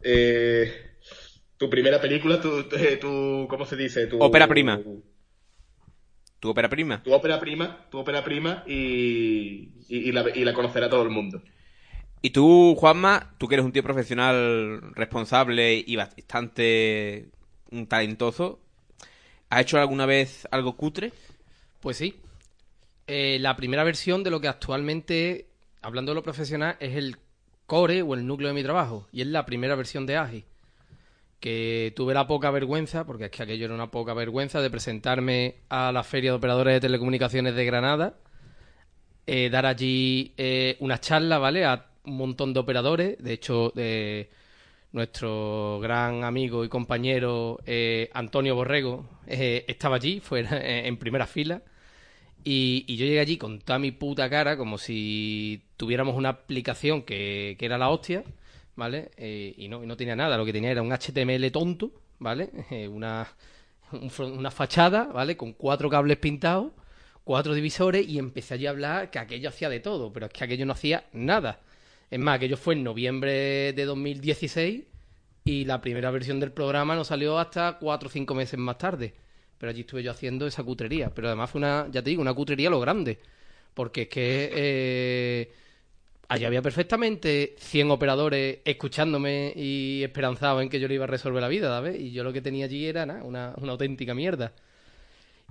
eh, 0.02 0.93
tu 1.58 1.70
primera 1.70 2.00
película, 2.00 2.40
tu, 2.40 2.64
tu, 2.64 2.76
tu- 3.00 3.46
¿cómo 3.48 3.64
se 3.66 3.76
dice? 3.76 4.06
Tu, 4.06 4.18
Ópera 4.22 4.46
prima. 4.48 4.80
¿Tu 6.40 6.50
ópera 6.50 6.68
prima? 6.68 7.02
Tu 7.02 7.12
ópera 7.12 7.40
prima, 7.40 7.86
tu 7.90 7.98
ópera 7.98 8.22
prima 8.22 8.64
y, 8.66 9.70
y, 9.88 10.08
y 10.08 10.12
la, 10.12 10.24
y 10.34 10.44
la 10.44 10.52
conocerá 10.52 10.88
todo 10.90 11.02
el 11.02 11.10
mundo. 11.10 11.40
Y 12.22 12.30
tú, 12.30 12.74
Juanma, 12.78 13.34
tú 13.38 13.48
que 13.48 13.54
eres 13.56 13.66
un 13.66 13.72
tío 13.72 13.82
profesional 13.82 14.80
responsable 14.94 15.82
y 15.86 15.96
bastante 15.96 17.28
talentoso, 17.88 18.60
¿has 19.50 19.62
hecho 19.62 19.78
alguna 19.78 20.06
vez 20.06 20.48
algo 20.50 20.76
cutre? 20.76 21.12
Pues 21.80 21.96
sí. 21.98 22.16
Eh, 23.06 23.38
la 23.40 23.56
primera 23.56 23.84
versión 23.84 24.22
de 24.24 24.30
lo 24.30 24.40
que 24.40 24.48
actualmente, 24.48 25.46
hablando 25.82 26.12
de 26.12 26.16
lo 26.16 26.22
profesional, 26.22 26.76
es 26.80 26.96
el 26.96 27.16
core 27.66 28.02
o 28.02 28.14
el 28.14 28.26
núcleo 28.26 28.48
de 28.48 28.54
mi 28.54 28.62
trabajo. 28.62 29.06
Y 29.12 29.20
es 29.22 29.26
la 29.28 29.46
primera 29.46 29.74
versión 29.74 30.06
de 30.06 30.16
AGI. 30.16 30.44
Que 31.44 31.92
tuve 31.94 32.14
la 32.14 32.26
poca 32.26 32.50
vergüenza, 32.50 33.04
porque 33.04 33.26
es 33.26 33.30
que 33.30 33.42
aquello 33.42 33.66
era 33.66 33.74
una 33.74 33.90
poca 33.90 34.14
vergüenza, 34.14 34.62
de 34.62 34.70
presentarme 34.70 35.56
a 35.68 35.92
la 35.92 36.02
Feria 36.02 36.30
de 36.30 36.38
Operadores 36.38 36.72
de 36.72 36.80
Telecomunicaciones 36.80 37.54
de 37.54 37.66
Granada, 37.66 38.14
eh, 39.26 39.50
dar 39.50 39.66
allí 39.66 40.32
eh, 40.38 40.78
una 40.80 40.98
charla, 41.00 41.36
¿vale? 41.36 41.66
A 41.66 41.84
un 42.04 42.16
montón 42.16 42.54
de 42.54 42.60
operadores. 42.60 43.18
De 43.22 43.34
hecho, 43.34 43.74
eh, 43.76 44.30
nuestro 44.92 45.80
gran 45.82 46.24
amigo 46.24 46.64
y 46.64 46.70
compañero 46.70 47.60
eh, 47.66 48.08
Antonio 48.14 48.54
Borrego 48.54 49.06
estaba 49.26 49.96
allí, 49.96 50.20
fue 50.20 50.46
en 50.50 50.96
primera 50.96 51.26
fila. 51.26 51.60
Y, 52.42 52.86
y 52.88 52.96
yo 52.96 53.04
llegué 53.04 53.20
allí 53.20 53.36
con 53.36 53.60
toda 53.60 53.78
mi 53.78 53.90
puta 53.90 54.30
cara, 54.30 54.56
como 54.56 54.78
si 54.78 55.62
tuviéramos 55.76 56.16
una 56.16 56.30
aplicación 56.30 57.02
que, 57.02 57.56
que 57.58 57.66
era 57.66 57.76
la 57.76 57.90
hostia, 57.90 58.24
¿vale? 58.76 59.10
Eh, 59.16 59.54
y, 59.56 59.68
no, 59.68 59.82
y 59.82 59.86
no 59.86 59.96
tenía 59.96 60.16
nada, 60.16 60.36
lo 60.36 60.44
que 60.44 60.52
tenía 60.52 60.70
era 60.70 60.82
un 60.82 60.92
HTML 60.92 61.50
tonto, 61.52 61.92
¿vale? 62.18 62.50
Eh, 62.70 62.88
una, 62.88 63.28
un 63.92 64.10
una 64.38 64.50
fachada, 64.50 65.04
¿vale? 65.04 65.36
Con 65.36 65.52
cuatro 65.52 65.90
cables 65.90 66.18
pintados, 66.18 66.72
cuatro 67.24 67.54
divisores, 67.54 68.06
y 68.08 68.18
empecé 68.18 68.54
allí 68.54 68.66
a 68.66 68.70
hablar 68.70 69.10
que 69.10 69.18
aquello 69.18 69.48
hacía 69.48 69.68
de 69.68 69.80
todo, 69.80 70.12
pero 70.12 70.26
es 70.26 70.32
que 70.32 70.44
aquello 70.44 70.66
no 70.66 70.72
hacía 70.72 71.04
nada. 71.12 71.60
Es 72.10 72.18
más, 72.18 72.36
aquello 72.36 72.56
fue 72.56 72.74
en 72.74 72.84
noviembre 72.84 73.72
de 73.72 73.84
2016 73.84 74.84
y 75.44 75.64
la 75.64 75.80
primera 75.80 76.10
versión 76.10 76.40
del 76.40 76.52
programa 76.52 76.94
no 76.94 77.04
salió 77.04 77.38
hasta 77.38 77.78
cuatro 77.78 78.08
o 78.08 78.12
cinco 78.12 78.34
meses 78.34 78.58
más 78.58 78.78
tarde. 78.78 79.14
Pero 79.58 79.70
allí 79.70 79.80
estuve 79.80 80.02
yo 80.02 80.10
haciendo 80.10 80.46
esa 80.46 80.62
cutrería. 80.62 81.10
Pero 81.14 81.28
además 81.28 81.50
fue 81.50 81.58
una, 81.60 81.86
ya 81.90 82.02
te 82.02 82.10
digo, 82.10 82.22
una 82.22 82.34
cutrería 82.34 82.70
lo 82.70 82.80
grande. 82.80 83.18
Porque 83.74 84.02
es 84.02 84.08
que 84.08 84.50
eh, 84.54 85.52
allí 86.28 86.44
había 86.44 86.62
perfectamente 86.62 87.54
100 87.58 87.90
operadores 87.90 88.58
escuchándome 88.64 89.52
y 89.54 90.02
esperanzados 90.02 90.62
en 90.62 90.68
que 90.68 90.80
yo 90.80 90.88
le 90.88 90.94
iba 90.94 91.04
a 91.04 91.08
resolver 91.08 91.42
la 91.42 91.48
vida, 91.48 91.68
¿sabes? 91.68 92.00
Y 92.00 92.12
yo 92.12 92.24
lo 92.24 92.32
que 92.32 92.40
tenía 92.40 92.64
allí 92.66 92.86
era 92.86 93.04
una, 93.22 93.54
una 93.56 93.72
auténtica 93.72 94.14
mierda. 94.14 94.52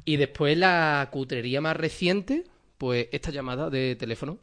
Y 0.05 0.17
después 0.17 0.57
la 0.57 1.07
cutrería 1.11 1.61
más 1.61 1.77
reciente, 1.77 2.43
pues 2.77 3.07
esta 3.11 3.31
llamada 3.31 3.69
de 3.69 3.95
teléfono. 3.95 4.37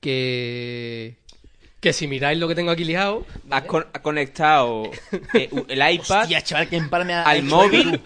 Que. 0.00 1.16
Que 1.80 1.92
si 1.94 2.06
miráis 2.06 2.38
lo 2.38 2.46
que 2.46 2.54
tengo 2.54 2.70
aquí 2.70 2.84
liado. 2.84 3.24
Has, 3.50 3.62
con- 3.64 3.86
has 3.92 4.02
conectado 4.02 4.84
eh, 5.34 5.48
el 5.68 5.92
iPad 5.94 6.22
Hostia, 6.22 6.42
chaval, 6.42 6.68
que 6.68 6.76
al 6.76 7.42
móvil, 7.44 8.00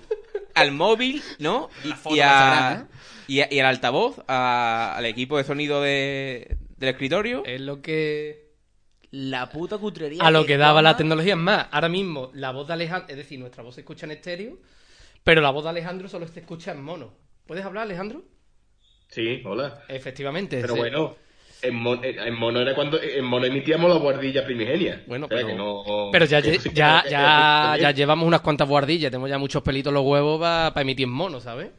al 0.54 0.70
móvil, 0.72 1.22
¿no? 1.40 1.68
Y, 1.84 2.14
y 2.16 2.20
a- 2.20 2.86
y 3.26 3.40
a- 3.40 3.48
y 3.52 3.58
al 3.58 3.66
altavoz, 3.66 4.20
a- 4.28 4.94
al 4.96 5.06
equipo 5.06 5.38
de 5.38 5.44
sonido 5.44 5.82
de, 5.82 6.56
del 6.76 6.88
escritorio. 6.90 7.42
Es 7.44 7.60
lo 7.60 7.80
que. 7.82 8.44
La 9.10 9.48
puta 9.50 9.78
cutrería. 9.78 10.22
A 10.24 10.30
lo 10.30 10.44
que 10.44 10.56
daba 10.56 10.82
la 10.82 10.96
tecnología. 10.96 11.34
Es 11.34 11.38
más, 11.38 11.66
ahora 11.70 11.88
mismo 11.88 12.30
la 12.34 12.50
voz 12.50 12.66
de 12.66 12.72
Alejandro. 12.72 13.08
Es 13.10 13.16
decir, 13.16 13.38
nuestra 13.38 13.62
voz 13.62 13.74
se 13.76 13.82
escucha 13.82 14.06
en 14.06 14.12
estéreo. 14.12 14.58
Pero 15.22 15.40
la 15.40 15.50
voz 15.50 15.64
de 15.64 15.70
Alejandro 15.70 16.08
solo 16.08 16.26
se 16.26 16.40
escucha 16.40 16.72
en 16.72 16.82
mono. 16.82 17.12
¿Puedes 17.46 17.64
hablar, 17.64 17.84
Alejandro? 17.84 18.22
Sí, 19.08 19.40
hola. 19.44 19.84
Efectivamente. 19.88 20.60
Pero 20.60 20.74
sí. 20.74 20.80
bueno, 20.80 21.16
en, 21.62 21.74
mon- 21.76 22.04
en 22.04 22.34
mono 22.34 22.60
era 22.60 22.74
cuando 22.74 23.00
en 23.00 23.24
mono 23.24 23.46
emitíamos 23.46 23.88
la 23.90 23.96
guardilla 23.98 24.44
primigenia. 24.44 25.02
Bueno, 25.06 25.28
pero, 25.28 25.46
que 25.46 25.54
no- 25.54 26.08
pero 26.10 26.24
ya, 26.26 26.42
que 26.42 26.58
ya, 26.74 27.04
ya, 27.08 27.76
ya 27.80 27.90
llevamos 27.92 28.26
unas 28.26 28.40
cuantas 28.40 28.68
guardillas, 28.68 29.10
tenemos 29.10 29.30
ya 29.30 29.38
muchos 29.38 29.62
pelitos 29.62 29.90
en 29.90 29.94
los 29.94 30.04
huevos 30.04 30.40
para 30.40 30.80
emitir 30.80 31.04
en 31.04 31.12
mono, 31.12 31.40
¿sabes? 31.40 31.70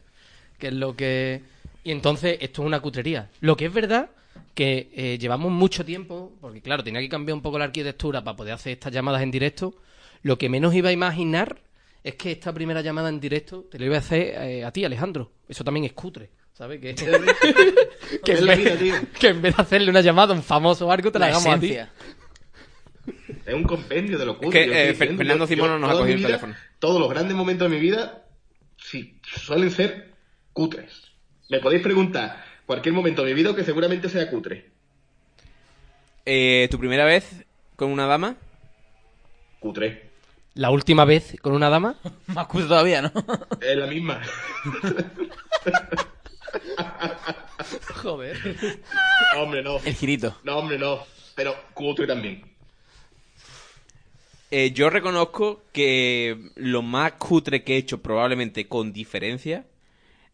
Que 0.57 0.67
es 0.67 0.73
lo 0.73 0.95
que... 0.95 1.41
Y 1.83 1.91
entonces 1.91 2.37
esto 2.41 2.61
es 2.61 2.65
una 2.67 2.79
cutrería. 2.79 3.29
Lo 3.41 3.55
que 3.57 3.65
es 3.65 3.73
verdad 3.73 4.09
que 4.53 4.89
eh, 4.95 5.17
llevamos 5.19 5.51
mucho 5.51 5.83
tiempo, 5.85 6.33
porque 6.39 6.61
claro, 6.61 6.83
tenía 6.83 7.01
que 7.01 7.09
cambiar 7.09 7.35
un 7.35 7.41
poco 7.41 7.59
la 7.59 7.65
arquitectura 7.65 8.23
para 8.23 8.37
poder 8.37 8.53
hacer 8.53 8.73
estas 8.73 8.93
llamadas 8.93 9.21
en 9.21 9.31
directo, 9.31 9.75
lo 10.23 10.37
que 10.37 10.49
menos 10.49 10.73
iba 10.73 10.89
a 10.89 10.93
imaginar 10.93 11.61
es 12.03 12.15
que 12.15 12.31
esta 12.31 12.53
primera 12.53 12.81
llamada 12.81 13.09
en 13.09 13.19
directo 13.19 13.65
te 13.69 13.79
lo 13.79 13.85
iba 13.85 13.95
a 13.95 13.99
hacer 13.99 14.21
eh, 14.21 14.63
a 14.63 14.71
ti, 14.71 14.85
Alejandro. 14.85 15.31
Eso 15.49 15.63
también 15.63 15.85
es 15.85 15.93
cutre, 15.93 16.29
¿sabes? 16.53 16.79
Que, 16.79 16.95
que, 18.23 18.31
Es 18.33 18.39
en 18.39 18.45
la 18.45 18.55
vez, 18.55 18.63
vida, 18.63 18.77
tío. 18.77 18.95
que 19.19 19.27
en 19.29 19.41
vez 19.41 19.55
de 19.55 19.61
hacerle 19.61 19.89
una 19.89 20.01
llamada 20.01 20.33
a 20.33 20.37
un 20.37 20.43
famoso 20.43 20.87
barco, 20.87 21.11
te 21.11 21.19
la, 21.19 21.27
La 21.29 21.31
hagamos 21.37 21.53
a 21.55 21.59
ti. 21.59 21.65
esencia. 21.73 21.91
Es 23.45 23.53
un 23.53 23.63
compendio 23.63 24.17
de 24.17 24.25
locura. 24.25 24.47
Es 24.59 24.67
que, 24.67 24.89
eh, 24.89 24.93
Fernando 24.93 25.45
Simón 25.47 25.69
yo 25.69 25.79
nos 25.79 25.89
ha 25.91 25.93
cogido 25.93 26.15
el 26.17 26.23
teléfono. 26.23 26.55
Todos 26.79 26.99
los 26.99 27.09
grandes 27.09 27.35
momentos 27.35 27.69
de 27.69 27.75
mi 27.75 27.81
vida 27.81 28.25
sí, 28.77 29.19
suelen 29.23 29.69
ser 29.71 30.13
cutres. 30.53 31.03
Me 31.49 31.59
podéis 31.59 31.83
preguntar 31.83 32.43
cualquier 32.65 32.93
momento 32.93 33.23
de 33.23 33.33
mi 33.33 33.41
vida 33.41 33.55
que 33.55 33.63
seguramente 33.63 34.09
sea 34.09 34.29
cutre. 34.29 34.69
Eh, 36.25 36.67
¿Tu 36.71 36.79
primera 36.79 37.05
vez 37.05 37.45
con 37.75 37.91
una 37.91 38.05
dama? 38.07 38.35
Cutre. 39.59 40.09
La 40.55 40.71
última 40.71 41.05
vez 41.05 41.35
con 41.41 41.53
una 41.53 41.69
dama. 41.69 41.97
Más 42.27 42.47
cutre 42.47 42.67
todavía, 42.67 43.01
¿no? 43.01 43.11
Es 43.61 43.77
la 43.77 43.87
misma. 43.87 44.21
Joder. 48.01 48.37
No, 49.33 49.41
hombre, 49.41 49.63
no. 49.63 49.77
El 49.83 49.95
girito. 49.95 50.35
No, 50.43 50.57
hombre, 50.57 50.77
no. 50.77 50.99
Pero 51.35 51.55
cutre 51.73 52.07
también. 52.07 52.55
Eh, 54.51 54.71
yo 54.71 54.89
reconozco 54.89 55.63
que 55.73 56.51
lo 56.55 56.81
más 56.81 57.13
cutre 57.13 57.63
que 57.63 57.73
he 57.73 57.77
hecho, 57.77 58.01
probablemente 58.01 58.67
con 58.67 58.93
diferencia, 58.93 59.65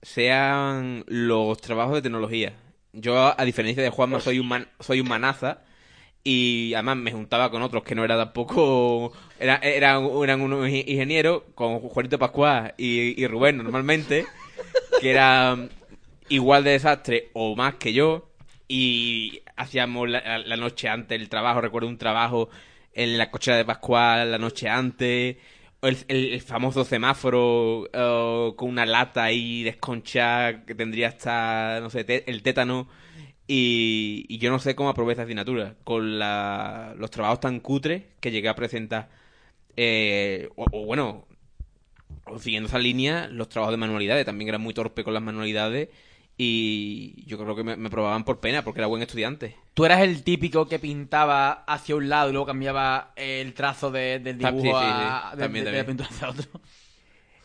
sean 0.01 1.03
los 1.07 1.59
trabajos 1.59 1.95
de 1.95 2.01
tecnología. 2.01 2.53
Yo, 2.93 3.39
a 3.39 3.45
diferencia 3.45 3.83
de 3.83 3.89
Juanma, 3.89 4.19
soy 4.19 4.39
un, 4.39 4.47
man- 4.47 4.67
soy 4.79 4.99
un 4.99 5.07
manaza 5.07 5.59
y 6.23 6.73
además 6.73 6.97
me 6.97 7.11
juntaba 7.11 7.49
con 7.49 7.61
otros 7.61 7.83
que 7.83 7.95
no 7.95 8.03
era 8.03 8.17
tampoco... 8.17 9.11
Era, 9.39 9.55
eran, 9.57 10.05
eran 10.23 10.41
unos 10.41 10.67
inge- 10.67 10.83
ingenieros, 10.87 11.43
con 11.55 11.79
Juanito 11.79 12.19
Pascual 12.19 12.73
y, 12.77 13.25
Rubén 13.27 13.57
normalmente, 13.57 14.25
que 14.99 15.11
eran 15.11 15.69
igual 16.29 16.63
de 16.63 16.71
desastre 16.71 17.29
o 17.33 17.55
más 17.55 17.75
que 17.75 17.93
yo 17.93 18.29
y 18.67 19.41
hacíamos 19.55 20.09
la, 20.09 20.39
la 20.39 20.57
noche 20.57 20.87
antes 20.87 21.19
el 21.19 21.27
trabajo, 21.27 21.59
recuerdo 21.61 21.87
un 21.87 21.97
trabajo 21.97 22.49
en 22.93 23.17
la 23.17 23.31
cochera 23.31 23.57
de 23.57 23.65
Pascual 23.65 24.31
la 24.31 24.37
noche 24.37 24.69
antes, 24.69 25.37
el, 25.81 26.41
famoso 26.41 26.83
semáforo 26.85 27.87
con 28.57 28.69
una 28.69 28.85
lata 28.85 29.23
ahí 29.23 29.63
desconchada 29.63 30.65
que 30.65 30.75
tendría 30.75 31.07
hasta, 31.09 31.79
no 31.81 31.89
sé, 31.89 32.05
el 32.27 32.43
tétano. 32.43 32.87
Y, 33.47 34.25
y 34.29 34.37
yo 34.39 34.51
no 34.51 34.59
sé 34.59 34.75
cómo 34.75 34.89
aprobé 34.89 35.13
esa 35.13 35.23
asignatura, 35.23 35.75
con 35.83 36.19
la- 36.19 36.95
los 36.97 37.11
trabajos 37.11 37.41
tan 37.41 37.59
cutres 37.59 38.03
que 38.21 38.31
llegué 38.31 38.49
a 38.49 38.55
presentar. 38.55 39.09
Eh, 39.77 40.49
o, 40.57 40.65
o 40.71 40.85
bueno, 40.85 41.27
siguiendo 42.39 42.67
esa 42.67 42.79
línea, 42.79 43.27
los 43.27 43.49
trabajos 43.49 43.73
de 43.73 43.77
manualidades, 43.77 44.25
también 44.25 44.49
era 44.49 44.57
muy 44.57 44.73
torpe 44.73 45.03
con 45.03 45.13
las 45.13 45.23
manualidades. 45.23 45.89
Y 46.43 47.23
yo 47.27 47.37
creo 47.37 47.55
que 47.55 47.63
me, 47.63 47.75
me 47.75 47.87
aprobaban 47.87 48.23
por 48.23 48.39
pena, 48.39 48.63
porque 48.63 48.79
era 48.79 48.87
buen 48.87 49.03
estudiante. 49.03 49.55
Tú 49.75 49.85
eras 49.85 50.01
el 50.01 50.23
típico 50.23 50.67
que 50.67 50.79
pintaba 50.79 51.63
hacia 51.67 51.95
un 51.95 52.09
lado 52.09 52.29
y 52.29 52.31
luego 52.31 52.47
cambiaba 52.47 53.11
el 53.15 53.53
trazo 53.53 53.91
de- 53.91 54.17
del 54.17 54.39
Ta- 54.39 54.49
dibujo 54.49 54.69
sí, 54.69 54.71
sí, 54.71 54.75
a- 54.75 55.29
sí. 55.29 55.37
de, 55.37 55.43
También, 55.43 55.65
de- 55.65 55.71
de 55.71 55.77
la 55.77 55.85
pintura 55.85 56.09
hacia 56.09 56.29
otro. 56.29 56.45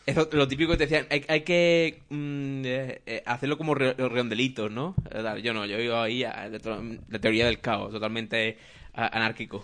Eso, 0.03 0.27
lo 0.31 0.47
típico 0.47 0.71
que 0.71 0.77
te 0.77 0.83
decían, 0.87 1.05
hay, 1.11 1.23
hay 1.27 1.41
que 1.41 1.99
mm, 2.09 2.61
eh, 2.65 3.01
eh, 3.05 3.23
hacerlo 3.27 3.55
como 3.59 3.75
re- 3.75 3.93
redondelitos, 3.93 4.71
¿no? 4.71 4.95
Eh, 5.11 5.41
Yo 5.43 5.53
no, 5.53 5.67
yo 5.67 5.79
iba 5.79 6.01
ahí 6.01 6.23
a 6.23 6.47
la, 6.49 7.19
teoría 7.19 7.45
del 7.45 7.59
caos, 7.59 7.91
totalmente 7.91 8.57
a- 8.95 9.15
anárquico. 9.15 9.63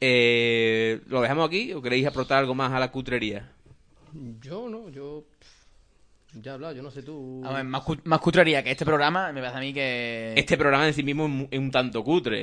Eh, 0.00 1.00
¿Lo 1.06 1.20
dejamos 1.20 1.46
aquí 1.46 1.72
o 1.72 1.80
queréis 1.80 2.06
aportar 2.06 2.38
algo 2.38 2.54
más 2.56 2.72
a 2.72 2.80
la 2.80 2.90
cutrería? 2.90 3.52
Yo 4.40 4.68
no, 4.68 4.88
yo. 4.88 5.24
Ya 6.34 6.50
he 6.52 6.54
hablado, 6.54 6.74
yo 6.74 6.82
no 6.82 6.90
sé 6.90 7.02
tú. 7.02 7.42
A 7.44 7.52
ver, 7.54 7.64
más, 7.64 7.82
cu- 7.82 7.96
más 8.04 8.20
cutrería 8.20 8.62
que 8.62 8.70
este 8.70 8.84
programa, 8.84 9.32
me 9.32 9.40
parece 9.40 9.56
a 9.56 9.60
mí 9.60 9.72
que... 9.72 10.34
Este 10.36 10.56
programa 10.58 10.86
en 10.86 10.94
sí 10.94 11.02
mismo 11.02 11.48
es 11.50 11.58
un 11.58 11.70
tanto 11.70 12.04
cutre, 12.04 12.38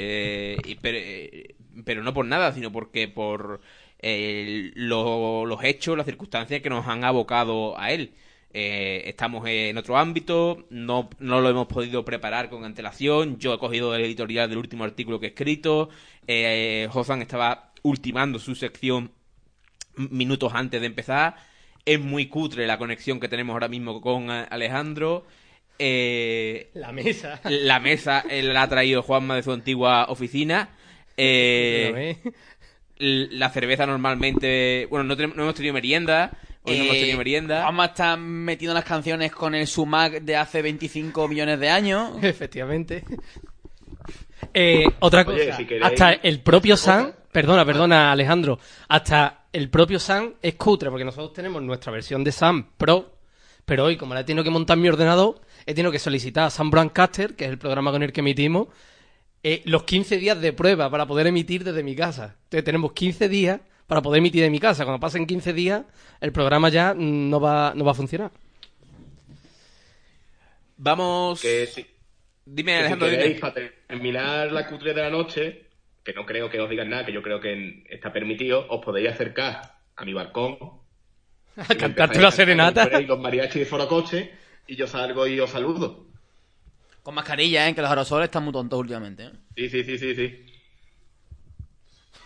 eh, 0.53 0.57
y- 0.66 0.76
pero, 0.76 0.98
eh, 0.99 1.56
pero 1.86 2.02
no 2.03 2.14
por 2.14 2.26
nada, 2.26 2.52
sino 2.52 2.72
porque 2.72 3.07
por 3.07 3.62
eh, 3.99 4.72
lo- 4.76 5.45
los 5.45 5.64
hechos, 5.64 5.95
las 5.98 6.06
circunstancias 6.07 6.62
que 6.62 6.70
nos 6.70 6.88
han 6.88 7.03
abocado 7.03 7.80
a 7.80 7.91
él. 7.91 8.14
Eh, 8.57 9.03
estamos 9.10 9.45
en 9.48 9.78
otro 9.78 9.98
ámbito, 9.98 10.66
no, 10.70 11.10
no 11.20 11.41
lo 11.41 11.49
hemos 11.49 11.68
podido 11.68 12.06
preparar 12.06 12.49
con 12.49 12.64
antelación. 12.64 13.38
Yo 13.38 13.53
he 13.53 13.60
cogido 13.60 13.94
el 13.95 14.03
editorial 14.06 14.49
del 14.49 14.57
último 14.60 14.84
artículo 14.86 15.20
que 15.20 15.26
he 15.28 15.30
escrito. 15.30 15.90
Eh, 16.26 16.88
Josan 16.91 17.22
estaba 17.22 17.74
ultimando 17.84 18.40
su 18.40 18.56
sección 18.56 19.12
minutos 19.98 20.53
antes 20.56 20.80
de 20.82 20.88
empezar. 20.88 21.36
Es 21.86 21.99
muy 21.99 22.26
cutre 22.28 22.66
la 22.66 22.78
conexión 22.80 23.20
que 23.20 23.28
tenemos 23.28 23.53
ahora 23.53 23.68
mismo 23.68 24.02
con 24.02 24.32
eh, 24.32 24.45
Alejandro. 24.49 25.26
Eh, 25.78 26.70
La 26.74 26.91
mesa. 26.91 27.40
la 27.49 27.80
mesa 27.80 28.24
eh, 28.30 28.41
la 28.41 28.64
ha 28.64 28.70
traído 28.70 29.03
Juanma 29.03 29.36
de 29.36 29.44
su 29.44 29.52
antigua 29.52 30.06
oficina. 30.10 30.70
Eh, 31.18 32.18
la 32.98 33.49
cerveza 33.49 33.86
normalmente... 33.86 34.88
Bueno, 34.90 35.03
no, 35.03 35.16
tenemos- 35.16 35.36
no 35.38 35.44
hemos 35.44 35.56
tenido 35.56 35.74
merienda. 35.74 36.32
Hoy 36.64 36.78
no 36.78 36.84
hemos 36.86 36.95
Eh, 36.95 36.99
tenido 37.02 37.18
merienda. 37.20 37.62
Juanma 37.64 37.86
está 37.86 38.18
metiendo 38.18 38.74
las 38.74 38.86
canciones 38.86 39.32
con 39.32 39.53
el 39.53 39.68
sumac 39.68 40.22
de 40.22 40.36
hace 40.38 40.62
25 40.64 41.28
millones 41.28 41.60
de 41.60 41.70
años. 41.70 42.12
Efectivamente. 42.24 43.03
Eh, 44.53 44.86
otra 44.99 45.26
cosa, 45.26 45.38
Oye, 45.38 45.53
si 45.53 45.66
queréis- 45.66 45.84
hasta 45.86 46.14
el 46.14 46.40
propio 46.41 46.78
Sam, 46.78 47.12
perdona, 47.32 47.66
perdona 47.66 48.12
Alejandro, 48.12 48.60
hasta 48.88 49.45
el 49.56 49.69
propio 49.69 49.99
Sam 49.99 50.34
es 50.41 50.56
cutre, 50.56 50.90
porque 50.90 51.06
nosotros 51.06 51.32
tenemos 51.32 51.64
nuestra 51.64 51.90
versión 51.90 52.26
de 52.26 52.34
Sam 52.34 52.72
Pro, 52.76 53.14
pero 53.64 53.86
hoy, 53.86 53.95
como 53.95 54.14
la 54.14 54.19
he 54.19 54.23
tenido 54.26 54.44
que 54.44 54.49
montar 54.49 54.76
en 54.76 54.82
mi 54.82 54.90
ordenador, 54.90 55.40
he 55.65 55.73
tenido 55.73 55.94
que 55.94 55.99
solicitar 55.99 56.48
a 56.48 56.49
Sam 56.49 56.69
Broadcaster, 56.69 57.38
que 57.38 57.45
es 57.45 57.52
el 57.52 57.57
programa 57.57 57.94
con 57.94 58.03
el 58.03 58.11
que 58.11 58.19
emitimos, 58.19 58.68
eh, 59.44 59.61
los 59.64 59.84
15 59.84 60.18
días 60.18 60.41
de 60.41 60.52
prueba 60.52 60.90
para 60.90 61.06
poder 61.06 61.27
emitir 61.27 61.64
desde 61.64 61.84
mi 61.84 61.95
casa. 61.95 62.36
Entonces 62.44 62.65
tenemos 62.65 62.91
15 62.91 63.30
días 63.30 63.61
para 63.88 64.02
poder 64.02 64.19
emitir 64.19 64.44
de 64.44 64.49
mi 64.49 64.60
casa. 64.60 64.84
Cuando 64.84 64.99
pasen 64.99 65.26
15 65.26 65.53
días, 65.53 65.84
el 66.19 66.34
programa 66.34 66.68
ya 66.68 66.94
no 66.94 67.40
va, 67.40 67.72
no 67.73 67.86
va 67.86 67.91
a 67.91 67.95
funcionar. 67.95 68.32
Vamos... 70.76 71.41
Que 71.41 71.65
si, 71.68 71.88
Dime, 72.44 72.73
que 72.73 72.77
si 72.77 72.80
Alejandro, 72.82 73.10
queréis, 73.10 73.27
dime. 73.30 73.40
para 73.40 73.53
terminar 73.88 74.52
la 74.52 74.68
cutre 74.68 74.94
de 74.94 75.02
la 75.02 75.10
noche, 75.10 75.65
que 76.06 76.14
no 76.14 76.26
creo 76.26 76.49
que 76.49 76.61
os 76.61 76.69
digan 76.69 76.91
nada, 76.91 77.06
que 77.06 77.11
yo 77.11 77.23
creo 77.23 77.41
que 77.41 77.84
está 77.90 78.14
permitido, 78.14 78.68
os 78.69 78.86
podéis 78.86 79.10
acercar 79.10 79.80
a 79.95 80.06
mi 80.06 80.14
balcón. 80.14 80.57
A 81.57 81.73
cantarte 81.76 82.22
la 82.22 82.32
serenata. 82.32 83.02
Y 83.02 83.06
los 83.06 83.19
mariachis 83.19 83.61
de 83.61 83.65
Forocoche, 83.65 84.32
y 84.68 84.76
yo 84.76 84.88
salgo 84.88 85.26
y 85.26 85.40
os 85.40 85.49
saludo. 85.49 86.06
Con 87.02 87.15
mascarilla, 87.15 87.68
¿eh? 87.68 87.73
Que 87.73 87.82
los 87.82 87.90
aerosoles 87.90 88.26
están 88.26 88.44
muy 88.44 88.53
tontos 88.53 88.80
últimamente. 88.80 89.23
¿eh? 89.23 89.32
Sí, 89.56 89.69
sí, 89.69 89.84
sí, 89.84 89.98
sí, 89.98 90.15
sí. 90.15 90.45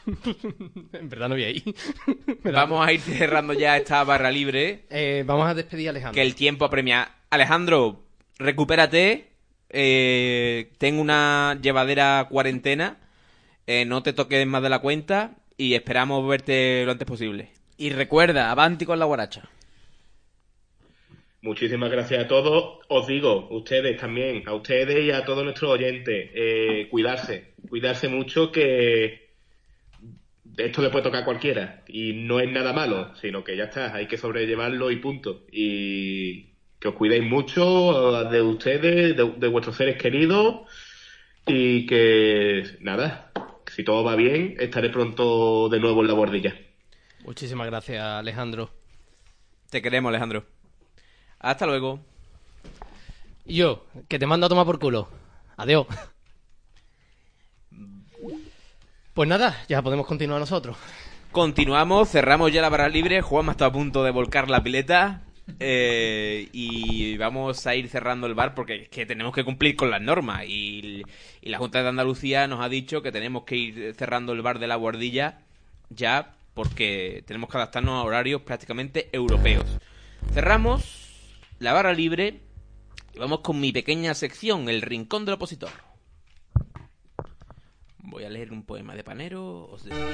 en 0.94 1.10
verdad 1.10 1.30
no 1.30 1.36
voy 1.36 1.44
ahí. 1.44 1.64
Vamos 2.44 2.86
a 2.86 2.92
ir 2.92 3.00
cerrando 3.00 3.54
ya 3.54 3.78
esta 3.78 4.04
barra 4.04 4.32
libre. 4.32 4.86
Eh, 4.90 5.24
vamos 5.26 5.48
a 5.48 5.54
despedir 5.54 5.88
a 5.88 5.92
Alejandro. 5.92 6.16
Que 6.16 6.22
el 6.22 6.34
tiempo 6.34 6.66
apremia. 6.66 7.12
Alejandro, 7.30 8.04
recupérate. 8.40 9.30
Eh, 9.70 10.72
ten 10.80 10.98
una 10.98 11.60
llevadera 11.62 12.26
cuarentena. 12.30 12.98
Eh, 13.72 13.86
no 13.86 14.02
te 14.02 14.14
toques 14.14 14.48
más 14.48 14.64
de 14.64 14.70
la 14.70 14.80
cuenta. 14.80 15.36
Y 15.56 15.76
esperamos 15.76 16.28
verte 16.28 16.84
lo 16.86 16.92
antes 16.92 17.08
posible. 17.08 17.52
Y 17.78 17.92
recuerda, 17.92 18.50
avanti 18.50 18.84
con 18.84 18.98
la 18.98 19.06
guaracha. 19.06 19.48
Muchísimas 21.44 21.92
gracias 21.92 22.26
a 22.26 22.28
todos. 22.28 22.80
Os 22.88 23.06
digo, 23.06 23.48
ustedes 23.52 23.96
también, 23.98 24.42
a 24.48 24.56
ustedes 24.56 25.06
y 25.06 25.12
a 25.12 25.24
todos 25.24 25.44
nuestros 25.44 25.70
oyentes, 25.70 26.32
eh, 26.34 26.88
cuidarse, 26.90 27.54
cuidarse 27.70 28.08
mucho 28.08 28.52
que 28.52 29.30
esto 30.58 30.82
le 30.82 30.90
puede 30.90 31.04
tocar 31.04 31.22
a 31.22 31.26
cualquiera 31.26 31.84
y 31.88 32.14
no 32.14 32.40
es 32.40 32.52
nada 32.52 32.74
malo, 32.74 33.14
sino 33.22 33.44
que 33.44 33.56
ya 33.56 33.66
está, 33.66 33.94
hay 33.94 34.08
que 34.08 34.18
sobrellevarlo 34.18 34.90
y 34.90 34.96
punto. 34.96 35.46
Y 35.52 36.56
que 36.80 36.88
os 36.88 36.96
cuidéis 36.96 37.24
mucho 37.24 38.24
de 38.32 38.42
ustedes, 38.42 39.16
de, 39.16 39.34
de 39.38 39.48
vuestros 39.48 39.76
seres 39.76 39.96
queridos 40.02 40.62
y 41.46 41.86
que 41.86 42.64
nada, 42.80 43.29
si 43.76 43.84
todo 43.84 44.04
va 44.04 44.16
bien, 44.16 44.56
estaré 44.60 44.90
pronto 44.90 45.70
de 45.70 45.80
nuevo 45.80 46.02
en 46.02 46.08
la 46.08 46.14
bordilla. 46.14 46.56
Muchísimas 47.24 47.68
gracias, 47.68 48.04
Alejandro. 48.04 48.70
Te 49.70 49.82
queremos, 49.82 50.10
Alejandro. 50.10 50.46
Hasta 51.40 51.66
luego. 51.66 52.00
Y 53.46 53.56
yo, 53.56 53.86
que 54.08 54.20
te 54.20 54.26
mando 54.26 54.46
a 54.46 54.50
tomar 54.50 54.66
por 54.66 54.80
culo. 54.80 55.10
Adiós. 55.58 55.88
Pues 59.14 59.28
nada, 59.28 59.58
ya 59.68 59.82
podemos 59.82 60.08
continuar 60.08 60.40
nosotros. 60.40 60.78
Continuamos, 61.32 62.10
cerramos 62.10 62.52
ya 62.52 62.62
la 62.62 62.70
barra 62.70 62.90
libre. 62.90 63.22
Juanma 63.22 63.52
está 63.52 63.66
a 63.66 63.72
punto 63.72 64.04
de 64.04 64.12
volcar 64.12 64.50
la 64.50 64.64
pileta. 64.64 65.24
Eh, 65.60 66.50
y 66.52 67.18
vamos 67.18 67.66
a 67.68 67.76
ir 67.76 67.90
cerrando 67.90 68.28
el 68.28 68.34
bar 68.34 68.56
porque 68.56 68.84
es 68.84 68.90
que 68.90 69.06
tenemos 69.06 69.34
que 69.34 69.44
cumplir 69.44 69.76
con 69.76 69.90
las 69.90 70.02
normas. 70.02 70.46
Y, 70.48 71.04
y 71.42 71.50
la 71.50 71.58
Junta 71.58 71.82
de 71.82 71.90
Andalucía 71.90 72.48
nos 72.48 72.62
ha 72.62 72.70
dicho 72.70 73.02
que 73.02 73.12
tenemos 73.12 73.44
que 73.44 73.56
ir 73.56 73.96
cerrando 73.96 74.34
el 74.34 74.42
bar 74.42 74.60
de 74.60 74.68
la 74.68 74.76
guardilla 74.76 75.40
ya 75.90 76.36
porque 76.54 77.24
tenemos 77.26 77.50
que 77.50 77.58
adaptarnos 77.58 78.02
a 78.02 78.04
horarios 78.04 78.42
prácticamente 78.42 79.10
europeos. 79.12 79.66
Cerramos 80.34 81.10
la 81.60 81.74
barra 81.74 81.94
libre 81.94 82.42
y 83.14 83.20
vamos 83.20 83.40
con 83.40 83.60
mi 83.60 83.72
pequeña 83.72 84.14
sección, 84.14 84.70
el 84.70 84.82
rincón 84.82 85.26
del 85.26 85.36
opositor. 85.36 85.72
Voy 88.00 88.24
a 88.24 88.30
leer 88.30 88.52
un 88.52 88.64
poema 88.64 88.96
de 88.96 89.04
Panero. 89.04 89.66
Os 89.66 89.84
despido. 89.84 90.10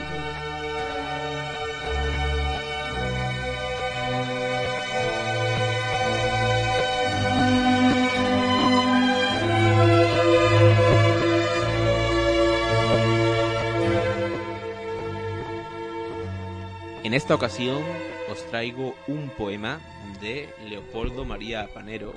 Esta 17.14 17.36
ocasión 17.36 17.84
os 18.32 18.44
traigo 18.48 18.96
un 19.08 19.30
poema 19.30 19.80
de 20.22 20.50
Leopoldo 20.68 21.26
María 21.26 21.68
Panero 21.74 22.16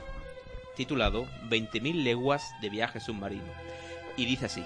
titulado 0.76 1.26
20.000 1.50 2.02
leguas 2.04 2.54
de 2.62 2.70
viaje 2.70 3.00
submarino. 3.00 3.52
Y 4.16 4.24
dice 4.24 4.46
así, 4.46 4.64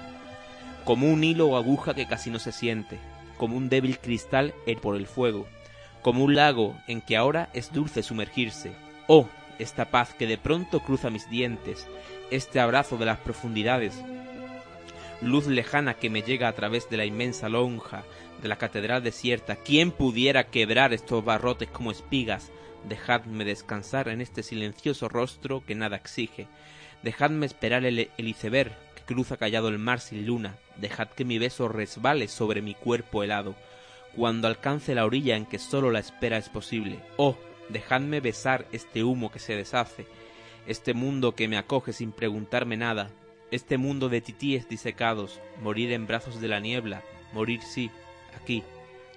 como 0.85 1.11
un 1.11 1.24
hilo 1.24 1.49
o 1.49 1.57
aguja 1.57 1.94
que 1.94 2.07
casi 2.07 2.31
no 2.31 2.39
se 2.39 2.53
siente, 2.53 2.99
como 3.36 3.57
un 3.57 3.69
débil 3.69 3.99
cristal 3.99 4.55
por 4.81 4.97
el 4.97 5.07
fuego, 5.07 5.49
como 6.03 6.23
un 6.24 6.35
lago 6.35 6.77
en 6.86 7.01
que 7.01 7.16
ahora 7.16 7.49
es 7.53 7.73
dulce 7.73 8.03
sumergirse. 8.03 8.73
Oh, 9.09 9.27
esta 9.59 9.86
paz 9.86 10.15
que 10.15 10.27
de 10.27 10.39
pronto 10.39 10.81
cruza 10.81 11.11
mis 11.11 11.28
dientes, 11.31 11.86
este 12.31 12.61
abrazo 12.61 12.97
de 12.97 13.07
las 13.07 13.19
profundidades, 13.19 14.01
luz 15.23 15.47
lejana 15.47 15.94
que 15.94 16.11
me 16.11 16.23
llega 16.23 16.49
a 16.49 16.53
través 16.53 16.90
de 16.90 16.97
la 16.97 17.05
inmensa 17.05 17.49
lonja 17.49 18.05
de 18.43 18.48
la 18.48 18.56
catedral 18.56 19.02
desierta. 19.02 19.56
¿Quién 19.56 19.93
pudiera 19.93 20.48
quebrar 20.48 20.93
estos 20.93 21.24
barrotes 21.24 21.70
como 21.70 21.93
espigas? 21.93 22.51
Dejadme 22.89 23.44
descansar 23.44 24.09
en 24.09 24.20
este 24.20 24.43
silencioso 24.43 25.09
rostro 25.09 25.64
que 25.64 25.74
nada 25.74 25.97
exige. 25.97 26.48
Dejadme 27.02 27.47
esperar 27.47 27.85
el, 27.85 28.10
el 28.16 28.28
iceberg 28.28 28.73
que 28.97 29.02
cruza 29.02 29.36
callado 29.36 29.69
el 29.69 29.78
mar 29.78 30.01
sin 30.01 30.27
luna. 30.27 30.56
Dejad 30.77 31.09
que 31.09 31.24
mi 31.24 31.39
beso 31.39 31.69
resbale 31.69 32.28
sobre 32.28 32.60
mi 32.60 32.74
cuerpo 32.74 33.23
helado. 33.23 33.55
Cuando 34.16 34.48
alcance 34.48 34.94
la 34.94 35.06
orilla 35.06 35.36
en 35.36 35.47
que 35.47 35.59
solo 35.59 35.90
la 35.90 36.01
espera 36.01 36.36
es 36.36 36.48
posible. 36.48 36.98
Oh, 37.16 37.39
dejadme 37.69 38.20
besar 38.20 38.66
este 38.73 39.05
humo 39.05 39.31
que 39.31 39.39
se 39.39 39.56
deshace. 39.56 40.06
Este 40.66 40.94
mundo 40.94 41.35
que 41.35 41.48
me 41.48 41.56
acoge 41.56 41.93
sin 41.93 42.12
preguntarme 42.12 42.77
nada. 42.77 43.10
Este 43.51 43.78
mundo 43.78 44.09
de 44.09 44.20
titíes 44.20 44.69
disecados. 44.69 45.40
Morir 45.62 45.93
en 45.93 46.06
brazos 46.06 46.40
de 46.40 46.48
la 46.48 46.60
niebla. 46.60 47.02
Morir 47.32 47.60
sí, 47.62 47.90
aquí, 48.40 48.62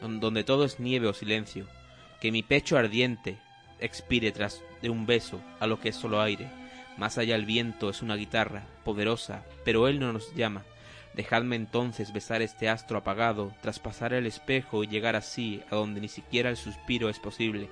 don- 0.01 0.19
donde 0.19 0.43
todo 0.43 0.65
es 0.65 0.79
nieve 0.79 1.07
o 1.07 1.13
silencio. 1.13 1.67
Que 2.21 2.31
mi 2.31 2.43
pecho 2.43 2.77
ardiente 2.77 3.37
expire 3.79 4.31
tras 4.31 4.63
de 4.81 4.89
un 4.89 5.05
beso 5.05 5.41
a 5.59 5.67
lo 5.67 5.79
que 5.79 5.89
es 5.89 5.95
solo 5.95 6.21
aire. 6.21 6.49
Más 6.97 7.17
allá 7.17 7.35
el 7.35 7.45
viento 7.45 7.89
es 7.89 8.01
una 8.01 8.15
guitarra, 8.15 8.63
poderosa, 8.83 9.43
pero 9.65 9.87
él 9.87 9.99
no 9.99 10.13
nos 10.13 10.33
llama. 10.33 10.63
Dejadme 11.13 11.55
entonces 11.55 12.13
besar 12.13 12.41
este 12.41 12.69
astro 12.69 12.97
apagado, 12.97 13.53
traspasar 13.61 14.13
el 14.13 14.25
espejo 14.25 14.83
y 14.83 14.87
llegar 14.87 15.15
así 15.15 15.61
a 15.71 15.75
donde 15.75 16.01
ni 16.01 16.07
siquiera 16.07 16.49
el 16.49 16.57
suspiro 16.57 17.09
es 17.09 17.19
posible, 17.19 17.69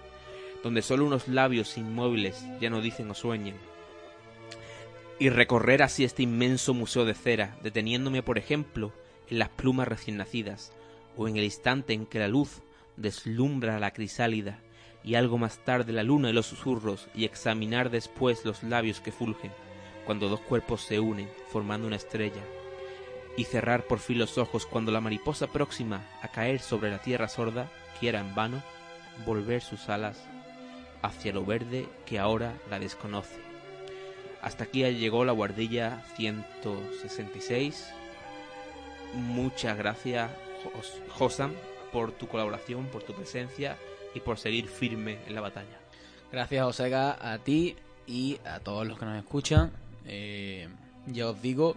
donde 0.63 0.81
solo 0.81 1.05
unos 1.05 1.27
labios 1.27 1.77
inmóviles 1.77 2.45
ya 2.61 2.69
no 2.69 2.81
dicen 2.81 3.09
o 3.11 3.13
sueñan. 3.13 3.55
Y 5.19 5.29
recorrer 5.29 5.83
así 5.83 6.03
este 6.03 6.23
inmenso 6.23 6.73
museo 6.73 7.05
de 7.05 7.13
cera, 7.13 7.55
deteniéndome, 7.61 8.23
por 8.23 8.37
ejemplo, 8.37 8.93
en 9.29 9.39
las 9.39 9.49
plumas 9.49 9.87
recién 9.87 10.17
nacidas, 10.17 10.73
o 11.17 11.27
en 11.27 11.37
el 11.37 11.43
instante 11.43 11.93
en 11.93 12.05
que 12.05 12.19
la 12.19 12.27
luz 12.27 12.61
deslumbra 12.97 13.79
la 13.79 13.91
crisálida, 13.91 14.59
y 15.03 15.15
algo 15.15 15.37
más 15.37 15.57
tarde 15.59 15.91
la 15.91 16.03
luna 16.03 16.29
y 16.29 16.33
los 16.33 16.45
susurros, 16.45 17.07
y 17.13 17.25
examinar 17.25 17.89
después 17.89 18.45
los 18.45 18.63
labios 18.63 19.01
que 19.01 19.11
fulgen, 19.11 19.51
cuando 20.05 20.29
dos 20.29 20.39
cuerpos 20.41 20.81
se 20.81 20.99
unen, 20.99 21.29
formando 21.47 21.87
una 21.87 21.95
estrella, 21.97 22.41
y 23.35 23.45
cerrar 23.45 23.85
por 23.85 23.99
fin 23.99 24.19
los 24.19 24.37
ojos 24.37 24.65
cuando 24.65 24.91
la 24.91 25.01
mariposa 25.01 25.47
próxima 25.47 26.05
a 26.21 26.27
caer 26.27 26.59
sobre 26.59 26.91
la 26.91 26.99
tierra 26.99 27.27
sorda 27.27 27.71
quiera 27.99 28.19
en 28.19 28.35
vano 28.35 28.61
volver 29.25 29.61
sus 29.61 29.89
alas 29.89 30.23
hacia 31.01 31.33
lo 31.33 31.45
verde 31.45 31.87
que 32.05 32.19
ahora 32.19 32.53
la 32.69 32.79
desconoce. 32.79 33.35
Hasta 34.41 34.65
aquí 34.65 34.83
llegó 34.83 35.25
la 35.25 35.31
guardilla 35.31 36.03
166. 36.15 37.93
Muchas 39.13 39.77
gracias, 39.77 40.31
Josam, 41.09 41.53
por 41.91 42.11
tu 42.11 42.27
colaboración, 42.27 42.87
por 42.87 43.03
tu 43.03 43.13
presencia 43.13 43.77
y 44.13 44.19
por 44.19 44.37
seguir 44.37 44.67
firme 44.67 45.19
en 45.27 45.35
la 45.35 45.41
batalla. 45.41 45.79
Gracias, 46.31 46.65
Osega, 46.65 47.17
a 47.21 47.37
ti 47.39 47.75
y 48.07 48.39
a 48.45 48.59
todos 48.59 48.87
los 48.87 48.97
que 48.97 49.05
nos 49.05 49.17
escuchan. 49.17 49.71
Eh, 50.05 50.67
ya 51.07 51.29
os 51.29 51.41
digo, 51.41 51.75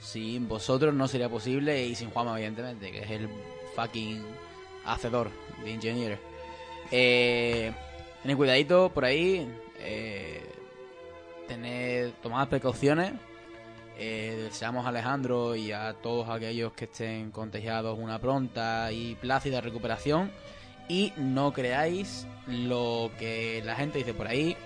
sin 0.00 0.48
vosotros 0.48 0.94
no 0.94 1.08
sería 1.08 1.28
posible 1.28 1.84
y 1.84 1.94
sin 1.94 2.10
Juanma, 2.10 2.36
evidentemente, 2.36 2.92
que 2.92 3.00
es 3.00 3.10
el 3.10 3.28
fucking 3.74 4.22
hacedor 4.84 5.30
de 5.64 5.70
ingenieros. 5.70 6.18
Eh, 6.90 7.72
tened 8.22 8.36
cuidadito 8.36 8.90
por 8.90 9.04
ahí. 9.04 9.48
Eh, 9.80 10.42
tened, 11.46 12.12
tomad 12.22 12.48
precauciones. 12.48 13.12
Eh, 14.00 14.42
deseamos 14.44 14.86
a 14.86 14.90
Alejandro 14.90 15.56
y 15.56 15.72
a 15.72 15.92
todos 15.92 16.28
aquellos 16.28 16.72
que 16.72 16.84
estén 16.84 17.32
contagiados 17.32 17.98
una 17.98 18.20
pronta 18.20 18.92
y 18.92 19.16
plácida 19.16 19.60
recuperación. 19.60 20.30
Y 20.88 21.12
no 21.16 21.52
creáis 21.52 22.26
lo 22.46 23.10
que 23.18 23.60
la 23.64 23.74
gente 23.74 23.98
dice 23.98 24.14
por 24.14 24.28
ahí. 24.28 24.56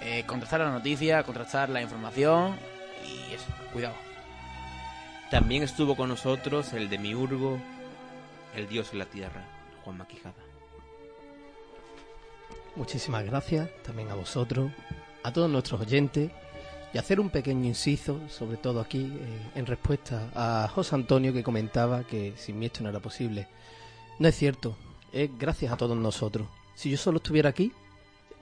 Eh, 0.00 0.22
contrastar 0.26 0.60
la 0.60 0.70
noticia, 0.70 1.24
contrastar 1.24 1.68
la 1.68 1.82
información 1.82 2.56
y 3.04 3.34
eso, 3.34 3.46
cuidado. 3.72 3.96
También 5.30 5.64
estuvo 5.64 5.96
con 5.96 6.08
nosotros 6.08 6.72
el 6.72 6.88
de 6.88 6.98
Miurgo, 6.98 7.58
el 8.54 8.68
dios 8.68 8.92
de 8.92 8.98
la 8.98 9.06
tierra, 9.06 9.44
Juan 9.84 9.98
Maquijada. 9.98 10.34
Muchísimas 12.76 13.24
gracias 13.24 13.68
también 13.82 14.10
a 14.10 14.14
vosotros, 14.14 14.70
a 15.24 15.32
todos 15.32 15.50
nuestros 15.50 15.80
oyentes 15.80 16.30
y 16.92 16.98
hacer 16.98 17.20
un 17.20 17.30
pequeño 17.30 17.66
inciso, 17.66 18.20
sobre 18.28 18.56
todo 18.56 18.80
aquí, 18.80 19.12
eh, 19.14 19.50
en 19.54 19.66
respuesta 19.66 20.30
a 20.34 20.68
José 20.68 20.94
Antonio 20.94 21.32
que 21.32 21.42
comentaba 21.42 22.04
que 22.04 22.32
sin 22.36 22.58
mí 22.58 22.66
esto 22.66 22.82
no 22.82 22.88
era 22.88 23.00
posible. 23.00 23.48
No 24.18 24.28
es 24.28 24.36
cierto, 24.36 24.76
es 25.12 25.30
gracias 25.38 25.72
a 25.72 25.76
todos 25.76 25.96
nosotros. 25.96 26.48
Si 26.74 26.90
yo 26.90 26.96
solo 26.96 27.18
estuviera 27.18 27.50
aquí, 27.50 27.72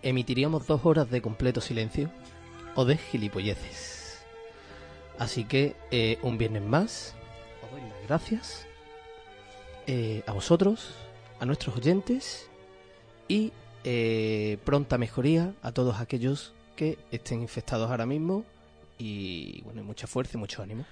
emitiríamos 0.02 0.66
dos 0.66 0.82
horas 0.84 1.10
de 1.10 1.20
completo 1.20 1.60
silencio 1.60 2.10
o 2.76 2.84
de 2.84 2.96
gilipolleces. 2.96 4.24
Así 5.18 5.44
que 5.44 5.74
eh, 5.90 6.18
un 6.22 6.38
viernes 6.38 6.62
más, 6.62 7.14
os 7.64 7.70
doy 7.70 7.80
las 7.80 8.06
gracias 8.06 8.66
eh, 9.86 10.22
a 10.26 10.32
vosotros, 10.32 10.94
a 11.40 11.46
nuestros 11.46 11.76
oyentes 11.76 12.48
y 13.28 13.52
pronta 14.64 14.98
mejoría 14.98 15.54
a 15.62 15.70
todos 15.70 16.00
aquellos 16.00 16.54
que 16.76 16.98
estén 17.10 17.42
infectados 17.42 17.90
ahora 17.90 18.06
mismo 18.06 18.44
y 18.98 19.62
bueno, 19.62 19.82
mucha 19.82 20.06
fuerza 20.06 20.36
y 20.36 20.40
mucho 20.40 20.62
ánimo. 20.62 20.84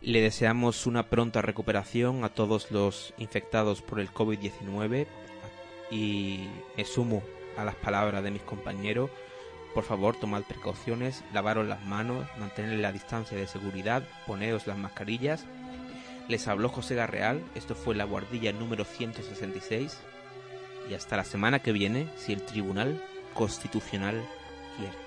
Le 0.00 0.20
deseamos 0.20 0.86
una 0.86 1.08
pronta 1.08 1.42
recuperación 1.42 2.24
a 2.24 2.28
todos 2.28 2.70
los 2.70 3.14
infectados 3.18 3.82
por 3.82 4.00
el 4.00 4.12
COVID-19 4.12 5.06
y 5.90 6.48
me 6.76 6.84
sumo 6.84 7.22
a 7.56 7.64
las 7.64 7.76
palabras 7.76 8.22
de 8.24 8.30
mis 8.30 8.42
compañeros. 8.42 9.10
Por 9.74 9.84
favor, 9.84 10.16
tomad 10.16 10.42
precauciones, 10.42 11.22
lavaros 11.32 11.66
las 11.66 11.84
manos, 11.84 12.26
mantener 12.38 12.78
la 12.80 12.92
distancia 12.92 13.38
de 13.38 13.46
seguridad, 13.46 14.02
poneos 14.26 14.66
las 14.66 14.76
mascarillas. 14.76 15.46
Les 16.28 16.48
habló 16.48 16.68
José 16.68 16.94
Garreal, 16.94 17.42
esto 17.54 17.74
fue 17.74 17.94
la 17.94 18.04
guardilla 18.04 18.52
número 18.52 18.84
166 18.84 19.98
y 20.90 20.94
hasta 20.94 21.16
la 21.16 21.24
semana 21.24 21.60
que 21.60 21.72
viene, 21.72 22.08
si 22.16 22.32
el 22.32 22.42
Tribunal 22.42 23.02
Constitucional 23.34 24.22
quiere. 24.76 25.01